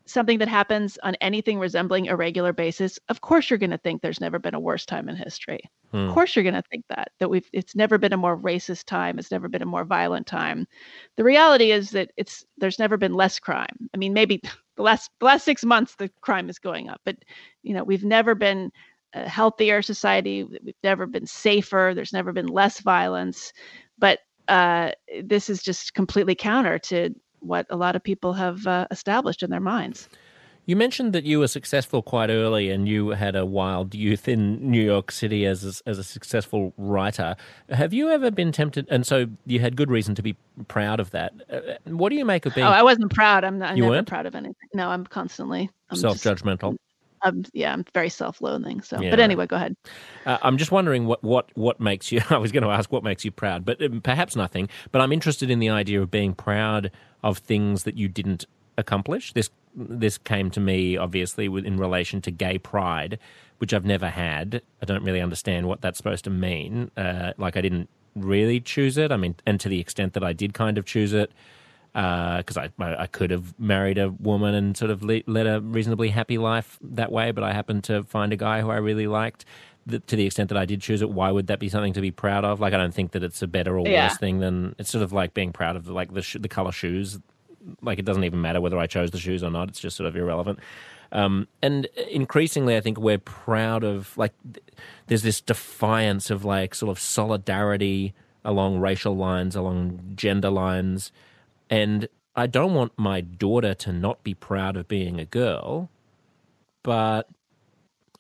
something 0.06 0.40
that 0.40 0.48
happens 0.48 0.98
on 1.04 1.16
anything 1.22 1.60
resembling 1.60 2.10
a 2.10 2.16
regular 2.16 2.52
basis, 2.52 3.00
of 3.10 3.22
course 3.22 3.50
you're 3.50 3.60
going 3.60 3.70
to 3.70 3.78
think 3.78 4.02
there's 4.02 4.20
never 4.20 4.40
been 4.40 4.56
a 4.56 4.60
worse 4.60 4.86
time 4.86 5.08
in 5.08 5.16
history. 5.16 5.60
Hmm. 5.92 6.08
Of 6.08 6.14
course 6.14 6.36
you're 6.36 6.44
going 6.44 6.56
to 6.56 6.64
think 6.70 6.86
that 6.90 7.12
that 7.20 7.30
we've 7.30 7.48
it's 7.54 7.76
never 7.76 7.98
been 7.98 8.14
a 8.14 8.18
more 8.18 8.38
racist 8.38 8.86
time, 8.86 9.20
it's 9.20 9.32
never 9.32 9.48
been 9.48 9.62
a 9.62 9.68
more 9.68 9.86
violent 9.86 10.26
time. 10.26 10.68
The 11.16 11.24
reality 11.24 11.72
is 11.72 11.92
that 11.92 12.12
it's 12.18 12.44
there's 12.58 12.80
never 12.80 12.98
been 12.98 13.14
less 13.14 13.40
crime. 13.40 13.90
I 13.94 13.98
mean, 13.98 14.14
maybe 14.14 14.42
the 14.76 14.84
last 14.84 15.12
the 15.20 15.26
last 15.28 15.46
6 15.46 15.64
months 15.64 15.96
the 15.96 16.10
crime 16.22 16.50
is 16.50 16.60
going 16.60 16.90
up, 16.90 17.02
but 17.06 17.18
you 17.62 17.74
know, 17.74 17.84
we've 17.84 18.04
never 18.04 18.34
been 18.34 18.72
a 19.14 19.28
healthier 19.28 19.82
society, 19.82 20.44
we've 20.44 20.74
never 20.84 21.06
been 21.06 21.26
safer, 21.26 21.94
there's 21.96 22.14
never 22.14 22.34
been 22.34 22.48
less 22.48 22.80
violence. 22.80 23.54
But 23.98 24.20
uh, 24.48 24.92
this 25.24 25.50
is 25.50 25.62
just 25.62 25.94
completely 25.94 26.36
counter 26.36 26.80
to 26.80 27.14
what 27.40 27.66
a 27.70 27.76
lot 27.76 27.96
of 27.96 28.04
people 28.04 28.34
have 28.34 28.66
uh, 28.68 28.88
established 28.92 29.44
in 29.44 29.50
their 29.50 29.60
minds. 29.60 30.10
You 30.66 30.76
mentioned 30.76 31.14
that 31.14 31.24
you 31.24 31.40
were 31.40 31.48
successful 31.48 32.04
quite 32.04 32.30
early, 32.30 32.70
and 32.70 32.88
you 32.88 33.10
had 33.10 33.36
a 33.36 33.44
wild 33.44 33.96
youth 33.96 34.28
in 34.28 34.70
New 34.70 34.84
York 34.84 35.12
City 35.12 35.48
as 35.48 35.64
a, 35.66 35.90
as 35.90 35.98
a 35.98 36.04
successful 36.04 36.74
writer. 36.78 37.36
Have 37.70 37.92
you 37.92 38.10
ever 38.12 38.30
been 38.30 38.52
tempted? 38.52 38.86
And 38.92 39.04
so 39.04 39.26
you 39.48 39.60
had 39.60 39.76
good 39.76 39.90
reason 39.90 40.14
to 40.14 40.22
be 40.22 40.36
proud 40.68 41.00
of 41.00 41.10
that. 41.10 41.34
Uh, 41.52 41.60
what 41.86 42.10
do 42.10 42.18
you 42.18 42.26
make 42.26 42.46
of 42.46 42.54
being? 42.54 42.68
Oh, 42.68 42.70
I 42.70 42.84
wasn't 42.84 43.12
proud. 43.12 43.44
I'm, 43.44 43.58
not, 43.58 43.72
I'm 43.72 43.80
never 43.80 43.90
weren't? 43.90 44.08
proud 44.08 44.28
of 44.28 44.36
anything. 44.36 44.70
No, 44.76 44.90
I'm 44.90 45.06
constantly 45.08 45.72
self 45.92 46.18
judgmental. 46.18 46.78
I'm 47.22 47.46
yeah, 47.54 47.74
I'm 47.74 47.86
very 47.94 48.10
self-loathing. 48.10 48.82
So, 48.82 49.02
yeah. 49.02 49.10
but 49.10 49.20
anyway, 49.20 49.48
go 49.48 49.56
ahead. 49.56 49.76
Uh, 50.26 50.38
I'm 50.42 50.58
just 50.58 50.72
wondering 50.72 51.06
what 51.06 51.24
what 51.24 51.50
what 51.56 51.80
makes 51.80 52.12
you. 52.12 52.22
I 52.30 52.38
was 52.38 52.52
going 52.52 52.64
to 52.64 52.70
ask 52.70 52.92
what 52.92 53.04
makes 53.04 53.26
you 53.26 53.32
proud, 53.32 53.66
but 53.66 53.82
um, 53.82 54.02
perhaps 54.02 54.36
nothing. 54.36 54.70
But 54.92 55.02
I'm 55.02 55.12
interested 55.12 55.50
in 55.50 55.60
the 55.60 55.70
idea 55.70 56.02
of 56.02 56.12
being 56.12 56.34
proud 56.34 56.92
of 57.24 57.40
things 57.40 57.84
that 57.84 57.98
you 57.98 58.08
didn't 58.08 58.46
accomplish. 58.78 59.34
This 59.34 59.50
this 59.76 60.18
came 60.18 60.50
to 60.52 60.60
me 60.60 60.98
obviously 60.98 61.46
in 61.46 61.78
relation 61.78 62.22
to 62.22 62.32
gay 62.32 62.58
pride, 62.58 63.20
which 63.60 63.74
I've 63.74 63.86
never 63.86 64.10
had. 64.10 64.62
I 64.82 64.86
don't 64.86 65.04
really 65.04 65.22
understand 65.22 65.68
what 65.68 65.82
that's 65.82 65.98
supposed 65.98 66.24
to 66.26 66.30
mean. 66.30 66.92
Uh, 66.98 67.34
like 67.38 67.56
I 67.56 67.62
didn't 67.62 67.90
really 68.16 68.60
choose 68.60 68.98
it. 68.98 69.12
I 69.12 69.18
mean, 69.18 69.36
and 69.46 69.60
to 69.60 69.70
the 69.70 69.80
extent 69.80 70.14
that 70.14 70.24
I 70.24 70.34
did 70.34 70.54
kind 70.54 70.78
of 70.78 70.86
choose 70.86 71.14
it 71.14 71.32
because 71.94 72.58
uh, 72.58 72.68
I 72.80 73.04
I 73.04 73.08
could 73.08 73.32
have 73.32 73.60
married 73.60 73.98
a 73.98 74.10
woman 74.10 74.54
and 74.54 74.78
sort 74.78 74.92
of 74.92 75.04
le- 75.04 75.24
led 75.26 75.48
a 75.48 75.60
reasonably 75.62 76.10
happy 76.10 76.38
life 76.38 76.78
that 76.82 77.12
way, 77.12 77.32
but 77.32 77.44
I 77.44 77.52
happened 77.54 77.84
to 77.86 78.04
find 78.04 78.32
a 78.32 78.36
guy 78.36 78.62
who 78.62 78.70
I 78.70 78.78
really 78.78 79.08
liked. 79.08 79.46
The, 79.86 80.00
to 80.00 80.16
the 80.16 80.26
extent 80.26 80.50
that 80.50 80.58
I 80.58 80.66
did 80.66 80.82
choose 80.82 81.02
it, 81.02 81.10
why 81.10 81.32
would 81.32 81.48
that 81.48 81.60
be 81.60 81.68
something 81.68 81.94
to 81.94 82.02
be 82.02 82.12
proud 82.12 82.46
of? 82.46 82.60
Like, 82.60 82.74
I 82.74 82.78
don't 82.78 82.94
think 82.94 83.12
that 83.14 83.24
it's 83.24 83.42
a 83.42 83.48
better 83.48 83.80
or 83.80 83.88
yeah. 83.88 84.06
worse 84.08 84.18
thing 84.18 84.40
than 84.40 84.76
it's 84.78 84.92
sort 84.92 85.04
of 85.04 85.14
like 85.14 85.34
being 85.34 85.52
proud 85.52 85.76
of 85.76 85.86
the, 85.86 85.94
like 85.94 86.14
the 86.14 86.22
sh- 86.22 86.38
the 86.40 86.50
color 86.50 86.72
shoes. 86.72 87.18
Like, 87.82 87.98
it 87.98 88.06
doesn't 88.06 88.24
even 88.24 88.40
matter 88.40 88.62
whether 88.62 88.78
I 88.78 88.86
chose 88.86 89.10
the 89.10 89.18
shoes 89.18 89.44
or 89.44 89.50
not; 89.50 89.70
it's 89.70 89.80
just 89.80 89.98
sort 89.98 90.08
of 90.08 90.16
irrelevant. 90.16 90.60
Um, 91.12 91.48
and 91.64 91.86
increasingly, 92.12 92.78
I 92.78 92.82
think 92.82 93.00
we're 93.00 93.18
proud 93.18 93.84
of 93.84 94.16
like 94.16 94.34
there's 95.08 95.24
this 95.24 95.42
defiance 95.42 96.30
of 96.30 96.46
like 96.46 96.76
sort 96.76 96.92
of 96.92 97.00
solidarity 97.00 98.14
along 98.46 98.80
racial 98.80 99.16
lines, 99.16 99.56
along 99.56 100.14
gender 100.16 100.52
lines 100.52 101.12
and 101.70 102.08
I 102.36 102.48
don't 102.48 102.74
want 102.74 102.94
my 102.98 103.22
daughter 103.22 103.74
to 103.74 103.94
not 103.94 104.24
be 104.24 104.34
proud 104.34 104.78
of 104.78 104.88
being 104.88 105.20
a 105.20 105.26
girl, 105.26 105.90
but 106.84 107.28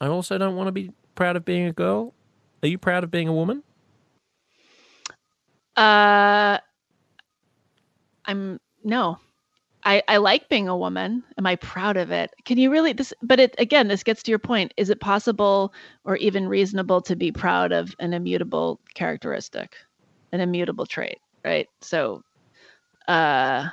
I 0.01 0.07
also 0.07 0.37
don't 0.37 0.55
want 0.55 0.67
to 0.67 0.71
be 0.71 0.91
proud 1.15 1.35
of 1.35 1.45
being 1.45 1.65
a 1.65 1.73
girl. 1.73 2.13
Are 2.63 2.67
you 2.67 2.77
proud 2.77 3.03
of 3.03 3.11
being 3.11 3.27
a 3.27 3.33
woman? 3.33 3.63
Uh, 5.75 6.59
I'm 8.25 8.59
no. 8.83 9.17
I, 9.85 10.03
I 10.09 10.17
like 10.17 10.49
being 10.49 10.67
a 10.67 10.75
woman. 10.77 11.23
Am 11.37 11.47
I 11.47 11.55
proud 11.55 11.95
of 11.95 12.11
it? 12.11 12.31
Can 12.43 12.57
you 12.57 12.69
really 12.69 12.91
this 12.91 13.13
but 13.21 13.39
it 13.39 13.55
again, 13.57 13.87
this 13.87 14.03
gets 14.03 14.21
to 14.23 14.31
your 14.31 14.39
point. 14.39 14.73
Is 14.75 14.89
it 14.89 14.99
possible 14.99 15.73
or 16.03 16.17
even 16.17 16.49
reasonable 16.49 17.01
to 17.03 17.15
be 17.15 17.31
proud 17.31 17.71
of 17.71 17.95
an 17.99 18.13
immutable 18.13 18.81
characteristic, 18.93 19.75
an 20.33 20.41
immutable 20.41 20.85
trait, 20.85 21.19
right? 21.45 21.67
So 21.81 22.21
uh 23.09 23.69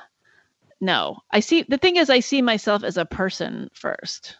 no. 0.80 1.18
I 1.32 1.40
see 1.40 1.64
the 1.68 1.78
thing 1.78 1.96
is 1.96 2.10
i 2.10 2.20
see 2.20 2.42
myself 2.42 2.84
as 2.84 2.96
a 2.98 3.06
person 3.06 3.70
first. 3.74 4.36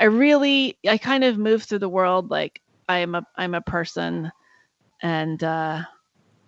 I 0.00 0.04
really 0.06 0.78
i 0.88 0.98
kind 0.98 1.24
of 1.24 1.38
move 1.38 1.64
through 1.64 1.80
the 1.80 1.88
world 1.90 2.30
like 2.30 2.60
i'm 2.88 3.14
a 3.14 3.26
i'm 3.36 3.54
a 3.54 3.60
person 3.62 4.30
and 5.02 5.42
uh 5.44 5.82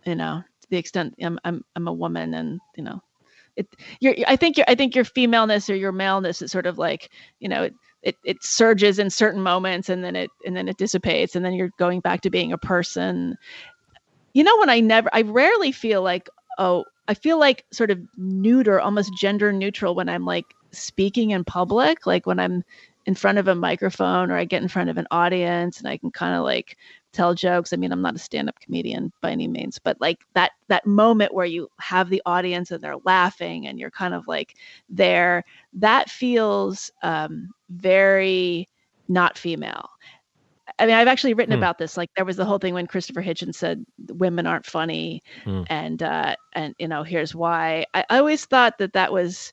you 0.06 0.14
know 0.16 0.42
to 0.62 0.68
the 0.70 0.78
extent 0.78 1.14
i'm 1.22 1.38
i'm, 1.44 1.64
I'm 1.76 1.88
a 1.88 1.92
woman 1.92 2.34
and 2.34 2.60
you 2.76 2.84
know 2.84 3.00
it 3.56 3.68
you're 4.00 4.14
i 4.28 4.36
think 4.36 4.56
your 4.56 4.66
i 4.68 4.74
think 4.74 4.94
your 4.96 5.04
femaleness 5.04 5.70
or 5.70 5.76
your 5.76 5.92
maleness 5.92 6.42
is 6.42 6.52
sort 6.52 6.66
of 6.66 6.78
like 6.78 7.10
you 7.40 7.48
know 7.48 7.64
it, 7.64 7.74
it 8.02 8.16
it 8.24 8.44
surges 8.44 8.98
in 8.98 9.10
certain 9.10 9.42
moments 9.42 9.88
and 9.90 10.04
then 10.04 10.16
it 10.16 10.30
and 10.46 10.56
then 10.56 10.68
it 10.68 10.78
dissipates 10.78 11.36
and 11.36 11.44
then 11.44 11.54
you're 11.54 11.72
going 11.78 12.00
back 12.00 12.22
to 12.22 12.30
being 12.30 12.52
a 12.52 12.58
person. 12.58 13.36
You 14.34 14.44
know 14.44 14.56
when 14.58 14.70
i 14.70 14.80
never 14.80 15.10
i 15.12 15.22
rarely 15.22 15.72
feel 15.72 16.02
like 16.02 16.28
oh 16.59 16.85
I 17.09 17.15
feel 17.15 17.39
like 17.39 17.65
sort 17.73 17.91
of 17.91 18.01
neuter, 18.16 18.81
almost 18.81 19.16
gender 19.16 19.53
neutral 19.53 19.95
when 19.95 20.09
I'm 20.09 20.24
like 20.24 20.47
speaking 20.73 21.31
in 21.31 21.45
public, 21.45 22.07
like 22.07 22.27
when 22.27 22.41
I'm 22.41 22.65
in 23.07 23.15
front 23.15 23.39
of 23.39 23.47
a 23.47 23.55
microphone 23.55 24.31
or 24.31 24.37
I 24.37 24.45
get 24.45 24.62
in 24.62 24.69
front 24.69 24.91
of 24.91 24.99
an 24.99 25.07
audience 25.12 25.78
and 25.78 25.89
I 25.89 25.97
can 25.97 26.11
kind 26.11 26.35
of 26.35 26.43
like 26.43 26.77
tell 27.12 27.35
jokes. 27.35 27.73
I 27.73 27.77
mean, 27.77 27.93
I'm 27.93 28.03
not 28.03 28.16
a 28.16 28.19
stand-up 28.19 28.59
comedian 28.61 29.12
by 29.20 29.31
any 29.31 29.47
means, 29.47 29.78
but 29.78 30.01
like 30.01 30.19
that 30.35 30.53
that 30.69 30.85
moment 30.87 31.33
where 31.33 31.47
you 31.47 31.69
have 31.78 32.11
the 32.11 32.23
audience 32.27 32.73
and 32.73 32.83
they're 32.83 32.97
laughing 33.05 33.69
and 33.69 33.78
you're 33.78 33.91
kind 33.91 34.12
of 34.12 34.27
like 34.27 34.57
there, 34.89 35.45
that 35.74 36.11
feels 36.11 36.91
um, 37.03 37.51
very 37.70 38.69
not 39.09 39.39
female. 39.39 39.89
I 40.78 40.86
mean, 40.86 40.94
I've 40.94 41.09
actually 41.09 41.34
written 41.34 41.55
hmm. 41.55 41.59
about 41.59 41.78
this. 41.78 41.97
Like 41.97 42.10
there 42.16 42.24
was 42.24 42.36
the 42.36 42.44
whole 42.44 42.59
thing 42.59 42.74
when 42.74 42.86
Christopher 42.86 43.22
Hitchens 43.22 43.55
said 43.55 43.84
women 44.09 44.47
aren't 44.47 44.66
funny, 44.66 45.22
hmm. 45.44 45.62
and 45.68 46.02
uh, 46.02 46.36
and 46.52 46.74
you 46.78 46.88
know 46.88 47.02
here's 47.02 47.34
why. 47.34 47.86
I, 47.94 48.05
I 48.10 48.18
always 48.18 48.44
thought 48.44 48.78
that 48.78 48.93
that 48.94 49.12
was. 49.12 49.52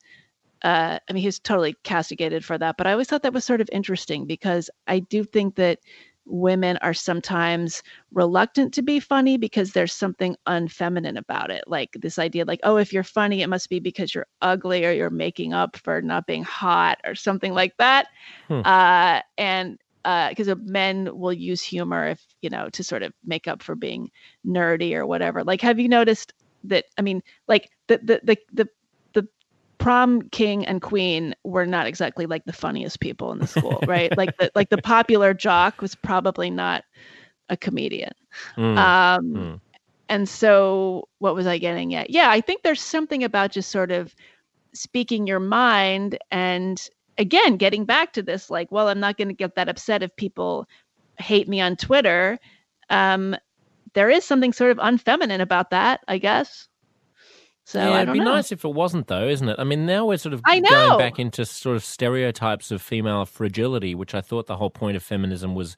Uh, 0.64 0.98
I 1.10 1.14
mean, 1.14 1.20
he 1.20 1.28
was 1.28 1.40
totally 1.40 1.76
castigated 1.84 2.46
for 2.46 2.58
that, 2.58 2.78
but 2.78 2.88
I 2.88 2.94
always 2.94 3.08
thought 3.08 3.24
that 3.24 3.34
was 3.34 3.44
sort 3.44 3.60
of 3.60 3.70
interesting 3.74 4.26
because 4.26 4.70
I 4.88 5.00
do 5.00 5.26
think 5.26 5.56
that 5.56 5.80
women 6.26 6.78
are 6.78 6.94
sometimes 6.94 7.84
reluctant 8.14 8.74
to 8.74 8.82
be 8.82 9.00
funny 9.00 9.38
because 9.38 9.72
there's 9.74 9.94
something 9.94 10.36
unfeminine 10.48 11.18
about 11.18 11.52
it. 11.52 11.64
Like 11.68 11.98
this 12.00 12.18
idea, 12.18 12.46
like, 12.46 12.62
oh, 12.64 12.78
if 12.78 12.94
you're 12.94 13.04
funny, 13.04 13.42
it 13.42 13.48
must 13.48 13.70
be 13.70 13.80
because 13.80 14.16
you're 14.16 14.28
ugly 14.42 14.86
or 14.86 14.92
you're 14.92 15.10
making 15.10 15.54
up 15.54 15.76
for 15.76 16.02
not 16.02 16.28
being 16.28 16.44
hot 16.44 17.00
or 17.06 17.16
something 17.16 17.54
like 17.54 17.76
that. 17.78 18.08
Hmm. 18.48 18.62
Uh, 18.64 19.22
and 19.38 19.80
because 20.04 20.50
uh, 20.50 20.56
men 20.64 21.18
will 21.18 21.34
use 21.34 21.62
humor 21.62 22.10
if 22.10 22.26
you 22.42 22.50
know 22.50 22.70
to 22.70 22.84
sort 22.84 23.04
of 23.04 23.14
make 23.26 23.48
up 23.48 23.64
for 23.64 23.76
being 23.76 24.12
nerdy 24.46 24.94
or 24.96 25.06
whatever. 25.06 25.44
Like, 25.44 25.62
have 25.62 25.80
you 25.80 25.88
noticed 25.88 26.34
that? 26.66 26.86
I 26.98 27.02
mean, 27.02 27.24
like 27.48 27.70
the 27.88 27.98
the 28.00 28.22
the 28.24 28.38
the, 28.52 28.70
the 29.14 29.28
prom 29.78 30.24
king 30.30 30.66
and 30.66 30.82
queen 30.82 31.36
were 31.44 31.66
not 31.66 31.88
exactly 31.88 32.26
like 32.26 32.44
the 32.46 32.54
funniest 32.54 33.00
people 33.00 33.32
in 33.32 33.40
the 33.40 33.48
school, 33.48 33.80
right? 33.88 34.16
like 34.18 34.36
the 34.38 34.52
like 34.56 34.70
the 34.70 34.82
popular 34.82 35.34
jock 35.34 35.82
was 35.82 35.96
probably 35.96 36.50
not 36.50 36.84
a 37.50 37.58
comedian. 37.58 38.14
Mm. 38.58 38.78
Um, 38.78 39.34
mm. 39.34 39.62
And 40.10 40.28
so, 40.28 41.08
what 41.20 41.34
was 41.34 41.48
I 41.48 41.58
getting 41.58 41.96
at? 41.96 42.10
Yeah, 42.10 42.30
I 42.30 42.42
think 42.42 42.62
there's 42.62 42.82
something 42.82 43.24
about 43.24 43.52
just 43.52 43.72
sort 43.72 43.92
of 43.92 44.14
speaking 44.74 45.28
your 45.28 45.40
mind 45.40 46.18
and 46.30 46.82
again, 47.18 47.58
getting 47.58 47.86
back 47.86 48.14
to 48.14 48.24
this, 48.24 48.50
like, 48.50 48.72
well, 48.72 48.88
I'm 48.90 49.00
not 49.00 49.18
going 49.18 49.28
to 49.30 49.34
get 49.34 49.56
that 49.56 49.70
upset 49.70 50.04
if 50.04 50.16
people 50.16 50.68
hate 51.18 51.48
me 51.48 51.62
on 51.62 51.76
Twitter. 51.76 52.40
Um, 52.90 53.36
there 53.94 54.10
is 54.10 54.26
something 54.26 54.54
sort 54.54 54.72
of 54.72 54.78
unfeminine 54.78 55.42
about 55.42 55.70
that, 55.70 56.02
I 56.08 56.18
guess. 56.18 56.68
So 57.66 57.80
yeah, 57.80 58.02
it'd 58.02 58.14
be 58.14 58.20
know. 58.20 58.26
nice 58.26 58.52
if 58.52 58.66
it 58.66 58.74
wasn't, 58.74 59.08
though, 59.08 59.28
isn't 59.28 59.48
it? 59.48 59.56
I 59.58 59.64
mean, 59.64 59.86
now 59.86 60.06
we're 60.06 60.18
sort 60.18 60.34
of 60.34 60.44
going 60.44 60.98
back 60.98 61.18
into 61.18 61.46
sort 61.46 61.78
of 61.78 61.84
stereotypes 61.84 62.72
of 62.72 62.82
female 62.82 63.26
fragility, 63.26 63.96
which 63.96 64.14
I 64.14 64.22
thought 64.22 64.48
the 64.48 64.58
whole 64.58 64.70
point 64.70 64.98
of 64.98 65.04
feminism 65.04 65.56
was 65.56 65.78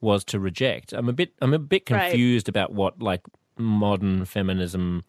was 0.00 0.24
to 0.24 0.40
reject. 0.40 0.94
I'm 0.94 1.08
a 1.08 1.12
bit 1.12 1.34
I'm 1.42 1.52
a 1.52 1.58
bit 1.58 1.88
Right. 1.90 2.10
confused 2.10 2.48
about 2.48 2.72
what 2.72 3.02
like 3.02 3.20
modern 3.58 4.24
feminism 4.24 5.04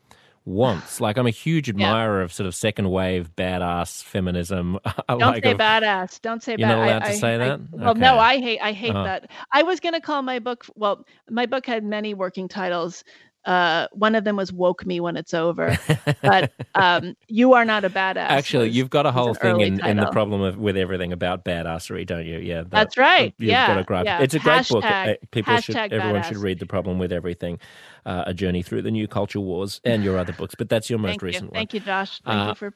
wants. 0.45 0.99
Like, 0.99 1.17
I'm 1.17 1.27
a 1.27 1.31
huge 1.31 1.69
admirer 1.69 2.21
of 2.21 2.33
sort 2.33 2.47
of 2.47 2.55
second 2.55 2.89
wave 2.89 3.29
badass 3.35 4.03
feminism. 4.03 4.79
Don't 5.09 5.19
like 5.19 5.43
say 5.43 5.51
of- 5.51 5.57
badass. 5.57 6.21
Don't 6.21 6.41
say 6.43 6.55
badass. 6.55 6.59
You're 6.59 6.67
not 6.67 6.77
allowed 6.79 7.01
I, 7.03 7.05
to 7.07 7.11
I- 7.11 7.15
say 7.15 7.35
I- 7.35 7.37
that? 7.37 7.59
well, 7.71 7.95
no, 7.95 8.17
I 8.17 8.39
hate. 8.39 8.59
I 8.61 8.71
hate 8.71 8.91
Uh-huh. 8.95 9.03
that. 9.03 9.31
I 9.51 9.63
was 9.63 9.79
gonna 9.79 10.01
call 10.01 10.21
my 10.21 10.39
book. 10.39 10.65
Well, 10.75 11.05
my 11.29 11.45
book 11.45 11.65
had 11.65 11.83
many 11.83 12.13
working 12.13 12.47
titles. 12.47 13.03
Uh, 13.45 13.87
one 13.91 14.13
of 14.15 14.23
them 14.23 14.35
was 14.35 14.53
"Woke 14.53 14.85
Me 14.85 14.99
When 14.99 15.17
It's 15.17 15.33
Over," 15.33 15.77
but 16.21 16.51
um, 16.75 17.15
"You 17.27 17.53
Are 17.53 17.65
Not 17.65 17.83
a 17.83 17.89
Badass." 17.89 18.17
Actually, 18.17 18.67
was- 18.67 18.77
you've 18.77 18.89
got 18.89 19.05
a 19.05 19.11
whole 19.11 19.33
thing 19.33 19.61
in, 19.61 19.83
in 19.85 19.97
the 19.97 20.07
problem 20.11 20.41
of 20.41 20.57
with 20.57 20.77
everything 20.77 21.11
about 21.11 21.43
badassery, 21.43 22.05
don't 22.05 22.25
you? 22.25 22.37
Yeah, 22.39 22.61
that- 22.61 22.69
That's 22.71 22.97
right. 22.97 23.33
You've 23.39 23.49
yeah, 23.49 23.67
got 23.67 23.77
a 23.79 23.83
gripe. 23.83 24.05
yeah. 24.05 24.19
It's 24.21 24.33
a 24.35 24.39
great 24.39 24.67
book. 24.69 24.83
Hashtag- 24.83 25.13
Uh, 25.13 25.25
People 25.31 25.57
should, 25.57 25.75
everyone 25.75 26.23
should 26.23 26.37
read 26.37 26.59
the 26.59 26.65
problem 26.65 26.99
with 26.99 27.11
everything, 27.11 27.59
uh, 28.05 28.23
a 28.27 28.33
journey 28.33 28.61
through 28.61 28.81
the 28.83 28.91
new 28.91 29.07
culture 29.07 29.39
wars, 29.39 29.81
and 29.85 30.03
your 30.03 30.17
other 30.17 30.33
books. 30.33 30.53
But 30.55 30.69
that's 30.69 30.89
your 30.89 30.99
most 30.99 31.11
Thank 31.11 31.21
you. 31.21 31.25
recent 31.27 31.45
one. 31.51 31.53
Thank 31.53 31.73
you, 31.73 31.79
Josh. 31.79 32.21
Thank 32.23 32.37
Uh, 32.39 32.47
you 32.49 32.55
for. 32.55 32.73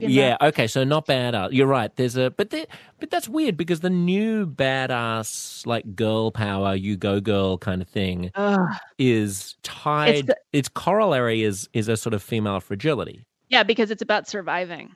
Yeah. 0.02 0.36
Okay. 0.40 0.66
So 0.66 0.82
not 0.84 1.06
badass. 1.06 1.50
You're 1.52 1.66
right. 1.66 1.94
There's 1.96 2.16
a 2.16 2.30
but 2.30 2.50
there, 2.50 2.66
but 2.98 3.10
that's 3.10 3.28
weird 3.28 3.56
because 3.56 3.80
the 3.80 3.90
new 3.90 4.46
badass 4.46 5.66
like 5.66 5.94
girl 5.94 6.30
power, 6.30 6.74
you 6.74 6.96
go 6.96 7.20
girl 7.20 7.58
kind 7.58 7.82
of 7.82 7.88
thing 7.88 8.30
Ugh. 8.34 8.68
is 8.98 9.54
tied. 9.82 10.26
the- 10.28 10.36
its 10.52 10.68
corollary 10.68 11.42
is 11.42 11.68
is 11.72 11.88
a 11.88 11.96
sort 11.96 12.14
of 12.14 12.22
female 12.22 12.60
fragility. 12.60 13.24
Yeah, 13.48 13.62
because 13.62 13.90
it's 13.90 14.02
about 14.02 14.28
surviving, 14.28 14.94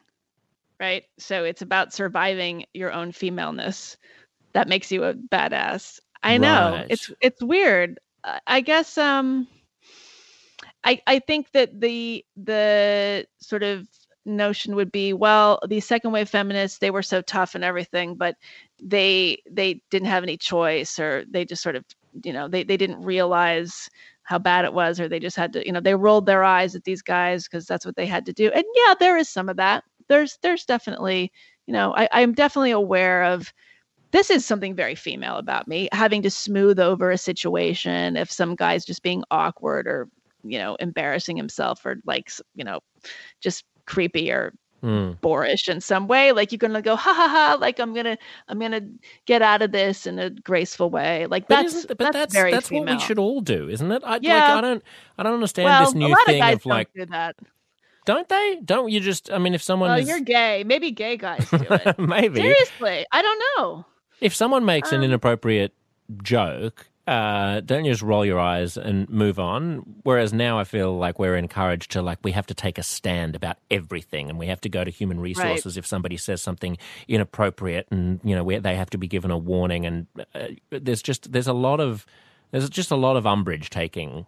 right? 0.81 1.05
So 1.19 1.45
it's 1.45 1.63
about 1.63 1.93
surviving 1.93 2.65
your 2.75 2.93
own 2.93 3.13
femaleness. 3.13 3.97
That 4.53 4.69
makes 4.69 4.91
you 4.91 5.05
a 5.05 5.15
badass. 5.15 6.01
I 6.23 6.37
know 6.39 6.73
Right. 6.73 6.87
it's 6.91 7.11
it's 7.21 7.43
weird. 7.43 7.99
I- 8.25 8.41
I 8.47 8.61
guess 8.61 8.99
um, 8.99 9.47
I 10.85 11.01
I 11.07 11.19
think 11.21 11.53
that 11.53 11.81
the 11.81 12.25
the 12.37 13.27
sort 13.41 13.63
of 13.63 13.87
notion 14.27 14.75
would 14.77 14.93
be 14.93 15.13
well 15.15 15.59
these 15.69 15.87
second 15.87 16.13
wave 16.13 16.29
feminists 16.29 16.79
they 16.79 16.91
were 16.91 17.03
so 17.03 17.23
tough 17.23 17.55
and 17.55 17.65
everything 17.65 18.15
but 18.15 18.37
they 18.83 19.39
they 19.51 19.81
didn't 19.91 20.09
have 20.09 20.23
any 20.23 20.37
choice 20.37 20.99
or 20.99 21.25
they 21.31 21.43
just 21.45 21.63
sort 21.63 21.75
of 21.75 21.85
you 22.23 22.33
know 22.33 22.47
they, 22.47 22.63
they 22.63 22.77
didn't 22.77 23.01
realize 23.03 23.89
how 24.31 24.39
bad 24.39 24.65
it 24.65 24.73
was 24.73 25.01
or 25.01 25.09
they 25.09 25.19
just 25.19 25.37
had 25.37 25.53
to 25.53 25.67
you 25.67 25.73
know 25.73 25.81
they 25.81 25.97
rolled 25.97 26.25
their 26.25 26.45
eyes 26.45 26.77
at 26.77 26.85
these 26.85 27.03
guys 27.03 27.49
because 27.49 27.67
that's 27.67 27.85
what 27.85 27.97
they 27.97 28.07
had 28.07 28.25
to 28.25 28.33
do. 28.33 28.49
And 28.55 28.65
yeah 28.77 28.95
there 28.99 29.17
is 29.19 29.29
some 29.29 29.49
of 29.49 29.57
that. 29.57 29.83
There's 30.09 30.39
there's 30.41 30.65
definitely 30.65 31.33
you 31.67 31.73
know 31.73 31.93
I, 31.95 32.09
i'm 32.13 32.33
definitely 32.33 32.71
aware 32.71 33.25
of 33.25 33.53
this 34.13 34.31
is 34.31 34.45
something 34.45 34.75
very 34.75 34.95
female 34.95 35.37
about 35.37 35.69
me 35.69 35.89
having 35.93 36.23
to 36.23 36.31
smooth 36.31 36.81
over 36.81 37.11
a 37.11 37.19
situation 37.19 38.17
if 38.17 38.31
some 38.31 38.55
guy's 38.57 38.85
just 38.85 39.03
being 39.03 39.23
awkward 39.31 39.87
or 39.87 40.09
you 40.43 40.59
know 40.59 40.77
embarrassing 40.77 41.37
himself 41.37 41.85
or 41.85 42.01
like 42.07 42.31
you 42.55 42.65
know 42.65 42.81
just 43.41 43.65
creepy 43.87 44.31
or 44.33 44.53
Hmm. 44.81 45.13
boorish 45.21 45.69
in 45.69 45.81
some 45.83 46.09
way 46.09 46.33
like 46.33 46.53
you're 46.53 46.59
gonna 46.59 46.81
go 46.81 46.97
ha 46.97 47.13
ha 47.13 47.29
ha 47.29 47.59
like 47.61 47.79
i'm 47.79 47.93
gonna 47.93 48.17
i'm 48.49 48.59
gonna 48.59 48.81
get 49.27 49.43
out 49.43 49.61
of 49.61 49.73
this 49.73 50.07
in 50.07 50.19
a 50.19 50.31
graceful 50.31 50.89
way 50.89 51.27
like 51.27 51.47
But 51.49 51.63
that's 51.65 51.85
but 51.87 51.99
that's, 51.99 52.13
that's 52.17 52.35
very 52.35 52.51
that's 52.51 52.69
female. 52.69 52.87
what 52.95 53.01
we 53.03 53.07
should 53.07 53.19
all 53.19 53.43
do, 53.43 53.69
isn't 53.69 53.93
it? 53.93 54.03
I, 54.05 54.13
like, 54.13 54.23
Yeah. 54.23 54.57
I 54.57 54.61
don't 54.63 54.83
I 55.19 55.23
don't 55.23 55.35
understand 55.35 55.67
well 55.67 55.85
this 55.85 55.95
new 55.95 56.17
thing 56.25 56.43
of 56.43 56.53
of 56.55 56.67
like 56.67 56.89
don't 56.95 57.07
do 57.07 57.11
that 57.13 57.37
don't 58.07 58.29
they? 58.29 58.61
Don't 58.65 58.91
you 58.91 59.01
just 59.01 59.31
I 59.31 59.37
mean 59.39 59.53
if 59.55 59.63
someone 59.63 59.91
well 59.91 59.99
is 59.99 60.09
you're 60.09 60.21
gay 60.21 60.65
maybe 60.65 60.91
gay 60.93 61.17
guys 61.19 61.47
do 61.51 61.59
it 61.69 61.99
maybe 62.15 62.41
seriously 62.41 63.05
i 63.13 63.21
don't 63.21 63.43
know 63.59 63.85
if 64.21 64.35
someone 64.35 64.65
makes 64.65 64.93
an 64.93 64.99
Um, 64.99 65.05
inappropriate 65.05 65.73
joke, 66.23 66.87
uh, 67.11 67.59
don't 67.63 67.85
you 67.85 67.91
just 67.91 68.03
roll 68.03 68.25
your 68.25 68.39
eyes 68.39 68.77
and 68.77 69.11
move 69.11 69.41
on? 69.41 69.83
Whereas 70.05 70.33
now 70.33 70.61
I 70.61 70.65
feel 70.65 70.97
like 70.97 71.19
we're 71.19 71.35
encouraged 71.35 71.91
to 71.91 72.03
like 72.03 72.21
we 72.23 72.31
have 72.31 72.47
to 72.47 72.55
take 72.55 72.79
a 72.79 72.85
stand 72.85 73.35
about 73.35 73.57
everything, 73.69 74.31
and 74.31 74.39
we 74.39 74.47
have 74.47 74.61
to 74.61 74.69
go 74.69 74.85
to 74.85 74.91
human 74.93 75.19
resources 75.19 75.77
if 75.77 75.85
somebody 75.85 76.17
says 76.17 76.41
something 76.41 76.79
inappropriate, 77.09 77.89
and 77.91 78.21
you 78.23 78.37
know 78.37 78.45
we, 78.45 78.59
they 78.59 78.77
have 78.77 78.91
to 78.91 78.99
be 78.99 79.09
given 79.09 79.33
a 79.33 79.37
warning. 79.37 79.87
And 79.87 80.07
uh, 80.37 80.49
there's 80.71 81.03
just 81.03 81.33
there's 81.33 81.49
a 81.49 81.53
lot 81.53 81.81
of 81.81 82.07
there's 82.53 82.71
just 82.71 82.93
a 82.93 82.97
lot 82.97 83.17
of 83.17 83.27
umbrage 83.27 83.71
taking. 83.71 84.27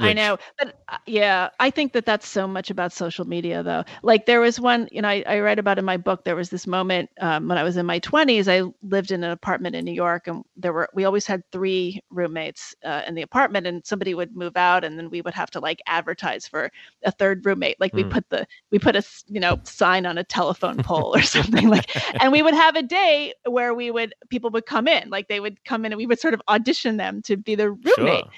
I 0.00 0.12
know, 0.12 0.36
but 0.58 0.74
uh, 0.88 0.98
yeah, 1.06 1.48
I 1.60 1.70
think 1.70 1.92
that 1.94 2.04
that's 2.04 2.28
so 2.28 2.46
much 2.46 2.70
about 2.70 2.92
social 2.92 3.24
media, 3.26 3.62
though. 3.62 3.84
Like 4.02 4.26
there 4.26 4.40
was 4.40 4.60
one, 4.60 4.86
you 4.92 5.00
know, 5.00 5.08
I, 5.08 5.24
I 5.26 5.40
write 5.40 5.58
about 5.58 5.78
in 5.78 5.84
my 5.84 5.96
book. 5.96 6.24
There 6.24 6.36
was 6.36 6.50
this 6.50 6.66
moment 6.66 7.08
um, 7.20 7.48
when 7.48 7.56
I 7.56 7.62
was 7.62 7.76
in 7.76 7.86
my 7.86 7.98
twenties. 7.98 8.48
I 8.48 8.62
lived 8.82 9.10
in 9.10 9.24
an 9.24 9.30
apartment 9.30 9.74
in 9.76 9.84
New 9.84 9.92
York, 9.92 10.26
and 10.28 10.44
there 10.56 10.72
were 10.72 10.88
we 10.94 11.04
always 11.04 11.26
had 11.26 11.42
three 11.52 12.00
roommates 12.10 12.74
uh, 12.84 13.02
in 13.08 13.14
the 13.14 13.22
apartment, 13.22 13.66
and 13.66 13.84
somebody 13.86 14.14
would 14.14 14.36
move 14.36 14.56
out, 14.56 14.84
and 14.84 14.98
then 14.98 15.08
we 15.10 15.22
would 15.22 15.34
have 15.34 15.50
to 15.52 15.60
like 15.60 15.80
advertise 15.86 16.46
for 16.46 16.70
a 17.04 17.10
third 17.10 17.44
roommate. 17.46 17.80
Like 17.80 17.94
we 17.96 18.04
Mm. 18.04 18.10
put 18.10 18.28
the 18.28 18.46
we 18.70 18.78
put 18.78 18.94
a 18.94 19.02
you 19.26 19.40
know 19.40 19.58
sign 19.64 20.06
on 20.06 20.18
a 20.18 20.24
telephone 20.24 20.78
pole 20.82 21.14
or 21.16 21.22
something 21.22 21.68
like, 21.68 21.90
and 22.20 22.30
we 22.30 22.42
would 22.42 22.54
have 22.54 22.76
a 22.76 22.82
day 22.82 23.32
where 23.46 23.74
we 23.74 23.90
would 23.90 24.14
people 24.28 24.50
would 24.50 24.66
come 24.66 24.86
in, 24.86 25.08
like 25.10 25.28
they 25.28 25.40
would 25.40 25.64
come 25.64 25.84
in, 25.86 25.92
and 25.92 25.98
we 25.98 26.06
would 26.06 26.20
sort 26.20 26.34
of 26.34 26.42
audition 26.48 26.98
them 26.98 27.22
to 27.22 27.36
be 27.36 27.54
the 27.54 27.70
roommate 27.70 28.26
Sure. 28.26 28.30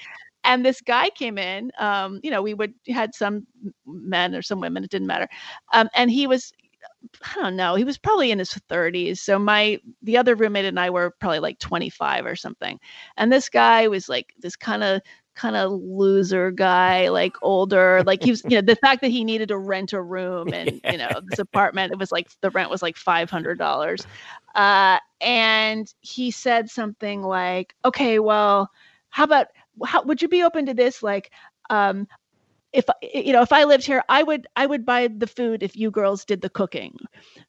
And 0.43 0.65
this 0.65 0.81
guy 0.81 1.09
came 1.11 1.37
in 1.37 1.71
um 1.79 2.19
you 2.23 2.31
know 2.31 2.41
we 2.41 2.53
would 2.53 2.73
had 2.87 3.13
some 3.13 3.45
men 3.85 4.35
or 4.35 4.41
some 4.41 4.59
women 4.59 4.83
it 4.83 4.89
didn't 4.89 5.07
matter 5.07 5.27
um 5.73 5.89
and 5.95 6.11
he 6.11 6.27
was 6.27 6.51
i 7.23 7.41
don't 7.41 7.55
know 7.55 7.75
he 7.75 7.83
was 7.83 7.97
probably 7.97 8.31
in 8.31 8.39
his 8.39 8.51
30s 8.69 9.19
so 9.19 9.37
my 9.37 9.79
the 10.01 10.17
other 10.17 10.35
roommate 10.35 10.65
and 10.65 10.79
i 10.79 10.89
were 10.89 11.11
probably 11.19 11.39
like 11.39 11.59
25 11.59 12.25
or 12.25 12.35
something 12.35 12.79
and 13.17 13.31
this 13.31 13.49
guy 13.49 13.87
was 13.87 14.09
like 14.09 14.33
this 14.39 14.55
kind 14.55 14.83
of 14.83 15.01
kind 15.33 15.55
of 15.55 15.71
loser 15.71 16.51
guy 16.51 17.07
like 17.09 17.35
older 17.41 18.03
like 18.05 18.21
he 18.21 18.31
was 18.31 18.43
you 18.43 18.55
know 18.57 18.61
the 18.61 18.75
fact 18.75 19.01
that 19.01 19.11
he 19.11 19.23
needed 19.23 19.47
to 19.47 19.57
rent 19.57 19.93
a 19.93 20.01
room 20.01 20.53
and 20.53 20.81
you 20.83 20.97
know 20.97 21.21
this 21.25 21.39
apartment 21.39 21.91
it 21.91 21.97
was 21.97 22.11
like 22.11 22.29
the 22.41 22.49
rent 22.51 22.69
was 22.69 22.81
like 22.81 22.97
$500 22.97 24.05
uh 24.55 24.99
and 25.21 25.93
he 26.01 26.31
said 26.31 26.69
something 26.69 27.21
like 27.21 27.73
okay 27.85 28.19
well 28.19 28.69
how 29.09 29.23
about 29.23 29.47
how 29.85 30.03
would 30.03 30.21
you 30.21 30.27
be 30.27 30.43
open 30.43 30.65
to 30.67 30.73
this? 30.73 31.01
Like 31.03 31.31
um 31.69 32.07
if 32.73 32.85
you 33.01 33.33
know 33.33 33.41
if 33.41 33.51
i 33.51 33.63
lived 33.63 33.85
here 33.85 34.03
i 34.09 34.21
would 34.23 34.47
i 34.55 34.65
would 34.65 34.85
buy 34.85 35.07
the 35.07 35.27
food 35.27 35.63
if 35.63 35.75
you 35.75 35.91
girls 35.91 36.25
did 36.25 36.41
the 36.41 36.49
cooking 36.49 36.95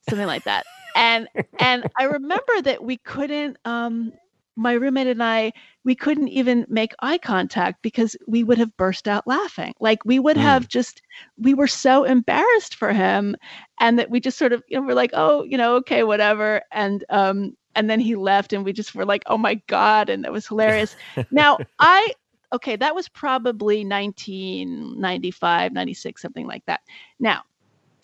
something 0.03 0.27
like 0.27 0.45
that. 0.45 0.67
And 0.95 1.29
and 1.59 1.85
i 1.99 2.05
remember 2.05 2.63
that 2.65 2.83
we 2.83 2.97
couldn't 2.99 3.57
um 3.65 4.13
my 4.57 4.73
roommate 4.73 5.07
and 5.07 5.23
i 5.23 5.53
we 5.85 5.95
couldn't 5.95 6.29
even 6.29 6.67
make 6.69 6.93
eye 7.01 7.19
contact 7.19 7.83
because 7.83 8.17
we 8.27 8.43
would 8.45 8.59
have 8.59 8.77
burst 8.77 9.09
out 9.09 9.27
laughing. 9.27 9.73
Like 9.81 10.05
we 10.05 10.19
would 10.19 10.37
Mm. 10.37 10.39
have 10.39 10.69
just 10.69 11.03
we 11.39 11.55
were 11.55 11.67
so 11.67 12.05
embarrassed 12.05 12.75
for 12.75 12.93
him 12.93 13.37
and 13.81 13.99
that 13.99 14.11
we 14.11 14.21
just 14.21 14.39
sort 14.39 14.53
of 14.53 14.63
you 14.69 14.79
know 14.81 14.87
we're 14.87 14.95
like 14.95 15.13
oh 15.15 15.45
you 15.45 15.57
know 15.59 15.77
okay 15.77 16.03
whatever. 16.03 16.63
And 16.73 17.05
um 17.11 17.53
and 17.75 17.89
then 17.89 18.01
he 18.01 18.17
left 18.17 18.53
and 18.53 18.65
we 18.65 18.73
just 18.73 18.95
were 18.95 19.05
like 19.05 19.23
oh 19.27 19.39
my 19.39 19.55
god 19.67 20.09
and 20.09 20.25
that 20.25 20.33
was 20.33 20.47
hilarious. 20.47 20.97
Now 21.31 21.59
i 21.79 22.13
okay 22.53 22.77
that 22.77 22.95
was 22.95 23.09
probably 23.09 23.85
1995 23.85 25.73
96 25.73 26.23
something 26.23 26.47
like 26.47 26.65
that. 26.67 26.81
Now 27.19 27.43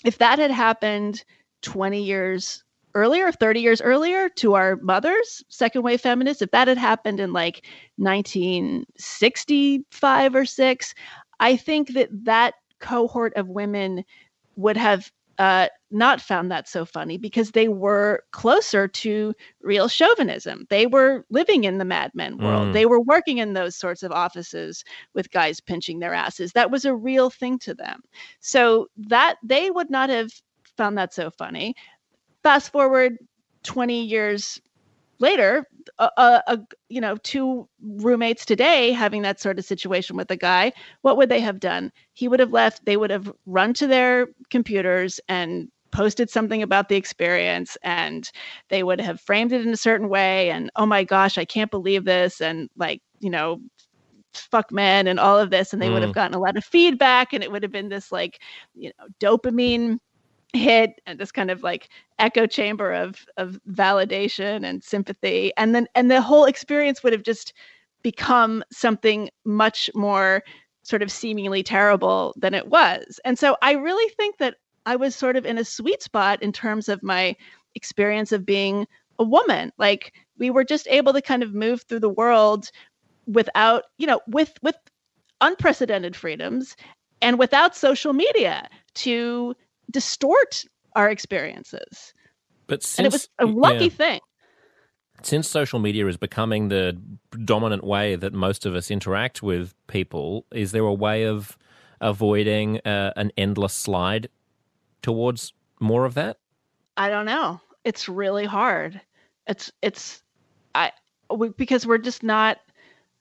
if 0.04 0.18
that 0.18 0.38
had 0.38 0.50
happened 0.50 1.24
20 1.62 2.02
years 2.02 2.64
earlier 2.94 3.30
30 3.30 3.60
years 3.60 3.82
earlier 3.82 4.30
to 4.30 4.54
our 4.54 4.76
mothers 4.76 5.44
second 5.48 5.82
wave 5.82 6.00
feminists 6.00 6.42
if 6.42 6.50
that 6.52 6.68
had 6.68 6.78
happened 6.78 7.20
in 7.20 7.32
like 7.32 7.66
1965 7.96 10.34
or 10.34 10.46
6 10.46 10.94
i 11.38 11.56
think 11.56 11.92
that 11.92 12.08
that 12.24 12.54
cohort 12.80 13.34
of 13.34 13.48
women 13.48 14.04
would 14.56 14.76
have 14.76 15.12
uh, 15.38 15.68
not 15.90 16.20
found 16.20 16.50
that 16.50 16.68
so 16.68 16.84
funny 16.84 17.16
because 17.16 17.52
they 17.52 17.68
were 17.68 18.22
closer 18.32 18.88
to 18.88 19.32
real 19.62 19.88
chauvinism. 19.88 20.66
They 20.68 20.86
were 20.86 21.24
living 21.30 21.64
in 21.64 21.78
the 21.78 21.84
Mad 21.84 22.10
Men 22.14 22.38
world. 22.38 22.68
Mm. 22.68 22.72
They 22.72 22.86
were 22.86 23.00
working 23.00 23.38
in 23.38 23.52
those 23.52 23.76
sorts 23.76 24.02
of 24.02 24.10
offices 24.12 24.84
with 25.14 25.30
guys 25.30 25.60
pinching 25.60 26.00
their 26.00 26.12
asses. 26.12 26.52
That 26.52 26.70
was 26.70 26.84
a 26.84 26.94
real 26.94 27.30
thing 27.30 27.58
to 27.60 27.74
them. 27.74 28.00
So 28.40 28.88
that 28.96 29.36
they 29.42 29.70
would 29.70 29.90
not 29.90 30.10
have 30.10 30.30
found 30.76 30.98
that 30.98 31.14
so 31.14 31.30
funny. 31.30 31.74
Fast 32.42 32.72
forward 32.72 33.16
20 33.62 34.04
years 34.04 34.60
later, 35.18 35.66
a, 35.98 36.10
a, 36.16 36.42
a 36.46 36.58
you 36.88 37.00
know 37.00 37.16
two 37.16 37.68
roommates 37.80 38.44
today 38.44 38.92
having 38.92 39.22
that 39.22 39.40
sort 39.40 39.58
of 39.58 39.64
situation 39.64 40.16
with 40.16 40.30
a 40.30 40.36
guy, 40.36 40.72
what 41.02 41.16
would 41.16 41.28
they 41.28 41.40
have 41.40 41.60
done? 41.60 41.92
He 42.14 42.28
would 42.28 42.40
have 42.40 42.52
left. 42.52 42.84
They 42.84 42.96
would 42.96 43.10
have 43.10 43.32
run 43.46 43.74
to 43.74 43.86
their 43.86 44.28
computers 44.50 45.20
and 45.28 45.68
posted 45.90 46.30
something 46.30 46.62
about 46.62 46.88
the 46.88 46.96
experience 46.96 47.76
and 47.82 48.30
they 48.68 48.82
would 48.82 49.00
have 49.00 49.20
framed 49.20 49.52
it 49.52 49.62
in 49.66 49.72
a 49.72 49.76
certain 49.76 50.08
way 50.08 50.50
and 50.50 50.70
oh 50.76 50.84
my 50.84 51.02
gosh 51.02 51.38
i 51.38 51.46
can't 51.46 51.70
believe 51.70 52.04
this 52.04 52.42
and 52.42 52.68
like 52.76 53.00
you 53.20 53.30
know 53.30 53.58
fuck 54.34 54.70
men 54.70 55.06
and 55.06 55.18
all 55.18 55.38
of 55.38 55.50
this 55.50 55.72
and 55.72 55.80
they 55.80 55.88
mm. 55.88 55.94
would 55.94 56.02
have 56.02 56.10
mm. 56.10 56.14
gotten 56.14 56.34
a 56.34 56.40
lot 56.40 56.56
of 56.56 56.64
feedback 56.64 57.32
and 57.32 57.42
it 57.42 57.50
would 57.50 57.62
have 57.62 57.72
been 57.72 57.88
this 57.88 58.12
like 58.12 58.40
you 58.74 58.90
know 58.98 59.06
dopamine 59.20 59.98
hit 60.54 61.00
and 61.06 61.18
this 61.18 61.30
kind 61.32 61.50
of 61.50 61.62
like 61.62 61.88
echo 62.18 62.46
chamber 62.46 62.92
of 62.92 63.26
of 63.36 63.60
validation 63.70 64.64
and 64.64 64.82
sympathy. 64.82 65.52
And 65.56 65.74
then 65.74 65.86
and 65.94 66.10
the 66.10 66.22
whole 66.22 66.44
experience 66.44 67.02
would 67.02 67.12
have 67.12 67.22
just 67.22 67.52
become 68.02 68.64
something 68.72 69.30
much 69.44 69.90
more 69.94 70.42
sort 70.82 71.02
of 71.02 71.10
seemingly 71.10 71.62
terrible 71.62 72.34
than 72.38 72.54
it 72.54 72.68
was. 72.68 73.20
And 73.24 73.38
so 73.38 73.56
i 73.62 73.72
really 73.72 74.10
think 74.14 74.38
that 74.38 74.56
i 74.86 74.96
was 74.96 75.14
sort 75.14 75.36
of 75.36 75.44
in 75.44 75.58
a 75.58 75.64
sweet 75.64 76.02
spot 76.02 76.42
in 76.42 76.52
terms 76.52 76.88
of 76.88 77.02
my 77.02 77.36
experience 77.74 78.32
of 78.32 78.46
being 78.46 78.86
a 79.18 79.24
woman. 79.24 79.72
Like 79.78 80.12
we 80.38 80.50
were 80.50 80.64
just 80.64 80.86
able 80.88 81.12
to 81.12 81.22
kind 81.22 81.42
of 81.42 81.54
move 81.54 81.82
through 81.82 82.00
the 82.00 82.08
world 82.08 82.70
without 83.26 83.84
you 83.98 84.06
know 84.06 84.20
with 84.26 84.54
with 84.62 84.76
unprecedented 85.40 86.16
freedoms 86.16 86.76
and 87.20 87.38
without 87.38 87.76
social 87.76 88.12
media 88.12 88.68
to 88.94 89.54
distort 89.90 90.64
our 90.94 91.10
experiences. 91.10 92.14
But 92.66 92.82
since, 92.82 92.98
and 92.98 93.06
it 93.06 93.12
was 93.12 93.28
a 93.38 93.46
lucky 93.46 93.84
yeah. 93.84 93.90
thing. 93.90 94.20
Since 95.22 95.48
social 95.48 95.80
media 95.80 96.06
is 96.06 96.16
becoming 96.16 96.68
the 96.68 96.96
dominant 97.44 97.82
way 97.82 98.14
that 98.14 98.32
most 98.32 98.66
of 98.66 98.74
us 98.74 98.90
interact 98.90 99.42
with 99.42 99.74
people, 99.88 100.46
is 100.52 100.72
there 100.72 100.84
a 100.84 100.94
way 100.94 101.24
of 101.24 101.58
avoiding 102.00 102.78
uh, 102.84 103.12
an 103.16 103.32
endless 103.36 103.74
slide 103.74 104.28
towards 105.02 105.52
more 105.80 106.04
of 106.04 106.14
that? 106.14 106.38
I 106.96 107.08
don't 107.08 107.26
know. 107.26 107.60
It's 107.84 108.08
really 108.08 108.44
hard. 108.44 109.00
It's 109.46 109.72
it's 109.82 110.22
I 110.74 110.92
we, 111.34 111.48
because 111.50 111.86
we're 111.86 111.98
just 111.98 112.22
not 112.22 112.58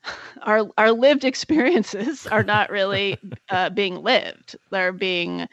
our 0.42 0.68
our 0.76 0.92
lived 0.92 1.24
experiences 1.24 2.26
are 2.26 2.44
not 2.44 2.70
really 2.70 3.16
uh, 3.48 3.70
being 3.70 4.02
lived. 4.02 4.56
They're 4.70 4.92
being 4.92 5.48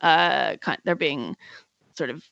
uh, 0.00 0.56
they're 0.84 0.94
being 0.94 1.36
sort 1.96 2.10
of 2.10 2.24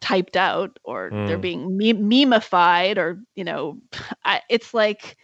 typed 0.00 0.36
out 0.36 0.78
or 0.82 1.10
mm. 1.10 1.28
they're 1.28 1.38
being 1.38 1.78
memified 1.78 2.98
or 2.98 3.22
you 3.36 3.44
know 3.44 3.78
I, 4.24 4.40
it's 4.50 4.74
like 4.74 5.16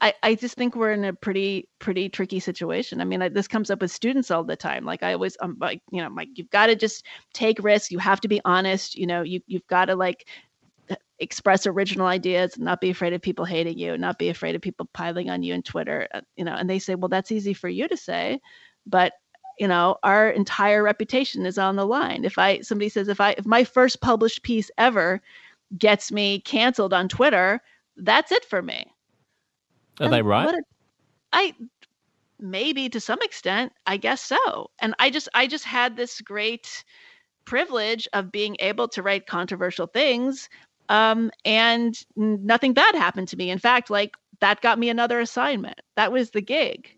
I, 0.00 0.14
I 0.22 0.34
just 0.34 0.56
think 0.56 0.74
we're 0.74 0.92
in 0.92 1.04
a 1.04 1.12
pretty 1.12 1.68
pretty 1.78 2.08
tricky 2.08 2.40
situation. 2.40 3.02
I 3.02 3.04
mean, 3.04 3.20
I, 3.20 3.28
this 3.28 3.46
comes 3.46 3.70
up 3.70 3.82
with 3.82 3.90
students 3.90 4.30
all 4.30 4.44
the 4.44 4.56
time. 4.56 4.86
Like 4.86 5.02
I 5.02 5.12
always, 5.12 5.36
I'm 5.42 5.58
like, 5.60 5.82
you 5.90 5.98
know, 5.98 6.06
I'm 6.06 6.14
like 6.14 6.30
you've 6.36 6.48
got 6.48 6.68
to 6.68 6.74
just 6.74 7.04
take 7.34 7.62
risks. 7.62 7.90
You 7.90 7.98
have 7.98 8.20
to 8.22 8.28
be 8.28 8.40
honest. 8.46 8.96
You 8.96 9.06
know, 9.06 9.20
you 9.20 9.40
you've 9.46 9.66
got 9.66 9.86
to 9.86 9.96
like 9.96 10.26
express 11.18 11.66
original 11.66 12.06
ideas, 12.06 12.58
not 12.58 12.80
be 12.80 12.90
afraid 12.90 13.12
of 13.12 13.20
people 13.20 13.44
hating 13.44 13.78
you, 13.78 13.96
not 13.98 14.18
be 14.18 14.30
afraid 14.30 14.54
of 14.54 14.62
people 14.62 14.88
piling 14.94 15.28
on 15.28 15.42
you 15.42 15.54
in 15.54 15.62
Twitter. 15.62 16.08
Uh, 16.12 16.22
you 16.34 16.44
know, 16.44 16.54
and 16.54 16.68
they 16.68 16.78
say, 16.78 16.94
well, 16.94 17.08
that's 17.08 17.30
easy 17.30 17.52
for 17.52 17.68
you 17.68 17.86
to 17.86 17.96
say, 17.96 18.40
but 18.86 19.12
you 19.60 19.68
know 19.68 19.96
our 20.02 20.30
entire 20.30 20.82
reputation 20.82 21.46
is 21.46 21.58
on 21.58 21.76
the 21.76 21.86
line. 21.86 22.24
If 22.24 22.38
i 22.38 22.60
somebody 22.60 22.88
says 22.88 23.08
if 23.08 23.20
i 23.20 23.32
if 23.38 23.46
my 23.46 23.62
first 23.62 24.00
published 24.00 24.42
piece 24.42 24.70
ever 24.78 25.20
gets 25.78 26.10
me 26.10 26.40
canceled 26.40 26.92
on 26.92 27.08
twitter 27.08 27.60
that's 27.96 28.32
it 28.32 28.44
for 28.46 28.62
me. 28.62 28.86
Are 30.00 30.04
and 30.04 30.12
they 30.12 30.22
right? 30.22 30.48
a, 30.48 30.62
i 31.32 31.54
maybe 32.40 32.88
to 32.88 32.98
some 32.98 33.20
extent 33.22 33.72
i 33.86 33.96
guess 33.96 34.22
so. 34.22 34.70
And 34.80 34.94
i 34.98 35.10
just 35.10 35.28
i 35.34 35.46
just 35.46 35.64
had 35.64 35.96
this 35.96 36.20
great 36.22 36.82
privilege 37.44 38.08
of 38.14 38.32
being 38.32 38.56
able 38.60 38.88
to 38.88 39.02
write 39.02 39.26
controversial 39.26 39.86
things 39.86 40.48
um, 40.88 41.30
and 41.44 41.94
nothing 42.16 42.72
bad 42.74 42.96
happened 42.96 43.28
to 43.28 43.36
me. 43.36 43.50
In 43.50 43.58
fact 43.58 43.90
like 43.90 44.16
that 44.40 44.60
got 44.60 44.78
me 44.78 44.88
another 44.88 45.20
assignment. 45.20 45.80
That 45.96 46.12
was 46.12 46.30
the 46.30 46.40
gig. 46.40 46.88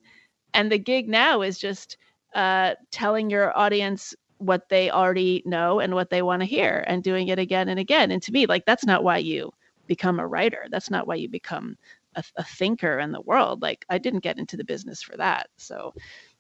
And 0.55 0.71
the 0.71 0.79
gig 0.79 1.09
now 1.09 1.43
is 1.43 1.59
just 1.59 1.97
uh, 2.35 2.75
telling 2.91 3.31
your 3.31 3.57
audience 3.57 4.15
what 4.39 4.69
they 4.69 4.91
already 4.91 5.43
know 5.47 5.81
and 5.81 5.95
what 5.95 6.11
they 6.11 6.23
want 6.23 6.41
to 6.41 6.47
hear 6.47 6.85
and 6.89 7.03
doing 7.03 7.29
it 7.29 7.39
again 7.39 7.69
and 7.69 7.79
again. 7.79 8.11
And 8.11 8.23
to 8.23 8.33
me, 8.33 8.47
like 8.47 8.65
that's 8.67 8.85
not 8.85 9.05
why 9.05 9.19
you 9.19 9.53
become 9.87 10.19
a 10.19 10.27
writer. 10.27 10.67
That's 10.71 10.91
not 10.91 11.07
why 11.07 11.17
you 11.17 11.29
become 11.29 11.77
a, 12.17 12.25
a 12.37 12.45
thinker 12.45 12.99
in 12.99 13.13
the 13.13 13.21
world. 13.21 13.63
Like 13.63 13.85
I 13.89 13.99
didn't 13.99 14.21
get 14.25 14.39
into 14.39 14.57
the 14.57 14.65
business 14.65 15.03
for 15.03 15.17
that. 15.17 15.49
So 15.57 15.95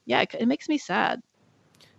yeah, 0.04 0.22
it, 0.22 0.34
it 0.40 0.46
makes 0.48 0.68
me 0.68 0.78
sad. 0.78 1.22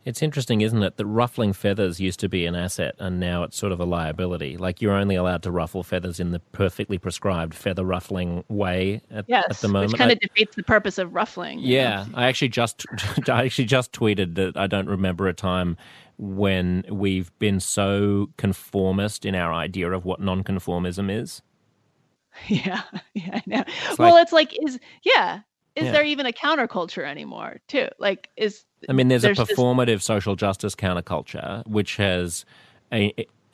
It's 0.06 0.22
interesting, 0.22 0.62
isn't 0.62 0.84
it, 0.84 0.98
that 0.98 1.06
ruffling 1.06 1.54
feathers 1.54 2.00
used 2.00 2.20
to 2.20 2.30
be 2.30 2.46
an 2.46 2.56
asset 2.56 2.96
and 3.00 3.20
now 3.20 3.44
it's 3.44 3.58
sort 3.58 3.72
of 3.72 3.80
a 3.80 3.86
liability. 3.86 4.58
Like 4.58 4.82
you're 4.82 4.94
only 4.94 5.16
allowed 5.16 5.44
to 5.44 5.52
ruffle 5.52 5.84
feathers 5.84 6.20
in 6.20 6.32
the 6.32 6.40
perfectly 6.40 6.98
prescribed 6.98 7.54
feather 7.54 7.86
ruffling 7.86 8.44
way 8.50 9.02
at, 9.10 9.26
yes, 9.28 9.46
at 9.50 9.58
the 9.58 9.70
moment. 9.70 9.94
Which 9.94 10.00
kind 10.00 10.12
of 10.12 10.20
defeats 10.20 10.56
the 10.56 10.64
purpose 10.64 10.98
of 10.98 11.14
ruffling. 11.14 11.60
Yeah. 11.60 12.06
Know? 12.10 12.18
I 12.18 12.28
actually 12.28 12.50
just 12.50 12.86
I 13.30 13.46
actually 13.46 13.66
just 13.66 13.94
tweeted 13.94 14.36
that 14.36 14.58
I 14.58 14.68
don't 14.68 14.90
remember 14.90 15.28
a 15.28 15.34
time 15.34 15.78
when 16.18 16.84
we've 16.90 17.38
been 17.40 17.60
so 17.60 18.30
conformist 18.38 19.26
in 19.26 19.36
our 19.36 19.54
idea 19.54 19.92
of 19.92 20.06
what 20.06 20.22
nonconformism 20.22 21.10
is. 21.10 21.42
Yeah, 22.48 22.82
yeah, 23.14 23.36
I 23.36 23.44
know. 23.46 23.64
It's 23.90 24.00
well, 24.00 24.14
like, 24.14 24.24
it's 24.24 24.34
like 24.34 24.58
is 24.66 24.80
yeah, 25.04 25.42
is 25.76 25.86
yeah. 25.86 25.92
there 25.92 26.04
even 26.04 26.26
a 26.26 26.32
counterculture 26.32 27.06
anymore 27.06 27.60
too? 27.68 27.88
Like 28.00 28.30
is 28.38 28.66
i 28.90 28.94
mean 28.94 29.08
there's, 29.08 29.22
there's 29.22 29.40
a 29.40 29.46
performative 29.46 29.96
this... 29.98 30.06
social 30.06 30.36
justice 30.36 30.76
counterculture 30.76 31.66
which 31.66 31.96
has 31.96 32.46
a, 32.92 33.14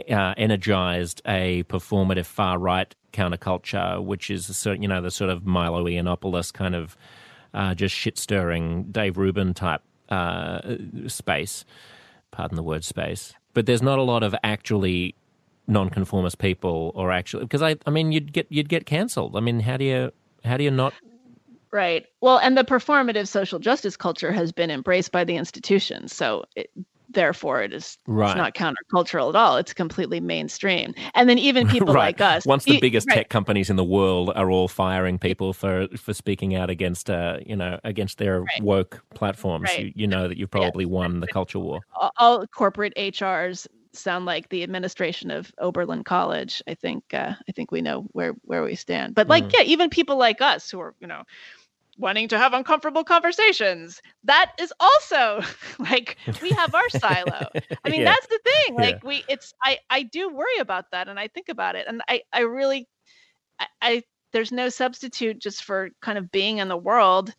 uh, 0.09 0.33
energized 0.37 1.21
a 1.27 1.63
performative 1.63 2.25
far 2.25 2.57
right 2.57 2.95
counterculture 3.13 4.03
which 4.03 4.29
is 4.29 4.65
you 4.65 4.87
know 4.87 5.01
the 5.01 5.11
sort 5.11 5.29
of 5.29 5.45
milo 5.45 5.83
yiannopoulos 5.85 6.51
kind 6.51 6.75
of 6.75 6.97
uh, 7.53 7.73
just 7.73 7.95
shit 7.95 8.17
stirring 8.17 8.83
dave 8.91 9.17
rubin 9.17 9.53
type 9.53 9.81
uh, 10.09 10.75
space. 11.07 11.65
Pardon 12.31 12.55
the 12.55 12.63
word 12.63 12.83
space. 12.83 13.33
But 13.53 13.65
there's 13.65 13.81
not 13.81 13.99
a 13.99 14.03
lot 14.03 14.23
of 14.23 14.35
actually 14.43 15.15
nonconformist 15.67 16.39
people 16.39 16.91
or 16.95 17.11
actually 17.11 17.43
because 17.43 17.61
I, 17.61 17.75
I 17.85 17.91
mean 17.91 18.11
you'd 18.11 18.33
get 18.33 18.47
you'd 18.49 18.69
get 18.69 18.87
cancelled 18.87 19.35
i 19.35 19.39
mean 19.39 19.59
how 19.59 19.77
do 19.77 19.85
you 19.85 20.11
how 20.43 20.57
do 20.57 20.63
you 20.63 20.71
not 20.71 20.95
Right. 21.71 22.05
Well, 22.21 22.39
and 22.39 22.57
the 22.57 22.63
performative 22.63 23.27
social 23.27 23.59
justice 23.59 23.95
culture 23.95 24.31
has 24.31 24.51
been 24.51 24.71
embraced 24.71 25.11
by 25.11 25.23
the 25.23 25.35
institutions. 25.35 26.15
So 26.15 26.45
it, 26.55 26.71
therefore 27.09 27.61
it 27.61 27.73
is 27.73 27.97
right. 28.07 28.29
it's 28.29 28.37
not 28.37 28.53
countercultural 28.55 29.29
at 29.29 29.35
all. 29.35 29.57
It's 29.57 29.73
completely 29.73 30.19
mainstream. 30.19 30.93
And 31.15 31.29
then 31.29 31.37
even 31.37 31.67
people 31.69 31.93
right. 31.93 32.19
like 32.19 32.21
us. 32.21 32.45
Once 32.45 32.65
the 32.65 32.79
biggest 32.79 33.07
right. 33.09 33.15
tech 33.15 33.29
companies 33.29 33.69
in 33.69 33.75
the 33.75 33.83
world 33.83 34.31
are 34.35 34.49
all 34.49 34.67
firing 34.67 35.19
people 35.19 35.53
for 35.53 35.87
for 35.97 36.13
speaking 36.13 36.55
out 36.55 36.69
against 36.69 37.09
uh, 37.09 37.39
you 37.45 37.55
know, 37.55 37.79
against 37.83 38.17
their 38.17 38.45
woke 38.61 39.03
platforms, 39.13 39.69
you, 39.77 39.91
you, 39.95 40.07
know 40.07 40.27
that 40.27 40.37
you've 40.37 40.51
probably 40.51 40.85
yes. 40.85 40.91
won 40.91 41.19
the 41.19 41.27
culture 41.27 41.59
war. 41.59 41.81
All, 41.95 42.11
all 42.17 42.47
corporate 42.47 42.93
HRs 42.95 43.67
sound 43.93 44.25
like 44.25 44.49
the 44.49 44.63
administration 44.63 45.31
of 45.31 45.51
Oberlin 45.57 46.03
College. 46.03 46.61
I 46.67 46.75
think 46.75 47.03
uh, 47.13 47.33
I 47.47 47.51
think 47.51 47.71
we 47.71 47.81
know 47.81 48.07
where 48.11 48.33
where 48.43 48.63
we 48.63 48.75
stand. 48.75 49.15
But 49.15 49.27
like, 49.27 49.45
mm. 49.45 49.53
yeah, 49.53 49.63
even 49.63 49.89
people 49.89 50.17
like 50.17 50.41
us 50.41 50.69
who 50.69 50.79
are, 50.79 50.93
you 50.99 51.07
know, 51.07 51.23
wanting 51.99 52.29
to 52.29 52.37
have 52.37 52.53
uncomfortable 52.53 53.03
conversations. 53.03 54.01
That 54.23 54.53
is 54.59 54.73
also 54.79 55.41
like 55.79 56.17
we 56.41 56.49
have 56.51 56.73
our 56.73 56.89
silo. 56.89 57.49
I 57.83 57.89
mean, 57.89 58.01
yeah. 58.01 58.05
that's 58.05 58.27
the 58.27 58.39
thing. 58.43 58.75
Like 58.75 58.99
yeah. 59.03 59.07
we 59.07 59.23
it's 59.27 59.53
I 59.63 59.77
I 59.89 60.03
do 60.03 60.29
worry 60.29 60.57
about 60.59 60.85
that 60.91 61.07
and 61.07 61.19
I 61.19 61.27
think 61.27 61.49
about 61.49 61.75
it 61.75 61.85
and 61.87 62.01
I 62.07 62.21
I 62.33 62.41
really 62.41 62.87
I, 63.59 63.67
I 63.81 64.03
there's 64.31 64.51
no 64.51 64.69
substitute 64.69 65.39
just 65.39 65.63
for 65.63 65.89
kind 66.01 66.17
of 66.17 66.31
being 66.31 66.57
in 66.59 66.69
the 66.69 66.77
world 66.77 67.33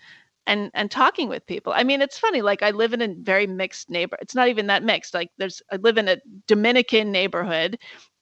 and 0.46 0.70
and 0.74 0.90
talking 0.90 1.28
with 1.28 1.46
people. 1.46 1.72
I 1.72 1.84
mean, 1.84 2.02
it's 2.02 2.18
funny. 2.18 2.42
Like 2.42 2.62
I 2.62 2.70
live 2.70 2.92
in 2.92 3.02
a 3.02 3.14
very 3.20 3.46
mixed 3.46 3.90
neighbor. 3.90 4.16
It's 4.20 4.34
not 4.34 4.48
even 4.48 4.66
that 4.66 4.82
mixed. 4.82 5.14
Like 5.14 5.30
there's 5.38 5.62
I 5.72 5.76
live 5.76 5.96
in 5.98 6.08
a 6.08 6.18
Dominican 6.46 7.12
neighborhood. 7.12 7.78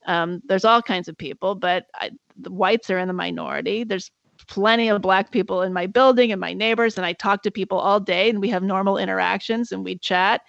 Um, 0.07 0.41
there's 0.47 0.65
all 0.65 0.81
kinds 0.81 1.09
of 1.09 1.19
people, 1.19 1.55
but 1.55 1.87
I, 1.95 2.11
the 2.37 2.53
whites 2.53 2.89
are 2.89 2.99
in 2.99 3.09
the 3.09 3.15
minority. 3.15 3.85
There's 3.85 4.11
plenty 4.49 4.89
of 4.89 5.03
black 5.03 5.31
people 5.31 5.63
in 5.63 5.73
my 5.73 5.87
building 5.87 6.33
and 6.33 6.41
my 6.41 6.53
neighbors 6.53 6.97
and 6.97 7.07
I 7.07 7.13
talk 7.13 7.43
to 7.43 7.51
people 7.51 7.79
all 7.79 8.01
day 8.01 8.31
and 8.31 8.41
we 8.41 8.49
have 8.49 8.63
normal 8.63 8.97
interactions 8.97 9.71
and 9.71 9.85
we 9.85 9.99
chat 9.99 10.41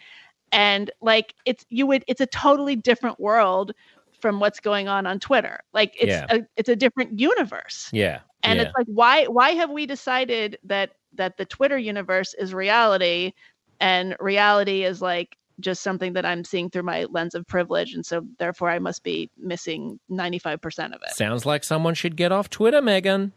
and 0.52 0.90
like 1.02 1.36
it's 1.46 1.66
you 1.70 1.86
would 1.86 2.04
it's 2.08 2.22
a 2.22 2.26
totally 2.26 2.76
different 2.76 3.20
world 3.20 3.74
from 4.20 4.40
what's 4.40 4.60
going 4.60 4.88
on 4.88 5.06
on 5.06 5.20
Twitter. 5.20 5.60
Like 5.74 5.96
it's 6.00 6.10
yeah. 6.10 6.26
a 6.30 6.42
it's 6.58 6.70
a 6.70 6.76
different 6.76 7.20
universe. 7.20 7.90
Yeah. 7.94 8.20
And 8.44 8.58
yeah. 8.58 8.66
it's 8.66 8.74
like 8.78 8.88
why 8.88 9.26
why 9.26 9.52
have 9.52 9.70
we 9.70 9.86
decided 9.86 10.58
that 10.64 10.92
that 11.14 11.38
the 11.38 11.46
Twitter 11.46 11.78
universe 11.78 12.34
is 12.36 12.54
reality 12.54 13.34
and 13.80 14.16
reality 14.20 14.84
is 14.84 15.02
like 15.02 15.36
just 15.60 15.84
something 15.84 16.14
that 16.14 16.26
I'm 16.26 16.46
seeing 16.46 16.70
through 16.70 16.84
my 16.84 17.06
lens 17.06 17.36
of 17.36 17.46
privilege 17.46 17.94
and 17.94 18.06
so 18.06 18.26
therefore 18.38 18.70
I 18.70 18.80
must 18.80 19.04
be 19.04 19.30
missing 19.38 20.00
95% 20.10 20.94
of 20.94 21.02
it. 21.06 21.16
Sounds 21.16 21.46
like 21.46 21.64
someone 21.64 21.96
should 21.96 22.16
get 22.16 22.32
off 22.32 22.50
Twitter, 22.50 22.82
Meghan. 22.82 23.32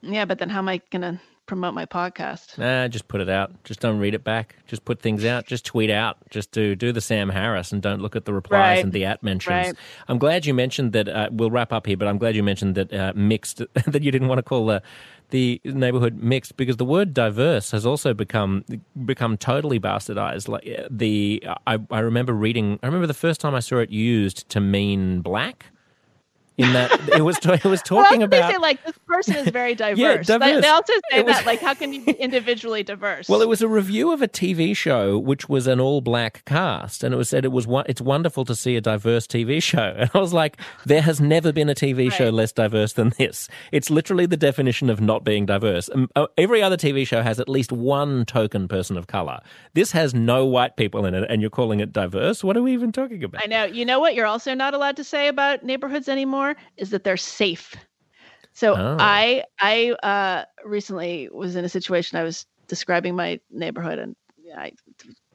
Yeah, 0.00 0.24
but 0.24 0.38
then 0.38 0.48
how 0.48 0.58
am 0.58 0.68
I 0.68 0.80
gonna 0.90 1.20
promote 1.48 1.74
my 1.74 1.86
podcast. 1.86 2.56
Nah, 2.58 2.86
just 2.86 3.08
put 3.08 3.20
it 3.20 3.28
out. 3.28 3.64
Just 3.64 3.80
don't 3.80 3.98
read 3.98 4.14
it 4.14 4.22
back. 4.22 4.54
Just 4.66 4.84
put 4.84 5.00
things 5.00 5.24
out. 5.24 5.46
Just 5.46 5.64
tweet 5.64 5.90
out. 5.90 6.18
Just 6.30 6.52
do 6.52 6.76
do 6.76 6.92
the 6.92 7.00
Sam 7.00 7.30
Harris 7.30 7.72
and 7.72 7.82
don't 7.82 8.00
look 8.00 8.14
at 8.14 8.26
the 8.26 8.32
replies 8.32 8.76
right. 8.76 8.84
and 8.84 8.92
the 8.92 9.04
at 9.04 9.22
mentions. 9.24 9.50
Right. 9.50 9.74
I'm 10.06 10.18
glad 10.18 10.46
you 10.46 10.54
mentioned 10.54 10.92
that. 10.92 11.08
Uh, 11.08 11.30
we'll 11.32 11.50
wrap 11.50 11.72
up 11.72 11.86
here, 11.86 11.96
but 11.96 12.06
I'm 12.06 12.18
glad 12.18 12.36
you 12.36 12.44
mentioned 12.44 12.76
that 12.76 12.92
uh, 12.92 13.12
mixed. 13.16 13.58
that 13.86 14.02
you 14.02 14.12
didn't 14.12 14.28
want 14.28 14.38
to 14.38 14.44
call 14.44 14.66
the 14.66 14.82
the 15.30 15.60
neighborhood 15.64 16.16
mixed 16.16 16.56
because 16.56 16.76
the 16.76 16.86
word 16.86 17.12
diverse 17.12 17.70
has 17.72 17.84
also 17.84 18.14
become 18.14 18.64
become 19.04 19.36
totally 19.36 19.80
bastardized. 19.80 20.48
Like 20.48 20.68
uh, 20.68 20.86
the 20.90 21.42
I, 21.66 21.78
I 21.90 22.00
remember 22.00 22.34
reading. 22.34 22.78
I 22.82 22.86
remember 22.86 23.06
the 23.06 23.14
first 23.14 23.40
time 23.40 23.54
I 23.54 23.60
saw 23.60 23.78
it 23.78 23.90
used 23.90 24.48
to 24.50 24.60
mean 24.60 25.22
black 25.22 25.66
in 26.58 26.72
that 26.72 26.90
it 27.16 27.22
was 27.22 27.38
it 27.38 27.64
was 27.64 27.80
talking 27.82 28.18
well, 28.18 28.26
about. 28.26 28.48
They 28.48 28.54
say 28.54 28.58
like 28.58 28.84
this 28.84 28.98
person 29.06 29.36
is 29.36 29.48
very 29.48 29.74
diverse. 29.76 29.98
yeah, 29.98 30.22
diverse. 30.22 30.62
They, 30.62 30.68
also 30.68 30.92
say 31.10 31.22
was, 31.22 31.36
that 31.36 31.46
like 31.46 31.60
how 31.60 31.72
can 31.72 31.92
you 31.92 32.04
be 32.04 32.12
individually 32.12 32.82
diverse? 32.82 33.28
Well, 33.28 33.40
it 33.40 33.48
was 33.48 33.62
a 33.62 33.68
review 33.68 34.12
of 34.12 34.20
a 34.20 34.28
TV 34.28 34.76
show 34.76 35.16
which 35.16 35.48
was 35.48 35.68
an 35.68 35.80
all 35.80 36.00
black 36.00 36.44
cast, 36.44 37.04
and 37.04 37.14
it 37.14 37.16
was 37.16 37.28
said 37.28 37.44
it 37.44 37.52
was 37.52 37.66
it's 37.86 38.00
wonderful 38.00 38.44
to 38.44 38.56
see 38.56 38.76
a 38.76 38.80
diverse 38.80 39.26
TV 39.26 39.62
show, 39.62 39.94
and 39.96 40.10
I 40.12 40.18
was 40.18 40.32
like, 40.32 40.60
there 40.84 41.02
has 41.02 41.20
never 41.20 41.52
been 41.52 41.68
a 41.68 41.74
TV 41.74 42.08
right. 42.08 42.18
show 42.18 42.30
less 42.30 42.52
diverse 42.52 42.94
than 42.94 43.10
this. 43.18 43.48
It's 43.70 43.88
literally 43.88 44.26
the 44.26 44.36
definition 44.36 44.90
of 44.90 45.00
not 45.00 45.22
being 45.22 45.46
diverse. 45.46 45.88
Uh, 46.16 46.26
every 46.36 46.60
other 46.60 46.76
TV 46.76 47.06
show 47.06 47.22
has 47.22 47.38
at 47.38 47.48
least 47.48 47.70
one 47.70 48.24
token 48.24 48.66
person 48.66 48.96
of 48.96 49.06
color. 49.06 49.40
This 49.74 49.92
has 49.92 50.12
no 50.12 50.44
white 50.44 50.76
people 50.76 51.06
in 51.06 51.14
it, 51.14 51.24
and 51.30 51.40
you're 51.40 51.50
calling 51.50 51.78
it 51.78 51.92
diverse. 51.92 52.42
What 52.42 52.56
are 52.56 52.62
we 52.62 52.72
even 52.72 52.90
talking 52.90 53.22
about? 53.22 53.44
I 53.44 53.46
know. 53.46 53.64
You 53.64 53.84
know 53.84 54.00
what? 54.00 54.16
You're 54.16 54.26
also 54.26 54.54
not 54.54 54.74
allowed 54.74 54.96
to 54.96 55.04
say 55.04 55.28
about 55.28 55.62
neighborhoods 55.62 56.08
anymore 56.08 56.47
is 56.76 56.90
that 56.90 57.04
they're 57.04 57.16
safe. 57.16 57.74
So 58.52 58.74
oh. 58.76 58.96
I 58.98 59.44
I 59.60 59.92
uh, 60.02 60.44
recently 60.64 61.28
was 61.32 61.56
in 61.56 61.64
a 61.64 61.68
situation. 61.68 62.18
I 62.18 62.24
was 62.24 62.46
describing 62.66 63.14
my 63.14 63.40
neighborhood 63.50 63.98
and 63.98 64.16
I 64.56 64.72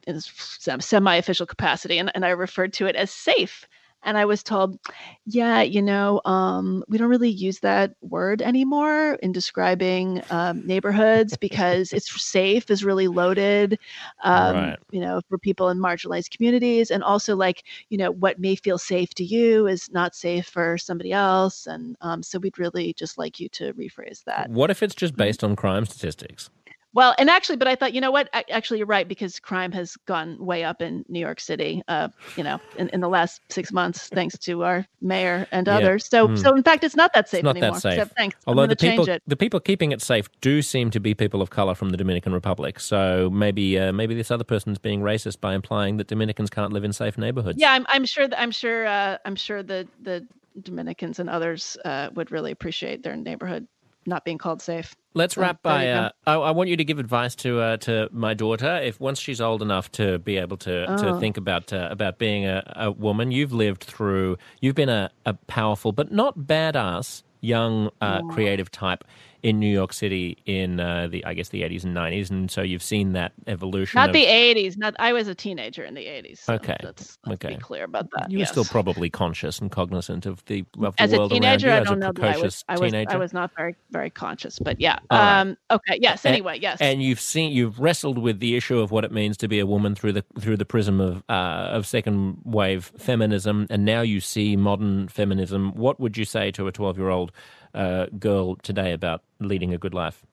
in 0.06 0.20
some 0.20 0.80
semi-official 0.80 1.46
capacity, 1.46 1.98
and, 1.98 2.10
and 2.14 2.24
I 2.24 2.30
referred 2.30 2.72
to 2.74 2.86
it 2.86 2.96
as 2.96 3.10
safe 3.10 3.66
and 4.04 4.18
I 4.18 4.24
was 4.24 4.42
told, 4.42 4.78
yeah, 5.26 5.62
you 5.62 5.82
know, 5.82 6.20
um, 6.24 6.84
we 6.88 6.98
don't 6.98 7.08
really 7.08 7.30
use 7.30 7.60
that 7.60 7.94
word 8.02 8.42
anymore 8.42 9.14
in 9.22 9.32
describing 9.32 10.22
um, 10.30 10.66
neighborhoods 10.66 11.36
because 11.36 11.92
it's 11.92 12.22
safe 12.22 12.70
is 12.70 12.84
really 12.84 13.08
loaded, 13.08 13.78
um, 14.22 14.56
right. 14.56 14.78
you 14.90 15.00
know, 15.00 15.20
for 15.28 15.38
people 15.38 15.70
in 15.70 15.78
marginalized 15.78 16.30
communities. 16.30 16.90
And 16.90 17.02
also, 17.02 17.34
like, 17.34 17.64
you 17.88 17.98
know, 17.98 18.10
what 18.10 18.38
may 18.38 18.54
feel 18.54 18.78
safe 18.78 19.14
to 19.14 19.24
you 19.24 19.66
is 19.66 19.90
not 19.90 20.14
safe 20.14 20.46
for 20.46 20.78
somebody 20.78 21.12
else. 21.12 21.66
And 21.66 21.96
um, 22.00 22.22
so 22.22 22.38
we'd 22.38 22.58
really 22.58 22.92
just 22.94 23.18
like 23.18 23.40
you 23.40 23.48
to 23.50 23.72
rephrase 23.72 24.24
that. 24.24 24.50
What 24.50 24.70
if 24.70 24.82
it's 24.82 24.94
just 24.94 25.16
based 25.16 25.42
on 25.42 25.56
crime 25.56 25.86
statistics? 25.86 26.50
Well, 26.94 27.14
and 27.18 27.28
actually, 27.28 27.56
but 27.56 27.66
I 27.66 27.74
thought, 27.74 27.92
you 27.92 28.00
know 28.00 28.12
what? 28.12 28.28
Actually, 28.50 28.78
you're 28.78 28.86
right 28.86 29.06
because 29.06 29.40
crime 29.40 29.72
has 29.72 29.96
gone 30.06 30.38
way 30.38 30.62
up 30.62 30.80
in 30.80 31.04
New 31.08 31.18
York 31.18 31.40
City. 31.40 31.82
Uh, 31.88 32.08
you 32.36 32.44
know, 32.44 32.60
in, 32.78 32.88
in 32.90 33.00
the 33.00 33.08
last 33.08 33.40
six 33.50 33.72
months, 33.72 34.08
thanks 34.08 34.38
to 34.38 34.62
our 34.62 34.86
mayor 35.02 35.46
and 35.50 35.66
yeah. 35.66 35.76
others. 35.76 36.08
So, 36.08 36.28
mm. 36.28 36.38
so 36.38 36.54
in 36.54 36.62
fact, 36.62 36.84
it's 36.84 36.96
not 36.96 37.12
that 37.14 37.28
safe 37.28 37.42
not 37.42 37.56
anymore. 37.56 37.72
That 37.72 37.80
safe. 37.80 37.92
Except, 37.94 38.16
thanks. 38.16 38.36
Although 38.46 38.68
the 38.68 38.76
people, 38.76 39.06
the 39.26 39.36
people 39.36 39.60
keeping 39.60 39.92
it 39.92 40.00
safe 40.00 40.28
do 40.40 40.62
seem 40.62 40.90
to 40.90 41.00
be 41.00 41.14
people 41.14 41.42
of 41.42 41.50
color 41.50 41.74
from 41.74 41.90
the 41.90 41.96
Dominican 41.96 42.32
Republic. 42.32 42.78
So 42.78 43.28
maybe, 43.30 43.78
uh, 43.78 43.92
maybe 43.92 44.14
this 44.14 44.30
other 44.30 44.44
person 44.44 44.70
is 44.72 44.78
being 44.78 45.00
racist 45.00 45.40
by 45.40 45.54
implying 45.54 45.96
that 45.96 46.06
Dominicans 46.06 46.48
can't 46.48 46.72
live 46.72 46.84
in 46.84 46.92
safe 46.92 47.18
neighborhoods. 47.18 47.58
Yeah, 47.58 47.72
I'm, 47.72 47.84
I'm 47.88 48.04
sure. 48.04 48.28
That, 48.28 48.40
I'm 48.40 48.52
sure. 48.52 48.86
Uh, 48.86 49.18
I'm 49.24 49.36
sure 49.36 49.62
the 49.62 49.88
the 50.00 50.26
Dominicans 50.62 51.18
and 51.18 51.28
others 51.28 51.76
uh, 51.84 52.10
would 52.14 52.30
really 52.30 52.52
appreciate 52.52 53.02
their 53.02 53.16
neighborhood 53.16 53.66
not 54.06 54.24
being 54.24 54.38
called 54.38 54.62
safe. 54.62 54.94
Let's 55.14 55.34
so, 55.34 55.42
wrap 55.42 55.62
by. 55.62 55.88
Uh, 55.88 56.10
I, 56.26 56.34
I, 56.34 56.50
want 56.50 56.70
you 56.70 56.76
to 56.76 56.84
give 56.84 56.98
advice 56.98 57.34
to 57.36 57.60
uh, 57.60 57.76
to 57.78 58.08
my 58.12 58.34
daughter. 58.34 58.80
If 58.82 59.00
once 59.00 59.18
she's 59.18 59.40
old 59.40 59.62
enough 59.62 59.90
to 59.92 60.18
be 60.18 60.38
able 60.38 60.56
to, 60.58 60.92
oh. 60.92 60.96
to 60.96 61.20
think 61.20 61.36
about 61.36 61.72
uh, 61.72 61.88
about 61.90 62.18
being 62.18 62.46
a, 62.46 62.62
a, 62.76 62.90
woman, 62.90 63.30
you've 63.30 63.52
lived 63.52 63.84
through. 63.84 64.36
You've 64.60 64.74
been 64.74 64.88
a, 64.88 65.10
a 65.24 65.34
powerful 65.34 65.92
but 65.92 66.10
not 66.10 66.38
badass 66.38 67.22
young 67.40 67.90
uh, 68.00 68.22
creative 68.22 68.70
type 68.70 69.04
in 69.44 69.60
New 69.60 69.70
York 69.70 69.92
City 69.92 70.38
in 70.46 70.80
uh, 70.80 71.06
the 71.06 71.22
I 71.26 71.34
guess 71.34 71.50
the 71.50 71.60
80s 71.60 71.84
and 71.84 71.94
90s, 71.94 72.30
and 72.30 72.50
so 72.50 72.62
you've 72.62 72.82
seen 72.82 73.12
that 73.12 73.32
evolution. 73.46 73.98
Not 73.98 74.08
of... 74.08 74.14
the 74.14 74.24
80s. 74.24 74.78
Not 74.78 74.96
I 74.98 75.12
was 75.12 75.28
a 75.28 75.34
teenager 75.34 75.84
in 75.84 75.92
the 75.92 76.06
80s. 76.06 76.38
So 76.38 76.54
okay, 76.54 76.78
let's, 76.82 77.18
let's 77.26 77.44
okay. 77.44 77.54
Be 77.54 77.60
clear 77.60 77.84
about 77.84 78.08
that. 78.16 78.30
You 78.30 78.38
yes. 78.38 78.48
were 78.48 78.64
still 78.64 78.72
probably 78.72 79.10
conscious 79.10 79.58
and 79.58 79.70
cognizant 79.70 80.24
of 80.24 80.42
the 80.46 80.64
of 80.82 80.94
as 80.96 81.10
the 81.10 81.18
world 81.18 81.32
a 81.32 81.34
teenager. 81.34 81.68
around 81.68 81.76
you. 81.76 81.80
I 81.82 81.84
don't 81.84 81.98
know 81.98 82.12
that 82.12 82.36
I 82.36 82.40
was. 82.40 82.64
I 82.68 82.78
was, 82.78 82.94
I 82.94 83.16
was 83.16 83.34
not 83.34 83.50
very 83.54 83.76
very 83.90 84.08
conscious, 84.08 84.58
but 84.58 84.80
yeah. 84.80 84.98
Um, 85.10 85.58
Okay. 85.70 85.98
Yes. 86.00 86.24
Anyway. 86.24 86.58
Yes. 86.58 86.78
And 86.80 87.02
you've 87.02 87.20
seen 87.20 87.52
you've 87.52 87.78
wrestled 87.78 88.16
with 88.16 88.40
the 88.40 88.56
issue 88.56 88.78
of 88.78 88.90
what 88.90 89.04
it 89.04 89.12
means 89.12 89.36
to 89.38 89.48
be 89.48 89.58
a 89.58 89.66
woman 89.66 89.94
through 89.94 90.12
the 90.12 90.24
through 90.40 90.56
the 90.56 90.64
prism 90.64 91.02
of 91.02 91.22
uh, 91.28 91.68
of 91.70 91.86
second 91.86 92.38
wave 92.44 92.92
feminism, 92.96 93.66
and 93.68 93.84
now 93.84 94.00
you 94.00 94.22
see 94.22 94.56
modern 94.56 95.08
feminism. 95.08 95.72
What 95.74 96.00
would 96.00 96.16
you 96.16 96.24
say 96.24 96.50
to 96.52 96.66
a 96.66 96.72
12 96.72 96.96
year 96.96 97.10
old? 97.10 97.30
Uh, 97.74 98.06
girl 98.18 98.56
today 98.56 98.92
about 98.92 99.22
leading 99.40 99.74
a 99.74 99.78
good 99.78 99.94
life? 99.94 100.24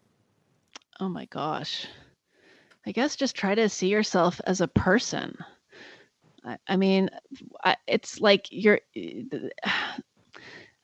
Oh 0.99 1.09
my 1.09 1.25
gosh. 1.25 1.87
I 2.85 2.91
guess 2.91 3.15
just 3.15 3.35
try 3.35 3.55
to 3.55 3.69
see 3.69 3.87
yourself 3.87 4.41
as 4.45 4.61
a 4.61 4.67
person. 4.67 5.37
I, 6.45 6.57
I 6.67 6.77
mean, 6.77 7.09
I, 7.63 7.75
it's 7.87 8.19
like 8.19 8.47
you're. 8.49 8.79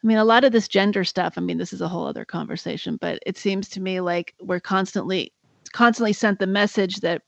I 0.03 0.07
mean, 0.07 0.17
a 0.17 0.25
lot 0.25 0.43
of 0.43 0.51
this 0.51 0.67
gender 0.67 1.03
stuff. 1.03 1.33
I 1.37 1.41
mean, 1.41 1.57
this 1.57 1.73
is 1.73 1.81
a 1.81 1.87
whole 1.87 2.05
other 2.05 2.23
conversation, 2.23 2.97
but 3.01 3.19
it 3.25 3.37
seems 3.37 3.67
to 3.69 3.81
me 3.81 3.99
like 3.99 4.35
we're 4.39 4.59
constantly, 4.59 5.33
constantly 5.73 6.13
sent 6.13 6.37
the 6.37 6.47
message 6.47 6.97
that 6.97 7.23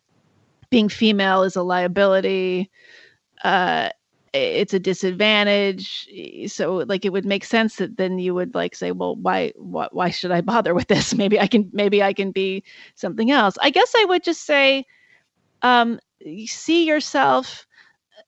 being 0.70 0.88
female 0.88 1.42
is 1.44 1.56
a 1.56 1.64
liability. 1.64 2.70
Uh, 3.44 3.90
it's 4.34 4.74
a 4.74 4.80
disadvantage 4.80 6.08
so 6.48 6.78
like 6.88 7.06
it 7.06 7.12
would 7.12 7.26
make 7.26 7.44
sense 7.44 7.78
that 7.78 7.98
then 7.98 8.20
you 8.20 8.34
would 8.34 8.54
like 8.54 8.76
say 8.76 8.92
well 8.92 9.16
why 9.16 9.52
why, 9.56 9.88
why 9.92 10.10
should 10.10 10.32
i 10.32 10.42
bother 10.42 10.74
with 10.74 10.88
this? 10.88 11.14
Maybe 11.20 11.40
i 11.40 11.48
can 11.48 11.70
maybe 11.74 12.04
i 12.04 12.14
can 12.14 12.32
be 12.32 12.64
something 12.96 13.32
else. 13.32 13.58
I 13.62 13.70
guess 13.70 13.94
i 13.96 14.06
would 14.06 14.24
just 14.24 14.46
say 14.46 14.86
um 15.62 16.00
see 16.46 16.86
yourself 16.86 17.68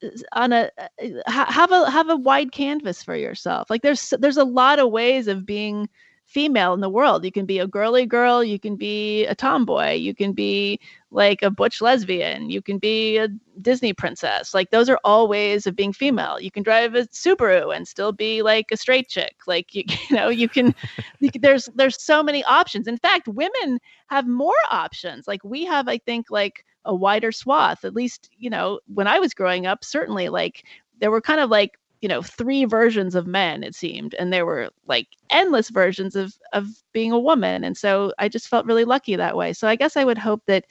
uh, 0.03 0.09
on 0.33 0.53
a 0.53 0.69
uh, 0.77 0.87
have 1.27 1.71
a 1.71 1.89
have 1.89 2.09
a 2.09 2.15
wide 2.15 2.51
canvas 2.51 3.03
for 3.03 3.15
yourself. 3.15 3.69
Like 3.69 3.81
there's 3.81 4.13
there's 4.19 4.37
a 4.37 4.43
lot 4.45 4.79
of 4.79 4.91
ways 4.91 5.27
of 5.27 5.45
being 5.45 5.89
female 6.31 6.73
in 6.73 6.79
the 6.79 6.89
world. 6.89 7.25
You 7.25 7.31
can 7.31 7.45
be 7.45 7.59
a 7.59 7.67
girly 7.67 8.05
girl, 8.05 8.41
you 8.41 8.57
can 8.57 8.77
be 8.77 9.25
a 9.25 9.35
tomboy, 9.35 9.93
you 9.95 10.15
can 10.15 10.31
be 10.31 10.79
like 11.11 11.41
a 11.41 11.51
butch 11.51 11.81
lesbian, 11.81 12.49
you 12.49 12.61
can 12.61 12.77
be 12.77 13.17
a 13.17 13.27
Disney 13.61 13.91
princess. 13.91 14.53
Like 14.53 14.71
those 14.71 14.87
are 14.87 14.99
all 15.03 15.27
ways 15.27 15.67
of 15.67 15.75
being 15.75 15.91
female. 15.91 16.39
You 16.39 16.49
can 16.49 16.63
drive 16.63 16.95
a 16.95 17.01
Subaru 17.07 17.75
and 17.75 17.85
still 17.85 18.13
be 18.13 18.41
like 18.41 18.67
a 18.71 18.77
straight 18.77 19.09
chick. 19.09 19.35
Like 19.45 19.75
you, 19.75 19.83
you 20.09 20.15
know, 20.15 20.29
you 20.29 20.47
can, 20.47 20.73
you 21.19 21.29
can 21.31 21.41
there's 21.41 21.67
there's 21.75 22.01
so 22.01 22.23
many 22.23 22.43
options. 22.45 22.87
In 22.87 22.97
fact, 22.97 23.27
women 23.27 23.79
have 24.07 24.25
more 24.25 24.61
options. 24.69 25.27
Like 25.27 25.43
we 25.43 25.65
have 25.65 25.89
I 25.89 25.97
think 25.97 26.27
like 26.31 26.63
a 26.85 26.95
wider 26.95 27.33
swath. 27.33 27.83
At 27.83 27.93
least, 27.93 28.29
you 28.37 28.49
know, 28.49 28.79
when 28.87 29.07
I 29.07 29.19
was 29.19 29.33
growing 29.33 29.65
up, 29.65 29.83
certainly 29.83 30.29
like 30.29 30.63
there 30.99 31.11
were 31.11 31.21
kind 31.21 31.41
of 31.41 31.49
like 31.49 31.77
you 32.01 32.09
know 32.09 32.21
three 32.21 32.65
versions 32.65 33.15
of 33.15 33.27
men 33.27 33.63
it 33.63 33.75
seemed 33.75 34.15
and 34.15 34.33
there 34.33 34.45
were 34.45 34.69
like 34.87 35.07
endless 35.29 35.69
versions 35.69 36.15
of 36.15 36.33
of 36.53 36.67
being 36.93 37.11
a 37.11 37.19
woman 37.19 37.63
and 37.63 37.77
so 37.77 38.11
i 38.19 38.27
just 38.27 38.47
felt 38.47 38.65
really 38.65 38.85
lucky 38.85 39.15
that 39.15 39.37
way. 39.37 39.53
So 39.53 39.67
i 39.67 39.75
guess 39.75 39.95
i 39.95 40.03
would 40.03 40.17
hope 40.17 40.43
that 40.47 40.65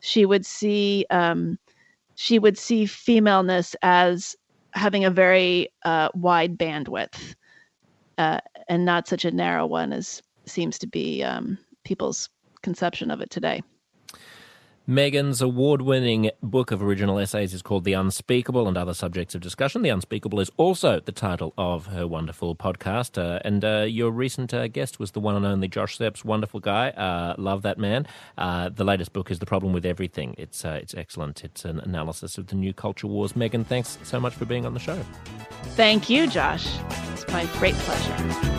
she 0.00 0.24
would 0.24 0.46
see 0.46 1.04
um 1.10 1.58
she 2.14 2.38
would 2.38 2.56
see 2.56 2.86
femaleness 2.86 3.76
as 3.82 4.36
having 4.72 5.04
a 5.04 5.10
very 5.10 5.68
uh, 5.84 6.08
wide 6.14 6.58
bandwidth 6.58 7.34
uh, 8.18 8.40
and 8.68 8.84
not 8.84 9.08
such 9.08 9.24
a 9.24 9.30
narrow 9.30 9.66
one 9.66 9.92
as 9.92 10.22
seems 10.46 10.78
to 10.78 10.86
be 10.86 11.22
um, 11.22 11.58
people's 11.84 12.28
conception 12.62 13.10
of 13.10 13.20
it 13.20 13.30
today 13.30 13.62
Meghan's 14.88 15.42
award 15.42 15.82
winning 15.82 16.30
book 16.44 16.70
of 16.70 16.80
original 16.80 17.18
essays 17.18 17.52
is 17.52 17.60
called 17.60 17.82
The 17.82 17.94
Unspeakable 17.94 18.68
and 18.68 18.78
Other 18.78 18.94
Subjects 18.94 19.34
of 19.34 19.40
Discussion. 19.40 19.82
The 19.82 19.88
Unspeakable 19.88 20.38
is 20.38 20.48
also 20.58 21.00
the 21.00 21.10
title 21.10 21.52
of 21.58 21.86
her 21.86 22.06
wonderful 22.06 22.54
podcast. 22.54 23.18
Uh, 23.20 23.40
and 23.44 23.64
uh, 23.64 23.80
your 23.80 24.12
recent 24.12 24.54
uh, 24.54 24.68
guest 24.68 25.00
was 25.00 25.10
the 25.10 25.18
one 25.18 25.34
and 25.34 25.44
only 25.44 25.66
Josh 25.66 25.98
Szeps. 25.98 26.24
wonderful 26.24 26.60
guy. 26.60 26.90
Uh, 26.90 27.34
love 27.36 27.62
that 27.62 27.78
man. 27.78 28.06
Uh, 28.38 28.68
the 28.68 28.84
latest 28.84 29.12
book 29.12 29.28
is 29.32 29.40
The 29.40 29.46
Problem 29.46 29.72
with 29.72 29.84
Everything. 29.84 30.36
It's, 30.38 30.64
uh, 30.64 30.78
it's 30.80 30.94
excellent. 30.94 31.42
It's 31.42 31.64
an 31.64 31.80
analysis 31.80 32.38
of 32.38 32.46
the 32.46 32.54
new 32.54 32.72
culture 32.72 33.08
wars. 33.08 33.34
Megan, 33.34 33.64
thanks 33.64 33.98
so 34.04 34.20
much 34.20 34.34
for 34.34 34.44
being 34.44 34.64
on 34.64 34.72
the 34.72 34.80
show. 34.80 35.00
Thank 35.74 36.08
you, 36.08 36.28
Josh. 36.28 36.68
It's 37.12 37.26
my 37.32 37.44
great 37.58 37.74
pleasure. 37.74 38.55